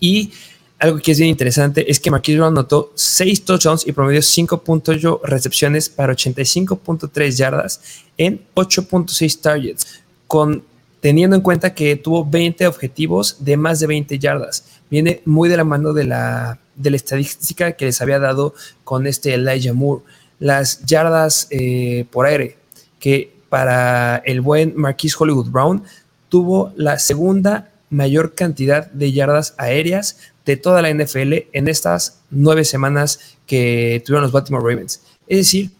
Y 0.00 0.32
algo 0.78 0.98
que 0.98 1.12
es 1.12 1.18
bien 1.18 1.28
interesante 1.28 1.90
es 1.90 2.00
que 2.00 2.10
Marquise 2.10 2.38
Brown 2.38 2.54
notó 2.54 2.90
6 2.94 3.44
touchdowns 3.44 3.86
y 3.86 3.92
promedió 3.92 4.22
5.8 4.22 5.20
recepciones 5.24 5.90
para 5.90 6.14
85.3 6.14 7.36
yardas 7.36 7.82
en 8.16 8.40
8.6 8.54 9.40
targets, 9.42 10.02
con, 10.26 10.64
teniendo 11.00 11.36
en 11.36 11.42
cuenta 11.42 11.74
que 11.74 11.96
tuvo 11.96 12.24
20 12.24 12.66
objetivos 12.66 13.44
de 13.44 13.56
más 13.56 13.80
de 13.80 13.86
20 13.86 14.18
yardas. 14.18 14.64
Viene 14.90 15.22
muy 15.24 15.48
de 15.48 15.56
la 15.56 15.64
mano 15.64 15.92
de 15.92 16.04
la, 16.04 16.58
estadística 16.82 17.72
que 17.72 17.86
les 17.86 18.00
había 18.00 18.18
dado 18.18 18.54
con 18.84 19.06
este 19.06 19.34
Elijah 19.34 19.72
Moore. 19.72 20.04
Las 20.38 20.84
yardas 20.84 21.48
eh, 21.50 22.06
por 22.10 22.26
aire, 22.26 22.58
que 22.98 23.32
para 23.48 24.16
el 24.18 24.40
buen 24.40 24.74
Marquise 24.76 25.16
Hollywood 25.18 25.50
Brown 25.50 25.82
tuvo 26.28 26.72
la 26.76 26.98
segunda 26.98 27.70
mayor 27.88 28.34
cantidad 28.34 28.90
de 28.90 29.12
yardas 29.12 29.54
aéreas 29.58 30.18
de 30.44 30.56
toda 30.56 30.82
la 30.82 30.92
NFL 30.92 31.34
en 31.52 31.68
estas 31.68 32.20
nueve 32.30 32.64
semanas 32.64 33.36
que 33.46 34.02
tuvieron 34.04 34.22
los 34.22 34.32
Baltimore 34.32 34.62
Ravens. 34.62 35.00
Es 35.26 35.38
decir, 35.38 35.70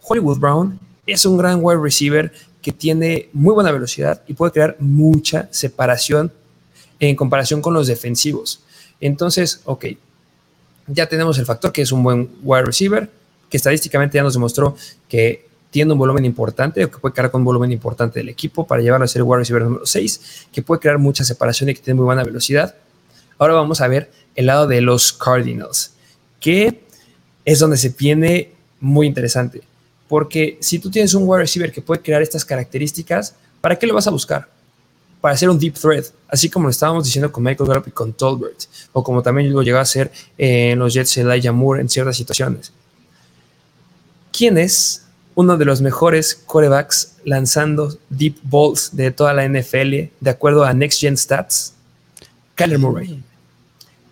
Hollywood 0.00 0.38
Brown 0.38 0.78
es 1.06 1.24
un 1.24 1.36
gran 1.36 1.60
wide 1.62 1.80
receiver 1.80 2.32
que 2.62 2.72
tiene 2.72 3.28
muy 3.32 3.52
buena 3.52 3.72
velocidad 3.72 4.22
y 4.26 4.34
puede 4.34 4.52
crear 4.52 4.76
mucha 4.78 5.48
separación 5.50 6.32
en 7.00 7.16
comparación 7.16 7.60
con 7.60 7.74
los 7.74 7.88
defensivos. 7.88 8.62
Entonces, 9.00 9.60
ok, 9.64 9.86
ya 10.86 11.06
tenemos 11.08 11.38
el 11.38 11.46
factor 11.46 11.72
que 11.72 11.82
es 11.82 11.90
un 11.90 12.04
buen 12.04 12.30
wide 12.42 12.62
receiver, 12.62 13.10
que 13.50 13.56
estadísticamente 13.56 14.16
ya 14.16 14.22
nos 14.22 14.34
demostró 14.34 14.76
que 15.08 15.46
tiene 15.70 15.92
un 15.92 15.98
volumen 15.98 16.24
importante 16.24 16.84
o 16.84 16.90
que 16.90 16.98
puede 16.98 17.14
crear 17.14 17.30
con 17.30 17.40
un 17.40 17.46
volumen 17.46 17.72
importante 17.72 18.20
del 18.20 18.28
equipo 18.28 18.66
para 18.66 18.80
llevarlo 18.80 19.04
a 19.04 19.08
ser 19.08 19.22
wide 19.22 19.38
receiver 19.38 19.62
número 19.64 19.86
6, 19.86 20.46
que 20.52 20.62
puede 20.62 20.80
crear 20.80 20.98
mucha 20.98 21.24
separación 21.24 21.70
y 21.70 21.74
que 21.74 21.80
tiene 21.80 21.96
muy 21.96 22.04
buena 22.04 22.22
velocidad. 22.22 22.76
Ahora 23.38 23.54
vamos 23.54 23.80
a 23.80 23.88
ver 23.88 24.10
el 24.36 24.46
lado 24.46 24.66
de 24.66 24.80
los 24.80 25.12
Cardinals, 25.12 25.94
que 26.40 26.82
es 27.44 27.58
donde 27.58 27.76
se 27.76 27.88
viene 27.88 28.52
muy 28.80 29.06
interesante. 29.06 29.62
Porque 30.12 30.58
si 30.60 30.78
tú 30.78 30.90
tienes 30.90 31.14
un 31.14 31.26
wide 31.26 31.40
receiver 31.40 31.72
que 31.72 31.80
puede 31.80 32.02
crear 32.02 32.20
estas 32.20 32.44
características, 32.44 33.34
¿para 33.62 33.78
qué 33.78 33.86
lo 33.86 33.94
vas 33.94 34.06
a 34.06 34.10
buscar? 34.10 34.46
Para 35.22 35.32
hacer 35.32 35.48
un 35.48 35.58
deep 35.58 35.72
threat, 35.72 36.04
así 36.28 36.50
como 36.50 36.66
lo 36.66 36.70
estábamos 36.70 37.04
diciendo 37.04 37.32
con 37.32 37.42
Michael 37.42 37.66
Gallup 37.66 37.88
y 37.88 37.92
con 37.92 38.12
Tolbert, 38.12 38.64
o 38.92 39.02
como 39.02 39.22
también 39.22 39.50
lo 39.50 39.62
llegó 39.62 39.78
a 39.78 39.80
hacer 39.80 40.12
en 40.36 40.78
los 40.78 40.92
Jets 40.92 41.16
Elijah 41.16 41.52
Moore 41.52 41.80
en 41.80 41.88
ciertas 41.88 42.14
situaciones. 42.14 42.74
¿Quién 44.30 44.58
es 44.58 45.06
uno 45.34 45.56
de 45.56 45.64
los 45.64 45.80
mejores 45.80 46.34
corebacks 46.44 47.14
lanzando 47.24 47.96
deep 48.10 48.36
balls 48.42 48.94
de 48.94 49.12
toda 49.12 49.32
la 49.32 49.48
NFL, 49.48 50.10
de 50.20 50.30
acuerdo 50.30 50.64
a 50.64 50.74
Next 50.74 51.00
Gen 51.00 51.16
Stats, 51.16 51.72
Kyler 52.54 52.78
Murray. 52.78 53.22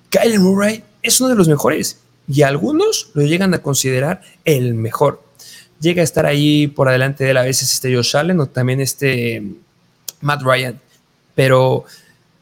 Kyler 0.08 0.40
Murray 0.40 0.82
es 1.02 1.20
uno 1.20 1.28
de 1.28 1.36
los 1.36 1.46
mejores 1.46 1.98
y 2.26 2.40
algunos 2.40 3.10
lo 3.12 3.20
llegan 3.20 3.52
a 3.52 3.58
considerar 3.58 4.22
el 4.46 4.72
mejor. 4.72 5.28
Llega 5.80 6.02
a 6.02 6.04
estar 6.04 6.26
ahí 6.26 6.66
por 6.66 6.88
adelante 6.88 7.24
de 7.24 7.30
él 7.30 7.36
a 7.36 7.42
veces 7.42 7.72
este 7.72 7.94
Josh 7.94 8.16
Allen 8.16 8.40
o 8.40 8.46
también 8.46 8.80
este 8.80 9.40
mm, 9.40 9.54
Matt 10.20 10.42
Ryan, 10.42 10.80
pero 11.34 11.84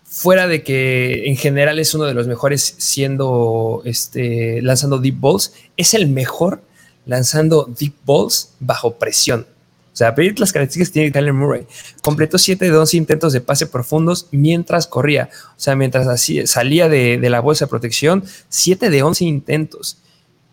fuera 0.04 0.48
de 0.48 0.62
que 0.62 1.28
en 1.28 1.36
general 1.36 1.78
es 1.78 1.94
uno 1.94 2.04
de 2.04 2.14
los 2.14 2.26
mejores 2.26 2.74
siendo 2.78 3.82
este 3.84 4.60
lanzando 4.62 4.98
deep 4.98 5.20
balls, 5.20 5.52
es 5.76 5.94
el 5.94 6.08
mejor 6.08 6.62
lanzando 7.06 7.68
deep 7.78 7.94
balls 8.04 8.54
bajo 8.60 8.94
presión. 8.94 9.46
O 9.92 9.96
sea, 9.98 10.14
pedir 10.14 10.38
las 10.38 10.52
características 10.52 10.90
que 10.90 10.92
tiene 10.92 11.10
Kyler 11.10 11.32
Murray. 11.32 11.66
Completó 12.02 12.38
7 12.38 12.70
de 12.70 12.78
11 12.78 12.96
intentos 12.96 13.32
de 13.32 13.40
pase 13.40 13.66
profundos 13.66 14.28
mientras 14.30 14.86
corría. 14.86 15.28
O 15.56 15.60
sea, 15.60 15.74
mientras 15.74 16.06
así, 16.06 16.46
salía 16.46 16.88
de, 16.88 17.18
la 17.28 17.40
bolsa 17.40 17.64
de 17.64 17.70
protección, 17.70 18.22
7 18.48 18.90
de 18.90 19.02
11 19.02 19.24
intentos. 19.24 19.98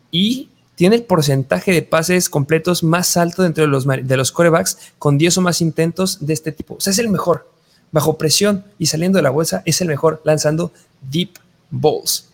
Y 0.10 0.50
tiene 0.76 0.98
el 0.98 1.04
porcentaje 1.04 1.72
de 1.72 1.82
pases 1.82 2.30
completos 2.30 2.84
más 2.84 3.18
alto 3.18 3.44
dentro 3.44 3.64
de 3.64 3.70
los, 3.70 3.86
de 3.86 4.18
los 4.18 4.32
corebacks 4.32 4.78
con 5.00 5.18
10 5.18 5.38
o 5.38 5.42
más 5.42 5.62
intentos 5.62 6.26
de 6.26 6.34
este 6.34 6.52
tipo. 6.52 6.76
O 6.76 6.80
sea, 6.80 6.92
es 6.92 7.00
el 7.00 7.10
mejor. 7.10 7.50
Bajo 7.92 8.18
presión 8.18 8.66
y 8.78 8.88
saliendo 8.88 9.18
de 9.18 9.24
la 9.24 9.30
bolsa, 9.30 9.64
es 9.66 9.80
el 9.82 9.88
mejor 9.88 10.22
lanzando 10.26 10.72
deep 11.10 11.32
balls. 11.72 12.30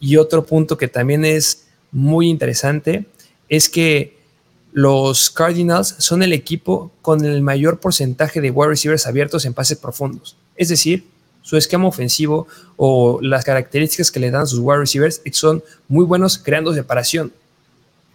Y 0.00 0.16
otro 0.16 0.46
punto 0.46 0.76
que 0.76 0.88
también 0.88 1.24
es 1.24 1.66
muy 1.90 2.28
interesante 2.28 3.06
es 3.48 3.68
que 3.68 4.18
los 4.72 5.30
Cardinals 5.30 5.96
son 5.98 6.22
el 6.22 6.32
equipo 6.32 6.92
con 7.02 7.24
el 7.24 7.42
mayor 7.42 7.80
porcentaje 7.80 8.40
de 8.40 8.50
wide 8.50 8.68
receivers 8.68 9.06
abiertos 9.06 9.44
en 9.44 9.54
pases 9.54 9.78
profundos. 9.78 10.36
Es 10.54 10.68
decir, 10.68 11.04
su 11.42 11.56
esquema 11.56 11.88
ofensivo 11.88 12.46
o 12.76 13.20
las 13.22 13.44
características 13.44 14.10
que 14.10 14.20
le 14.20 14.30
dan 14.30 14.46
sus 14.46 14.60
wide 14.60 14.80
receivers 14.80 15.22
son 15.32 15.64
muy 15.88 16.04
buenos 16.04 16.38
creando 16.38 16.74
separación. 16.74 17.32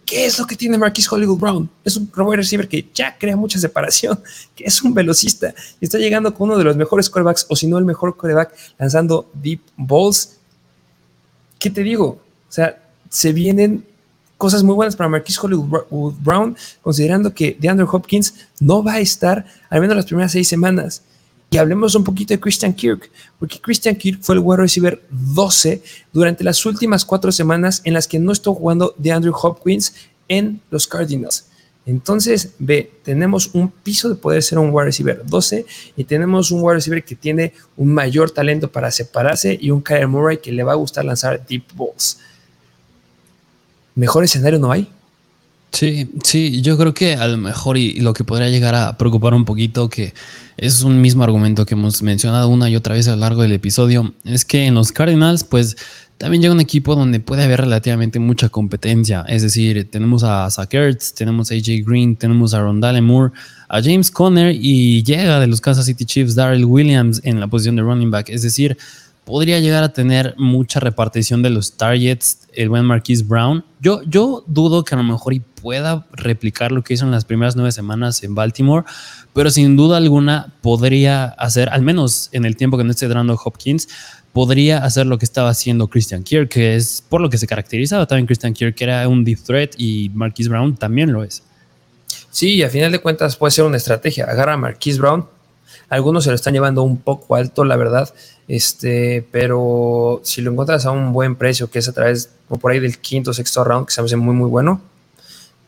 ¿Qué 0.06 0.26
es 0.26 0.38
lo 0.38 0.46
que 0.46 0.56
tiene 0.56 0.76
Marquis 0.76 1.10
Hollywood 1.10 1.38
Brown? 1.38 1.70
Es 1.82 1.96
un 1.96 2.10
wide 2.14 2.36
receiver 2.36 2.68
que 2.68 2.88
ya 2.92 3.16
crea 3.16 3.36
mucha 3.36 3.58
separación, 3.58 4.20
que 4.54 4.64
es 4.64 4.82
un 4.82 4.92
velocista 4.92 5.54
y 5.80 5.84
está 5.84 5.98
llegando 5.98 6.34
con 6.34 6.48
uno 6.48 6.58
de 6.58 6.64
los 6.64 6.76
mejores 6.76 7.08
quarterbacks, 7.08 7.46
o 7.48 7.56
si 7.56 7.66
no 7.66 7.78
el 7.78 7.84
mejor 7.84 8.16
quarterback, 8.16 8.54
lanzando 8.78 9.30
deep 9.34 9.60
balls. 9.76 10.36
¿Qué 11.58 11.70
te 11.70 11.82
digo? 11.82 12.06
O 12.48 12.52
sea, 12.52 12.82
se 13.08 13.32
vienen 13.32 13.84
cosas 14.36 14.62
muy 14.62 14.74
buenas 14.74 14.96
para 14.96 15.08
Marquis 15.08 15.42
Hollywood 15.42 16.14
Brown, 16.20 16.56
considerando 16.82 17.32
que 17.32 17.56
DeAndre 17.58 17.86
Hopkins 17.90 18.34
no 18.60 18.82
va 18.82 18.94
a 18.94 19.00
estar 19.00 19.46
al 19.70 19.80
menos 19.80 19.96
las 19.96 20.06
primeras 20.06 20.32
seis 20.32 20.48
semanas. 20.48 21.02
Y 21.54 21.56
hablemos 21.56 21.94
un 21.94 22.02
poquito 22.02 22.34
de 22.34 22.40
Christian 22.40 22.74
Kirk, 22.74 23.08
porque 23.38 23.60
Christian 23.60 23.94
Kirk 23.94 24.18
fue 24.22 24.34
el 24.34 24.40
wide 24.40 24.62
receiver 24.62 25.00
12 25.08 25.80
durante 26.12 26.42
las 26.42 26.66
últimas 26.66 27.04
cuatro 27.04 27.30
semanas 27.30 27.80
en 27.84 27.94
las 27.94 28.08
que 28.08 28.18
no 28.18 28.32
estuvo 28.32 28.56
jugando 28.56 28.92
DeAndre 28.98 29.30
Hopkins 29.32 29.94
en 30.26 30.60
los 30.68 30.88
Cardinals. 30.88 31.46
Entonces, 31.86 32.54
ve, 32.58 32.90
tenemos 33.04 33.50
un 33.54 33.70
piso 33.70 34.08
de 34.08 34.16
poder 34.16 34.42
ser 34.42 34.58
un 34.58 34.70
wide 34.72 34.86
receiver 34.86 35.22
12 35.24 35.64
y 35.96 36.02
tenemos 36.02 36.50
un 36.50 36.60
wide 36.60 36.74
receiver 36.74 37.04
que 37.04 37.14
tiene 37.14 37.52
un 37.76 37.94
mayor 37.94 38.32
talento 38.32 38.72
para 38.72 38.90
separarse 38.90 39.56
y 39.60 39.70
un 39.70 39.80
Kyler 39.80 40.08
Murray 40.08 40.38
que 40.38 40.50
le 40.50 40.64
va 40.64 40.72
a 40.72 40.74
gustar 40.74 41.04
lanzar 41.04 41.46
deep 41.46 41.66
balls 41.76 42.18
mejor 43.94 44.24
escenario 44.24 44.58
no 44.58 44.72
hay. 44.72 44.88
Sí, 45.74 46.08
sí, 46.22 46.62
yo 46.62 46.78
creo 46.78 46.94
que 46.94 47.14
a 47.14 47.26
lo 47.26 47.36
mejor 47.36 47.76
y, 47.76 47.94
lo 47.94 48.14
que 48.14 48.22
podría 48.22 48.48
llegar 48.48 48.76
a 48.76 48.96
preocupar 48.96 49.34
un 49.34 49.44
poquito, 49.44 49.88
que 49.88 50.14
es 50.56 50.82
un 50.82 51.00
mismo 51.00 51.24
argumento 51.24 51.66
que 51.66 51.74
hemos 51.74 52.00
mencionado 52.00 52.48
una 52.48 52.70
y 52.70 52.76
otra 52.76 52.94
vez 52.94 53.08
a 53.08 53.16
lo 53.16 53.16
largo 53.16 53.42
del 53.42 53.50
episodio, 53.50 54.14
es 54.24 54.44
que 54.44 54.66
en 54.66 54.74
los 54.74 54.92
Cardinals, 54.92 55.42
pues 55.42 55.76
también 56.16 56.42
llega 56.42 56.54
un 56.54 56.60
equipo 56.60 56.94
donde 56.94 57.18
puede 57.18 57.42
haber 57.42 57.62
relativamente 57.62 58.20
mucha 58.20 58.50
competencia. 58.50 59.24
Es 59.28 59.42
decir, 59.42 59.90
tenemos 59.90 60.22
a 60.22 60.48
Zach 60.48 60.70
tenemos 61.16 61.50
a 61.50 61.54
AJ 61.54 61.84
Green, 61.84 62.14
tenemos 62.14 62.54
a 62.54 62.60
Rondale 62.60 63.00
Moore, 63.00 63.32
a 63.68 63.82
James 63.82 64.12
Conner 64.12 64.54
y 64.54 65.02
llega 65.02 65.40
de 65.40 65.48
los 65.48 65.60
Kansas 65.60 65.86
City 65.86 66.04
Chiefs 66.04 66.36
Darrell 66.36 66.64
Williams 66.64 67.20
en 67.24 67.40
la 67.40 67.48
posición 67.48 67.74
de 67.74 67.82
running 67.82 68.12
back. 68.12 68.28
Es 68.28 68.42
decir, 68.42 68.78
podría 69.24 69.60
llegar 69.60 69.82
a 69.84 69.92
tener 69.92 70.34
mucha 70.36 70.80
repartición 70.80 71.42
de 71.42 71.50
los 71.50 71.76
targets 71.76 72.40
el 72.52 72.68
buen 72.68 72.84
Marquise 72.84 73.24
Brown. 73.24 73.64
Yo, 73.80 74.02
yo 74.02 74.44
dudo 74.46 74.84
que 74.84 74.94
a 74.94 74.98
lo 74.98 75.04
mejor 75.04 75.34
y 75.34 75.40
pueda 75.40 76.06
replicar 76.12 76.72
lo 76.72 76.82
que 76.84 76.94
hizo 76.94 77.04
en 77.04 77.10
las 77.10 77.24
primeras 77.24 77.56
nueve 77.56 77.72
semanas 77.72 78.22
en 78.22 78.34
Baltimore, 78.34 78.84
pero 79.32 79.50
sin 79.50 79.76
duda 79.76 79.96
alguna 79.96 80.52
podría 80.60 81.24
hacer, 81.24 81.68
al 81.70 81.82
menos 81.82 82.28
en 82.32 82.44
el 82.44 82.56
tiempo 82.56 82.76
que 82.76 82.84
no 82.84 82.90
esté 82.90 83.08
dando 83.08 83.38
Hopkins, 83.42 83.88
podría 84.32 84.84
hacer 84.84 85.06
lo 85.06 85.16
que 85.16 85.24
estaba 85.24 85.48
haciendo 85.48 85.88
Christian 85.88 86.22
Kirk, 86.22 86.50
que 86.50 86.76
es 86.76 87.02
por 87.08 87.20
lo 87.20 87.30
que 87.30 87.38
se 87.38 87.46
caracterizaba 87.46 88.06
también 88.06 88.26
Christian 88.26 88.52
Kirk, 88.52 88.74
que 88.74 88.84
era 88.84 89.08
un 89.08 89.24
deep 89.24 89.38
threat 89.42 89.74
y 89.78 90.10
Marquise 90.12 90.50
Brown 90.50 90.76
también 90.76 91.12
lo 91.12 91.22
es. 91.22 91.42
Sí, 92.30 92.62
a 92.64 92.68
final 92.68 92.90
de 92.90 92.98
cuentas 92.98 93.36
puede 93.36 93.52
ser 93.52 93.64
una 93.64 93.76
estrategia. 93.76 94.24
Agarra 94.24 94.54
a 94.54 94.56
Marquise 94.56 94.98
Brown, 94.98 95.26
algunos 95.94 96.24
se 96.24 96.30
lo 96.30 96.36
están 96.36 96.52
llevando 96.52 96.82
un 96.82 96.98
poco 96.98 97.36
alto, 97.36 97.64
la 97.64 97.76
verdad. 97.76 98.12
Este, 98.48 99.26
pero 99.30 100.20
si 100.22 100.42
lo 100.42 100.50
encuentras 100.50 100.84
a 100.86 100.90
un 100.90 101.12
buen 101.12 101.36
precio, 101.36 101.70
que 101.70 101.78
es 101.78 101.88
a 101.88 101.92
través 101.92 102.30
o 102.48 102.58
por 102.58 102.72
ahí 102.72 102.80
del 102.80 102.98
quinto 102.98 103.30
o 103.30 103.34
sexto 103.34 103.64
round, 103.64 103.86
que 103.86 103.92
se 103.92 104.02
me 104.02 104.06
hace 104.06 104.16
muy, 104.16 104.34
muy 104.34 104.48
bueno, 104.50 104.80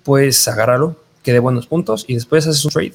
pues 0.03 0.47
agárralo, 0.48 0.97
que 1.23 1.32
dé 1.32 1.39
buenos 1.39 1.66
puntos 1.66 2.05
y 2.09 2.15
después 2.15 2.47
haces 2.47 2.65
un 2.65 2.70
trade, 2.70 2.94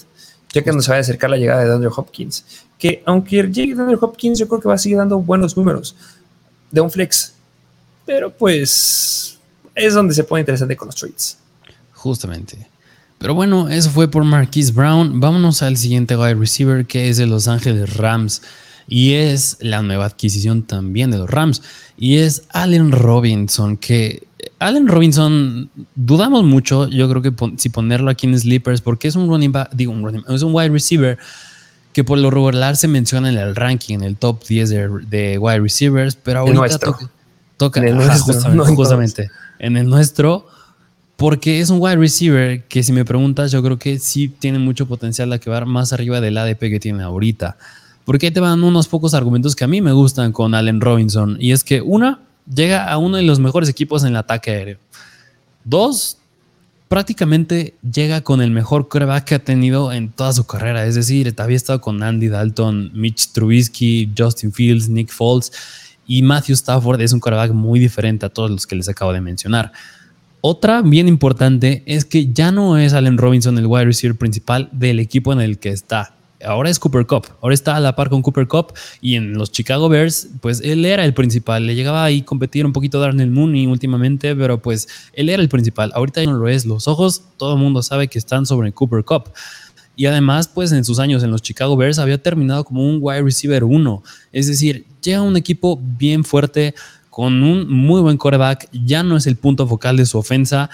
ya 0.53 0.61
que 0.61 0.71
no 0.71 0.81
se 0.81 0.91
va 0.91 0.97
a 0.97 0.99
acercar 0.99 1.29
la 1.29 1.37
llegada 1.37 1.63
de 1.63 1.73
Andrew 1.73 1.91
Hopkins. 1.95 2.45
Que 2.77 3.01
aunque 3.05 3.43
llegue 3.43 3.73
Andrew 3.73 3.97
Hopkins, 4.01 4.37
yo 4.37 4.47
creo 4.47 4.59
que 4.59 4.67
va 4.67 4.75
a 4.75 4.77
seguir 4.77 4.97
dando 4.97 5.19
buenos 5.19 5.55
números 5.55 5.95
de 6.69 6.81
un 6.81 6.91
flex, 6.91 7.33
pero 8.05 8.31
pues 8.31 9.39
es 9.73 9.93
donde 9.93 10.13
se 10.13 10.23
pone 10.23 10.41
interesante 10.41 10.75
con 10.75 10.87
los 10.87 10.95
trades. 10.95 11.37
Justamente. 11.93 12.70
Pero 13.21 13.35
bueno, 13.35 13.69
eso 13.69 13.91
fue 13.91 14.09
por 14.09 14.23
Marquise 14.23 14.71
Brown. 14.71 15.19
Vámonos 15.19 15.61
al 15.61 15.77
siguiente 15.77 16.17
wide 16.17 16.33
receiver 16.33 16.87
que 16.87 17.07
es 17.07 17.17
de 17.17 17.27
Los 17.27 17.47
Ángeles 17.47 17.95
Rams. 17.95 18.41
y 18.87 19.13
es 19.13 19.57
la 19.61 19.83
nueva 19.83 20.05
adquisición 20.05 20.63
también 20.63 21.11
de 21.11 21.19
los 21.19 21.29
Rams 21.29 21.61
y 21.97 22.17
es 22.17 22.43
Allen 22.49 22.91
Robinson 22.91 23.77
que 23.77 24.27
Allen 24.57 24.87
Robinson 24.87 25.69
dudamos 25.95 26.43
mucho, 26.43 26.87
yo 26.87 27.07
creo 27.07 27.21
que 27.21 27.31
si 27.57 27.69
ponerlo 27.69 28.09
aquí 28.09 28.25
en 28.25 28.37
sleepers 28.37 28.81
porque 28.81 29.07
es 29.07 29.15
un 29.15 29.29
running 29.29 29.51
back, 29.51 29.69
digo 29.71 29.91
un 29.91 30.03
running, 30.03 30.23
es 30.27 30.41
un 30.41 30.53
wide 30.53 30.69
receiver 30.69 31.19
que 31.93 32.03
por 32.03 32.17
lo 32.17 32.31
regular 32.31 32.75
se 32.75 32.87
menciona 32.87 33.29
en 33.29 33.37
el 33.37 33.55
ranking, 33.55 33.95
en 33.95 34.03
el 34.03 34.17
top 34.17 34.43
10 34.45 34.69
de, 35.09 35.37
wide 35.39 35.59
receivers, 35.59 36.15
pero 36.15 36.39
ahorita 36.39 36.79
toca, 37.57 37.79
en 37.79 37.87
el 37.87 37.95
nuestro, 37.95 38.65
justamente 38.75 39.29
en 39.59 39.77
el 39.77 39.87
nuestro 39.87 40.47
porque 41.21 41.59
es 41.59 41.69
un 41.69 41.77
wide 41.79 41.97
receiver 41.97 42.63
que 42.63 42.81
si 42.81 42.91
me 42.91 43.05
preguntas, 43.05 43.51
yo 43.51 43.61
creo 43.61 43.77
que 43.77 43.99
sí 43.99 44.27
tiene 44.27 44.57
mucho 44.57 44.87
potencial 44.87 45.31
a 45.31 45.37
quedar 45.37 45.67
más 45.67 45.93
arriba 45.93 46.19
del 46.19 46.35
ADP 46.35 46.61
que 46.61 46.79
tiene 46.79 47.03
ahorita. 47.03 47.57
Porque 48.05 48.25
ahí 48.25 48.31
te 48.31 48.39
van 48.39 48.63
unos 48.63 48.87
pocos 48.87 49.13
argumentos 49.13 49.55
que 49.55 49.63
a 49.63 49.67
mí 49.67 49.81
me 49.81 49.91
gustan 49.91 50.31
con 50.31 50.55
Allen 50.55 50.81
Robinson. 50.81 51.37
Y 51.39 51.51
es 51.51 51.63
que 51.63 51.79
una, 51.79 52.21
llega 52.51 52.91
a 52.91 52.97
uno 52.97 53.17
de 53.17 53.21
los 53.21 53.39
mejores 53.39 53.69
equipos 53.69 54.01
en 54.01 54.09
el 54.09 54.15
ataque 54.15 54.49
aéreo. 54.49 54.79
Dos, 55.63 56.17
prácticamente 56.87 57.75
llega 57.83 58.21
con 58.21 58.41
el 58.41 58.49
mejor 58.49 58.87
coreback 58.87 59.25
que 59.25 59.35
ha 59.35 59.43
tenido 59.43 59.93
en 59.93 60.09
toda 60.09 60.33
su 60.33 60.47
carrera. 60.47 60.87
Es 60.87 60.95
decir, 60.95 61.31
había 61.37 61.55
estado 61.55 61.81
con 61.81 62.01
Andy 62.01 62.29
Dalton, 62.29 62.93
Mitch 62.95 63.31
Trubisky, 63.31 64.11
Justin 64.17 64.51
Fields, 64.51 64.89
Nick 64.89 65.11
Foles 65.11 65.51
y 66.07 66.23
Matthew 66.23 66.55
Stafford. 66.55 66.99
Es 66.99 67.13
un 67.13 67.19
coreback 67.19 67.51
muy 67.51 67.79
diferente 67.79 68.25
a 68.25 68.29
todos 68.29 68.49
los 68.49 68.65
que 68.65 68.75
les 68.75 68.89
acabo 68.89 69.13
de 69.13 69.21
mencionar. 69.21 69.71
Otra 70.43 70.81
bien 70.81 71.07
importante 71.07 71.83
es 71.85 72.03
que 72.03 72.33
ya 72.33 72.51
no 72.51 72.79
es 72.79 72.93
Allen 72.93 73.19
Robinson 73.19 73.59
el 73.59 73.67
wide 73.67 73.85
receiver 73.85 74.17
principal 74.17 74.69
del 74.71 74.99
equipo 74.99 75.31
en 75.31 75.39
el 75.39 75.59
que 75.59 75.69
está. 75.69 76.15
Ahora 76.43 76.71
es 76.71 76.79
Cooper 76.79 77.05
Cup, 77.05 77.27
ahora 77.41 77.53
está 77.53 77.75
a 77.75 77.79
la 77.79 77.95
par 77.95 78.09
con 78.09 78.23
Cooper 78.23 78.47
Cup 78.47 78.73
y 78.99 79.13
en 79.13 79.33
los 79.33 79.51
Chicago 79.51 79.87
Bears, 79.87 80.29
pues 80.41 80.59
él 80.61 80.83
era 80.85 81.05
el 81.05 81.13
principal. 81.13 81.67
Le 81.67 81.75
llegaba 81.75 82.03
ahí 82.03 82.23
competir 82.23 82.65
un 82.65 82.73
poquito 82.73 82.99
Darnell 82.99 83.29
Mooney 83.29 83.67
últimamente, 83.67 84.35
pero 84.35 84.59
pues 84.59 84.87
él 85.13 85.29
era 85.29 85.43
el 85.43 85.49
principal. 85.49 85.91
Ahorita 85.93 86.23
no 86.23 86.33
lo 86.33 86.47
es. 86.47 86.65
Los 86.65 86.87
ojos, 86.87 87.21
todo 87.37 87.53
el 87.53 87.59
mundo 87.59 87.83
sabe 87.83 88.07
que 88.07 88.17
están 88.17 88.47
sobre 88.47 88.71
Cooper 88.71 89.03
Cup. 89.03 89.31
Y 89.95 90.07
además, 90.07 90.47
pues 90.47 90.71
en 90.71 90.83
sus 90.83 90.97
años 90.97 91.23
en 91.23 91.29
los 91.29 91.43
Chicago 91.43 91.77
Bears 91.77 91.99
había 91.99 92.17
terminado 92.17 92.63
como 92.63 92.87
un 92.89 92.97
wide 92.99 93.21
receiver 93.21 93.63
1. 93.63 94.03
Es 94.31 94.47
decir, 94.47 94.87
llega 95.03 95.21
un 95.21 95.37
equipo 95.37 95.79
bien 95.79 96.23
fuerte, 96.23 96.73
con 97.11 97.43
un 97.43 97.69
muy 97.69 98.01
buen 98.01 98.17
coreback, 98.17 98.69
ya 98.71 99.03
no 99.03 99.17
es 99.17 99.27
el 99.27 99.35
punto 99.35 99.67
focal 99.67 99.97
de 99.97 100.05
su 100.05 100.17
ofensa 100.17 100.69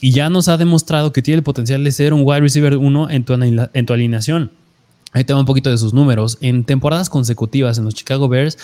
y 0.00 0.10
ya 0.10 0.28
nos 0.28 0.48
ha 0.48 0.58
demostrado 0.58 1.12
que 1.12 1.22
tiene 1.22 1.38
el 1.38 1.44
potencial 1.44 1.82
de 1.84 1.92
ser 1.92 2.12
un 2.12 2.22
wide 2.24 2.40
receiver 2.40 2.76
1 2.76 3.10
en 3.10 3.24
tu, 3.24 3.32
en 3.32 3.86
tu 3.86 3.92
alineación. 3.92 4.50
Ahí 5.12 5.22
te 5.22 5.32
va 5.32 5.38
un 5.38 5.46
poquito 5.46 5.70
de 5.70 5.78
sus 5.78 5.94
números. 5.94 6.38
En 6.40 6.64
temporadas 6.64 7.08
consecutivas 7.08 7.78
en 7.78 7.84
los 7.84 7.94
Chicago 7.94 8.28
Bears, 8.28 8.58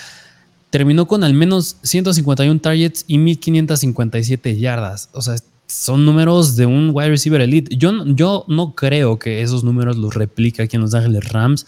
terminó 0.70 1.06
con 1.06 1.22
al 1.22 1.32
menos 1.32 1.76
151 1.84 2.60
targets 2.60 3.04
y 3.06 3.18
1557 3.18 4.58
yardas. 4.58 5.10
O 5.12 5.22
sea, 5.22 5.36
son 5.68 6.04
números 6.04 6.56
de 6.56 6.66
un 6.66 6.90
wide 6.92 7.10
receiver 7.10 7.40
elite. 7.40 7.76
Yo, 7.76 8.04
yo 8.04 8.44
no 8.48 8.74
creo 8.74 9.20
que 9.20 9.42
esos 9.42 9.62
números 9.62 9.96
los 9.96 10.12
replique 10.14 10.60
aquí 10.60 10.74
en 10.74 10.82
Los 10.82 10.92
Ángeles 10.92 11.32
Rams 11.32 11.66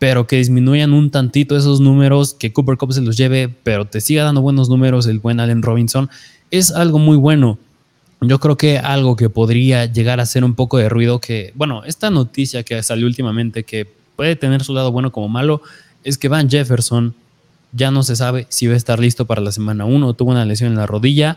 pero 0.00 0.26
que 0.26 0.36
disminuyan 0.36 0.94
un 0.94 1.10
tantito 1.10 1.58
esos 1.58 1.78
números, 1.78 2.32
que 2.32 2.54
Cooper 2.54 2.78
Cup 2.78 2.94
se 2.94 3.02
los 3.02 3.18
lleve, 3.18 3.50
pero 3.50 3.84
te 3.84 4.00
siga 4.00 4.24
dando 4.24 4.40
buenos 4.40 4.70
números 4.70 5.06
el 5.06 5.18
buen 5.18 5.40
Allen 5.40 5.60
Robinson, 5.60 6.08
es 6.50 6.72
algo 6.72 6.98
muy 6.98 7.18
bueno. 7.18 7.58
Yo 8.22 8.40
creo 8.40 8.56
que 8.56 8.78
algo 8.78 9.14
que 9.14 9.28
podría 9.28 9.84
llegar 9.84 10.18
a 10.18 10.24
ser 10.24 10.42
un 10.42 10.54
poco 10.54 10.78
de 10.78 10.88
ruido, 10.88 11.20
que, 11.20 11.52
bueno, 11.54 11.84
esta 11.84 12.08
noticia 12.08 12.62
que 12.62 12.82
salió 12.82 13.06
últimamente, 13.06 13.64
que 13.64 13.86
puede 14.16 14.36
tener 14.36 14.64
su 14.64 14.72
lado 14.72 14.90
bueno 14.90 15.12
como 15.12 15.28
malo, 15.28 15.60
es 16.02 16.16
que 16.16 16.28
Van 16.28 16.48
Jefferson 16.48 17.14
ya 17.72 17.90
no 17.90 18.02
se 18.02 18.16
sabe 18.16 18.46
si 18.48 18.68
va 18.68 18.72
a 18.72 18.78
estar 18.78 18.98
listo 19.00 19.26
para 19.26 19.42
la 19.42 19.52
semana 19.52 19.84
1, 19.84 20.14
tuvo 20.14 20.30
una 20.30 20.46
lesión 20.46 20.70
en 20.70 20.78
la 20.78 20.86
rodilla. 20.86 21.36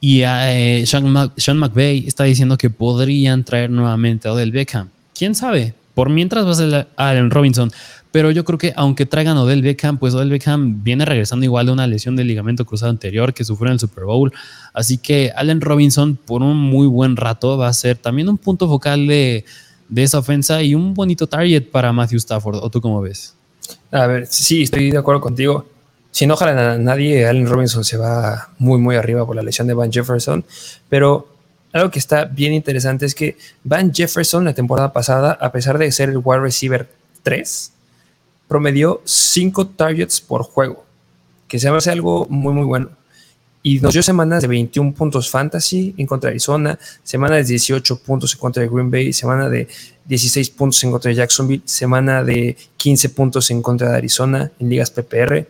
Y 0.00 0.22
eh, 0.24 0.84
Sean, 0.86 1.58
McVay 1.58 2.06
está 2.06 2.24
diciendo 2.24 2.56
que 2.56 2.70
podrían 2.70 3.44
traer 3.44 3.68
nuevamente 3.68 4.28
a 4.28 4.32
Odell 4.32 4.50
Beckham. 4.50 4.88
¿Quién 5.14 5.34
sabe? 5.34 5.74
Por 5.96 6.10
mientras 6.10 6.44
va 6.44 6.50
a 6.50 6.54
ser 6.54 6.88
Allen 6.96 7.30
Robinson. 7.30 7.72
Pero 8.12 8.30
yo 8.30 8.44
creo 8.44 8.58
que 8.58 8.74
aunque 8.76 9.06
traigan 9.06 9.38
Odell 9.38 9.62
Beckham, 9.62 9.96
pues 9.96 10.12
Odell 10.12 10.28
Beckham 10.28 10.84
viene 10.84 11.06
regresando 11.06 11.46
igual 11.46 11.64
de 11.64 11.72
una 11.72 11.86
lesión 11.86 12.16
del 12.16 12.26
ligamento 12.26 12.66
cruzado 12.66 12.90
anterior 12.90 13.32
que 13.32 13.44
sufrió 13.44 13.68
en 13.68 13.72
el 13.72 13.80
Super 13.80 14.04
Bowl. 14.04 14.30
Así 14.74 14.98
que 14.98 15.32
Allen 15.34 15.62
Robinson 15.62 16.16
por 16.16 16.42
un 16.42 16.58
muy 16.58 16.86
buen 16.86 17.16
rato 17.16 17.56
va 17.56 17.68
a 17.68 17.72
ser 17.72 17.96
también 17.96 18.28
un 18.28 18.36
punto 18.36 18.68
focal 18.68 19.06
de, 19.06 19.46
esa 19.94 20.18
ofensa 20.18 20.62
y 20.62 20.74
un 20.74 20.92
bonito 20.92 21.26
target 21.26 21.70
para 21.70 21.94
Matthew 21.94 22.18
Stafford. 22.18 22.56
¿O 22.56 22.68
tú 22.68 22.82
cómo 22.82 23.00
ves? 23.00 23.34
A 23.90 24.06
ver, 24.06 24.26
sí, 24.26 24.64
estoy 24.64 24.90
de 24.90 24.98
acuerdo 24.98 25.22
contigo. 25.22 25.64
Si 26.10 26.26
no 26.26 26.36
jalan 26.36 26.58
a 26.58 26.76
nadie, 26.76 27.26
Allen 27.26 27.46
Robinson 27.46 27.84
se 27.84 27.96
va 27.96 28.50
muy, 28.58 28.78
muy 28.78 28.96
arriba 28.96 29.24
por 29.24 29.34
la 29.34 29.42
lesión 29.42 29.66
de 29.66 29.72
Van 29.72 29.90
Jefferson. 29.90 30.44
Pero 30.90 31.35
algo 31.76 31.90
que 31.90 31.98
está 31.98 32.24
bien 32.24 32.52
interesante 32.52 33.06
es 33.06 33.14
que 33.14 33.36
Van 33.64 33.92
Jefferson 33.92 34.44
la 34.44 34.54
temporada 34.54 34.92
pasada, 34.92 35.32
a 35.40 35.52
pesar 35.52 35.78
de 35.78 35.90
ser 35.92 36.08
el 36.08 36.18
wide 36.22 36.40
receiver 36.40 36.88
3, 37.22 37.72
promedió 38.48 39.02
5 39.04 39.68
targets 39.68 40.20
por 40.20 40.42
juego, 40.42 40.84
que 41.48 41.58
se 41.58 41.68
hace 41.68 41.90
algo 41.90 42.26
muy, 42.28 42.52
muy 42.52 42.64
bueno. 42.64 42.90
Y 43.62 43.80
nos 43.80 43.94
dio 43.94 44.02
semanas 44.02 44.42
de 44.42 44.48
21 44.48 44.94
puntos 44.94 45.28
fantasy 45.28 45.92
en 45.96 46.06
contra 46.06 46.28
de 46.28 46.34
Arizona, 46.34 46.78
semana 47.02 47.34
de 47.34 47.42
18 47.42 47.98
puntos 47.98 48.32
en 48.34 48.38
contra 48.38 48.62
de 48.62 48.68
Green 48.68 48.92
Bay, 48.92 49.12
semana 49.12 49.48
de 49.48 49.66
16 50.04 50.50
puntos 50.50 50.84
en 50.84 50.92
contra 50.92 51.08
de 51.08 51.16
Jacksonville, 51.16 51.62
semana 51.64 52.22
de 52.22 52.56
15 52.76 53.08
puntos 53.08 53.50
en 53.50 53.62
contra 53.62 53.90
de 53.90 53.96
Arizona 53.96 54.52
en 54.60 54.68
ligas 54.68 54.92
PPR, 54.92 55.48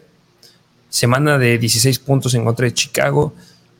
semana 0.88 1.36
de 1.36 1.58
16 1.58 1.98
puntos 1.98 2.32
en 2.34 2.44
contra 2.44 2.64
de 2.64 2.72
Chicago. 2.72 3.34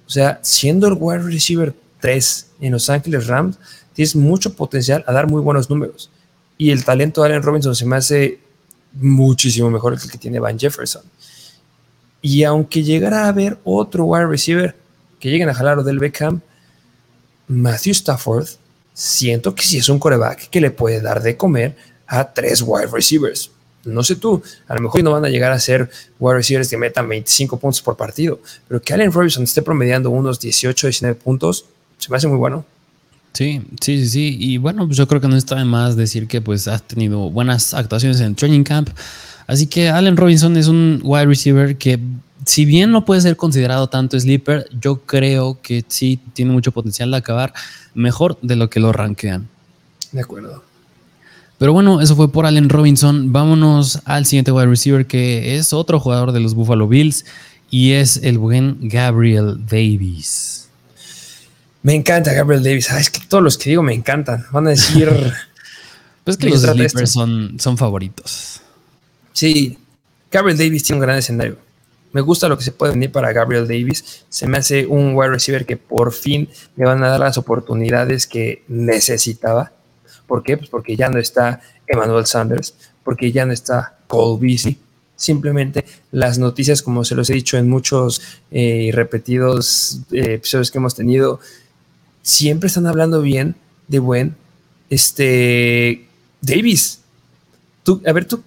O 0.06 0.10
sea, 0.10 0.39
siendo 0.43 0.86
el 0.89 0.97
wide 0.98 1.23
receiver 1.23 1.74
en 2.02 2.73
Los 2.73 2.89
Ángeles 2.90 3.27
Rams, 3.27 3.59
tienes 3.93 4.14
mucho 4.14 4.55
potencial 4.55 5.05
a 5.06 5.12
dar 5.12 5.28
muy 5.28 5.40
buenos 5.43 5.68
números. 5.68 6.10
Y 6.59 6.70
el 6.70 6.85
talento 6.85 7.23
de 7.23 7.28
Allen 7.28 7.43
Robinson 7.43 7.74
se 7.74 7.86
me 7.86 7.97
hace 7.97 8.40
muchísimo 8.93 9.70
mejor 9.70 9.98
que 9.98 10.05
el 10.05 10.10
que 10.10 10.18
tiene 10.18 10.39
Van 10.39 10.59
Jefferson. 10.59 11.02
Y 12.23 12.44
aunque 12.44 12.82
llegara 12.82 13.24
a 13.24 13.28
haber 13.28 13.59
otro 13.64 14.05
wide 14.05 14.27
receiver 14.27 14.77
que 15.20 15.31
lleguen 15.31 15.48
a 15.48 15.55
jalar 15.55 15.82
del 15.82 15.98
Beckham, 15.98 16.40
Matthew 17.48 17.93
Stafford, 17.93 18.48
siento 18.93 19.55
que 19.55 19.62
si 19.62 19.78
es 19.78 19.89
un 19.89 19.98
coreback 19.98 20.48
que 20.48 20.60
le 20.60 20.70
puede 20.70 21.01
dar 21.01 21.23
de 21.23 21.36
comer 21.36 21.77
a 22.06 22.32
tres 22.32 22.62
wide 22.62 22.89
receivers. 22.89 23.51
No 23.85 24.02
sé 24.02 24.16
tú, 24.16 24.43
a 24.66 24.74
lo 24.74 24.81
mejor 24.81 25.05
no 25.05 25.12
van 25.12 25.24
a 25.24 25.28
llegar 25.28 25.52
a 25.52 25.60
ser 25.60 25.89
wide 26.18 26.39
receivers 26.39 26.68
que 26.68 26.77
metan 26.77 27.09
25 27.09 27.59
puntos 27.59 27.81
por 27.82 27.97
partido, 27.97 28.40
pero 28.66 28.82
que 28.82 28.93
Allen 28.93 29.12
Robinson 29.12 29.44
esté 29.44 29.62
promediando 29.62 30.10
unos 30.10 30.40
18, 30.40 30.89
19 30.89 31.20
puntos, 31.20 31.66
se 31.98 32.10
me 32.10 32.16
hace 32.16 32.28
muy 32.28 32.39
bueno. 32.39 32.64
Sí, 33.32 33.62
sí, 33.81 33.98
sí, 34.01 34.09
sí. 34.09 34.36
Y 34.40 34.59
bueno, 34.59 34.86
pues 34.86 34.97
yo 34.97 35.06
creo 35.06 35.20
que 35.20 35.28
no 35.28 35.36
está 35.36 35.56
de 35.56 35.64
más 35.64 35.94
decir 35.94 36.27
que 36.27 36.40
pues 36.40 36.68
has 36.68 36.82
tenido 36.82 37.31
buenas 37.31 37.74
actuaciones 37.74 38.20
en 38.20 38.35
training 38.35 38.64
camp. 38.64 38.89
Así 39.47 39.66
que 39.66 39.90
Allen 39.90 40.16
Robinson 40.16 40.56
es 40.56 40.68
un 40.68 41.01
wide 41.05 41.27
receiver 41.27 41.77
que 41.77 42.01
si 42.47 42.64
bien 42.64 42.93
no 42.93 43.05
puede 43.05 43.20
ser 43.20 43.36
considerado 43.36 43.89
tanto 43.89 44.18
sleeper, 44.18 44.68
yo 44.81 45.02
creo 45.02 45.59
que 45.60 45.85
sí 45.86 46.18
tiene 46.32 46.52
mucho 46.52 46.73
potencial 46.73 47.10
de 47.10 47.18
acabar 47.18 47.52
mejor 47.94 48.39
de 48.40 48.56
lo 48.56 48.70
que 48.70 48.81
lo 48.81 48.93
rankean. 48.93 49.48
De 50.12 50.20
acuerdo. 50.20 50.62
Pero 51.59 51.73
bueno, 51.73 52.01
eso 52.01 52.16
fue 52.16 52.31
por 52.31 52.47
Allen 52.47 52.68
Robinson. 52.68 53.32
Vámonos 53.32 54.01
al 54.05 54.27
siguiente 54.27 54.52
wide 54.52 54.66
receiver 54.66 55.06
que 55.06 55.56
es 55.56 55.73
otro 55.73 56.01
jugador 56.01 56.32
de 56.32 56.40
los 56.40 56.55
Buffalo 56.55 56.86
Bills 56.86 57.24
y 57.70 57.93
es 57.93 58.18
el 58.18 58.39
buen 58.39 58.78
Gabriel 58.89 59.59
Davis. 59.66 60.65
Me 61.86 61.94
encanta 61.94 62.32
Gabriel 62.32 62.64
Davis. 62.64 62.90
es 62.90 63.10
que 63.10 63.20
todos 63.28 63.44
los 63.44 63.56
que 63.56 63.70
digo 63.70 63.80
me 63.80 63.94
encantan. 63.94 64.44
Van 64.50 64.66
a 64.66 64.70
decir. 64.70 65.08
pues 66.24 66.36
que 66.36 66.48
los 66.48 66.62
sleepers 66.62 67.12
son, 67.12 67.60
son 67.60 67.78
favoritos. 67.78 68.60
Sí, 69.32 69.78
Gabriel 70.28 70.58
Davis 70.58 70.82
tiene 70.82 70.98
un 70.98 71.06
gran 71.06 71.18
escenario. 71.18 71.58
Me 72.10 72.22
gusta 72.22 72.48
lo 72.48 72.58
que 72.58 72.64
se 72.64 72.72
puede 72.72 72.94
venir 72.94 73.12
para 73.12 73.32
Gabriel 73.32 73.68
Davis. 73.68 74.24
Se 74.28 74.48
me 74.48 74.58
hace 74.58 74.84
un 74.84 75.14
wide 75.14 75.30
receiver 75.30 75.64
que 75.64 75.76
por 75.76 76.12
fin 76.12 76.48
le 76.74 76.86
van 76.86 77.04
a 77.04 77.08
dar 77.08 77.20
las 77.20 77.38
oportunidades 77.38 78.26
que 78.26 78.64
necesitaba. 78.66 79.70
¿Por 80.26 80.42
qué? 80.42 80.56
Pues 80.56 80.68
porque 80.68 80.96
ya 80.96 81.08
no 81.08 81.20
está 81.20 81.60
Emmanuel 81.86 82.26
Sanders, 82.26 82.74
porque 83.04 83.30
ya 83.30 83.46
no 83.46 83.52
está 83.52 83.96
Cole 84.08 84.44
Beasley. 84.44 84.76
Simplemente 85.14 85.84
las 86.10 86.36
noticias, 86.36 86.82
como 86.82 87.04
se 87.04 87.14
los 87.14 87.30
he 87.30 87.34
dicho 87.34 87.56
en 87.56 87.70
muchos 87.70 88.20
eh, 88.50 88.90
repetidos 88.92 90.00
eh, 90.10 90.34
episodios 90.34 90.72
que 90.72 90.78
hemos 90.78 90.96
tenido, 90.96 91.38
siempre 92.26 92.66
están 92.66 92.88
hablando 92.88 93.22
bien 93.22 93.54
de 93.86 94.00
buen 94.00 94.34
este 94.90 96.06
Davis. 96.40 97.00
Tú, 97.84 98.02
a 98.04 98.12
ver, 98.12 98.24
¿tú, 98.24 98.42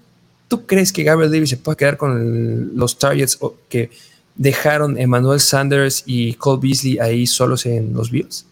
¿tú 0.49 0.65
crees 0.65 0.91
que 0.91 1.03
Gabriel 1.03 1.31
Davis 1.31 1.51
se 1.51 1.57
puede 1.57 1.77
quedar 1.77 1.95
con 1.95 2.75
los 2.75 2.99
targets 2.99 3.39
que 3.69 3.89
dejaron 4.35 4.97
Emmanuel 4.97 5.39
Sanders 5.39 6.03
y 6.05 6.33
Cole 6.33 6.59
Beasley 6.61 6.99
ahí 6.99 7.25
solos 7.25 7.65
en 7.65 7.93
los 7.93 8.11
Bills? 8.11 8.45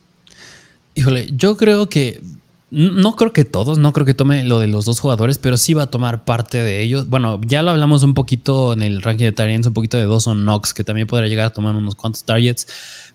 Híjole, 0.95 1.27
yo 1.35 1.57
creo 1.57 1.89
que 1.89 2.21
No 2.69 3.15
creo 3.15 3.31
que 3.31 3.45
todos, 3.45 3.77
no 3.77 3.93
creo 3.93 4.05
que 4.05 4.13
tome 4.13 4.43
lo 4.43 4.59
de 4.59 4.67
los 4.67 4.83
dos 4.83 4.99
jugadores, 4.99 5.37
pero 5.37 5.55
sí 5.55 5.73
va 5.73 5.83
a 5.83 5.87
tomar 5.87 6.25
parte 6.25 6.57
de 6.57 6.81
ellos. 6.81 7.07
Bueno, 7.07 7.39
ya 7.45 7.63
lo 7.63 7.71
hablamos 7.71 8.03
un 8.03 8.13
poquito 8.13 8.73
en 8.73 8.81
el 8.81 9.01
ranking 9.01 9.23
de 9.23 9.31
targets, 9.31 9.67
un 9.67 9.73
poquito 9.73 9.95
de 9.95 10.05
Dawson 10.05 10.41
Knox, 10.41 10.73
que 10.73 10.83
también 10.83 11.07
podría 11.07 11.29
llegar 11.29 11.45
a 11.45 11.49
tomar 11.51 11.75
unos 11.75 11.95
cuantos 11.95 12.25
targets, 12.25 12.67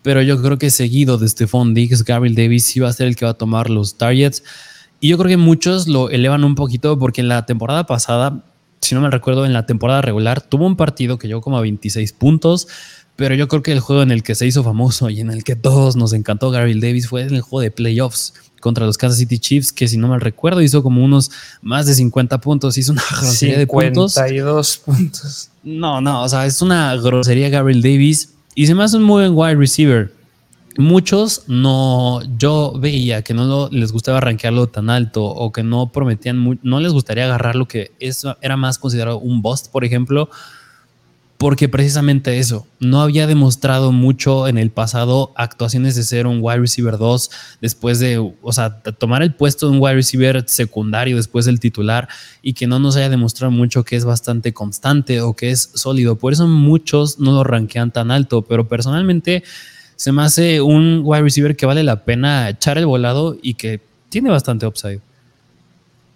pero 0.03 0.21
yo 0.23 0.41
creo 0.43 0.59
que 0.59 0.71
seguido 0.71 1.19
de 1.19 1.29
Stephon 1.29 1.75
Diggs, 1.75 2.05
Gabriel 2.05 2.35
Davis 2.35 2.65
sí 2.65 2.81
va 2.81 2.89
a 2.89 2.93
ser 2.93 3.07
el 3.07 3.17
que 3.17 3.25
va 3.25 3.33
a 3.33 3.35
tomar 3.35 3.71
los 3.71 3.97
targets. 3.97 4.43
Y 5.01 5.09
yo 5.09 5.19
creo 5.19 5.29
que 5.29 5.37
muchos 5.37 5.89
lo 5.89 6.11
elevan 6.11 6.45
un 6.45 6.55
poquito 6.55 6.99
porque 6.99 7.21
en 7.21 7.29
la 7.29 7.47
temporada 7.47 7.87
pasada, 7.87 8.45
si 8.81 8.95
no 8.95 9.01
me 9.01 9.11
recuerdo, 9.11 9.47
en 9.47 9.53
la 9.53 9.67
temporada 9.67 10.03
regular 10.03 10.41
tuvo 10.41 10.67
un 10.67 10.77
partido 10.77 11.19
que 11.19 11.29
llegó 11.29 11.41
como 11.41 11.59
a 11.59 11.61
26 11.61 12.13
puntos, 12.13 12.69
pero 13.17 13.35
yo 13.35 13.47
creo 13.49 13.63
que 13.63 13.73
el 13.73 13.81
juego 13.81 14.03
en 14.03 14.11
el 14.11 14.23
que 14.23 14.35
se 14.35 14.47
hizo 14.47 14.65
famoso 14.65 15.11
y 15.11 15.21
en 15.21 15.31
el 15.31 15.45
que 15.45 15.55
todos 15.57 15.97
nos 15.97 16.13
encantó 16.13 16.51
Gabriel 16.51 16.81
Davis 16.81 17.09
fue 17.09 17.23
en 17.23 17.35
el 17.35 17.41
juego 17.41 17.61
de 17.61 17.71
playoffs 17.71 18.35
contra 18.61 18.87
los 18.87 18.97
Kansas 18.97 19.19
City 19.19 19.39
Chiefs, 19.39 19.73
que 19.73 19.89
si 19.89 19.97
no 19.97 20.09
mal 20.09 20.21
recuerdo 20.21 20.63
hizo 20.63 20.83
como 20.83 21.05
unos 21.05 21.31
más 21.61 21.87
de 21.87 21.95
50 21.95 22.41
puntos, 22.41 22.79
hizo 22.79 22.93
una 22.93 23.03
grosería 23.21 23.59
de 23.59 23.67
puntos. 23.67 24.15
52 24.15 24.77
puntos. 24.79 25.51
No, 25.65 26.01
no, 26.01 26.23
o 26.23 26.29
sea, 26.29 26.47
es 26.47 26.63
una 26.63 26.95
grosería 26.97 27.49
Gabriel 27.51 27.83
Davis 27.83 28.32
y 28.55 28.67
se 28.67 28.75
me 28.75 28.85
hace 28.85 28.97
un 28.97 29.05
muy 29.05 29.29
buen 29.29 29.37
wide 29.37 29.57
receiver. 29.57 30.13
Muchos 30.79 31.45
no, 31.49 32.23
yo 32.39 32.73
veía 32.79 33.23
que 33.23 33.35
no 33.35 33.69
les 33.71 33.93
gustaba 33.93 34.19
arranquearlo 34.19 34.69
tan 34.69 34.89
alto 34.89 35.23
o 35.25 35.53
que 35.53 35.63
no 35.63 35.93
prometían, 35.93 36.59
no 36.63 36.81
les 36.81 36.93
gustaría 36.93 37.25
agarrar 37.25 37.57
lo 37.57 37.69
que 37.69 37.93
eso 38.01 38.39
era 38.41 38.57
más 38.57 38.79
considerado 38.79 39.19
un 39.19 39.43
bust, 39.43 39.71
por 39.71 39.85
ejemplo, 39.85 40.31
porque 41.43 41.69
precisamente 41.69 42.39
eso, 42.39 42.69
no 42.79 43.03
había 43.03 43.27
demostrado 43.27 43.91
mucho 43.91 44.47
en 44.47 44.59
el 44.59 44.71
pasado 44.71 45.33
actuaciones 45.35 45.97
de 45.97 46.05
ser 46.05 46.29
un 46.29 46.39
wide 46.41 46.61
receiver 46.61 46.99
2 46.99 47.31
después 47.61 47.99
de, 47.99 48.19
o 48.19 48.53
sea, 48.53 48.79
tomar 48.79 49.25
el 49.25 49.35
puesto 49.35 49.67
de 49.67 49.73
un 49.73 49.83
wide 49.83 49.95
receiver 49.97 50.45
secundario 50.47 51.17
después 51.17 51.45
del 51.45 51.59
titular 51.59 52.07
y 52.43 52.53
que 52.53 52.69
no 52.69 52.79
nos 52.79 52.95
haya 52.95 53.09
demostrado 53.09 53.51
mucho 53.51 53.83
que 53.83 53.97
es 53.97 54.05
bastante 54.05 54.53
constante 54.53 55.21
o 55.21 55.35
que 55.35 55.51
es 55.51 55.73
sólido. 55.75 56.17
Por 56.17 56.33
eso 56.33 56.47
muchos 56.47 57.19
no 57.19 57.33
lo 57.33 57.43
rankean 57.43 57.91
tan 57.91 58.13
alto, 58.13 58.43
pero 58.43 58.69
personalmente 58.69 59.43
se 59.97 60.13
me 60.13 60.23
hace 60.23 60.61
un 60.61 61.01
wide 61.03 61.23
receiver 61.23 61.57
que 61.57 61.67
vale 61.67 61.83
la 61.83 62.05
pena 62.05 62.51
echar 62.51 62.79
el 62.79 62.87
volado 62.87 63.37
y 63.43 63.55
que 63.55 63.81
tiene 64.11 64.31
bastante 64.31 64.65
upside. 64.65 65.01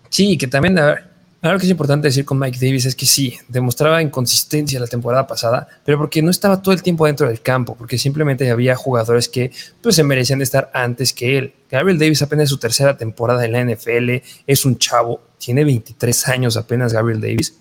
Sí, 0.09 0.39
que 0.39 0.47
también, 0.47 0.79
a 0.79 0.87
ver, 0.87 1.16
algo 1.43 1.59
que 1.59 1.67
es 1.67 1.71
importante 1.71 2.09
decir 2.09 2.25
con 2.25 2.39
Mike 2.39 2.59
Davis 2.61 2.87
es 2.87 2.95
que 2.95 3.07
sí, 3.07 3.37
demostraba 3.49 4.03
inconsistencia 4.03 4.81
la 4.81 4.87
temporada 4.87 5.27
pasada, 5.27 5.69
pero 5.85 5.99
porque 5.99 6.23
no 6.23 6.31
estaba 6.31 6.63
todo 6.63 6.75
el 6.75 6.83
tiempo 6.83 7.07
dentro 7.07 7.29
del 7.29 7.41
campo, 7.43 7.77
porque 7.77 7.99
simplemente 7.99 8.51
había 8.51 8.75
jugadores 8.75 9.29
que 9.29 9.51
pues, 9.83 9.95
se 9.97 10.03
merecían 10.03 10.41
estar 10.41 10.71
antes 10.73 11.13
que 11.13 11.39
él. 11.39 11.55
Gabriel 11.71 11.99
Davis 11.99 12.23
apenas 12.23 12.49
su 12.49 12.59
tercera 12.59 12.97
temporada 12.97 13.45
en 13.45 13.53
la 13.53 13.65
NFL, 13.65 14.23
es 14.47 14.65
un 14.65 14.79
chavo, 14.79 15.21
tiene 15.39 15.65
23 15.65 16.29
años 16.29 16.57
apenas 16.57 16.93
Gabriel 16.93 17.21
Davis. 17.21 17.55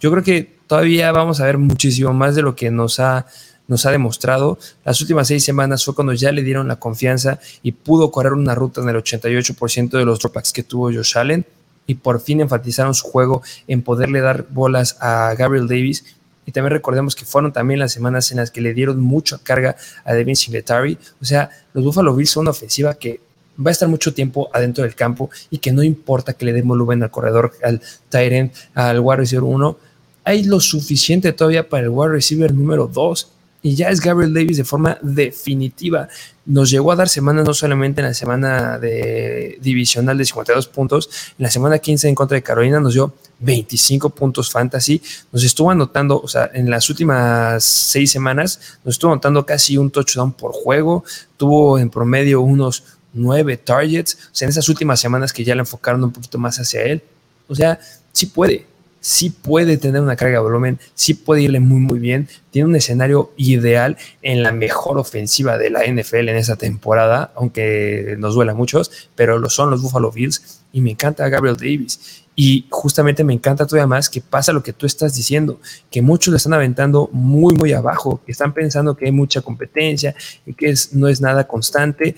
Yo 0.00 0.10
creo 0.10 0.22
que 0.22 0.58
todavía 0.66 1.10
vamos 1.12 1.40
a 1.40 1.46
ver 1.46 1.58
muchísimo 1.58 2.12
más 2.14 2.36
de 2.36 2.42
lo 2.42 2.54
que 2.54 2.70
nos 2.70 3.00
ha, 3.00 3.26
nos 3.66 3.84
ha 3.86 3.90
demostrado. 3.90 4.58
Las 4.84 5.00
últimas 5.00 5.28
seis 5.28 5.44
semanas 5.44 5.84
fue 5.84 5.94
cuando 5.94 6.12
ya 6.12 6.32
le 6.32 6.42
dieron 6.42 6.68
la 6.68 6.76
confianza 6.76 7.38
y 7.62 7.72
pudo 7.72 8.10
correr 8.10 8.32
una 8.32 8.54
ruta 8.54 8.80
en 8.80 8.88
el 8.88 8.96
88% 8.96 9.90
de 9.90 10.04
los 10.04 10.20
dropbacks 10.20 10.52
que 10.52 10.62
tuvo 10.62 10.92
Josh 10.92 11.18
Allen 11.18 11.44
y 11.90 11.96
por 11.96 12.20
fin 12.20 12.40
enfatizaron 12.40 12.94
su 12.94 13.08
juego 13.08 13.42
en 13.66 13.82
poderle 13.82 14.20
dar 14.20 14.46
bolas 14.48 14.96
a 15.00 15.34
Gabriel 15.36 15.66
Davis. 15.66 16.04
Y 16.46 16.52
también 16.52 16.70
recordemos 16.70 17.16
que 17.16 17.24
fueron 17.24 17.52
también 17.52 17.80
las 17.80 17.90
semanas 17.90 18.30
en 18.30 18.36
las 18.36 18.52
que 18.52 18.60
le 18.60 18.74
dieron 18.74 19.00
mucha 19.00 19.38
carga 19.38 19.74
a 20.04 20.14
Devin 20.14 20.36
Singletary. 20.36 20.96
O 21.20 21.24
sea, 21.24 21.50
los 21.72 21.84
Buffalo 21.84 22.14
Bills 22.14 22.30
son 22.30 22.42
una 22.42 22.52
ofensiva 22.52 22.94
que 22.94 23.18
va 23.58 23.70
a 23.70 23.72
estar 23.72 23.88
mucho 23.88 24.14
tiempo 24.14 24.48
adentro 24.52 24.84
del 24.84 24.94
campo 24.94 25.30
y 25.50 25.58
que 25.58 25.72
no 25.72 25.82
importa 25.82 26.34
que 26.34 26.44
le 26.44 26.52
den 26.52 26.68
volumen 26.68 27.02
al 27.02 27.10
corredor, 27.10 27.54
al 27.64 27.82
Tyrant, 28.08 28.54
al 28.74 29.00
wide 29.00 29.16
receiver 29.16 29.42
1, 29.42 29.76
hay 30.22 30.44
lo 30.44 30.60
suficiente 30.60 31.32
todavía 31.32 31.68
para 31.68 31.82
el 31.82 31.88
wide 31.88 32.12
receiver 32.12 32.54
número 32.54 32.86
2 32.86 33.32
y 33.62 33.74
ya 33.74 33.90
es 33.90 34.00
Gabriel 34.00 34.32
Davis 34.32 34.56
de 34.56 34.64
forma 34.64 34.98
definitiva. 35.02 36.08
Nos 36.46 36.70
llegó 36.70 36.92
a 36.92 36.96
dar 36.96 37.08
semanas 37.08 37.44
no 37.44 37.54
solamente 37.54 38.00
en 38.00 38.08
la 38.08 38.14
semana 38.14 38.78
de 38.78 39.58
divisional 39.60 40.16
de 40.16 40.24
52 40.24 40.66
puntos, 40.68 41.10
en 41.38 41.44
la 41.44 41.50
semana 41.50 41.78
15 41.78 42.08
en 42.08 42.14
contra 42.14 42.36
de 42.36 42.42
Carolina 42.42 42.80
nos 42.80 42.94
dio 42.94 43.14
25 43.40 44.10
puntos 44.10 44.50
fantasy, 44.50 45.02
nos 45.30 45.44
estuvo 45.44 45.70
anotando, 45.70 46.20
o 46.20 46.28
sea, 46.28 46.50
en 46.52 46.70
las 46.70 46.88
últimas 46.88 47.62
seis 47.62 48.10
semanas 48.10 48.78
nos 48.84 48.94
estuvo 48.94 49.12
anotando 49.12 49.44
casi 49.44 49.76
un 49.76 49.90
touchdown 49.90 50.32
por 50.32 50.52
juego, 50.52 51.04
tuvo 51.36 51.78
en 51.78 51.90
promedio 51.90 52.40
unos 52.40 52.84
nueve 53.12 53.56
targets, 53.56 54.14
o 54.14 54.34
sea, 54.34 54.46
en 54.46 54.50
esas 54.50 54.68
últimas 54.68 55.00
semanas 55.00 55.32
que 55.32 55.44
ya 55.44 55.54
le 55.54 55.60
enfocaron 55.60 56.02
un 56.02 56.12
poquito 56.12 56.38
más 56.38 56.58
hacia 56.58 56.82
él, 56.82 57.02
o 57.48 57.54
sea, 57.54 57.78
sí 58.12 58.26
puede, 58.26 58.66
sí 59.00 59.30
puede 59.30 59.78
tener 59.78 60.02
una 60.02 60.16
carga 60.16 60.34
de 60.34 60.42
volumen, 60.42 60.78
sí 60.94 61.14
puede 61.14 61.42
irle 61.42 61.60
muy, 61.60 61.80
muy 61.80 61.98
bien. 61.98 62.28
Tiene 62.50 62.68
un 62.68 62.76
escenario 62.76 63.32
ideal 63.36 63.96
en 64.22 64.42
la 64.42 64.52
mejor 64.52 64.98
ofensiva 64.98 65.58
de 65.58 65.70
la 65.70 65.84
NFL 65.86 66.28
en 66.28 66.36
esa 66.36 66.56
temporada, 66.56 67.32
aunque 67.34 68.16
nos 68.18 68.34
duela 68.34 68.52
a 68.52 68.54
muchos, 68.54 68.90
pero 69.14 69.38
lo 69.38 69.48
son 69.48 69.70
los 69.70 69.82
Buffalo 69.82 70.12
Bills 70.12 70.60
y 70.72 70.80
me 70.80 70.90
encanta 70.90 71.28
Gabriel 71.28 71.56
Davis. 71.56 72.24
Y 72.36 72.66
justamente 72.70 73.24
me 73.24 73.34
encanta 73.34 73.66
todavía 73.66 73.86
más 73.86 74.08
que 74.08 74.20
pasa 74.20 74.52
lo 74.52 74.62
que 74.62 74.72
tú 74.72 74.86
estás 74.86 75.14
diciendo, 75.14 75.60
que 75.90 76.00
muchos 76.00 76.30
lo 76.30 76.36
están 76.36 76.54
aventando 76.54 77.08
muy, 77.12 77.54
muy 77.54 77.72
abajo, 77.72 78.20
que 78.24 78.32
están 78.32 78.54
pensando 78.54 78.96
que 78.96 79.06
hay 79.06 79.12
mucha 79.12 79.42
competencia 79.42 80.14
y 80.46 80.54
que 80.54 80.70
es, 80.70 80.94
no 80.94 81.08
es 81.08 81.20
nada 81.20 81.46
constante. 81.46 82.16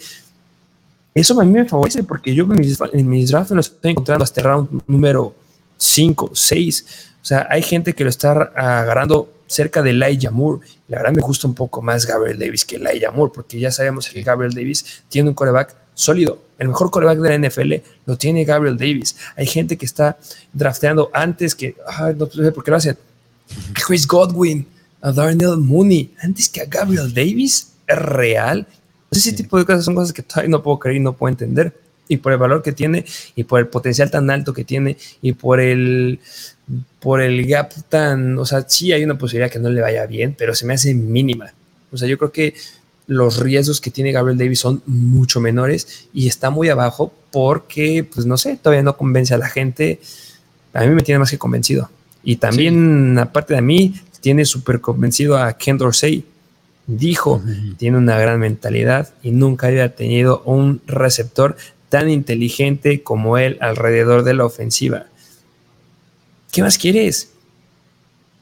Eso 1.14 1.40
a 1.40 1.44
mí 1.44 1.52
me 1.52 1.64
favorece 1.64 2.04
porque 2.04 2.34
yo 2.34 2.44
en 2.44 2.60
mis, 2.60 2.78
en 2.92 3.08
mis 3.08 3.30
drafts 3.30 3.50
lo 3.50 3.60
estoy 3.60 3.90
encontrando 3.90 4.22
hasta 4.22 4.40
el 4.40 4.46
round 4.46 4.82
número 4.86 5.34
5, 5.82 6.30
6. 6.32 6.86
O 7.20 7.24
sea, 7.24 7.46
hay 7.50 7.62
gente 7.62 7.92
que 7.92 8.04
lo 8.04 8.10
está 8.10 8.30
agarrando 8.54 9.32
cerca 9.46 9.82
de 9.82 9.90
Elijah 9.90 10.30
Moore. 10.30 10.64
La 10.88 10.98
verdad 10.98 11.12
me 11.12 11.22
gusta 11.22 11.46
un 11.48 11.54
poco 11.54 11.82
más 11.82 12.06
Gabriel 12.06 12.38
Davis 12.38 12.64
que 12.64 12.76
Elijah 12.76 13.10
Moore, 13.10 13.32
porque 13.34 13.58
ya 13.58 13.70
sabemos 13.70 14.08
que 14.08 14.22
Gabriel 14.22 14.54
Davis 14.54 15.02
tiene 15.08 15.28
un 15.28 15.34
coreback 15.34 15.74
sólido. 15.94 16.42
El 16.58 16.68
mejor 16.68 16.90
coreback 16.90 17.18
de 17.18 17.38
la 17.38 17.48
NFL 17.48 17.74
lo 18.06 18.16
tiene 18.16 18.44
Gabriel 18.44 18.76
Davis. 18.76 19.16
Hay 19.36 19.46
gente 19.46 19.76
que 19.76 19.84
está 19.84 20.16
drafteando 20.52 21.10
antes 21.12 21.54
que, 21.54 21.76
no 22.16 22.26
sé 22.26 22.52
por 22.52 22.62
qué 22.64 22.70
lo 22.70 22.76
hacen. 22.76 22.96
Chris 23.74 24.06
Godwin, 24.06 24.66
a 25.00 25.10
Darnell 25.10 25.56
Mooney, 25.56 26.14
antes 26.22 26.48
que 26.48 26.60
a 26.60 26.66
Gabriel 26.66 27.12
Davis. 27.12 27.72
¿Es 27.88 27.98
real? 27.98 28.66
Ese 29.10 29.32
tipo 29.32 29.58
de 29.58 29.64
cosas 29.64 29.84
son 29.84 29.96
cosas 29.96 30.12
que 30.12 30.22
todavía 30.22 30.50
no 30.50 30.62
puedo 30.62 30.78
creer 30.78 30.98
y 30.98 31.00
no 31.00 31.12
puedo 31.12 31.30
entender 31.30 31.76
y 32.08 32.18
por 32.18 32.32
el 32.32 32.38
valor 32.38 32.62
que 32.62 32.72
tiene 32.72 33.04
y 33.36 33.44
por 33.44 33.60
el 33.60 33.68
potencial 33.68 34.10
tan 34.10 34.28
alto 34.30 34.52
que 34.52 34.64
tiene 34.64 34.96
y 35.20 35.32
por 35.32 35.60
el 35.60 36.20
por 37.00 37.20
el 37.20 37.46
gap 37.46 37.72
tan, 37.88 38.38
o 38.38 38.46
sea, 38.46 38.64
sí 38.68 38.92
hay 38.92 39.04
una 39.04 39.18
posibilidad 39.18 39.50
que 39.50 39.58
no 39.58 39.68
le 39.68 39.80
vaya 39.80 40.06
bien, 40.06 40.34
pero 40.36 40.54
se 40.54 40.64
me 40.64 40.74
hace 40.74 40.94
mínima. 40.94 41.52
O 41.90 41.96
sea, 41.96 42.08
yo 42.08 42.16
creo 42.16 42.32
que 42.32 42.54
los 43.06 43.40
riesgos 43.40 43.80
que 43.80 43.90
tiene 43.90 44.12
Gabriel 44.12 44.38
Davis 44.38 44.60
son 44.60 44.82
mucho 44.86 45.40
menores 45.40 46.08
y 46.14 46.28
está 46.28 46.50
muy 46.50 46.68
abajo 46.68 47.12
porque, 47.30 48.08
pues 48.12 48.26
no 48.26 48.36
sé, 48.36 48.56
todavía 48.56 48.82
no 48.82 48.96
convence 48.96 49.34
a 49.34 49.38
la 49.38 49.48
gente. 49.48 50.00
A 50.72 50.84
mí 50.84 50.94
me 50.94 51.02
tiene 51.02 51.18
más 51.18 51.30
que 51.30 51.38
convencido. 51.38 51.90
Y 52.22 52.36
también, 52.36 53.18
aparte 53.18 53.54
de 53.54 53.62
mí, 53.62 53.94
tiene 54.20 54.44
súper 54.44 54.80
convencido 54.80 55.36
a 55.36 55.52
Ken 55.54 55.76
Dorsey. 55.76 56.24
Dijo, 56.86 57.42
tiene 57.76 57.98
una 57.98 58.18
gran 58.18 58.40
mentalidad 58.40 59.12
y 59.22 59.30
nunca 59.30 59.68
había 59.68 59.94
tenido 59.94 60.42
un 60.44 60.80
receptor 60.86 61.56
tan 61.92 62.08
inteligente 62.08 63.02
como 63.02 63.36
él 63.36 63.58
alrededor 63.60 64.24
de 64.24 64.32
la 64.32 64.46
ofensiva. 64.46 65.04
¿Qué 66.50 66.62
más 66.62 66.78
quieres? 66.78 67.32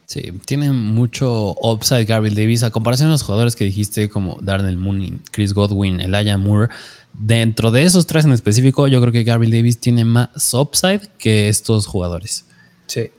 Sí, 0.06 0.32
tiene 0.44 0.70
mucho 0.70 1.56
upside 1.60 2.04
Gabriel 2.04 2.36
Davis 2.36 2.62
a 2.62 2.70
comparación 2.70 3.08
de 3.08 3.14
los 3.14 3.24
jugadores 3.24 3.56
que 3.56 3.64
dijiste 3.64 4.08
como 4.08 4.38
Darnell 4.40 4.76
Mooney, 4.76 5.18
Chris 5.32 5.52
Godwin, 5.52 6.00
Elijah 6.00 6.38
Moore. 6.38 6.72
Dentro 7.12 7.72
de 7.72 7.82
esos 7.82 8.06
tres 8.06 8.24
en 8.24 8.30
específico, 8.30 8.86
yo 8.86 9.00
creo 9.00 9.12
que 9.12 9.24
Gabriel 9.24 9.50
Davis 9.50 9.80
tiene 9.80 10.04
más 10.04 10.54
upside 10.54 11.08
que 11.18 11.48
estos 11.48 11.88
jugadores. 11.88 12.44
Sí. 12.86 13.10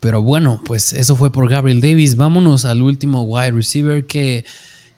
Pero 0.00 0.20
bueno, 0.20 0.60
pues 0.64 0.92
eso 0.92 1.14
fue 1.14 1.30
por 1.30 1.48
Gabriel 1.48 1.80
Davis. 1.80 2.16
Vámonos 2.16 2.64
al 2.64 2.82
último 2.82 3.22
wide 3.22 3.52
receiver 3.52 4.04
que 4.04 4.44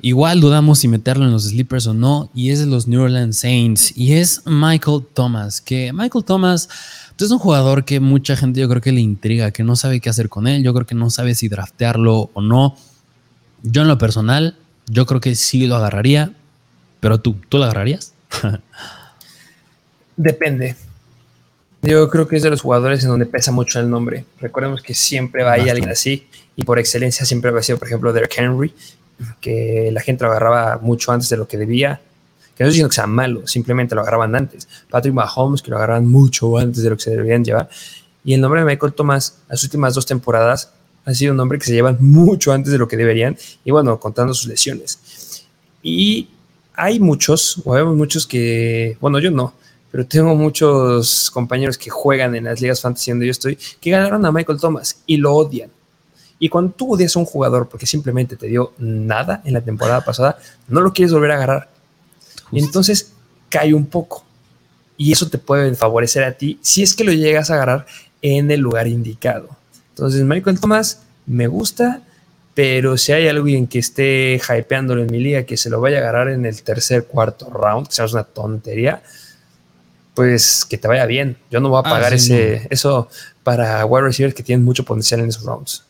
Igual 0.05 0.43
dudamos 0.43 0.81
si 0.81 0.87
meterlo 0.87 1.25
en 1.25 1.33
los 1.33 1.45
sleepers 1.45 1.87
o 1.87 1.95
no, 1.95 2.29
y 2.35 2.51
es 2.51 2.59
de 2.59 2.67
los 2.67 2.87
New 2.87 3.01
Orleans 3.01 3.39
Saints, 3.39 3.97
y 3.97 4.13
es 4.13 4.43
Michael 4.45 5.01
Thomas, 5.15 5.63
que 5.63 5.95
Michael 5.95 6.27
Thomas 6.27 6.69
pues, 7.17 7.23
es 7.23 7.31
un 7.31 7.39
jugador 7.39 7.87
que 7.87 8.01
mucha 8.01 8.37
gente 8.37 8.61
yo 8.61 8.69
creo 8.69 8.83
que 8.83 8.93
le 8.93 9.01
intriga, 9.01 9.51
que 9.51 9.63
no 9.63 9.77
sabe 9.77 10.01
qué 10.01 10.11
hacer 10.11 10.29
con 10.29 10.47
él, 10.47 10.63
yo 10.63 10.75
creo 10.75 10.85
que 10.85 10.95
no 10.95 11.09
sabe 11.09 11.35
si 11.35 11.49
draftearlo 11.49 12.29
o 12.35 12.43
no. 12.43 12.77
Yo 13.63 13.81
en 13.81 13.89
lo 13.89 13.97
personal, 13.97 14.59
yo 14.89 15.07
creo 15.07 15.23
que 15.23 15.35
sí 15.35 15.67
lo 15.67 15.77
agarraría, 15.77 16.35
pero 17.01 17.19
tú, 17.19 17.37
¿tú 17.49 17.57
lo 17.57 17.65
agarrarías? 17.65 18.13
Depende. 20.19 20.77
Yo 21.81 22.11
creo 22.11 22.29
que 22.29 22.37
es 22.37 22.43
de 22.43 22.51
los 22.51 22.61
jugadores 22.61 23.03
en 23.05 23.09
donde 23.09 23.25
pesa 23.25 23.53
mucho 23.53 23.81
el 23.81 23.89
nombre. 23.89 24.27
Recordemos 24.39 24.83
que 24.83 24.93
siempre 24.93 25.45
va 25.45 25.53
a 25.53 25.59
ir 25.59 25.71
alguien 25.71 25.89
así 25.89 26.29
y 26.57 26.65
por 26.65 26.79
excelencia 26.79 27.25
siempre 27.25 27.51
va 27.51 27.61
a 27.61 27.63
ser, 27.63 27.79
por 27.79 27.89
ejemplo, 27.89 28.13
Derek 28.13 28.35
Henry 28.37 28.75
que 29.41 29.91
la 29.93 30.01
gente 30.01 30.25
lo 30.25 30.31
agarraba 30.31 30.79
mucho 30.83 31.13
antes 31.13 31.29
de 31.29 31.37
lo 31.37 31.47
que 31.47 31.57
debía, 31.57 32.01
Que 32.57 32.63
no 32.63 32.69
estoy 32.69 32.75
diciendo 32.75 32.89
que 32.91 32.95
sea 32.95 33.07
malo, 33.07 33.47
simplemente 33.47 33.95
lo 33.95 34.03
agarraban 34.03 34.35
antes. 34.37 34.69
Patrick 34.89 35.13
Mahomes, 35.13 35.61
que 35.61 35.71
lo 35.71 35.77
agarraban 35.77 36.07
mucho 36.07 36.57
antes 36.57 36.83
de 36.83 36.91
lo 36.91 36.97
que 36.97 37.03
se 37.03 37.11
deberían 37.11 37.45
llevar. 37.45 37.69
Y 38.25 38.33
el 38.35 38.41
nombre 38.41 38.61
de 38.61 38.67
Michael 38.67 38.93
Thomas, 38.93 39.39
las 39.49 39.63
últimas 39.65 39.95
dos 39.95 40.07
temporadas, 40.07 40.73
ha 41.05 41.15
sido 41.15 41.33
un 41.33 41.37
nombre 41.37 41.59
que 41.59 41.67
se 41.67 41.73
llevan 41.73 41.99
mucho 42.01 42.53
antes 42.53 42.73
de 42.73 42.79
lo 42.79 42.87
que 42.87 42.97
deberían. 42.97 43.37
Y 43.65 43.71
bueno, 43.73 43.99
contando 43.99 44.33
sus 44.35 44.47
lesiones. 44.47 45.47
Y 45.83 46.29
hay 46.75 47.01
muchos, 47.01 47.61
o 47.65 47.73
vemos 47.73 47.97
muchos 47.97 48.27
que, 48.27 48.97
bueno, 49.01 49.19
yo 49.19 49.31
no, 49.31 49.55
pero 49.91 50.07
tengo 50.07 50.35
muchos 50.35 51.31
compañeros 51.31 51.79
que 51.79 51.91
juegan 51.91 52.35
en 52.35 52.45
las 52.45 52.61
ligas 52.61 52.81
fantasy 52.81 53.13
donde 53.13 53.27
yo 53.27 53.31
estoy, 53.33 53.59
que 53.81 53.91
ganaron 53.91 54.25
a 54.27 54.33
Michael 54.33 54.59
Thomas 54.59 55.03
y 55.07 55.19
lo 55.19 55.35
odian. 55.35 55.71
Y 56.39 56.49
cuando 56.49 56.73
tú 56.73 56.95
odias 56.95 57.17
a 57.17 57.19
un 57.19 57.25
jugador 57.25 57.69
porque 57.69 57.87
simplemente 57.87 58.37
te 58.37 58.47
dio 58.47 58.73
nada 58.79 59.41
en 59.45 59.55
la 59.55 59.61
temporada 59.61 60.05
pasada, 60.05 60.39
no 60.69 60.81
lo 60.81 60.93
quieres 60.93 61.13
volver 61.13 61.31
a 61.33 61.35
agarrar. 61.37 61.69
Y 62.51 62.63
entonces 62.63 63.13
cae 63.49 63.73
un 63.73 63.87
poco. 63.87 64.25
Y 64.97 65.13
eso 65.13 65.29
te 65.29 65.39
puede 65.39 65.75
favorecer 65.75 66.25
a 66.25 66.33
ti 66.33 66.59
si 66.61 66.83
es 66.83 66.95
que 66.95 67.05
lo 67.05 67.13
llegas 67.13 67.51
a 67.51 67.55
agarrar 67.55 67.87
en 68.23 68.51
el 68.51 68.61
lugar 68.61 68.87
indicado. 68.87 69.49
Entonces, 69.91 70.23
Michael 70.23 70.59
Thomas 70.59 71.03
me 71.27 71.47
gusta, 71.47 72.03
pero 72.55 72.97
si 72.97 73.13
hay 73.13 73.29
alguien 73.29 73.67
que 73.67 73.79
esté 73.79 74.41
hypeándolo 74.49 75.03
en 75.03 75.11
mi 75.11 75.19
liga, 75.19 75.45
que 75.45 75.57
se 75.57 75.71
lo 75.71 75.81
vaya 75.81 75.99
a 75.99 76.01
agarrar 76.01 76.29
en 76.29 76.47
el 76.47 76.63
tercer, 76.63 77.05
cuarto 77.05 77.51
round, 77.51 77.89
que 77.89 77.95
sea 77.95 78.07
una 78.07 78.25
tontería, 78.25 79.03
pues 80.15 80.65
que 80.65 80.79
te 80.79 80.89
vaya 80.89 81.07
bien. 81.07 81.37
Yo 81.51 81.61
no 81.61 81.69
voy 81.69 81.79
a 81.85 81.89
ah, 81.89 81.91
pagar 81.91 82.15
ese, 82.15 82.67
eso 82.71 83.09
para 83.43 83.85
wide 83.85 84.07
receivers 84.07 84.35
que 84.35 84.43
tienen 84.43 84.65
mucho 84.65 84.85
potencial 84.85 85.21
en 85.21 85.29
esos 85.29 85.45
rounds. 85.45 85.85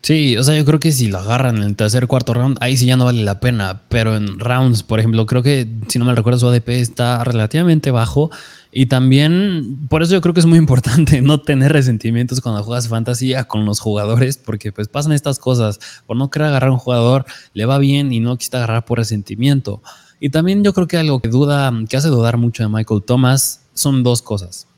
Sí, 0.00 0.36
o 0.36 0.44
sea, 0.44 0.56
yo 0.56 0.64
creo 0.64 0.78
que 0.78 0.92
si 0.92 1.08
lo 1.08 1.18
agarran 1.18 1.56
en 1.56 1.64
el 1.64 1.76
tercer 1.76 2.06
cuarto 2.06 2.32
round, 2.32 2.56
ahí 2.60 2.76
sí 2.76 2.86
ya 2.86 2.96
no 2.96 3.04
vale 3.04 3.24
la 3.24 3.40
pena. 3.40 3.82
Pero 3.88 4.16
en 4.16 4.38
rounds, 4.38 4.82
por 4.82 5.00
ejemplo, 5.00 5.26
creo 5.26 5.42
que, 5.42 5.68
si 5.88 5.98
no 5.98 6.04
me 6.04 6.14
recuerdo, 6.14 6.38
su 6.38 6.48
ADP 6.48 6.68
está 6.68 7.24
relativamente 7.24 7.90
bajo. 7.90 8.30
Y 8.70 8.86
también, 8.86 9.86
por 9.88 10.02
eso 10.02 10.14
yo 10.14 10.20
creo 10.20 10.34
que 10.34 10.40
es 10.40 10.46
muy 10.46 10.58
importante 10.58 11.20
no 11.22 11.40
tener 11.40 11.72
resentimientos 11.72 12.40
cuando 12.40 12.62
juegas 12.62 12.88
fantasía 12.88 13.44
con 13.44 13.64
los 13.64 13.80
jugadores, 13.80 14.38
porque 14.38 14.72
pues 14.72 14.88
pasan 14.88 15.12
estas 15.12 15.38
cosas. 15.38 15.80
Por 16.06 16.16
no 16.16 16.30
querer 16.30 16.48
agarrar 16.48 16.70
a 16.70 16.74
un 16.74 16.78
jugador, 16.78 17.26
le 17.52 17.66
va 17.66 17.78
bien 17.78 18.12
y 18.12 18.20
no 18.20 18.38
quita 18.38 18.58
agarrar 18.58 18.84
por 18.84 18.98
resentimiento. 18.98 19.82
Y 20.20 20.30
también 20.30 20.64
yo 20.64 20.72
creo 20.74 20.86
que 20.86 20.96
algo 20.96 21.20
que 21.20 21.28
duda, 21.28 21.72
que 21.88 21.96
hace 21.96 22.08
dudar 22.08 22.36
mucho 22.36 22.62
de 22.62 22.68
Michael 22.68 23.02
Thomas 23.02 23.62
son 23.74 24.02
dos 24.04 24.22
cosas. 24.22 24.68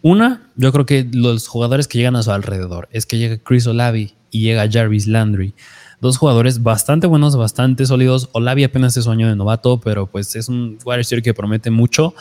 Una, 0.00 0.50
yo 0.56 0.72
creo 0.72 0.86
que 0.86 1.08
los 1.12 1.46
jugadores 1.46 1.86
que 1.88 1.98
llegan 1.98 2.16
a 2.16 2.22
su 2.22 2.32
alrededor 2.32 2.88
es 2.90 3.06
que 3.06 3.18
llega 3.18 3.38
Chris 3.38 3.66
Olavi 3.66 4.14
y 4.32 4.40
llega 4.40 4.68
Jarvis 4.68 5.06
Landry. 5.06 5.54
Dos 6.00 6.16
jugadores 6.16 6.64
bastante 6.64 7.06
buenos, 7.06 7.36
bastante 7.36 7.86
sólidos. 7.86 8.28
Olavi 8.32 8.64
apenas 8.64 8.96
es 8.96 9.04
su 9.04 9.10
año 9.12 9.28
de 9.28 9.36
novato, 9.36 9.80
pero 9.80 10.08
pues 10.08 10.34
es 10.34 10.48
un 10.48 10.78
wide 10.84 10.96
receiver 10.96 11.22
que 11.22 11.32
promete 11.32 11.70
mucho. 11.70 12.12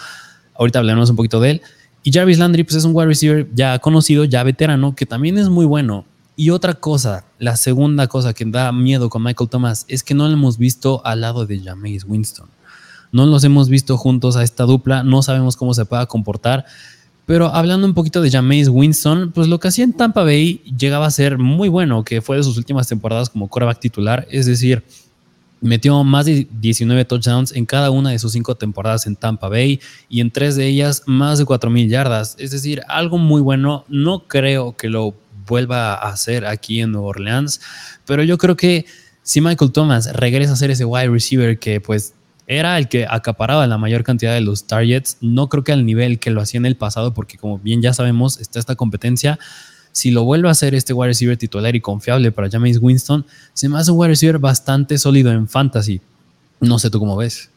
Ahorita 0.54 0.78
hablaremos 0.78 1.10
un 1.10 1.16
poquito 1.16 1.40
de 1.40 1.50
él. 1.50 1.62
Y 2.04 2.12
Jarvis 2.12 2.38
Landry 2.38 2.64
pues 2.64 2.76
es 2.76 2.84
un 2.84 2.92
wide 2.94 3.08
receiver 3.08 3.50
ya 3.56 3.80
conocido, 3.80 4.26
ya 4.26 4.44
veterano, 4.44 4.94
que 4.94 5.08
también 5.08 5.40
es 5.40 5.50
muy 5.50 5.66
bueno. 5.66 6.06
Y 6.36 6.52
otra 6.52 6.76
cosa, 6.76 7.26
la 7.40 7.56
segunda 7.56 8.08
cosa 8.08 8.34
que 8.34 8.46
da 8.46 8.72
miedo 8.72 9.10
con 9.10 9.24
Michael 9.24 9.50
Thomas 9.50 9.86
es 9.88 10.04
que 10.04 10.14
no 10.14 10.28
lo 10.28 10.34
hemos 10.34 10.58
visto 10.58 11.02
al 11.06 11.22
lado 11.22 11.46
de 11.46 11.60
Jameis 11.60 12.06
Winston. 12.06 12.50
No 13.12 13.26
los 13.26 13.44
hemos 13.44 13.68
visto 13.68 13.98
juntos 13.98 14.38
a 14.38 14.44
esta 14.44 14.64
dupla, 14.64 15.04
no 15.04 15.22
sabemos 15.22 15.58
cómo 15.58 15.74
se 15.74 15.86
pueda 15.86 16.06
comportar. 16.06 16.66
Pero 17.26 17.54
hablando 17.54 17.88
un 17.88 17.94
poquito 17.94 18.22
de 18.22 18.32
Jameis 18.32 18.68
Winston, 18.68 19.32
pues 19.32 19.48
lo 19.48 19.60
que 19.60 19.68
hacía 19.68 19.84
en 19.84 19.94
Tampa 19.94 20.24
Bay 20.24 20.62
llegaba 20.78 21.06
a 21.06 21.12
ser 21.12 21.38
muy 21.38 21.70
bueno, 21.70 22.04
que 22.04 22.22
fue 22.22 22.38
de 22.38 22.44
sus 22.44 22.58
últimas 22.58 22.88
temporadas 22.88 23.30
como 23.30 23.48
quarterback 23.48 23.80
titular, 23.80 24.28
es 24.30 24.46
decir, 24.48 24.84
metió 25.62 26.04
más 26.04 26.26
de 26.26 26.48
19 26.60 27.06
touchdowns 27.06 27.56
en 27.56 27.66
cada 27.66 27.92
una 27.92 28.10
de 28.10 28.20
sus 28.20 28.32
cinco 28.32 28.56
temporadas 28.56 29.06
en 29.06 29.16
Tampa 29.16 29.48
Bay 29.48 29.80
y 30.10 30.20
en 30.20 30.32
tres 30.32 30.56
de 30.56 30.68
ellas 30.68 31.04
más 31.06 31.38
de 31.38 31.46
4.000 31.46 31.88
yardas, 31.88 32.36
es 32.40 32.52
decir, 32.52 32.82
algo 32.88 33.18
muy 33.18 33.42
bueno, 33.42 33.86
no 33.88 34.28
creo 34.28 34.76
que 34.76 34.90
lo 34.90 35.14
vuelva 35.48 35.94
a 35.94 36.10
hacer 36.10 36.46
aquí 36.46 36.82
en 36.82 36.92
Nueva 36.92 37.10
Orleans, 37.10 37.62
pero 38.06 38.24
yo 38.24 38.38
creo 38.38 38.58
que 38.58 38.86
si 39.24 39.40
Michael 39.40 39.72
Thomas 39.72 40.12
regresa 40.14 40.54
a 40.54 40.56
ser 40.56 40.72
ese 40.72 40.86
wide 40.86 41.10
receiver 41.10 41.60
que 41.60 41.80
pues 41.80 42.16
era 42.52 42.78
el 42.78 42.90
que 42.90 43.08
acaparaba 43.10 43.66
la 43.66 43.78
mayor 43.78 44.04
cantidad 44.04 44.34
de 44.34 44.42
los 44.42 44.66
targets. 44.66 45.18
No 45.22 45.48
creo 45.48 45.64
que 45.64 45.72
al 45.72 45.86
nivel 45.86 46.20
que 46.20 46.32
lo 46.32 46.42
hacía 46.42 46.58
en 46.58 46.66
el 46.66 46.76
pasado, 46.76 47.14
porque 47.14 47.38
como 47.38 47.60
bien 47.60 47.82
ya 47.82 47.94
sabemos, 47.94 48.40
está 48.42 48.60
esta 48.60 48.76
competencia. 48.76 49.40
Si 49.94 50.12
lo 50.12 50.24
vuelve 50.24 50.50
a 50.50 50.52
hacer 50.52 50.76
este 50.76 50.92
wide 50.92 51.08
receiver 51.08 51.38
titular 51.38 51.74
y 51.76 51.80
confiable 51.80 52.32
para 52.34 52.50
James 52.50 52.78
Winston, 52.82 53.26
se 53.54 53.70
me 53.70 53.80
hace 53.80 53.92
un 53.92 54.00
wide 54.00 54.10
receiver 54.10 54.38
bastante 54.38 54.98
sólido 54.98 55.32
en 55.32 55.48
fantasy. 55.48 56.02
No 56.60 56.78
sé 56.78 56.90
tú 56.90 57.00
cómo 57.00 57.16
ves. 57.16 57.50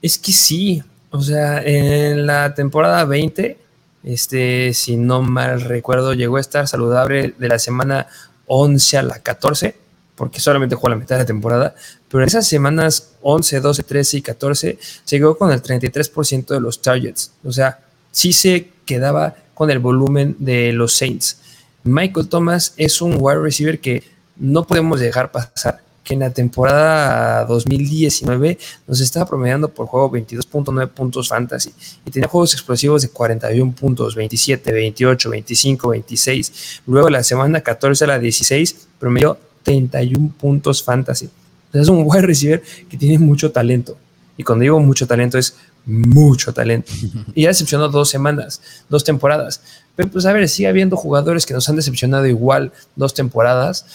Es 0.00 0.18
que 0.18 0.32
sí. 0.32 0.82
O 1.10 1.20
sea, 1.20 1.60
en 1.60 2.26
la 2.26 2.54
temporada 2.54 3.04
20, 3.04 3.58
este, 4.04 4.72
si 4.72 4.96
no 4.96 5.22
mal 5.22 5.62
recuerdo, 5.62 6.14
llegó 6.14 6.36
a 6.36 6.40
estar 6.40 6.68
saludable 6.68 7.34
de 7.36 7.48
la 7.48 7.58
semana 7.58 8.06
11 8.46 8.98
a 8.98 9.02
la 9.02 9.18
14 9.18 9.89
porque 10.20 10.38
solamente 10.38 10.74
jugó 10.74 10.90
la 10.90 10.96
mitad 10.96 11.16
de 11.16 11.22
la 11.22 11.26
temporada, 11.26 11.74
pero 12.10 12.22
en 12.22 12.28
esas 12.28 12.46
semanas 12.46 13.12
11, 13.22 13.58
12, 13.58 13.82
13 13.84 14.16
y 14.18 14.20
14 14.20 14.78
se 15.02 15.16
quedó 15.16 15.34
con 15.38 15.50
el 15.50 15.62
33% 15.62 16.46
de 16.48 16.60
los 16.60 16.82
targets. 16.82 17.32
O 17.42 17.50
sea, 17.50 17.80
sí 18.10 18.34
se 18.34 18.68
quedaba 18.84 19.34
con 19.54 19.70
el 19.70 19.78
volumen 19.78 20.36
de 20.38 20.74
los 20.74 20.92
Saints. 20.92 21.40
Michael 21.84 22.28
Thomas 22.28 22.74
es 22.76 23.00
un 23.00 23.16
wide 23.18 23.40
receiver 23.40 23.80
que 23.80 24.04
no 24.36 24.66
podemos 24.66 25.00
dejar 25.00 25.32
pasar, 25.32 25.80
que 26.04 26.12
en 26.12 26.20
la 26.20 26.28
temporada 26.28 27.46
2019 27.46 28.58
nos 28.86 29.00
estaba 29.00 29.24
promediando 29.24 29.70
por 29.70 29.86
juego 29.86 30.12
22.9 30.12 30.86
puntos 30.88 31.30
fantasy 31.30 31.72
y 32.04 32.10
tenía 32.10 32.28
juegos 32.28 32.52
explosivos 32.52 33.00
de 33.00 33.08
41 33.08 33.72
puntos, 33.72 34.14
27, 34.14 34.70
28, 34.70 35.30
25, 35.30 35.88
26. 35.88 36.82
Luego 36.86 37.08
la 37.08 37.22
semana 37.22 37.62
14 37.62 38.04
a 38.04 38.06
la 38.06 38.18
16 38.18 38.88
promedió 38.98 39.38
31 39.62 40.32
puntos 40.38 40.82
fantasy. 40.82 41.28
es 41.72 41.88
un 41.88 42.02
wide 42.04 42.22
receiver 42.22 42.62
que 42.88 42.96
tiene 42.96 43.18
mucho 43.18 43.50
talento. 43.50 43.96
Y 44.36 44.42
cuando 44.42 44.62
digo 44.62 44.80
mucho 44.80 45.06
talento 45.06 45.38
es 45.38 45.56
mucho 45.84 46.52
talento. 46.52 46.92
Y 47.34 47.42
ya 47.42 47.48
decepcionó 47.48 47.88
dos 47.88 48.08
semanas, 48.08 48.60
dos 48.88 49.04
temporadas. 49.04 49.60
Pero 49.96 50.10
pues 50.10 50.24
a 50.26 50.32
ver, 50.32 50.48
sigue 50.48 50.68
habiendo 50.68 50.96
jugadores 50.96 51.44
que 51.46 51.54
nos 51.54 51.68
han 51.68 51.76
decepcionado 51.76 52.26
igual 52.26 52.72
dos 52.96 53.12
temporadas 53.14 53.86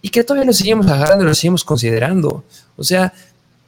y 0.00 0.10
que 0.10 0.24
todavía 0.24 0.46
lo 0.46 0.52
seguimos 0.52 0.86
agarrando, 0.86 1.24
lo 1.24 1.34
seguimos 1.34 1.64
considerando. 1.64 2.44
O 2.76 2.84
sea, 2.84 3.12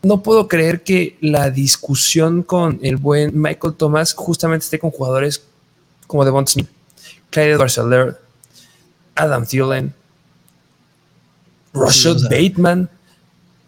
no 0.03 0.23
puedo 0.23 0.49
creer 0.49 0.83
que 0.83 1.17
la 1.21 1.51
discusión 1.51 2.43
con 2.43 2.79
el 2.83 2.97
buen 2.97 3.41
Michael 3.41 3.75
Thomas 3.75 4.13
justamente 4.13 4.65
esté 4.65 4.79
con 4.79 4.91
jugadores 4.91 5.43
como 6.07 6.25
Devon 6.25 6.47
Smith, 6.47 6.69
Clyde 7.31 7.57
Barceler, 7.57 8.21
Adam 9.15 9.47
Thielen, 9.47 9.95
Rashad 11.75 12.23
Bateman. 12.31 12.89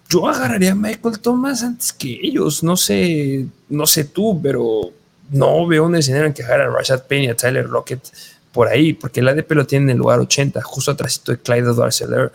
Yo 0.09 0.29
agarraría 0.29 0.73
a 0.73 0.75
Michael 0.77 1.19
Thomas 1.19 1.63
antes 1.63 1.93
que 1.93 2.21
ellos. 2.23 2.63
No 2.63 2.77
sé, 2.77 3.47
no 3.69 3.87
sé 3.87 4.05
tú, 4.05 4.41
pero 4.43 4.93
no 5.31 5.67
veo 5.67 5.85
un 5.85 5.97
escenario 5.97 6.29
en 6.29 6.33
que 6.33 6.45
agarre 6.45 6.65
a 6.65 6.71
Rashad 6.71 7.03
Penny 7.03 7.29
a 7.29 7.37
Tyler 7.37 7.67
Lockett 7.67 8.01
por 8.53 8.69
ahí, 8.69 8.95
porque 8.95 9.21
el 9.21 9.29
ADP 9.29 9.53
lo 9.53 9.67
tiene 9.67 9.85
en 9.85 9.91
el 9.91 9.99
lugar 9.99 10.19
80, 10.21 10.63
justo 10.63 10.93
atrás 10.93 11.21
de 11.27 11.37
Clyde 11.37 11.75
Darceller. 11.75 12.33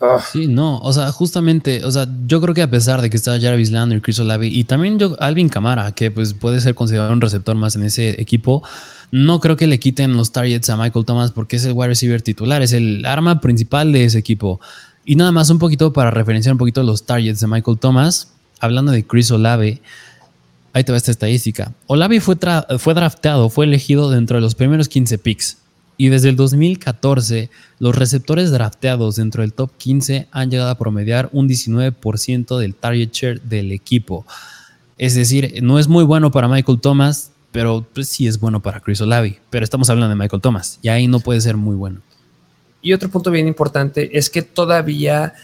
Ah. 0.00 0.18
Sí, 0.32 0.48
no, 0.48 0.78
o 0.78 0.92
sea, 0.92 1.12
justamente, 1.12 1.84
o 1.84 1.90
sea, 1.90 2.08
yo 2.26 2.40
creo 2.40 2.54
que 2.54 2.62
a 2.62 2.70
pesar 2.70 3.02
de 3.02 3.10
que 3.10 3.16
está 3.16 3.38
Jarvis 3.38 3.70
Landry, 3.70 4.00
Chris 4.00 4.18
Olavi 4.18 4.48
y 4.48 4.64
también 4.64 4.98
yo, 4.98 5.14
Alvin 5.20 5.48
Camara, 5.48 5.92
que 5.92 6.10
pues 6.10 6.34
puede 6.34 6.60
ser 6.60 6.74
considerado 6.74 7.12
un 7.12 7.20
receptor 7.20 7.54
más 7.54 7.76
en 7.76 7.84
ese 7.84 8.20
equipo, 8.20 8.62
no 9.12 9.40
creo 9.40 9.56
que 9.56 9.66
le 9.66 9.78
quiten 9.78 10.16
los 10.16 10.32
targets 10.32 10.70
a 10.70 10.76
Michael 10.76 11.04
Thomas 11.04 11.30
porque 11.30 11.56
es 11.56 11.64
el 11.66 11.74
wide 11.74 11.88
receiver 11.88 12.22
titular, 12.22 12.62
es 12.62 12.72
el 12.72 13.04
arma 13.04 13.40
principal 13.40 13.92
de 13.92 14.06
ese 14.06 14.18
equipo. 14.18 14.58
Y 15.04 15.16
nada 15.16 15.32
más 15.32 15.50
un 15.50 15.58
poquito 15.58 15.92
para 15.92 16.10
referenciar 16.10 16.54
un 16.54 16.58
poquito 16.58 16.82
los 16.82 17.04
targets 17.04 17.40
de 17.40 17.46
Michael 17.48 17.78
Thomas, 17.78 18.32
hablando 18.60 18.92
de 18.92 19.04
Chris 19.04 19.30
Olave, 19.30 19.82
ahí 20.72 20.84
te 20.84 20.92
va 20.92 20.98
esta 20.98 21.10
estadística. 21.10 21.72
Olave 21.86 22.20
fue, 22.20 22.36
fue 22.78 22.94
drafteado, 22.94 23.50
fue 23.50 23.66
elegido 23.66 24.10
dentro 24.10 24.36
de 24.36 24.40
los 24.40 24.54
primeros 24.54 24.88
15 24.88 25.18
picks. 25.18 25.58
Y 25.96 26.08
desde 26.08 26.30
el 26.30 26.36
2014, 26.36 27.50
los 27.78 27.94
receptores 27.94 28.50
drafteados 28.50 29.16
dentro 29.16 29.42
del 29.42 29.52
top 29.52 29.70
15 29.76 30.28
han 30.30 30.50
llegado 30.50 30.70
a 30.70 30.78
promediar 30.78 31.28
un 31.32 31.48
19% 31.48 32.58
del 32.58 32.74
target 32.74 33.10
share 33.12 33.40
del 33.42 33.72
equipo. 33.72 34.24
Es 34.98 35.14
decir, 35.14 35.62
no 35.62 35.78
es 35.78 35.88
muy 35.88 36.04
bueno 36.04 36.30
para 36.30 36.48
Michael 36.48 36.80
Thomas, 36.80 37.32
pero 37.50 37.86
pues 37.92 38.08
sí 38.08 38.26
es 38.26 38.40
bueno 38.40 38.62
para 38.62 38.80
Chris 38.80 39.00
Olave. 39.00 39.40
Pero 39.50 39.64
estamos 39.64 39.90
hablando 39.90 40.08
de 40.08 40.20
Michael 40.20 40.42
Thomas 40.42 40.78
y 40.82 40.88
ahí 40.88 41.06
no 41.06 41.20
puede 41.20 41.40
ser 41.40 41.56
muy 41.56 41.76
bueno. 41.76 42.00
Y 42.82 42.92
otro 42.92 43.08
punto 43.08 43.30
bien 43.30 43.46
importante 43.46 44.18
es 44.18 44.28
que 44.28 44.42
todavía 44.42 45.34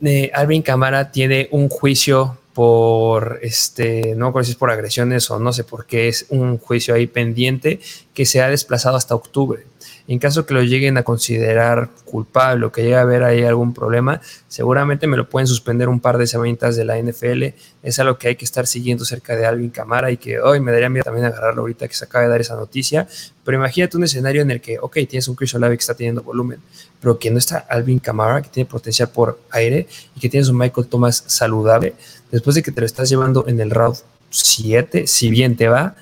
eh, 0.00 0.30
Alvin 0.32 0.62
Camara 0.62 1.10
tiene 1.10 1.48
un 1.50 1.68
juicio 1.68 2.38
por, 2.54 3.38
este, 3.42 4.14
no 4.16 4.32
sé 4.32 4.44
si 4.44 4.50
es 4.52 4.56
por 4.56 4.70
agresiones 4.70 5.30
o 5.30 5.38
no 5.38 5.52
sé 5.52 5.64
por 5.64 5.84
qué, 5.84 6.08
es 6.08 6.26
un 6.30 6.56
juicio 6.56 6.94
ahí 6.94 7.06
pendiente 7.06 7.80
que 8.14 8.24
se 8.24 8.40
ha 8.40 8.48
desplazado 8.48 8.96
hasta 8.96 9.14
octubre. 9.14 9.66
En 10.08 10.20
caso 10.20 10.46
que 10.46 10.54
lo 10.54 10.62
lleguen 10.62 10.96
a 10.98 11.02
considerar 11.02 11.90
culpable 12.04 12.66
o 12.66 12.72
que 12.72 12.82
llegue 12.82 12.96
a 12.96 13.00
haber 13.00 13.24
ahí 13.24 13.42
algún 13.42 13.74
problema, 13.74 14.20
seguramente 14.46 15.08
me 15.08 15.16
lo 15.16 15.28
pueden 15.28 15.48
suspender 15.48 15.88
un 15.88 15.98
par 15.98 16.16
de 16.16 16.28
semanitas 16.28 16.76
de 16.76 16.84
la 16.84 16.96
NFL. 16.96 17.54
Es 17.82 17.98
algo 17.98 18.16
que 18.16 18.28
hay 18.28 18.36
que 18.36 18.44
estar 18.44 18.68
siguiendo 18.68 19.04
cerca 19.04 19.34
de 19.34 19.46
Alvin 19.46 19.70
Camara 19.70 20.12
y 20.12 20.16
que 20.16 20.38
hoy 20.38 20.60
me 20.60 20.70
daría 20.70 20.88
miedo 20.88 21.04
también 21.04 21.26
agarrarlo 21.26 21.62
ahorita 21.62 21.88
que 21.88 21.94
se 21.94 22.04
acaba 22.04 22.24
de 22.24 22.30
dar 22.30 22.40
esa 22.40 22.54
noticia. 22.54 23.08
Pero 23.44 23.58
imagínate 23.58 23.96
un 23.96 24.04
escenario 24.04 24.42
en 24.42 24.50
el 24.52 24.60
que, 24.60 24.78
ok, 24.78 24.94
tienes 25.08 25.26
un 25.26 25.34
Chris 25.34 25.54
Olave 25.54 25.76
que 25.76 25.80
está 25.80 25.94
teniendo 25.94 26.22
volumen, 26.22 26.60
pero 27.00 27.18
que 27.18 27.30
no 27.30 27.38
está 27.38 27.58
Alvin 27.68 27.98
Camara, 27.98 28.42
que 28.42 28.48
tiene 28.48 28.70
potencial 28.70 29.08
por 29.08 29.40
aire 29.50 29.88
y 30.14 30.20
que 30.20 30.28
tienes 30.28 30.48
un 30.48 30.56
Michael 30.56 30.86
Thomas 30.86 31.24
saludable, 31.26 31.94
después 32.30 32.54
de 32.54 32.62
que 32.62 32.70
te 32.70 32.80
lo 32.80 32.86
estás 32.86 33.08
llevando 33.08 33.44
en 33.48 33.60
el 33.60 33.70
round 33.70 33.96
7, 34.30 35.06
si 35.08 35.30
bien 35.30 35.56
te 35.56 35.68
va, 35.68 35.96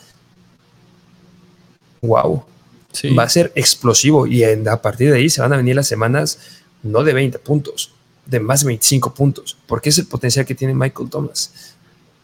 wow, 2.02 2.44
va 3.19 3.25
a 3.25 3.29
ser 3.29 3.53
explosivo 3.55 4.27
y 4.27 4.45
a 4.45 4.83
partir 4.83 5.11
de 5.11 5.19
ahí 5.19 5.31
se 5.31 5.41
van 5.41 5.53
a 5.53 5.57
venir 5.57 5.77
las 5.77 5.87
semanas 5.87 6.39
no 6.83 7.03
de 7.03 7.12
20 7.12 7.39
puntos, 7.41 7.93
de 8.27 8.41
más 8.41 8.61
de 8.61 8.66
25 8.66 9.15
puntos, 9.15 9.57
porque 9.66 9.89
es 9.89 9.99
el 9.99 10.07
potencial 10.07 10.47
que 10.47 10.55
tiene 10.55 10.75
Michael 10.75 11.11
Thomas. 11.11 11.75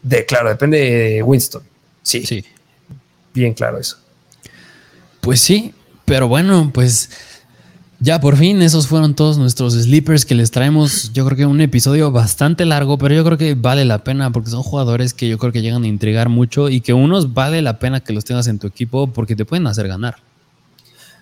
De, 0.01 0.25
claro, 0.25 0.49
depende 0.49 0.77
de 0.79 1.23
Winston. 1.23 1.63
Sí, 2.03 2.25
sí. 2.25 2.43
Bien 3.33 3.53
claro 3.53 3.77
eso. 3.77 3.97
Pues 5.19 5.39
sí, 5.41 5.73
pero 6.05 6.27
bueno, 6.27 6.71
pues 6.73 7.09
ya 7.99 8.19
por 8.19 8.35
fin, 8.35 8.61
esos 8.63 8.87
fueron 8.87 9.13
todos 9.13 9.37
nuestros 9.37 9.73
sleepers 9.73 10.25
que 10.25 10.33
les 10.33 10.49
traemos. 10.49 11.13
Yo 11.13 11.23
creo 11.25 11.37
que 11.37 11.45
un 11.45 11.61
episodio 11.61 12.11
bastante 12.11 12.65
largo, 12.65 12.97
pero 12.97 13.13
yo 13.13 13.23
creo 13.23 13.37
que 13.37 13.53
vale 13.53 13.85
la 13.85 14.03
pena 14.03 14.31
porque 14.31 14.49
son 14.49 14.63
jugadores 14.63 15.13
que 15.13 15.29
yo 15.29 15.37
creo 15.37 15.51
que 15.51 15.61
llegan 15.61 15.83
a 15.83 15.87
intrigar 15.87 16.27
mucho 16.27 16.69
y 16.69 16.81
que 16.81 16.93
unos 16.93 17.33
vale 17.33 17.61
la 17.61 17.77
pena 17.77 17.99
que 17.99 18.13
los 18.13 18.25
tengas 18.25 18.47
en 18.47 18.57
tu 18.57 18.65
equipo 18.65 19.07
porque 19.07 19.35
te 19.35 19.45
pueden 19.45 19.67
hacer 19.67 19.87
ganar. 19.87 20.17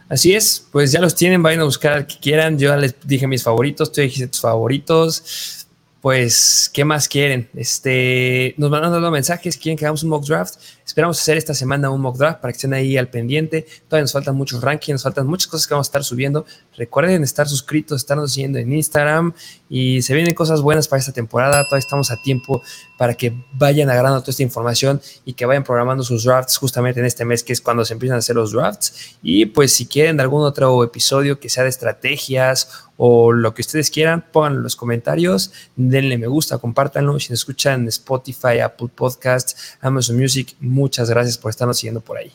Así 0.09 0.33
es, 0.33 0.65
pues 0.71 0.91
ya 0.91 0.99
los 0.99 1.13
tienen, 1.13 1.43
vayan 1.43 1.61
a 1.61 1.65
buscar 1.65 1.93
al 1.93 2.07
que 2.07 2.17
quieran. 2.17 2.57
Yo 2.57 2.69
ya 2.69 2.77
les 2.77 2.95
dije 3.05 3.27
mis 3.27 3.43
favoritos, 3.43 3.91
tú 3.91 4.01
dijiste 4.01 4.27
tus 4.27 4.41
favoritos. 4.41 5.67
Pues, 6.01 6.71
¿qué 6.73 6.83
más 6.83 7.07
quieren? 7.07 7.49
Este, 7.53 8.55
nos 8.57 8.71
van 8.71 8.83
dando 8.83 9.11
mensajes, 9.11 9.57
quieren 9.57 9.77
que 9.77 9.85
hagamos 9.85 10.01
un 10.01 10.09
mock 10.09 10.25
draft. 10.25 10.55
Esperamos 10.85 11.19
hacer 11.19 11.37
esta 11.37 11.53
semana 11.53 11.91
un 11.91 12.01
mock 12.01 12.17
draft 12.17 12.39
para 12.39 12.53
que 12.53 12.55
estén 12.55 12.73
ahí 12.73 12.97
al 12.97 13.09
pendiente. 13.09 13.67
Todavía 13.87 14.03
nos 14.03 14.13
faltan 14.13 14.35
muchos 14.35 14.61
rankings, 14.61 14.95
nos 14.95 15.03
faltan 15.03 15.27
muchas 15.27 15.47
cosas 15.47 15.67
que 15.67 15.73
vamos 15.75 15.87
a 15.87 15.89
estar 15.89 16.03
subiendo. 16.03 16.45
Recuerden 16.79 17.23
estar 17.23 17.45
suscritos, 17.45 17.97
estarnos 17.97 18.31
siguiendo 18.31 18.57
en 18.57 18.71
Instagram 18.71 19.33
y 19.69 20.01
se 20.01 20.13
vienen 20.13 20.33
cosas 20.33 20.61
buenas 20.61 20.87
para 20.87 21.01
esta 21.01 21.11
temporada. 21.11 21.65
Todavía 21.65 21.79
estamos 21.79 22.09
a 22.09 22.21
tiempo 22.21 22.61
para 22.97 23.15
que 23.15 23.33
vayan 23.51 23.89
agarrando 23.89 24.21
toda 24.21 24.31
esta 24.31 24.43
información 24.43 25.01
y 25.25 25.33
que 25.33 25.45
vayan 25.45 25.65
programando 25.65 26.05
sus 26.05 26.23
drafts 26.23 26.55
justamente 26.55 27.01
en 27.01 27.05
este 27.05 27.25
mes, 27.25 27.43
que 27.43 27.51
es 27.51 27.59
cuando 27.59 27.83
se 27.83 27.91
empiezan 27.91 28.15
a 28.15 28.19
hacer 28.19 28.37
los 28.37 28.53
drafts. 28.53 29.17
Y 29.21 29.47
pues 29.47 29.73
si 29.73 29.87
quieren 29.87 30.21
algún 30.21 30.43
otro 30.43 30.81
episodio 30.81 31.37
que 31.37 31.49
sea 31.49 31.63
de 31.63 31.69
estrategias 31.69 32.85
o 32.95 33.33
lo 33.33 33.53
que 33.53 33.61
ustedes 33.61 33.91
quieran, 33.91 34.23
pónganlo 34.31 34.59
en 34.59 34.63
los 34.63 34.77
comentarios, 34.77 35.51
denle 35.75 36.17
me 36.17 36.27
gusta, 36.27 36.59
compártanlo. 36.59 37.19
Si 37.19 37.29
nos 37.29 37.41
escuchan 37.41 37.89
Spotify, 37.89 38.59
Apple 38.63 38.87
Podcasts, 38.95 39.75
Amazon 39.81 40.17
Music, 40.17 40.55
muchas 40.61 41.09
gracias 41.09 41.37
por 41.37 41.49
estarnos 41.49 41.77
siguiendo 41.77 41.99
por 41.99 42.15
ahí. 42.15 42.31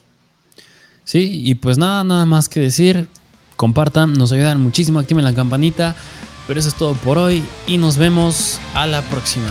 Sí, 1.05 1.43
y 1.47 1.55
pues 1.55 1.79
nada, 1.79 2.05
nada 2.05 2.27
más 2.27 2.51
que 2.51 2.61
decir. 2.61 3.09
Compartan, 3.57 4.15
nos 4.15 4.33
ayudan 4.33 4.61
muchísimo, 4.61 4.99
activen 4.99 5.25
la 5.25 5.35
campanita. 5.35 5.97
Pero 6.47 6.61
eso 6.61 6.69
es 6.69 6.75
todo 6.75 6.93
por 6.95 7.17
hoy 7.17 7.43
y 7.67 7.79
nos 7.79 7.97
vemos 7.97 8.61
a 8.75 8.87
la 8.87 9.03
próxima. 9.03 9.49